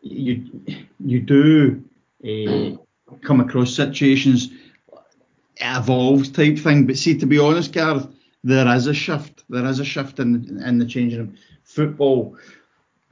you, 0.01 0.49
you 1.05 1.19
do 1.19 1.83
uh, 2.25 3.17
come 3.21 3.41
across 3.41 3.75
situations, 3.75 4.53
it 5.57 5.77
evolves 5.77 6.29
type 6.29 6.57
thing. 6.57 6.87
But 6.87 6.99
see, 6.99 7.19
to 7.19 7.27
be 7.27 7.41
honest, 7.41 7.73
Gareth, 7.73 8.07
there 8.45 8.73
is 8.77 8.87
a 8.87 8.95
shift. 8.95 9.43
There 9.51 9.67
is 9.67 9.81
a 9.81 9.85
shift 9.85 10.21
in 10.21 10.63
in 10.65 10.79
the 10.79 10.87
changing 10.87 11.19
room. 11.19 11.37
Football, 11.65 12.37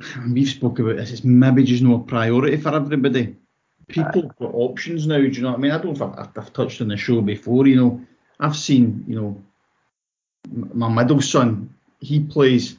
we've 0.32 0.48
spoke 0.48 0.78
about 0.78 0.96
this. 0.96 1.12
It's 1.12 1.24
maybe 1.24 1.64
just 1.64 1.82
not 1.82 2.00
a 2.00 2.04
priority 2.04 2.56
for 2.56 2.74
everybody. 2.74 3.36
People 3.88 4.22
have 4.22 4.36
got 4.36 4.54
options 4.54 5.06
now. 5.06 5.18
Do 5.18 5.24
you 5.26 5.42
know 5.42 5.50
what 5.50 5.58
I 5.58 5.60
mean? 5.60 5.72
I 5.72 5.78
don't 5.78 5.98
know 5.98 6.06
if 6.06 6.18
I've, 6.18 6.28
I've 6.36 6.52
touched 6.52 6.80
on 6.80 6.88
the 6.88 6.96
show 6.96 7.20
before. 7.20 7.66
You 7.66 7.76
know, 7.76 8.06
I've 8.38 8.56
seen 8.56 9.04
you 9.08 9.20
know 9.20 9.42
my 10.52 10.88
middle 10.88 11.20
son. 11.20 11.74
He 11.98 12.20
plays, 12.20 12.76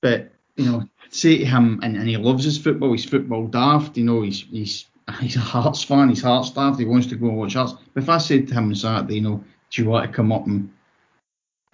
but 0.00 0.32
you 0.56 0.64
know, 0.64 0.88
say 1.10 1.38
to 1.38 1.44
him, 1.44 1.80
and, 1.82 1.96
and 1.96 2.08
he 2.08 2.16
loves 2.16 2.44
his 2.44 2.58
football. 2.58 2.92
He's 2.92 3.04
football 3.04 3.46
daft. 3.46 3.98
You 3.98 4.04
know, 4.04 4.22
he's 4.22 4.40
he's 4.40 4.86
he's 5.20 5.36
a 5.36 5.40
Hearts 5.40 5.84
fan. 5.84 6.08
He's 6.08 6.22
Hearts 6.22 6.50
daft. 6.50 6.78
He 6.78 6.86
wants 6.86 7.08
to 7.08 7.16
go 7.16 7.28
and 7.28 7.36
watch 7.36 7.54
Hearts. 7.54 7.74
But 7.92 8.02
if 8.02 8.08
I 8.08 8.18
said 8.18 8.48
to 8.48 8.54
him 8.54 8.68
on 8.68 8.74
Saturday, 8.74 9.16
you 9.16 9.20
know, 9.20 9.44
do 9.70 9.82
you 9.82 9.88
want 9.88 10.06
to 10.06 10.16
come 10.16 10.32
up 10.32 10.46
and 10.46 10.72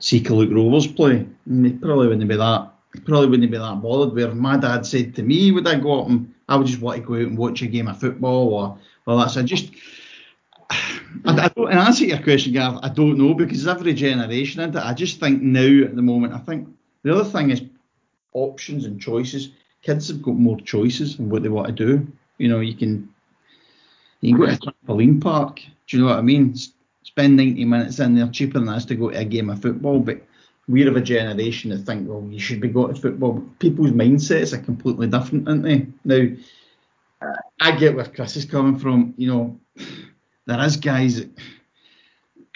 see 0.00 0.20
Luke 0.20 0.50
Rovers 0.50 0.88
play? 0.88 1.26
And 1.46 1.66
he 1.66 1.72
probably 1.74 2.08
wouldn't 2.08 2.28
be 2.28 2.36
that. 2.36 2.72
Probably 3.04 3.28
wouldn't 3.28 3.50
be 3.50 3.58
that 3.58 3.82
bothered. 3.82 4.14
Where 4.14 4.34
my 4.34 4.56
dad 4.56 4.86
said 4.86 5.14
to 5.16 5.22
me, 5.22 5.52
would 5.52 5.66
I 5.68 5.78
go 5.78 6.00
up 6.00 6.08
and 6.08 6.34
I 6.48 6.56
would 6.56 6.66
just 6.66 6.80
want 6.80 6.96
to 6.96 7.06
go 7.06 7.14
out 7.14 7.20
and 7.20 7.38
watch 7.38 7.62
a 7.62 7.66
game 7.66 7.88
of 7.88 8.00
football 8.00 8.54
or 8.54 8.78
well, 9.04 9.18
that's 9.18 9.36
I 9.36 9.42
just. 9.42 9.70
I, 10.70 11.44
I 11.44 11.48
don't, 11.48 11.70
and 11.70 11.78
answer 11.78 12.04
your 12.04 12.22
question, 12.22 12.52
Gareth, 12.52 12.80
I 12.82 12.90
don't 12.90 13.16
know 13.16 13.32
because 13.32 13.66
every 13.66 13.94
generation 13.94 14.60
it. 14.60 14.76
I 14.76 14.92
just 14.92 15.18
think 15.18 15.40
now 15.40 15.84
at 15.84 15.96
the 15.96 16.02
moment, 16.02 16.34
I 16.34 16.38
think 16.38 16.68
the 17.02 17.14
other 17.14 17.24
thing 17.24 17.50
is 17.50 17.62
options 18.34 18.84
and 18.84 19.00
choices. 19.00 19.50
Kids 19.82 20.08
have 20.08 20.22
got 20.22 20.34
more 20.34 20.60
choices 20.60 21.18
in 21.18 21.30
what 21.30 21.42
they 21.42 21.48
want 21.48 21.68
to 21.68 21.72
do. 21.72 22.06
You 22.36 22.48
know, 22.48 22.60
you 22.60 22.74
can 22.74 23.08
you 24.20 24.34
can 24.34 24.40
go 24.40 24.46
to 24.46 24.52
a 24.52 24.72
trampoline 24.72 25.22
park. 25.22 25.60
Do 25.86 25.96
you 25.96 26.02
know 26.02 26.10
what 26.10 26.18
I 26.18 26.22
mean? 26.22 26.54
Spend 27.02 27.36
90 27.36 27.64
minutes 27.64 27.98
in 28.00 28.14
there 28.14 28.28
cheaper 28.28 28.58
than 28.58 28.66
that's 28.66 28.84
to 28.86 28.94
go 28.94 29.10
to 29.10 29.18
a 29.18 29.24
game 29.24 29.48
of 29.48 29.62
football. 29.62 30.00
But 30.00 30.22
we're 30.68 30.88
of 30.88 30.96
a 30.96 31.00
generation 31.00 31.70
that 31.70 31.78
think, 31.78 32.08
well, 32.08 32.26
you 32.30 32.38
should 32.38 32.60
be 32.60 32.68
going 32.68 32.94
to 32.94 33.00
football. 33.00 33.42
People's 33.58 33.90
mindsets 33.90 34.52
are 34.52 34.62
completely 34.62 35.06
different, 35.06 35.48
aren't 35.48 35.62
they? 35.62 35.86
Now, 36.04 36.36
I 37.60 37.72
get 37.72 37.96
where 37.96 38.04
Chris 38.04 38.36
is 38.36 38.44
coming 38.44 38.78
from. 38.78 39.14
You 39.16 39.28
know, 39.28 39.60
there 40.46 40.62
is 40.64 40.76
guys 40.76 41.16
that 41.16 41.30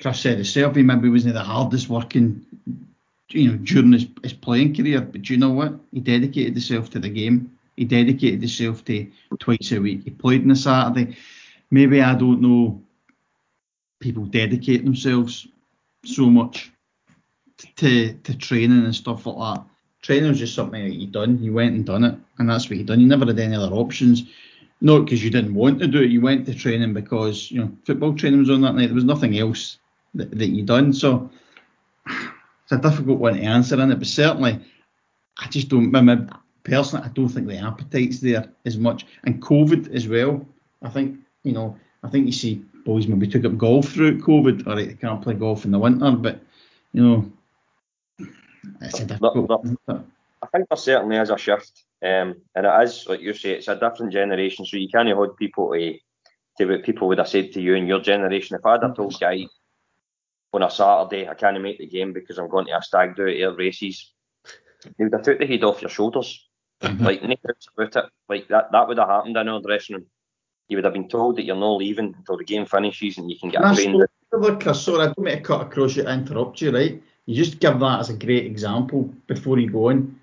Chris 0.00 0.20
said 0.20 0.36
himself, 0.36 0.76
he 0.76 0.82
maybe 0.82 1.08
wasn't 1.08 1.34
the 1.34 1.40
hardest 1.40 1.88
working, 1.88 2.44
you 3.30 3.50
know, 3.50 3.56
during 3.56 3.92
his, 3.92 4.06
his 4.22 4.34
playing 4.34 4.74
career. 4.76 5.00
But 5.00 5.30
you 5.30 5.38
know 5.38 5.50
what? 5.50 5.74
He 5.90 6.00
dedicated 6.00 6.52
himself 6.52 6.90
to 6.90 6.98
the 6.98 7.08
game. 7.08 7.56
He 7.76 7.86
dedicated 7.86 8.40
himself 8.40 8.84
to 8.84 9.10
twice 9.38 9.72
a 9.72 9.80
week. 9.80 10.02
He 10.04 10.10
played 10.10 10.44
on 10.44 10.50
a 10.50 10.56
Saturday. 10.56 11.16
Maybe 11.70 12.02
I 12.02 12.14
don't 12.14 12.42
know. 12.42 12.82
People 14.00 14.26
dedicate 14.26 14.84
themselves 14.84 15.46
so 16.04 16.26
much 16.26 16.72
to 17.76 18.12
to 18.14 18.36
training 18.36 18.84
and 18.84 18.94
stuff 18.94 19.26
like 19.26 19.36
that. 19.36 19.64
Training 20.02 20.30
was 20.30 20.38
just 20.38 20.54
something 20.54 20.82
that 20.82 20.94
you 20.94 21.06
done. 21.06 21.42
You 21.42 21.52
went 21.52 21.74
and 21.74 21.86
done 21.86 22.04
it, 22.04 22.16
and 22.38 22.48
that's 22.48 22.68
what 22.68 22.78
you 22.78 22.84
done. 22.84 23.00
You 23.00 23.06
never 23.06 23.26
had 23.26 23.38
any 23.38 23.56
other 23.56 23.74
options. 23.74 24.24
Not 24.80 25.04
because 25.04 25.22
you 25.22 25.30
didn't 25.30 25.54
want 25.54 25.78
to 25.78 25.86
do 25.86 26.02
it. 26.02 26.10
You 26.10 26.20
went 26.20 26.44
to 26.46 26.54
training 26.54 26.92
because 26.92 27.50
you 27.50 27.60
know 27.60 27.70
football 27.86 28.14
training 28.14 28.40
was 28.40 28.50
on 28.50 28.62
that 28.62 28.74
night. 28.74 28.86
There 28.86 28.94
was 28.94 29.04
nothing 29.04 29.38
else 29.38 29.78
that, 30.14 30.36
that 30.36 30.48
you 30.48 30.64
done. 30.64 30.92
So 30.92 31.30
it's 32.08 32.72
a 32.72 32.78
difficult 32.78 33.18
one 33.18 33.34
to 33.34 33.42
answer 33.42 33.80
in 33.80 33.92
it, 33.92 33.98
but 33.98 34.08
certainly 34.08 34.58
I 35.38 35.48
just 35.48 35.68
don't. 35.68 35.94
I 35.94 36.26
personally, 36.64 37.04
I 37.04 37.08
don't 37.10 37.28
think 37.28 37.46
the 37.46 37.58
appetite's 37.58 38.20
there 38.20 38.48
as 38.64 38.76
much. 38.76 39.06
And 39.24 39.40
COVID 39.40 39.94
as 39.94 40.08
well. 40.08 40.44
I 40.82 40.88
think 40.88 41.18
you 41.44 41.52
know. 41.52 41.78
I 42.04 42.08
think 42.08 42.26
you 42.26 42.32
see 42.32 42.64
boys 42.84 43.06
maybe 43.06 43.28
took 43.28 43.44
up 43.44 43.56
golf 43.56 43.90
throughout 43.90 44.18
COVID. 44.18 44.66
All 44.66 44.74
right, 44.74 44.88
they 44.88 44.94
can't 44.94 45.22
play 45.22 45.34
golf 45.34 45.64
in 45.64 45.70
the 45.70 45.78
winter, 45.78 46.10
but 46.10 46.40
you 46.92 47.02
know 47.06 47.32
it's 48.80 49.00
a 49.00 49.04
difficult. 49.06 49.66
I 49.88 50.46
think 50.46 50.68
there 50.68 50.76
certainly 50.76 51.16
is 51.16 51.30
a 51.30 51.38
shift, 51.38 51.84
um, 52.02 52.34
and 52.54 52.66
it 52.66 52.82
is 52.82 53.06
like 53.08 53.20
you 53.20 53.32
say, 53.32 53.52
it's 53.52 53.68
a 53.68 53.78
different 53.78 54.12
generation. 54.12 54.66
So 54.66 54.76
you 54.76 54.88
can't 54.88 55.10
hold 55.12 55.36
people 55.36 55.72
to 55.72 55.98
to 56.58 56.66
what 56.66 56.84
people 56.84 57.08
would 57.08 57.18
have 57.18 57.28
said 57.28 57.52
to 57.52 57.60
you 57.60 57.74
in 57.74 57.86
your 57.86 58.00
generation. 58.00 58.56
If 58.56 58.66
I 58.66 58.72
had 58.72 58.94
told 58.94 59.18
guy 59.18 59.46
on 60.52 60.62
a 60.62 60.70
Saturday 60.70 61.28
I 61.28 61.34
can't 61.34 61.60
make 61.62 61.78
the 61.78 61.86
game 61.86 62.12
because 62.12 62.38
I'm 62.38 62.48
going 62.48 62.66
to 62.66 62.76
a 62.76 62.82
stag 62.82 63.16
do 63.16 63.26
at 63.26 63.36
Ayr 63.36 63.54
races, 63.54 64.12
they 64.84 65.04
would 65.04 65.12
have 65.12 65.22
took 65.22 65.38
the 65.38 65.46
head 65.46 65.64
off 65.64 65.80
your 65.80 65.88
shoulders. 65.88 66.46
Mm-hmm. 66.82 67.04
Like 67.04 67.22
no 67.22 67.36
about 67.76 67.96
it. 67.96 68.10
Like 68.28 68.48
that 68.48 68.72
that 68.72 68.88
would 68.88 68.98
have 68.98 69.08
happened 69.08 69.36
in 69.36 69.48
our 69.48 69.62
dressing 69.62 69.96
room. 69.96 70.06
You 70.68 70.76
would 70.76 70.84
have 70.84 70.94
been 70.94 71.08
told 71.08 71.36
that 71.36 71.44
you're 71.44 71.56
not 71.56 71.76
leaving 71.76 72.14
until 72.16 72.36
the 72.36 72.44
game 72.44 72.66
finishes 72.66 73.18
and 73.18 73.30
you 73.30 73.38
can 73.38 73.50
get 73.50 73.62
a 73.64 73.74
train. 73.74 74.02
Chris, 74.58 74.80
sorry, 74.80 75.02
I 75.02 75.06
don't 75.06 75.18
mean 75.18 75.36
to 75.36 75.42
cut 75.42 75.60
across 75.60 75.94
you, 75.96 76.08
interrupt 76.08 76.60
you, 76.62 76.70
right? 76.70 77.02
You 77.26 77.36
just 77.36 77.60
give 77.60 77.78
that 77.80 78.00
as 78.00 78.10
a 78.10 78.14
great 78.14 78.46
example 78.46 79.12
before 79.26 79.58
you 79.58 79.70
go 79.70 79.90
on. 79.90 80.18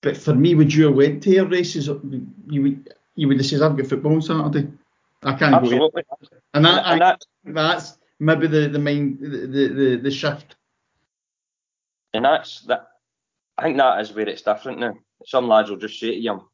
But 0.00 0.16
for 0.16 0.34
me, 0.34 0.54
would 0.54 0.72
you 0.72 0.86
have 0.86 0.96
went 0.96 1.22
to 1.24 1.36
Ayr 1.36 1.46
races? 1.46 1.88
You 1.88 2.62
would 2.62 2.94
you 3.16 3.28
would 3.28 3.38
have 3.38 3.46
said 3.46 3.62
I've 3.62 3.76
got 3.76 3.86
football 3.86 4.14
on 4.14 4.22
Saturday. 4.22 4.70
I 5.22 5.34
can't 5.34 5.54
Absolutely. 5.54 6.02
go. 6.02 6.38
And, 6.52 6.64
that, 6.64 6.84
and 6.86 7.00
that, 7.00 7.24
that's 7.44 7.98
maybe 8.20 8.46
the 8.46 8.68
the 8.68 8.78
main 8.78 9.18
the, 9.20 9.68
the 9.68 9.96
the 9.96 10.10
shift. 10.10 10.56
And 12.12 12.24
that's 12.24 12.60
that. 12.62 12.88
I 13.56 13.62
think 13.62 13.76
that 13.78 14.00
is 14.00 14.12
where 14.12 14.28
it's 14.28 14.42
different 14.42 14.80
now. 14.80 14.94
Some 15.26 15.48
lads 15.48 15.70
will 15.70 15.78
just 15.78 15.98
say 15.98 16.10
to 16.10 16.16
you, 16.16 16.48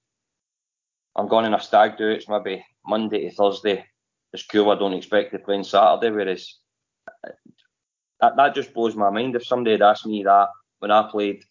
"I'm 1.17 1.29
going 1.29 1.47
in 1.47 1.55
a 1.55 1.61
stag 1.61 1.99
do. 1.99 2.09
It's 2.09 2.29
maybe 2.29 2.65
Monday 2.87 3.29
to 3.29 3.35
Thursday. 3.35 3.85
It's 4.33 4.47
cool. 4.47 4.71
I 4.71 4.79
don't 4.79 4.95
expect 4.95 5.33
to 5.33 5.39
play 5.39 5.57
on 5.57 5.65
Saturday." 5.65 6.15
Whereas 6.15 6.55
that, 8.21 8.37
that 8.37 8.55
just 8.55 8.75
blows 8.75 8.97
my 8.97 9.11
mind. 9.11 9.37
If 9.37 9.47
somebody 9.47 9.73
had 9.73 9.83
asked 9.83 10.07
me 10.07 10.23
that 10.25 10.49
when 10.79 10.91
I 10.91 11.09
played, 11.11 11.45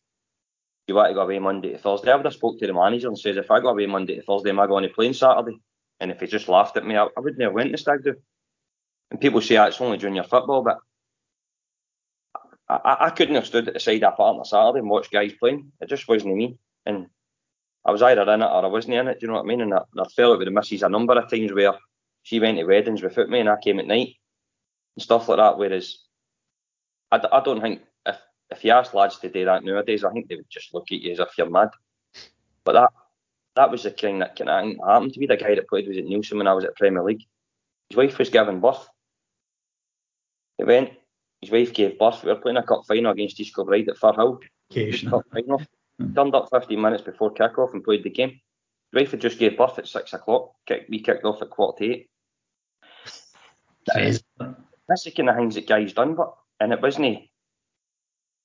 you 0.88 0.96
want 0.96 1.10
to 1.10 1.14
go 1.14 1.22
away 1.22 1.40
Monday 1.40 1.72
to 1.72 1.78
Thursday, 1.78 2.12
I 2.12 2.16
would 2.16 2.26
have 2.26 2.34
spoke 2.34 2.60
to 2.60 2.68
the 2.68 2.74
manager 2.74 3.08
and 3.08 3.18
said, 3.18 3.38
if 3.38 3.52
I 3.52 3.60
go 3.60 3.70
away 3.70 3.86
Monday 3.86 4.16
to 4.16 4.24
Thursday, 4.24 4.50
am 4.50 4.60
I 4.60 4.68
going 4.68 4.84
to 4.84 4.94
play 4.94 5.08
on 5.08 5.14
Saturday? 5.14 5.60
And 6.00 6.12
if 6.12 6.20
he 6.20 6.28
just 6.28 6.50
laughed 6.50 6.78
at 6.78 6.86
me, 6.86 6.96
I, 6.96 7.04
I 7.06 7.20
wouldn't 7.20 7.42
have 7.42 7.54
went 7.54 7.72
to 7.72 7.78
Stag 7.78 8.04
Do. 8.04 8.16
And 9.12 9.20
people 9.20 9.42
say, 9.42 9.58
oh, 9.58 9.66
it's 9.66 9.82
only 9.82 9.98
junior 9.98 10.24
football, 10.24 10.64
but 10.64 10.78
I, 12.70 12.98
I, 13.02 13.10
couldn't 13.10 13.36
have 13.36 13.48
stood 13.48 13.68
at 13.68 13.74
the 13.74 13.80
side 13.80 14.04
of 14.04 14.14
a 14.14 14.16
part 14.16 14.38
on 14.38 14.46
Saturday 14.46 14.80
and 14.80 14.90
watched 14.90 15.12
guys 15.12 15.34
playing. 15.34 15.72
It 15.82 15.90
just 15.90 16.08
wasn't 16.08 16.36
me. 16.36 16.58
And 16.86 17.08
I 17.84 17.92
was 17.92 18.04
either 18.04 18.22
in 18.22 18.42
it 18.42 18.46
or 18.46 18.64
I 18.64 18.68
wasn't 18.68 18.94
in 18.94 19.08
it. 19.08 19.20
Do 19.20 19.26
you 19.26 19.28
know 19.32 19.40
what 19.40 19.46
I 19.46 19.48
mean? 19.48 19.62
And 19.62 19.74
I, 19.74 19.80
I 20.00 20.08
felt 20.16 20.36
it 20.36 20.38
with 20.38 20.48
the 20.48 20.52
missus 20.52 20.84
a 20.84 20.90
number 20.90 21.18
of 21.18 21.30
times 21.30 21.52
where 21.52 21.74
she 22.22 22.40
went 22.40 22.58
to 22.60 22.66
weddings 22.66 23.02
without 23.02 23.30
me 23.30 23.40
and 23.40 23.50
I 23.50 23.58
came 23.60 23.80
at 23.80 23.88
night 23.88 24.16
and 24.96 25.04
stuff 25.04 25.28
like 25.28 25.38
that. 25.38 25.58
Whereas 25.58 25.98
I, 27.12 27.22
I 27.32 27.42
don't 27.42 27.62
think 27.62 27.82
if 28.06 28.18
if 28.52 28.64
you 28.64 28.72
ask 28.72 28.94
lads 28.94 29.18
to 29.20 29.30
do 29.30 29.46
that 29.46 29.64
nowadays, 29.64 30.04
I 30.04 30.12
think 30.12 30.28
they 30.28 30.36
would 30.36 30.50
just 30.50 30.74
look 30.74 30.92
at 30.92 31.00
you 31.00 31.12
as 31.12 31.20
if 31.20 31.38
you're 31.38 31.50
mad. 31.50 31.70
But 32.64 32.74
that 32.74 32.90
that 33.56 33.72
was 33.72 33.84
the 33.84 33.92
thing 33.92 34.20
that 34.20 34.36
kind 34.36 34.50
of 34.50 34.88
happened 34.88 35.14
to 35.14 35.20
me. 35.20 35.28
The 35.28 35.38
guy 35.38 35.56
that 35.56 35.68
played 35.68 35.88
was 35.88 35.98
at 35.98 36.06
Neilston 36.06 36.38
when 36.38 36.48
I 36.48 36.54
was 36.54 36.66
at 36.66 36.76
Premier 36.76 37.04
League. 37.04 37.26
His 37.90 37.98
wife 37.98 38.18
was 38.20 38.30
giving 38.30 38.60
birth. 38.60 38.88
He 40.58 40.64
went. 40.64 40.92
His 41.42 41.52
wife 41.52 41.74
gave 41.74 41.98
birth. 41.98 42.24
We 42.24 42.32
were 42.32 42.40
playing 42.40 42.58
a 42.58 42.64
cup 42.64 42.86
final 42.88 43.12
against 43.12 43.40
East 43.40 43.56
Kilbride 43.56 43.90
at 43.90 43.98
Firhill. 43.98 44.40
Cup 45.10 45.26
final. 45.32 45.62
Hmm. 46.00 46.14
Turned 46.14 46.36
up 46.36 46.50
15 46.52 46.80
minutes 46.80 47.04
before 47.04 47.32
kick-off 47.32 47.74
and 47.74 47.84
played 47.84 48.04
the 48.04 48.10
game. 48.10 48.40
His 48.92 49.02
wife 49.02 49.12
had 49.12 49.22
just 49.22 49.40
gave 49.40 49.58
birth 49.58 49.80
at 49.80 49.88
six 49.88 50.14
o'clock. 50.14 50.52
We 50.90 51.00
kicked 51.00 51.26
off 51.26 51.42
at 51.42 51.50
quarter 51.50 51.80
to 51.80 51.92
eight. 51.92 52.10
That 53.88 54.04
is, 54.04 54.24
that's 54.88 55.04
the 55.04 55.12
kind 55.12 55.30
of 55.30 55.36
things 55.36 55.56
that 55.56 55.68
guys 55.68 55.94
done, 55.94 56.16
but 56.16 56.36
and 56.60 56.74
it 56.74 56.82
wasn't. 56.82 57.20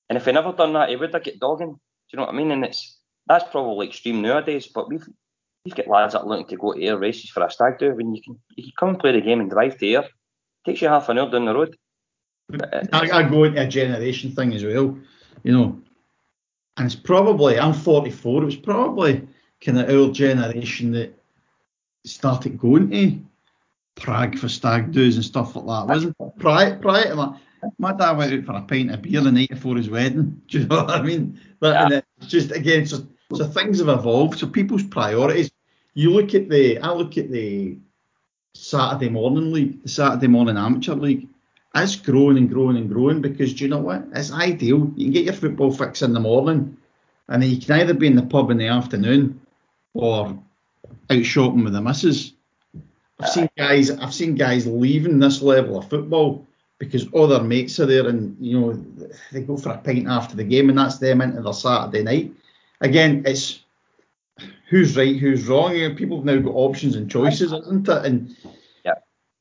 And 0.09 0.17
if 0.17 0.25
he 0.25 0.33
never 0.33 0.53
done 0.53 0.73
that, 0.75 0.91
he 0.91 0.97
would 0.97 1.13
have 1.13 1.25
get 1.25 1.41
dogging. 1.41 1.73
Do 1.73 1.79
you 2.13 2.17
know 2.19 2.27
what 2.27 2.35
I 2.35 2.37
mean? 2.37 2.51
And 2.51 2.65
it's 2.65 2.99
that's 3.27 3.51
probably 3.51 3.89
extreme 3.89 4.23
nowadays. 4.23 4.67
But 4.67 4.89
we've 4.89 5.07
we've 5.65 5.75
got 5.75 5.89
lads 5.89 6.13
that 6.13 6.21
are 6.21 6.27
looking 6.27 6.47
to 6.49 6.57
go 6.57 6.73
to 6.73 6.83
Ayr 6.83 6.99
races 6.99 7.31
for 7.31 7.43
a 7.43 7.51
stag 7.51 7.79
do 7.79 7.95
when 7.95 8.15
you 8.15 8.23
can 8.23 8.39
you 8.57 8.65
can 8.65 8.73
come 8.79 8.89
and 8.91 8.99
play 8.99 9.13
the 9.13 9.21
game 9.21 9.41
and 9.41 9.51
drive 9.51 9.79
to 9.79 9.87
Ayr. 9.87 10.01
It 10.03 10.11
takes 10.67 10.83
you 10.83 10.89
half 10.89 11.09
an 11.09 11.19
hour 11.19 11.31
down 11.31 11.47
the 11.47 11.55
road. 11.55 11.77
I, 12.93 13.11
I 13.11 13.23
go 13.23 13.45
into 13.45 13.63
a 13.63 13.67
generation 13.67 14.33
thing 14.33 14.53
as 14.53 14.65
well, 14.65 14.99
you 15.43 15.53
know. 15.53 15.81
And 16.77 16.87
it's 16.87 16.97
probably 16.97 17.59
I'm 17.59 17.73
44. 17.73 18.43
It 18.43 18.45
was 18.45 18.57
probably 18.57 19.27
kind 19.65 19.79
of 19.79 19.89
our 19.89 20.13
generation 20.13 20.93
that 20.93 21.19
started 22.05 22.59
going 22.59 22.91
to 22.91 23.19
Prague 23.97 24.39
for 24.39 24.49
stag 24.49 24.93
do's 24.93 25.17
and 25.17 25.25
stuff 25.25 25.55
like 25.57 25.67
that, 25.67 25.93
wasn't? 25.93 26.17
Prior, 26.39 26.77
prior 26.79 27.11
to 27.11 27.15
that, 27.15 27.41
my 27.79 27.93
dad 27.93 28.17
went 28.17 28.33
out 28.33 28.45
for 28.45 28.53
a 28.53 28.63
pint 28.63 28.91
of 28.91 29.03
beer 29.03 29.21
the 29.21 29.33
night 29.33 29.51
before 29.51 29.77
his 29.77 29.91
wedding. 29.91 30.43
Do 30.49 30.61
you 30.61 30.67
know 30.67 30.85
what 30.85 30.91
I 30.91 31.03
mean? 31.03 31.41
But 31.61 31.91
yeah. 31.91 31.99
Uh, 31.99 32.01
it's 32.19 32.27
just 32.29 32.53
again, 32.53 32.87
so, 32.87 33.07
so 33.35 33.47
things 33.47 33.79
have 33.79 33.89
evolved. 33.89 34.39
So 34.39 34.47
people's 34.47 34.83
priorities. 34.83 35.51
You 35.95 36.11
look 36.11 36.35
at 36.35 36.49
the, 36.49 36.79
I 36.79 36.93
look 36.93 37.17
at 37.19 37.31
the 37.31 37.79
Saturday 38.55 39.09
morning 39.09 39.53
league, 39.53 39.83
the 39.83 39.89
Saturday 39.89 40.29
morning 40.29 40.57
amateur 40.57 40.95
league. 40.95 41.29
It's 41.77 41.97
growing 41.97 42.39
and 42.39 42.49
growing 42.49 42.77
and 42.77 42.89
growing 42.89 43.21
because 43.21 43.53
do 43.53 43.65
you 43.65 43.71
know 43.71 43.79
what? 43.79 44.05
It's 44.15 44.33
ideal. 44.33 44.93
You 44.97 45.07
can 45.07 45.13
get 45.13 45.25
your 45.25 45.35
football 45.35 45.73
fix 45.73 46.03
in 46.03 46.13
the 46.13 46.21
morning, 46.21 46.77
and 47.29 47.43
then 47.43 47.51
you 47.51 47.61
can 47.61 47.81
either 47.81 47.95
be 47.95 48.07
in 48.07 48.15
the 48.15 48.23
pub 48.23 48.51
in 48.51 48.59
the 48.59 48.69
afternoon 48.69 49.41
or 49.93 50.39
out 51.11 51.25
shopping 51.25 51.65
with 51.65 51.73
the 51.73 51.81
missus. 51.81 52.33
I've 53.21 53.27
uh, 53.27 53.31
seen 53.31 53.51
guys. 53.59 53.91
I've 53.91 54.15
seen 54.15 54.37
guys 54.37 54.67
leaving 54.67 55.19
this 55.19 55.43
level 55.43 55.79
of 55.79 55.89
football 55.91 56.47
because 56.79 57.09
all 57.13 57.27
their 57.27 57.43
mates 57.43 57.79
are 57.81 57.87
there, 57.87 58.09
and 58.09 58.37
you 58.41 58.59
know 58.59 58.85
they 59.33 59.43
go 59.43 59.57
for 59.57 59.71
a 59.71 59.79
pint 59.79 60.09
after 60.09 60.37
the 60.37 60.45
game, 60.45 60.69
and 60.69 60.79
that's 60.79 60.99
them 60.99 61.21
into 61.21 61.43
their 61.43 61.53
Saturday 61.53 62.03
night. 62.03 62.33
Again, 62.81 63.23
it's 63.27 63.61
who's 64.69 64.97
right, 64.97 65.17
who's 65.17 65.47
wrong. 65.47 65.75
You 65.75 65.89
know, 65.89 65.95
people 65.95 66.19
have 66.19 66.27
now 66.27 66.39
got 66.39 66.55
options 66.55 66.97
and 66.97 67.11
choices, 67.11 67.53
isn't 67.53 67.89
it? 67.89 68.05
And 68.05 68.37
yeah. 68.85 68.95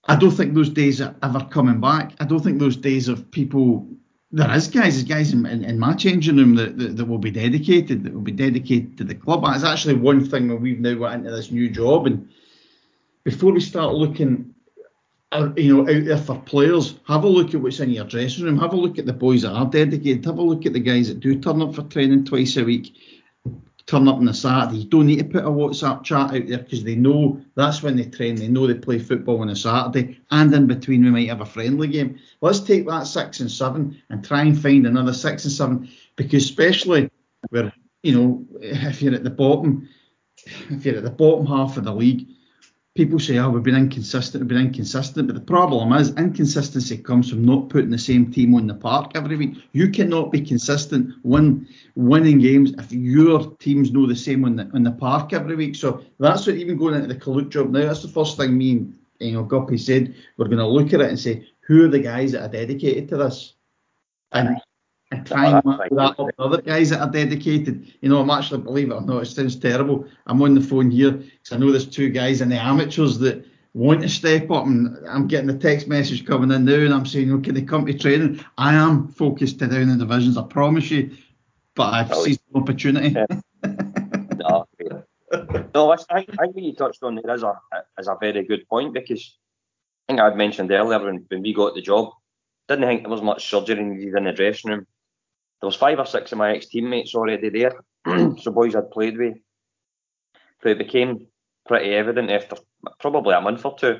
I 0.05 0.15
don't 0.15 0.31
think 0.31 0.53
those 0.53 0.69
days 0.69 1.01
are 1.01 1.15
ever 1.23 1.45
coming 1.51 1.81
back. 1.81 2.13
I 2.19 2.25
don't 2.25 2.41
think 2.41 2.59
those 2.59 2.77
days 2.77 3.07
of 3.07 3.29
people. 3.31 3.87
There 4.35 4.51
is 4.55 4.67
guys, 4.67 4.95
there's 4.95 5.03
guys 5.03 5.31
in, 5.31 5.45
in, 5.45 5.63
in 5.63 5.77
my 5.77 5.93
changing 5.93 6.37
room 6.37 6.55
that, 6.55 6.75
that, 6.79 6.97
that 6.97 7.05
will 7.05 7.19
be 7.19 7.29
dedicated, 7.29 8.03
that 8.03 8.13
will 8.13 8.21
be 8.21 8.31
dedicated 8.31 8.97
to 8.97 9.03
the 9.03 9.13
club. 9.13 9.43
That's 9.43 9.63
actually 9.63 9.93
one 9.93 10.25
thing 10.25 10.47
when 10.47 10.59
we've 10.59 10.79
now 10.79 10.95
got 10.95 11.13
into 11.13 11.29
this 11.29 11.51
new 11.51 11.69
job. 11.69 12.07
And 12.07 12.27
before 13.23 13.51
we 13.51 13.59
start 13.59 13.93
looking, 13.93 14.52
uh, 15.33 15.51
you 15.57 15.75
know, 15.75 15.81
out 15.81 16.05
there 16.05 16.17
for 16.17 16.39
players, 16.41 16.99
have 17.07 17.23
a 17.23 17.27
look 17.27 17.53
at 17.53 17.61
what's 17.61 17.79
in 17.79 17.89
your 17.89 18.05
dressing 18.05 18.45
room. 18.45 18.59
Have 18.59 18.73
a 18.73 18.77
look 18.77 18.97
at 18.99 19.05
the 19.05 19.13
boys 19.13 19.41
that 19.41 19.51
are 19.51 19.65
dedicated. 19.65 20.25
Have 20.25 20.37
a 20.37 20.41
look 20.41 20.65
at 20.65 20.73
the 20.73 20.79
guys 20.79 21.07
that 21.07 21.19
do 21.19 21.39
turn 21.39 21.61
up 21.61 21.75
for 21.75 21.83
training 21.83 22.25
twice 22.25 22.57
a 22.57 22.63
week 22.63 22.95
turn 23.85 24.07
up 24.07 24.15
on 24.15 24.27
a 24.27 24.33
Saturday. 24.33 24.79
You 24.79 24.89
don't 24.89 25.07
need 25.07 25.19
to 25.19 25.25
put 25.25 25.45
a 25.45 25.49
WhatsApp 25.49 26.03
chat 26.03 26.33
out 26.33 26.47
there 26.47 26.59
because 26.59 26.83
they 26.83 26.95
know 26.95 27.41
that's 27.55 27.83
when 27.83 27.97
they 27.97 28.05
train. 28.05 28.35
They 28.35 28.47
know 28.47 28.65
they 28.65 28.75
play 28.75 28.99
football 28.99 29.41
on 29.41 29.49
a 29.49 29.55
Saturday, 29.55 30.19
and 30.31 30.53
in 30.53 30.67
between 30.67 31.03
we 31.03 31.11
might 31.11 31.29
have 31.29 31.41
a 31.41 31.45
friendly 31.45 31.87
game. 31.87 32.19
Let's 32.41 32.59
take 32.59 32.87
that 32.87 33.07
six 33.07 33.39
and 33.39 33.51
seven 33.51 34.01
and 34.09 34.23
try 34.23 34.41
and 34.41 34.59
find 34.59 34.87
another 34.87 35.13
six 35.13 35.43
and 35.43 35.53
seven 35.53 35.89
because 36.15 36.43
especially 36.43 37.09
where 37.49 37.73
you 38.03 38.13
know 38.13 38.45
if 38.61 39.01
you're 39.01 39.15
at 39.15 39.23
the 39.23 39.29
bottom, 39.29 39.89
if 40.69 40.85
you're 40.85 40.97
at 40.97 41.03
the 41.03 41.09
bottom 41.11 41.45
half 41.45 41.77
of 41.77 41.83
the 41.83 41.93
league, 41.93 42.27
people 42.95 43.17
say, 43.17 43.39
oh, 43.39 43.49
we've 43.49 43.63
been 43.63 43.75
inconsistent, 43.75 44.41
we've 44.41 44.49
been 44.49 44.67
inconsistent. 44.67 45.27
But 45.27 45.35
the 45.35 45.41
problem 45.41 45.93
is, 45.93 46.15
inconsistency 46.15 46.97
comes 46.97 47.29
from 47.29 47.43
not 47.43 47.69
putting 47.69 47.89
the 47.89 47.97
same 47.97 48.31
team 48.31 48.53
on 48.53 48.67
the 48.67 48.75
park 48.75 49.11
every 49.15 49.35
week. 49.35 49.57
You 49.71 49.89
cannot 49.89 50.31
be 50.31 50.41
consistent 50.41 51.13
win, 51.23 51.67
winning 51.95 52.39
games 52.39 52.73
if 52.77 52.91
your 52.91 53.55
teams 53.57 53.91
know 53.91 54.05
the 54.05 54.15
same 54.15 54.45
on 54.45 54.55
the, 54.57 54.69
on 54.73 54.83
the 54.83 54.91
park 54.91 55.33
every 55.33 55.55
week. 55.55 55.75
So 55.75 56.03
that's 56.19 56.45
what 56.45 56.55
even 56.55 56.77
going 56.77 56.95
into 56.95 57.07
the 57.07 57.19
Carluke 57.19 57.49
job 57.49 57.71
now, 57.71 57.81
that's 57.81 58.03
the 58.03 58.09
first 58.09 58.37
thing 58.37 58.57
me 58.57 58.71
and 58.71 58.95
you 59.19 59.31
know, 59.33 59.43
Guppy 59.43 59.77
said. 59.77 60.15
We're 60.37 60.47
going 60.47 60.57
to 60.57 60.67
look 60.67 60.93
at 60.93 61.01
it 61.01 61.09
and 61.09 61.19
say, 61.19 61.47
who 61.61 61.85
are 61.85 61.89
the 61.89 61.99
guys 61.99 62.33
that 62.33 62.43
are 62.43 62.51
dedicated 62.51 63.09
to 63.09 63.17
this? 63.17 63.53
And 64.31 64.57
and 65.13 65.27
try 65.27 65.47
and 65.47 65.65
match 65.65 65.89
that 65.91 66.19
up 66.19 66.29
other 66.39 66.61
guys 66.61 66.89
that 66.89 67.01
are 67.01 67.09
dedicated. 67.09 67.93
You 68.01 68.09
know, 68.09 68.19
I'm 68.19 68.29
actually, 68.29 68.61
believe 68.61 68.89
it 68.89 68.95
or 68.95 69.01
not, 69.01 69.23
it 69.23 69.25
sounds 69.27 69.55
terrible. 69.55 70.07
I'm 70.25 70.41
on 70.41 70.55
the 70.55 70.61
phone 70.61 70.91
here 70.91 71.11
because 71.11 71.51
I 71.51 71.57
know 71.57 71.71
there's 71.71 71.87
two 71.87 72.09
guys 72.09 72.41
in 72.41 72.49
the 72.49 72.61
amateurs 72.61 73.19
that 73.19 73.45
want 73.73 74.01
to 74.01 74.09
step 74.09 74.49
up, 74.51 74.65
and 74.65 74.97
I'm 75.07 75.27
getting 75.27 75.47
the 75.47 75.57
text 75.57 75.87
message 75.87 76.25
coming 76.25 76.51
in 76.51 76.65
now, 76.65 76.73
and 76.73 76.93
I'm 76.93 77.05
saying, 77.05 77.31
oh, 77.31 77.39
can 77.39 77.55
they 77.55 77.61
come 77.61 77.85
to 77.85 77.97
training? 77.97 78.43
I 78.57 78.73
am 78.75 79.07
focused 79.07 79.59
to 79.59 79.67
down 79.67 79.89
the 79.89 80.05
divisions, 80.05 80.37
I 80.37 80.43
promise 80.43 80.91
you, 80.91 81.11
but 81.75 81.93
I've 81.93 82.11
oh, 82.11 82.23
seized 82.23 82.41
the 82.51 82.59
opportunity. 82.59 83.09
Yeah. 83.09 83.25
no, 84.37 84.67
no, 85.75 85.91
I 85.91 85.95
think, 85.97 86.09
I 86.09 86.43
think 86.43 86.55
what 86.55 86.63
you 86.63 86.75
touched 86.75 87.03
on 87.03 87.15
there 87.15 87.35
is 87.35 87.43
a, 87.43 87.53
is 87.99 88.07
a 88.07 88.17
very 88.19 88.45
good 88.45 88.67
point 88.67 88.93
because 88.93 89.37
I 90.07 90.13
think 90.13 90.21
I'd 90.21 90.37
mentioned 90.37 90.71
earlier 90.71 91.03
when, 91.03 91.25
when 91.29 91.41
we 91.41 91.53
got 91.53 91.73
the 91.73 91.81
job, 91.81 92.11
didn't 92.67 92.87
think 92.87 93.01
there 93.01 93.09
was 93.09 93.21
much 93.21 93.49
surgery 93.49 93.83
needed 93.83 94.15
in 94.15 94.23
the 94.25 94.31
dressing 94.31 94.71
room 94.71 94.87
there 95.63 95.67
was 95.67 95.77
five 95.77 95.97
or 95.97 96.05
six 96.05 96.33
of 96.33 96.37
my 96.37 96.51
ex-teammates 96.51 97.15
already 97.15 97.47
there, 97.47 97.71
so 98.37 98.51
boys 98.51 98.75
I'd 98.75 98.91
played 98.91 99.17
with. 99.17 99.35
But 100.61 100.73
it 100.73 100.77
became 100.77 101.27
pretty 101.65 101.91
evident 101.95 102.29
after 102.31 102.57
probably 102.99 103.33
a 103.33 103.39
month 103.39 103.63
or 103.63 103.77
two 103.77 103.99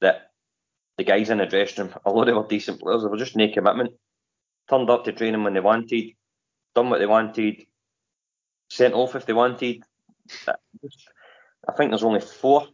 that 0.00 0.30
the 0.96 1.04
guys 1.04 1.28
in 1.28 1.36
the 1.36 1.44
dressing 1.44 1.84
room, 1.84 1.94
although 2.06 2.24
they 2.24 2.32
were 2.32 2.46
decent 2.46 2.80
players, 2.80 3.02
there 3.02 3.10
was 3.10 3.20
just 3.20 3.36
no 3.36 3.46
commitment. 3.52 3.90
Turned 4.70 4.88
up 4.88 5.04
to 5.04 5.12
training 5.12 5.44
when 5.44 5.52
they 5.52 5.60
wanted, 5.60 6.12
done 6.74 6.88
what 6.88 6.98
they 6.98 7.04
wanted, 7.04 7.66
sent 8.70 8.94
off 8.94 9.14
if 9.14 9.26
they 9.26 9.34
wanted. 9.34 9.82
I 10.48 11.72
think 11.76 11.90
there's 11.90 12.04
only 12.04 12.20
four, 12.20 12.68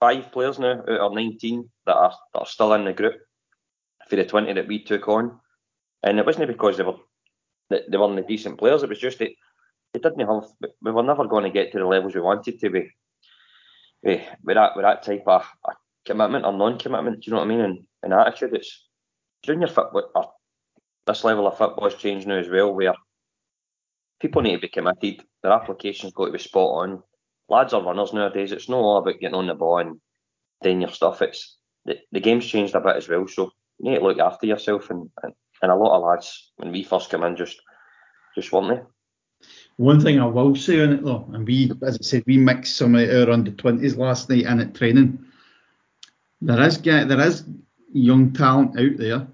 five 0.00 0.32
players 0.32 0.58
now 0.58 0.80
out 0.80 0.88
of 0.88 1.12
19 1.12 1.68
that 1.84 1.96
are 1.96 2.14
that 2.32 2.40
are 2.40 2.46
still 2.46 2.72
in 2.72 2.86
the 2.86 2.94
group 2.94 3.16
for 4.08 4.16
the 4.16 4.24
20 4.24 4.54
that 4.54 4.68
we 4.68 4.82
took 4.82 5.06
on. 5.06 5.38
And 6.02 6.18
it 6.18 6.24
wasn't 6.24 6.48
because 6.48 6.78
they 6.78 6.82
were 6.82 6.96
they 7.88 7.96
weren't 7.96 8.16
the 8.16 8.22
decent 8.22 8.58
players. 8.58 8.82
It 8.82 8.88
was 8.88 8.98
just 8.98 9.18
that 9.18 9.30
they 9.92 10.00
didn't 10.00 10.26
have. 10.26 10.44
We 10.80 10.92
were 10.92 11.02
never 11.02 11.26
going 11.26 11.44
to 11.44 11.50
get 11.50 11.72
to 11.72 11.78
the 11.78 11.86
levels 11.86 12.14
we 12.14 12.20
wanted 12.20 12.60
to 12.60 12.70
be. 12.70 12.90
With, 14.02 14.22
with 14.42 14.56
that 14.56 14.76
with 14.76 14.84
that 14.84 15.02
type 15.02 15.24
of 15.26 15.44
commitment 16.04 16.44
or 16.44 16.52
non-commitment, 16.52 17.20
do 17.20 17.30
you 17.30 17.32
know 17.32 17.38
what 17.38 17.44
I 17.44 17.56
mean? 17.56 17.86
And, 18.02 18.12
attitude, 18.12 18.54
it's 18.54 18.88
junior 19.42 19.68
football. 19.68 20.10
Uh, 20.14 20.26
this 21.06 21.24
level 21.24 21.46
of 21.46 21.56
football 21.56 21.88
has 21.88 21.98
changed 21.98 22.26
now 22.26 22.36
as 22.36 22.48
well, 22.48 22.74
where 22.74 22.94
people 24.20 24.42
need 24.42 24.56
to 24.56 24.60
be 24.60 24.68
committed. 24.68 25.22
Their 25.42 25.52
application's 25.52 26.12
got 26.12 26.26
to 26.26 26.32
be 26.32 26.38
spot 26.38 26.82
on. 26.82 27.02
Lads 27.48 27.72
are 27.74 27.82
runners 27.82 28.12
nowadays. 28.12 28.52
It's 28.52 28.68
not 28.68 28.78
all 28.78 28.98
about 28.98 29.20
getting 29.20 29.34
on 29.34 29.46
the 29.46 29.54
ball 29.54 29.78
and 29.78 30.00
doing 30.62 30.80
your 30.80 30.90
stuff. 30.90 31.22
It's 31.22 31.58
the, 31.84 31.98
the 32.12 32.20
game's 32.20 32.46
changed 32.46 32.74
a 32.74 32.80
bit 32.80 32.96
as 32.96 33.08
well, 33.08 33.26
so 33.26 33.50
you 33.78 33.90
need 33.90 33.98
to 33.98 34.04
look 34.04 34.18
after 34.18 34.46
yourself 34.46 34.90
and, 34.90 35.10
and 35.22 35.32
and 35.62 35.70
a 35.70 35.76
lot 35.76 35.96
of 35.96 36.02
lads 36.02 36.50
when 36.56 36.72
we 36.72 36.82
first 36.82 37.10
come 37.10 37.22
in 37.22 37.36
just 37.36 37.60
just 38.34 38.52
weren't. 38.52 38.84
One 39.76 40.00
thing 40.00 40.20
I 40.20 40.26
will 40.26 40.54
say 40.54 40.82
on 40.82 40.92
it 40.92 41.04
though, 41.04 41.28
and 41.32 41.46
we, 41.46 41.72
as 41.82 41.96
I 41.96 42.02
said, 42.02 42.24
we 42.26 42.36
mixed 42.36 42.76
some 42.76 42.94
of 42.94 43.08
our 43.08 43.30
under 43.30 43.50
twenties 43.52 43.96
last 43.96 44.28
night 44.28 44.44
in 44.44 44.60
at 44.60 44.74
training. 44.74 45.18
There 46.40 46.62
is 46.62 46.80
there 46.80 47.20
is 47.20 47.44
young 47.92 48.32
talent 48.32 48.78
out 48.78 48.96
there 48.98 49.26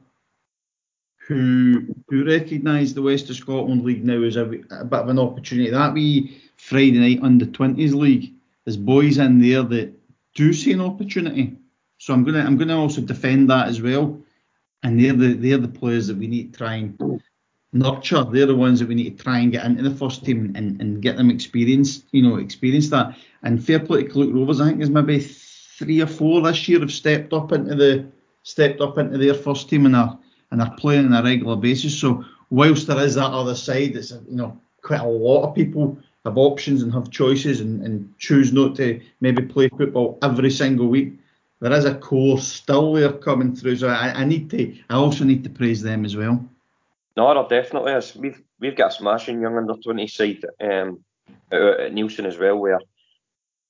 who 1.27 1.95
who 2.09 2.25
recognise 2.25 2.95
the 2.95 3.03
West 3.03 3.31
of 3.31 3.37
Scotland 3.37 3.85
League 3.85 4.05
now 4.05 4.23
as 4.23 4.37
a, 4.37 4.43
a 4.43 4.85
bit 4.85 5.01
of 5.01 5.09
an 5.09 5.19
opportunity. 5.19 5.71
That 5.71 5.95
wee 5.95 6.41
Friday 6.57 6.99
night 6.99 7.23
under 7.23 7.47
twenties 7.47 7.95
league, 7.95 8.33
there's 8.65 8.77
boys 8.77 9.19
in 9.19 9.41
there 9.41 9.63
that 9.63 9.93
do 10.35 10.53
see 10.53 10.73
an 10.73 10.81
opportunity. 10.81 11.57
So 11.99 12.15
I'm 12.15 12.25
gonna 12.25 12.45
I'm 12.45 12.57
gonna 12.57 12.79
also 12.79 13.01
defend 13.01 13.51
that 13.51 13.69
as 13.69 13.83
well 13.83 14.21
and 14.83 15.03
they're 15.03 15.13
the 15.13 15.35
they're 15.35 15.59
the 15.59 15.69
players 15.69 16.07
that 16.07 16.17
we 16.17 16.27
need 16.27 16.53
to 16.53 16.59
try 16.59 16.75
and 16.75 17.23
nurture. 17.73 18.25
They're 18.25 18.47
the 18.47 18.57
ones 18.57 18.81
that 18.81 18.89
we 18.89 18.95
need 18.95 19.19
to 19.19 19.23
try 19.23 19.39
and 19.41 19.53
get 19.53 19.65
into 19.65 19.83
the 19.83 19.95
first 19.95 20.25
team 20.25 20.53
and, 20.55 20.81
and 20.81 21.03
get 21.03 21.17
them 21.17 21.31
experience, 21.31 22.05
you 22.13 22.23
know, 22.23 22.37
experience 22.37 22.89
that. 22.91 23.17
And 23.43 23.65
fair 23.65 23.81
play 23.81 24.05
to 24.05 24.19
Luke 24.19 24.35
Rovers, 24.35 24.61
I 24.61 24.67
think 24.67 24.79
there's 24.79 24.91
maybe 24.91 25.21
three 25.21 26.01
or 26.01 26.07
four 26.07 26.41
this 26.41 26.69
year 26.69 26.81
have 26.81 26.93
stepped 26.93 27.33
up 27.33 27.53
into 27.53 27.75
the 27.75 28.07
stepped 28.43 28.81
up 28.81 28.99
into 28.99 29.19
their 29.19 29.35
first 29.35 29.69
team 29.69 29.87
and 29.87 29.97
are 29.97 30.19
and 30.51 30.63
are 30.63 30.75
playing 30.77 31.07
on 31.07 31.13
a 31.15 31.23
regular 31.23 31.57
basis. 31.57 31.99
So 31.99 32.25
whilst 32.51 32.87
there 32.87 32.99
is 33.01 33.17
that 33.17 33.31
other 33.31 33.55
side, 33.55 33.97
it's 33.97 34.11
you 34.11 34.37
know 34.37 34.59
quite 34.83 35.01
a 35.01 35.07
lot 35.07 35.49
of 35.49 35.55
people 35.55 35.99
have 36.25 36.39
options 36.39 36.83
and 36.83 36.93
have 36.93 37.11
choices 37.11 37.61
and, 37.61 37.83
and 37.83 38.13
choose 38.19 38.53
not 38.53 38.75
to 38.77 39.01
maybe 39.21 39.43
play 39.43 39.69
football 39.69 40.19
every 40.23 40.51
single 40.51 40.89
week 40.89 41.19
there 41.61 41.73
is 41.73 41.85
a 41.85 41.95
core 41.95 42.39
still 42.39 42.93
there 42.93 43.13
coming 43.13 43.55
through. 43.55 43.77
So 43.77 43.89
I, 43.89 44.13
I 44.13 44.25
need 44.25 44.51
to, 44.51 44.77
I 44.89 44.95
also 44.95 45.25
need 45.25 45.45
to 45.45 45.51
praise 45.51 45.83
them 45.83 46.05
as 46.05 46.17
well. 46.17 46.45
No, 47.17 47.35
there 47.35 47.63
definitely 47.63 47.93
is. 47.93 48.15
We've 48.15 48.41
we've 48.61 48.77
got 48.77 48.93
a 48.93 48.95
smashing 48.95 49.41
young 49.41 49.57
under 49.57 49.75
20 49.75 50.07
side 50.07 50.45
um, 50.61 51.05
at 51.51 51.93
Neilston 51.93 52.27
as 52.27 52.39
well, 52.39 52.59
where 52.59 52.79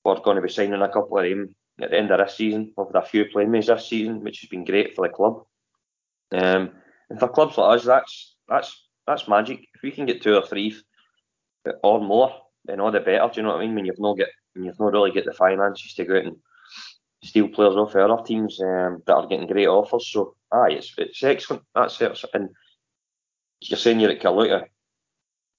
we're 0.05 0.21
going 0.21 0.37
to 0.37 0.43
be 0.43 0.51
signing 0.51 0.81
a 0.83 0.89
couple 0.89 1.19
of 1.19 1.25
them 1.25 1.55
at 1.81 1.91
the 1.91 1.99
end 1.99 2.11
of 2.11 2.19
this 2.19 2.37
season. 2.37 2.73
We've 2.77 2.87
had 2.89 3.03
a 3.03 3.07
few 3.07 3.25
playmates 3.27 3.69
this 3.69 3.89
season, 3.89 4.23
which 4.23 4.41
has 4.41 4.51
been 4.51 4.65
great 4.65 4.95
for 4.95 5.07
the 5.07 5.15
club. 5.15 5.45
Um, 6.33 6.73
and 7.09 7.19
for 7.19 7.29
clubs 7.29 7.57
like 7.57 7.79
us, 7.79 7.85
that's 7.87 8.37
that's 8.49 8.89
that's 9.07 9.29
magic. 9.29 9.61
If 9.75 9.83
we 9.83 9.93
can 9.93 10.05
get 10.05 10.21
two 10.21 10.35
or 10.35 10.47
three 10.47 10.77
or 11.83 12.01
more, 12.01 12.35
then 12.67 12.81
all 12.81 12.91
the 12.91 13.01
better. 13.01 13.31
Do 13.33 13.41
you 13.41 13.43
know 13.47 13.55
what 13.55 13.63
I 13.63 13.67
mean? 13.67 13.75
When 13.75 13.87
you've 13.87 13.99
not 13.99 14.19
get 14.19 14.29
when 14.53 14.65
you've 14.67 14.79
not 14.79 14.93
really 14.93 15.11
get 15.11 15.25
the 15.25 15.33
finances 15.33 15.95
to 15.95 16.05
go 16.05 16.17
out 16.17 16.25
and 16.25 16.37
steal 17.23 17.49
players 17.49 17.77
off 17.77 17.97
other 17.97 18.23
teams 18.23 18.61
um, 18.61 19.03
that 19.07 19.15
are 19.15 19.27
getting 19.27 19.47
great 19.47 19.67
offers. 19.67 20.11
So, 20.13 20.35
aye, 20.53 20.73
it's, 20.73 20.95
it's 20.99 21.23
excellent. 21.23 21.65
That's 21.75 22.01
it. 22.01 22.25
And 22.35 22.51
you're 23.61 23.77
saying 23.77 24.01
you're 24.01 24.11
at 24.11 24.21
Carluke. 24.21 24.69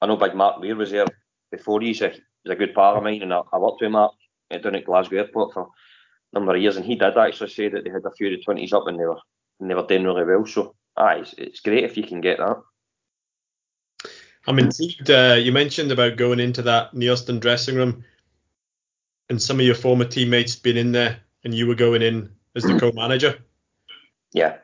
I 0.01 0.05
know 0.05 0.15
Big 0.15 0.35
Mark 0.35 0.59
Weir 0.59 0.75
was 0.75 0.91
there 0.91 1.05
before. 1.51 1.81
He's 1.81 2.01
a, 2.01 2.09
he's 2.09 2.21
a 2.51 2.55
good 2.55 2.73
pal 2.73 2.95
of 2.95 3.03
mine, 3.03 3.21
and 3.21 3.33
I, 3.33 3.41
I 3.51 3.57
worked 3.57 3.81
with 3.81 3.91
Mark 3.91 4.13
uh, 4.51 4.57
down 4.57 4.75
at 4.75 4.85
Glasgow 4.85 5.17
Airport 5.17 5.53
for 5.53 5.63
a 5.63 6.39
number 6.39 6.55
of 6.55 6.61
years, 6.61 6.77
and 6.77 6.85
he 6.85 6.95
did 6.95 7.17
actually 7.17 7.49
say 7.49 7.67
that 7.67 7.83
they 7.83 7.89
had 7.89 8.05
a 8.05 8.11
few 8.11 8.27
of 8.27 8.33
the 8.37 8.43
twenties 8.43 8.71
up 8.71 8.87
and 8.87 8.97
they 8.97 9.05
were 9.05 9.19
and 9.59 9.69
they 9.69 9.75
were 9.75 9.85
doing 9.85 10.05
really 10.05 10.23
well. 10.23 10.45
So, 10.45 10.75
aye, 10.95 11.17
it's, 11.17 11.33
it's 11.37 11.59
great 11.59 11.83
if 11.83 11.97
you 11.97 12.03
can 12.03 12.21
get 12.21 12.37
that. 12.37 12.61
I'm 14.47 14.57
intrigued. 14.57 15.09
Uh, 15.09 15.35
you 15.37 15.51
mentioned 15.51 15.91
about 15.91 16.15
going 16.15 16.39
into 16.39 16.61
that 16.61 16.93
Neilston 16.93 17.41
dressing 17.41 17.75
room, 17.75 18.05
and 19.29 19.41
some 19.41 19.59
of 19.59 19.65
your 19.65 19.75
former 19.75 20.05
teammates 20.05 20.55
been 20.55 20.77
in 20.77 20.93
there 20.93 21.19
and 21.43 21.53
you 21.53 21.67
were 21.67 21.75
going 21.75 22.01
in 22.01 22.31
as 22.55 22.63
the 22.63 22.73
mm. 22.73 22.79
co-manager. 22.79 23.39
Yeah. 24.33 24.57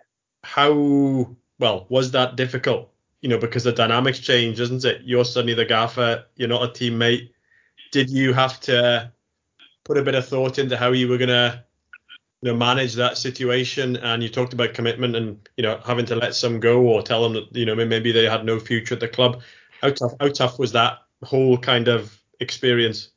How 0.44 1.36
well 1.60 1.86
was 1.90 2.12
that 2.12 2.36
difficult? 2.36 2.92
You 3.22 3.30
know, 3.30 3.38
because 3.40 3.64
the 3.64 3.72
dynamics 3.72 4.20
change, 4.20 4.58
doesn't 4.58 4.86
it? 4.86 5.02
You're 5.04 5.26
suddenly 5.26 5.56
the 5.56 5.66
gaffer. 5.66 6.26
You're 6.36 6.50
not 6.50 6.64
a 6.64 6.68
teammate. 6.68 7.30
Did 7.92 8.10
you 8.10 8.34
have 8.34 8.60
to 8.62 9.12
put 9.84 9.98
a 9.98 10.04
bit 10.04 10.16
of 10.16 10.28
thought 10.28 10.60
into 10.60 10.78
how 10.78 10.92
you 10.92 11.08
were 11.08 11.18
gonna 11.18 11.64
you 12.42 12.52
know 12.52 12.58
manage 12.58 12.94
that 12.96 13.18
situation? 13.18 13.98
And 13.98 14.22
you 14.22 14.30
talked 14.30 14.54
about 14.54 14.74
commitment 14.74 15.16
and 15.16 15.50
you 15.58 15.64
know 15.64 15.80
having 15.84 16.06
to 16.08 16.16
let 16.16 16.36
some 16.36 16.60
go 16.60 16.82
or 16.82 17.02
tell 17.02 17.24
them 17.24 17.34
that 17.34 17.56
you 17.56 17.66
know 17.66 17.76
maybe 17.76 18.12
they 18.12 18.26
had 18.26 18.46
no 18.46 18.60
future 18.60 18.94
at 18.94 19.00
the 19.00 19.08
club. 19.08 19.42
How 19.82 19.90
tough 19.90 20.14
how 20.20 20.28
tough 20.30 20.60
was 20.60 20.74
that 20.74 21.00
whole 21.24 21.58
kind 21.58 21.88
of 21.88 22.16
experience? 22.40 23.10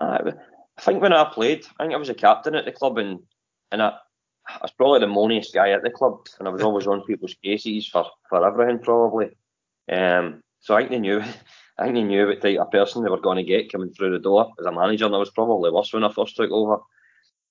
Uh, 0.00 0.32
I 0.80 0.82
think 0.82 1.02
when 1.02 1.12
I 1.12 1.24
played, 1.24 1.66
I 1.78 1.84
think 1.84 1.92
I 1.92 1.98
was 1.98 2.08
a 2.08 2.14
captain 2.14 2.54
at 2.54 2.64
the 2.64 2.72
club, 2.72 2.96
and 2.96 3.20
and 3.70 3.82
I, 3.82 3.92
I 4.48 4.58
was 4.62 4.70
probably 4.70 5.00
the 5.00 5.06
moaniest 5.06 5.52
guy 5.52 5.72
at 5.72 5.82
the 5.82 5.90
club, 5.90 6.26
and 6.38 6.48
I 6.48 6.50
was 6.50 6.62
always 6.62 6.86
on 6.86 7.02
people's 7.02 7.34
cases 7.44 7.86
for, 7.86 8.06
for 8.30 8.46
everything 8.46 8.78
probably. 8.78 9.36
Um, 9.92 10.42
so 10.60 10.74
I 10.74 10.80
think 10.80 10.90
they 10.90 10.98
knew, 10.98 11.20
I 11.78 11.84
think 11.84 11.96
they 11.96 12.02
knew 12.02 12.26
what 12.26 12.40
type 12.40 12.58
of 12.58 12.70
person 12.70 13.04
they 13.04 13.10
were 13.10 13.20
going 13.20 13.36
to 13.36 13.42
get 13.42 13.70
coming 13.70 13.92
through 13.92 14.12
the 14.12 14.20
door 14.20 14.52
as 14.58 14.64
a 14.64 14.72
manager, 14.72 15.04
and 15.04 15.14
I 15.14 15.18
was 15.18 15.30
probably 15.30 15.70
worse 15.70 15.92
when 15.92 16.04
I 16.04 16.12
first 16.12 16.36
took 16.36 16.50
over. 16.50 16.78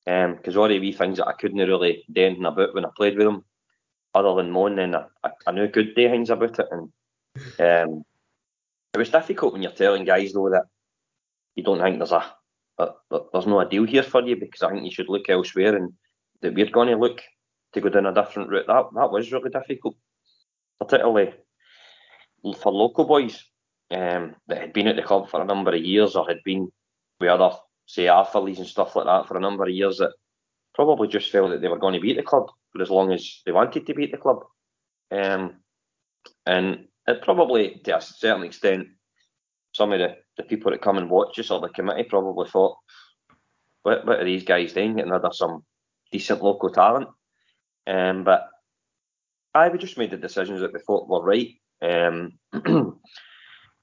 Because 0.06 0.56
um, 0.56 0.62
all 0.62 0.68
the 0.68 0.80
wee 0.80 0.92
things 0.92 1.20
that 1.20 1.28
I 1.28 1.34
couldn't 1.34 1.60
really 1.60 2.04
do 2.12 2.36
about 2.44 2.74
when 2.74 2.86
I 2.86 2.90
played 2.98 3.16
with 3.16 3.28
them, 3.28 3.46
other 4.16 4.34
than 4.34 4.50
moan, 4.50 4.80
and 4.80 4.96
I, 4.96 5.04
I 5.46 5.52
knew 5.52 5.68
good 5.68 5.94
things 5.94 6.32
about 6.32 6.58
it, 6.58 6.68
and 6.72 6.92
um, 7.60 8.04
it 8.96 8.98
was 8.98 9.10
difficult 9.12 9.54
when 9.54 9.62
you're 9.62 9.72
telling 9.72 10.04
guys 10.04 10.34
though 10.34 10.50
that 10.50 10.64
you 11.54 11.62
don't 11.62 11.80
think 11.80 12.00
there's 12.00 12.12
a 12.12 12.34
there's 12.80 13.48
no 13.48 13.60
a 13.60 13.70
deal 13.70 13.84
here 13.84 14.04
for 14.04 14.22
you 14.22 14.36
because 14.36 14.62
I 14.62 14.72
think 14.72 14.86
you 14.86 14.92
should 14.92 15.10
look 15.10 15.30
elsewhere 15.30 15.76
and 15.76 15.94
that 16.42 16.54
we're 16.54 16.70
going 16.70 16.90
to 16.90 16.96
look 16.96 17.22
to 17.74 17.82
go 17.82 17.90
down 17.90 18.06
a 18.06 18.14
different 18.14 18.50
route. 18.50 18.68
That 18.68 18.86
that 18.96 19.12
was 19.12 19.32
really 19.32 19.50
difficult, 19.50 19.96
particularly 20.80 21.34
for 22.62 22.72
local 22.72 23.06
boys 23.06 23.44
um, 23.92 24.36
that 24.48 24.62
had 24.62 24.74
been 24.74 24.88
at 24.88 24.96
the 24.96 25.02
club 25.02 25.30
for 25.30 25.42
a 25.42 25.46
number 25.46 25.76
of 25.76 25.84
years 25.84 26.16
or 26.16 26.28
had 26.28 26.40
been 26.46 26.72
with 27.20 27.30
other, 27.30 27.56
say, 27.86 28.08
athletes 28.08 28.60
and 28.60 28.68
stuff 28.68 28.96
like 28.96 29.06
that 29.06 29.28
for 29.28 29.38
a 29.38 29.42
number 29.42 29.64
of 29.64 29.70
years 29.70 29.98
that 29.98 30.14
probably 30.74 31.08
just 31.08 31.32
felt 31.32 31.50
that 31.50 31.62
they 31.62 31.68
were 31.68 31.78
going 31.78 31.94
to 31.94 32.00
be 32.00 32.12
at 32.12 32.18
the 32.18 32.24
club 32.24 32.50
for 32.72 32.82
as 32.82 32.90
long 32.90 33.12
as 33.12 33.42
they 33.46 33.52
wanted 33.52 33.86
to 33.86 33.94
be 33.94 34.06
at 34.06 34.12
the 34.12 34.18
club. 34.18 34.44
Um, 35.12 35.56
and 36.46 36.88
it 37.08 37.22
probably, 37.22 37.82
to 37.84 37.98
a 37.98 38.02
certain 38.02 38.44
extent, 38.44 38.88
some 39.80 39.94
of 39.94 40.00
the, 40.00 40.18
the 40.36 40.44
people 40.44 40.72
that 40.72 40.82
come 40.82 40.98
and 40.98 41.10
watch 41.10 41.40
us 41.40 41.50
or 41.50 41.62
the 41.62 41.70
committee 41.70 42.04
probably 42.04 42.50
thought, 42.50 42.76
what, 43.84 44.06
what 44.06 44.20
are 44.20 44.26
these 44.26 44.44
guys 44.44 44.74
doing? 44.74 44.96
Rid 44.96 45.10
of 45.10 45.34
some 45.34 45.64
decent 46.12 46.44
local 46.44 46.70
talent. 46.70 47.08
Um, 47.88 48.26
but 48.26 48.50
I 49.56 49.70
we 49.70 49.78
just 49.78 49.98
made 49.98 50.12
the 50.12 50.18
decisions 50.18 50.60
that 50.60 50.74
we 50.74 50.82
thought 50.86 51.08
were 51.08 51.24
right 51.24 51.52
um, 51.82 52.34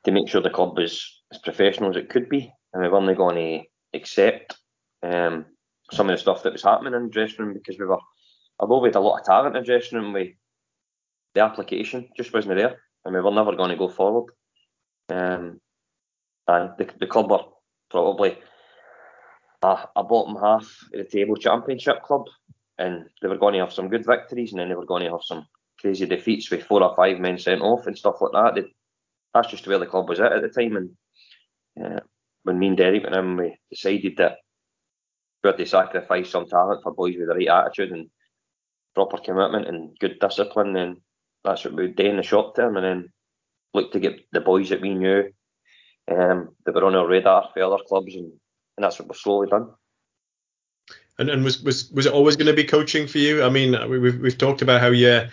to 0.04 0.10
make 0.12 0.28
sure 0.28 0.42
the 0.42 0.50
club 0.50 0.76
was 0.76 1.22
as 1.32 1.38
professional 1.38 1.88
as 1.88 1.96
it 1.96 2.10
could 2.10 2.28
be, 2.28 2.52
and 2.74 2.82
we 2.82 2.90
weren't 2.90 3.16
going 3.16 3.36
to 3.36 3.98
accept 3.98 4.54
um, 5.02 5.46
some 5.92 6.10
of 6.10 6.14
the 6.14 6.20
stuff 6.20 6.42
that 6.42 6.52
was 6.52 6.62
happening 6.62 6.92
in 6.92 7.04
the 7.04 7.08
dressing 7.08 7.42
room 7.42 7.54
because 7.54 7.78
we 7.78 7.86
were, 7.86 7.98
although 8.60 8.80
we 8.80 8.88
had 8.88 8.96
a 8.96 9.00
lot 9.00 9.18
of 9.18 9.24
talent 9.24 9.56
in 9.56 9.62
the 9.62 9.66
dressing 9.66 9.98
room, 9.98 10.12
we 10.12 10.36
the 11.34 11.40
application 11.40 12.10
just 12.18 12.34
wasn't 12.34 12.54
there, 12.54 12.82
and 13.06 13.14
we 13.14 13.20
were 13.22 13.30
never 13.30 13.56
going 13.56 13.70
to 13.70 13.76
go 13.76 13.88
forward. 13.88 14.30
Um, 15.08 15.58
and 16.48 16.70
the, 16.78 16.88
the 17.00 17.06
club 17.06 17.30
were 17.30 17.44
probably 17.90 18.38
a, 19.62 19.88
a 19.96 20.04
bottom 20.04 20.36
half 20.36 20.62
of 20.92 20.98
the 20.98 21.04
table 21.04 21.36
championship 21.36 22.02
club, 22.02 22.26
and 22.78 23.06
they 23.22 23.28
were 23.28 23.38
going 23.38 23.54
to 23.54 23.60
have 23.60 23.72
some 23.72 23.88
good 23.88 24.06
victories, 24.06 24.52
and 24.52 24.60
then 24.60 24.68
they 24.68 24.74
were 24.74 24.86
going 24.86 25.02
to 25.04 25.10
have 25.10 25.22
some 25.22 25.46
crazy 25.80 26.06
defeats 26.06 26.50
with 26.50 26.64
four 26.64 26.82
or 26.82 26.94
five 26.96 27.18
men 27.18 27.38
sent 27.38 27.62
off 27.62 27.86
and 27.86 27.96
stuff 27.96 28.16
like 28.20 28.32
that. 28.32 28.54
They, 28.54 28.68
that's 29.34 29.48
just 29.48 29.66
where 29.66 29.78
the 29.78 29.86
club 29.86 30.08
was 30.08 30.20
at 30.20 30.32
at 30.32 30.42
the 30.42 30.48
time. 30.48 30.76
And 30.76 30.90
uh, 31.84 32.00
when 32.44 32.58
me 32.58 32.68
and 32.68 32.76
Derek 32.76 33.02
went 33.02 33.16
in, 33.16 33.36
we 33.36 33.56
decided 33.70 34.16
that 34.16 34.38
we 35.42 35.48
had 35.48 35.58
to 35.58 35.66
sacrifice 35.66 36.30
some 36.30 36.46
talent 36.46 36.82
for 36.82 36.94
boys 36.94 37.16
with 37.18 37.28
the 37.28 37.34
right 37.34 37.64
attitude 37.64 37.92
and 37.92 38.08
proper 38.94 39.18
commitment 39.18 39.68
and 39.68 39.96
good 39.98 40.18
discipline. 40.20 40.74
And 40.76 40.98
that's 41.44 41.64
what 41.64 41.74
we 41.74 41.82
would 41.88 41.96
do 41.96 42.06
in 42.06 42.16
the 42.16 42.22
short 42.22 42.56
term. 42.56 42.76
And 42.76 42.84
then 42.84 43.12
look 43.74 43.92
to 43.92 44.00
get 44.00 44.20
the 44.32 44.40
boys 44.40 44.70
that 44.70 44.80
we 44.80 44.94
knew 44.94 45.24
um, 46.08 46.54
that 46.64 46.74
were 46.74 46.84
on 46.84 46.94
our 46.94 47.06
radar 47.06 47.50
for 47.52 47.62
other 47.62 47.82
clubs. 47.86 48.14
And, 48.14 48.32
and 48.76 48.84
that's 48.84 48.98
what 48.98 49.08
we've 49.08 49.16
slowly 49.16 49.48
done. 49.48 49.70
And, 51.18 51.30
and 51.30 51.44
was, 51.44 51.62
was 51.62 51.90
was 51.92 52.06
it 52.06 52.12
always 52.12 52.36
going 52.36 52.46
to 52.46 52.52
be 52.52 52.64
coaching 52.64 53.06
for 53.06 53.18
you? 53.18 53.42
I 53.42 53.48
mean, 53.48 53.74
we've 53.88 54.20
we've 54.20 54.38
talked 54.38 54.60
about 54.60 54.82
how 54.82 54.88
you 54.88 55.28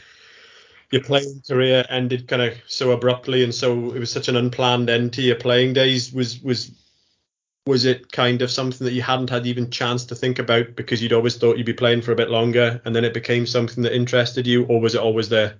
your 0.91 1.01
playing 1.01 1.41
career 1.47 1.83
ended 1.89 2.27
kind 2.27 2.41
of 2.41 2.53
so 2.67 2.91
abruptly, 2.91 3.43
and 3.43 3.53
so 3.53 3.91
it 3.93 3.99
was 3.99 4.11
such 4.11 4.27
an 4.27 4.37
unplanned 4.37 4.89
end 4.89 5.13
to 5.13 5.21
your 5.21 5.35
playing 5.35 5.73
days. 5.73 6.13
Was 6.13 6.41
was 6.41 6.71
was 7.65 7.85
it 7.85 8.11
kind 8.11 8.41
of 8.41 8.51
something 8.51 8.85
that 8.85 8.93
you 8.93 9.01
hadn't 9.01 9.29
had 9.29 9.47
even 9.47 9.71
chance 9.71 10.05
to 10.05 10.15
think 10.15 10.37
about 10.37 10.75
because 10.75 11.01
you'd 11.01 11.13
always 11.13 11.37
thought 11.37 11.57
you'd 11.57 11.65
be 11.65 11.73
playing 11.73 12.01
for 12.01 12.11
a 12.11 12.15
bit 12.15 12.29
longer, 12.29 12.81
and 12.85 12.95
then 12.95 13.03
it 13.03 13.13
became 13.13 13.45
something 13.45 13.83
that 13.83 13.95
interested 13.95 14.45
you, 14.45 14.65
or 14.65 14.79
was 14.79 14.95
it 14.95 15.01
always 15.01 15.29
there? 15.29 15.55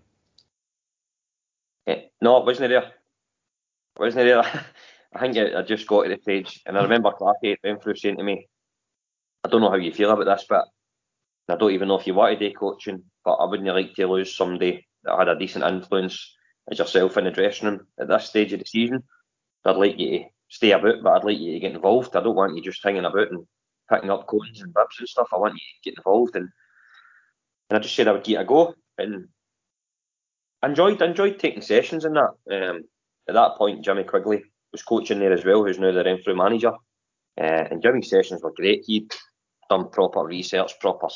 Eh, 1.87 2.01
no, 2.21 2.37
it 2.37 2.45
wasn't 2.45 2.69
there. 2.69 2.83
It 2.83 3.99
wasn't 3.99 4.25
there. 4.25 4.65
I 5.15 5.19
think 5.19 5.37
I 5.37 5.61
just 5.61 5.87
got 5.87 6.03
to 6.03 6.09
the 6.09 6.21
stage, 6.21 6.61
and 6.65 6.77
I 6.77 6.83
remember 6.83 7.11
Clarky 7.11 7.55
went 7.63 7.83
through 7.83 7.95
saying 7.95 8.17
to 8.17 8.23
me, 8.23 8.47
"I 9.43 9.49
don't 9.49 9.61
know 9.61 9.69
how 9.69 9.75
you 9.75 9.93
feel 9.93 10.11
about 10.11 10.25
this, 10.25 10.45
but 10.49 10.65
I 11.49 11.55
don't 11.55 11.71
even 11.71 11.87
know 11.87 11.99
if 11.99 12.07
you 12.07 12.13
want 12.13 12.39
to 12.39 12.49
do 12.49 12.55
coaching, 12.55 13.03
but 13.25 13.35
I 13.35 13.45
wouldn't 13.45 13.67
like 13.67 13.93
to 13.95 14.07
lose 14.07 14.35
somebody 14.35 14.87
that 15.03 15.17
had 15.17 15.27
a 15.27 15.37
decent 15.37 15.65
influence 15.65 16.35
as 16.71 16.79
yourself 16.79 17.17
in 17.17 17.25
the 17.25 17.31
dressing 17.31 17.67
room 17.67 17.87
at 17.99 18.07
this 18.07 18.25
stage 18.25 18.53
of 18.53 18.59
the 18.59 18.65
season. 18.65 19.03
I'd 19.65 19.77
like 19.77 19.99
you 19.99 20.19
to 20.19 20.25
stay 20.49 20.71
about, 20.71 21.03
but 21.03 21.13
I'd 21.13 21.23
like 21.23 21.37
you 21.37 21.53
to 21.53 21.59
get 21.59 21.73
involved. 21.73 22.15
I 22.15 22.23
don't 22.23 22.35
want 22.35 22.55
you 22.55 22.63
just 22.63 22.83
hanging 22.83 23.05
about 23.05 23.31
and 23.31 23.45
picking 23.91 24.09
up 24.09 24.27
coins 24.27 24.61
and 24.61 24.73
bibs 24.73 24.99
and 24.99 25.07
stuff. 25.07 25.27
I 25.33 25.37
want 25.37 25.53
you 25.53 25.59
to 25.59 25.89
get 25.89 25.97
involved. 25.97 26.35
And, 26.35 26.49
and 27.69 27.77
I 27.77 27.79
just 27.79 27.95
said 27.95 28.07
I 28.07 28.13
would 28.13 28.23
give 28.23 28.39
it 28.39 28.43
a 28.43 28.45
go. 28.45 28.73
And 28.97 29.27
enjoyed 30.63 31.01
enjoyed 31.01 31.39
taking 31.39 31.61
sessions 31.61 32.05
in 32.05 32.13
that. 32.13 32.31
Um, 32.49 32.83
at 33.27 33.35
that 33.35 33.57
point, 33.57 33.83
Jimmy 33.83 34.03
Quigley 34.03 34.43
was 34.73 34.83
coaching 34.83 35.19
there 35.19 35.31
as 35.31 35.45
well, 35.45 35.63
who's 35.63 35.79
now 35.79 35.93
the 35.93 36.03
Renfrew 36.03 36.35
manager. 36.35 36.73
Uh, 37.39 37.65
and 37.71 37.81
Jimmy's 37.81 38.09
sessions 38.09 38.43
were 38.43 38.51
great. 38.51 38.83
He'd 38.85 39.13
done 39.69 39.89
proper 39.89 40.23
research, 40.25 40.73
proper 40.81 41.07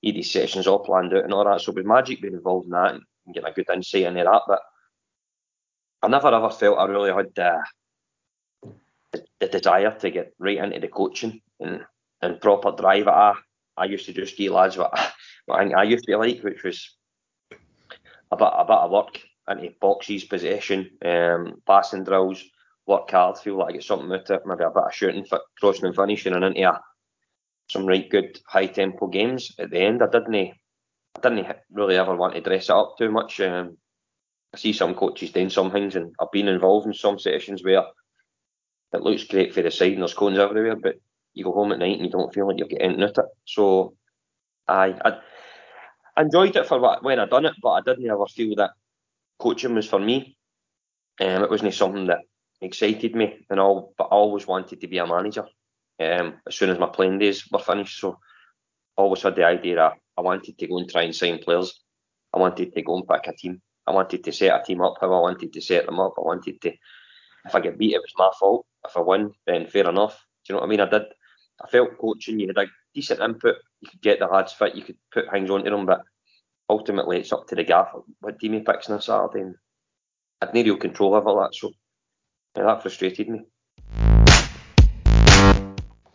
he 0.00 0.12
had 0.12 0.24
sessions 0.24 0.66
all 0.66 0.78
planned 0.78 1.12
out 1.12 1.24
and 1.24 1.32
all 1.32 1.44
that. 1.44 1.60
So 1.60 1.72
with 1.72 1.84
Magic 1.84 2.22
being 2.22 2.34
involved 2.34 2.66
in 2.66 2.72
that 2.72 2.94
and 2.94 3.02
getting 3.34 3.48
a 3.48 3.52
good 3.52 3.68
insight 3.72 4.02
into 4.02 4.22
that, 4.22 4.42
but 4.46 4.60
I 6.02 6.08
never 6.08 6.28
ever 6.28 6.50
felt 6.50 6.78
I 6.78 6.84
really 6.84 7.12
had 7.12 7.34
the, 7.34 7.62
the, 9.12 9.24
the 9.40 9.48
desire 9.48 9.96
to 9.98 10.10
get 10.10 10.34
right 10.38 10.58
into 10.58 10.78
the 10.78 10.88
coaching 10.88 11.40
and, 11.58 11.84
and 12.22 12.40
proper 12.40 12.72
drive 12.72 13.08
it. 13.08 13.08
I, 13.08 13.34
I 13.76 13.84
used 13.86 14.06
to 14.06 14.12
just 14.12 14.36
give 14.36 14.52
lads 14.52 14.76
what, 14.76 14.92
what 15.46 15.60
I, 15.60 15.80
I 15.80 15.82
used 15.82 16.04
to 16.04 16.16
like, 16.16 16.42
which 16.42 16.62
was 16.62 16.96
a 17.50 18.36
bit, 18.36 18.48
a 18.52 18.64
bit 18.64 18.76
of 18.76 18.90
work 18.90 19.20
into 19.50 19.74
boxes, 19.80 20.24
possession, 20.24 20.90
um, 21.04 21.60
passing 21.66 22.04
drills, 22.04 22.44
work 22.88 23.10
hard, 23.10 23.38
feel 23.38 23.58
like 23.58 23.68
I 23.68 23.72
get 23.72 23.84
something 23.84 24.10
out 24.10 24.30
of 24.30 24.36
it, 24.36 24.46
maybe 24.46 24.64
a 24.64 24.70
bit 24.70 24.82
of 24.82 24.94
shooting, 24.94 25.26
crossing 25.60 25.86
and 25.86 25.94
finishing, 25.94 26.34
and 26.34 26.44
into 26.44 26.68
a 26.68 26.80
some 27.68 27.86
right 27.86 28.08
good 28.08 28.40
high 28.46 28.66
tempo 28.66 29.06
games 29.06 29.54
at 29.58 29.70
the 29.70 29.78
end. 29.78 30.02
I 30.02 30.06
didn't 30.06 30.34
I 30.34 31.20
didn't 31.22 31.56
really 31.70 31.96
ever 31.96 32.16
want 32.16 32.34
to 32.34 32.40
dress 32.40 32.64
it 32.64 32.70
up 32.70 32.96
too 32.96 33.10
much. 33.10 33.40
Um, 33.40 33.76
I 34.54 34.56
see 34.56 34.72
some 34.72 34.94
coaches 34.94 35.32
doing 35.32 35.50
some 35.50 35.70
things, 35.70 35.94
and 35.94 36.14
I've 36.18 36.32
been 36.32 36.48
involved 36.48 36.86
in 36.86 36.94
some 36.94 37.18
sessions 37.18 37.62
where 37.62 37.84
it 38.94 39.02
looks 39.02 39.24
great 39.24 39.52
for 39.52 39.60
the 39.60 39.70
side 39.70 39.92
and 39.92 40.00
there's 40.00 40.14
cones 40.14 40.38
everywhere, 40.38 40.76
but 40.76 40.94
you 41.34 41.44
go 41.44 41.52
home 41.52 41.72
at 41.72 41.78
night 41.78 41.96
and 41.96 42.06
you 42.06 42.10
don't 42.10 42.32
feel 42.32 42.48
like 42.48 42.58
you're 42.58 42.68
getting 42.68 42.92
into 42.92 43.06
it. 43.06 43.26
So 43.44 43.94
I, 44.66 44.94
I 46.16 46.22
enjoyed 46.22 46.56
it 46.56 46.66
for 46.66 46.80
what, 46.80 47.02
when 47.02 47.20
I 47.20 47.26
done 47.26 47.44
it, 47.44 47.54
but 47.62 47.70
I 47.70 47.80
didn't 47.82 48.08
ever 48.08 48.24
feel 48.26 48.56
that 48.56 48.70
coaching 49.38 49.74
was 49.74 49.86
for 49.86 49.98
me. 49.98 50.36
Um, 51.20 51.42
it 51.42 51.50
wasn't 51.50 51.74
something 51.74 52.06
that 52.06 52.20
excited 52.60 53.14
me, 53.14 53.46
and 53.50 53.60
all, 53.60 53.94
but 53.96 54.04
I 54.04 54.16
always 54.16 54.46
wanted 54.46 54.80
to 54.80 54.88
be 54.88 54.98
a 54.98 55.06
manager 55.06 55.46
um, 56.00 56.34
as 56.46 56.54
soon 56.54 56.70
as 56.70 56.78
my 56.78 56.88
playing 56.88 57.18
days 57.18 57.44
were 57.50 57.58
finished. 57.58 58.00
So 58.00 58.18
I 58.96 59.02
always 59.02 59.22
had 59.22 59.36
the 59.36 59.44
idea 59.44 59.76
that 59.76 59.92
I 60.16 60.20
wanted 60.20 60.58
to 60.58 60.66
go 60.66 60.78
and 60.78 60.90
try 60.90 61.02
and 61.02 61.14
sign 61.14 61.38
players. 61.38 61.80
I 62.32 62.38
wanted 62.38 62.74
to 62.74 62.82
go 62.82 62.96
and 62.96 63.08
pick 63.08 63.26
a 63.26 63.36
team. 63.36 63.62
I 63.86 63.92
wanted 63.92 64.24
to 64.24 64.32
set 64.32 64.60
a 64.60 64.62
team 64.64 64.82
up 64.82 64.96
how 65.00 65.12
I 65.12 65.20
wanted 65.20 65.52
to 65.52 65.60
set 65.60 65.86
them 65.86 66.00
up. 66.00 66.14
I 66.18 66.22
wanted 66.22 66.60
to, 66.60 66.72
if 67.46 67.54
I 67.54 67.60
get 67.60 67.78
beat, 67.78 67.94
it 67.94 68.02
was 68.02 68.12
my 68.16 68.30
fault. 68.38 68.66
If 68.86 68.96
I 68.96 69.00
win, 69.00 69.32
then 69.46 69.66
fair 69.66 69.88
enough. 69.88 70.14
Do 70.44 70.52
you 70.52 70.54
know 70.54 70.60
what 70.60 70.66
I 70.66 70.70
mean? 70.70 70.80
I 70.80 70.88
did. 70.88 71.02
I 71.64 71.68
felt 71.68 71.98
coaching, 71.98 72.38
you 72.38 72.48
had 72.48 72.58
a 72.58 72.70
decent 72.94 73.20
input. 73.20 73.56
You 73.80 73.88
could 73.90 74.02
get 74.02 74.18
the 74.18 74.26
lads 74.26 74.52
fit. 74.52 74.76
You 74.76 74.82
could 74.82 74.96
put 75.12 75.30
things 75.30 75.50
onto 75.50 75.70
them, 75.70 75.86
but 75.86 76.02
ultimately 76.68 77.18
it's 77.18 77.32
up 77.32 77.46
to 77.48 77.54
the 77.54 77.64
gaffer 77.64 78.00
what 78.20 78.38
team 78.38 78.52
he 78.52 78.60
picks 78.60 78.90
on 78.90 78.98
a 78.98 79.02
Saturday. 79.02 79.40
And 79.40 79.54
I 80.40 80.46
had 80.46 80.54
no 80.54 80.62
real 80.62 80.76
control 80.76 81.14
over 81.14 81.40
that, 81.40 81.54
so 81.54 81.72
yeah, 82.56 82.64
that 82.64 82.82
frustrated 82.82 83.28
me. 83.28 83.42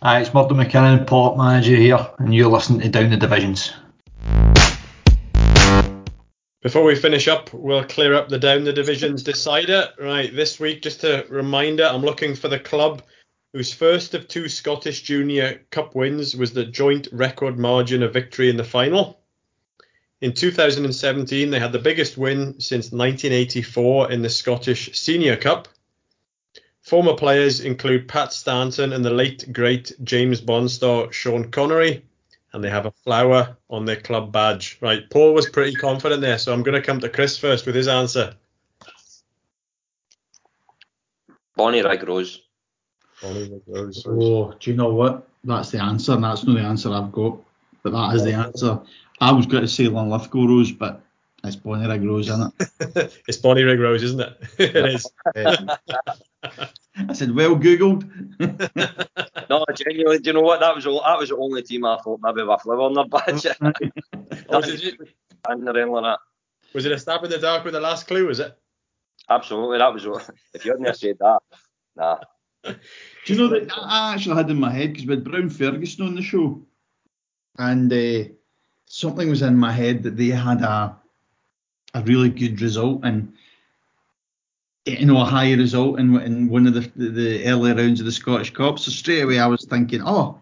Hi, 0.02 0.20
it's 0.20 0.34
Murdo 0.34 0.56
McKinnon, 0.56 1.08
Port 1.08 1.38
Manager 1.38 1.76
here, 1.76 2.06
and 2.20 2.36
you're 2.36 2.50
listening 2.50 2.82
to 2.82 2.90
Down 2.90 3.10
the 3.10 3.18
Divisions. 3.18 3.72
Before 6.62 6.84
we 6.84 6.96
finish 6.96 7.28
up, 7.28 7.54
we'll 7.54 7.86
clear 7.86 8.14
up 8.14 8.30
the 8.30 8.40
Down 8.40 8.66
the 8.66 8.74
Divisions 8.74 9.24
decider. 9.24 9.90
Right, 9.98 10.34
this 10.36 10.60
week, 10.60 10.82
just 10.82 11.04
a 11.06 11.26
reminder, 11.30 11.86
I'm 11.86 12.02
looking 12.02 12.36
for 12.36 12.50
the 12.50 12.60
club 12.60 13.02
whose 13.54 13.72
first 13.72 14.14
of 14.14 14.28
two 14.28 14.50
Scottish 14.50 15.04
Junior 15.04 15.62
Cup 15.70 15.96
wins 15.96 16.36
was 16.36 16.52
the 16.52 16.66
joint 16.66 17.08
record 17.12 17.58
margin 17.58 18.04
of 18.04 18.12
victory 18.12 18.50
in 18.50 18.58
the 18.58 18.64
final. 18.64 19.20
In 20.22 20.34
2017, 20.34 21.50
they 21.50 21.60
had 21.60 21.72
the 21.72 21.80
biggest 21.80 22.18
win 22.18 22.60
since 22.60 22.92
1984 22.92 24.12
in 24.12 24.22
the 24.22 24.30
Scottish 24.30 24.98
Senior 24.98 25.36
Cup. 25.36 25.68
Former 26.84 27.14
players 27.14 27.62
include 27.62 28.10
Pat 28.10 28.34
Stanton 28.34 28.92
and 28.92 29.06
the 29.06 29.10
late 29.10 29.52
great 29.54 29.94
James 30.04 30.42
Bond 30.42 30.70
star 30.70 31.12
Sean 31.14 31.50
Connery, 31.50 32.04
and 32.52 32.62
they 32.62 32.70
have 32.70 32.86
a 32.86 32.92
flower 32.92 33.56
on 33.70 33.86
their 33.86 34.02
club 34.02 34.34
badge. 34.34 34.78
Right, 34.82 35.10
Paul 35.10 35.34
was 35.34 35.50
pretty 35.50 35.76
confident 35.76 36.20
there, 36.20 36.38
so 36.38 36.52
I'm 36.52 36.62
going 36.62 36.80
to 36.80 36.86
come 36.86 37.00
to 37.00 37.08
Chris 37.08 37.38
first 37.38 37.66
with 37.66 37.76
his 37.76 37.88
answer. 37.88 38.36
Bonnyrigg 41.58 42.06
Rose. 42.06 42.42
Bonnie 43.22 43.62
Rose. 43.66 44.06
Oh, 44.06 44.54
do 44.60 44.70
you 44.70 44.76
know 44.76 44.94
what? 44.94 45.26
That's 45.46 45.72
the 45.72 45.82
answer, 45.82 46.14
and 46.14 46.24
that's 46.24 46.44
not 46.44 46.56
the 46.56 46.64
answer 46.64 46.92
I've 46.92 47.14
got. 47.14 47.40
But 47.82 47.94
that 47.94 48.16
is 48.16 48.26
the 48.26 48.34
answer. 48.34 48.80
I 49.22 49.32
was 49.32 49.46
going 49.46 49.64
to 49.64 49.70
say 49.70 49.86
Linlithgow 49.86 50.48
Rose, 50.48 50.74
but 50.74 51.02
it's 51.46 51.58
Bonnyrigg 51.58 52.08
Rose, 52.08 52.30
isn't 52.30 52.54
it? 52.58 53.22
it's 53.28 53.38
Bonnyrigg 53.38 53.78
Rose, 53.78 54.02
isn't 54.02 54.22
it? 54.22 54.38
it 54.60 54.76
is. 54.78 55.06
I 56.96 57.14
said, 57.14 57.36
well 57.36 57.58
googled. 57.58 58.08
no, 59.50 59.66
genuinely, 59.76 60.20
do 60.20 60.30
you 60.30 60.34
know 60.34 60.42
what? 60.42 60.62
That 60.62 60.74
was 60.74 60.86
that 60.86 61.20
was 61.20 61.30
the 61.30 61.36
only 61.36 61.62
team 61.64 61.84
I 61.84 61.98
thought 61.98 62.22
maybe 62.24 62.44
with 62.44 62.50
a 62.50 62.58
flower 62.60 62.82
on 62.84 62.94
their 62.94 63.06
badge. 63.06 63.46
oh, 64.50 64.62
did 64.62 64.84
you, 64.84 64.94
and 65.50 65.68
anything 65.68 65.92
like 65.92 66.04
that. 66.04 66.20
Was 66.74 66.86
it 66.86 66.94
a 66.94 67.00
stab 67.00 67.26
in 67.26 67.30
the 67.30 67.40
dark 67.40 67.66
with 67.66 67.74
the 67.74 67.82
last 67.82 68.08
clue? 68.08 68.28
Was 68.28 68.40
it? 68.40 68.58
Absolutely, 69.30 69.80
that 69.80 69.94
was. 69.94 70.06
If 70.54 70.64
you 70.64 70.72
hadn't 70.72 70.96
said 70.96 71.18
that, 71.20 71.40
nah. 71.98 72.20
Do 72.64 72.76
you 73.26 73.36
know 73.36 73.48
that 73.50 73.70
I 73.78 74.14
actually 74.14 74.38
had 74.38 74.50
in 74.50 74.60
my 74.62 74.72
head 74.72 74.94
because 74.94 75.08
we 75.08 75.16
had 75.16 75.26
Brown 75.26 75.50
Ferguson 75.50 76.06
on 76.06 76.16
the 76.16 76.22
show, 76.22 76.62
and 77.58 77.92
uh, 77.92 78.30
something 78.86 79.30
was 79.30 79.42
in 79.42 79.58
my 79.58 79.74
head 79.74 80.04
that 80.04 80.16
they 80.16 80.28
had 80.28 80.62
a 80.62 80.98
a 81.94 82.02
really 82.02 82.30
good 82.30 82.62
result 82.62 83.02
and 83.04 83.34
you 84.86 85.06
know 85.06 85.22
a 85.22 85.26
high 85.26 85.54
result 85.54 86.00
in, 86.00 86.20
in 86.22 86.50
one 86.50 86.68
of 86.68 86.74
the, 86.74 86.92
the, 86.96 87.10
the 87.10 87.46
early 87.46 87.74
rounds 87.74 88.00
of 88.00 88.06
the 88.06 88.12
Scottish 88.12 88.52
Cup. 88.52 88.80
So 88.80 88.92
straight 88.92 89.22
away 89.22 89.40
I 89.40 89.48
was 89.48 89.66
thinking, 89.66 90.02
oh, 90.04 90.40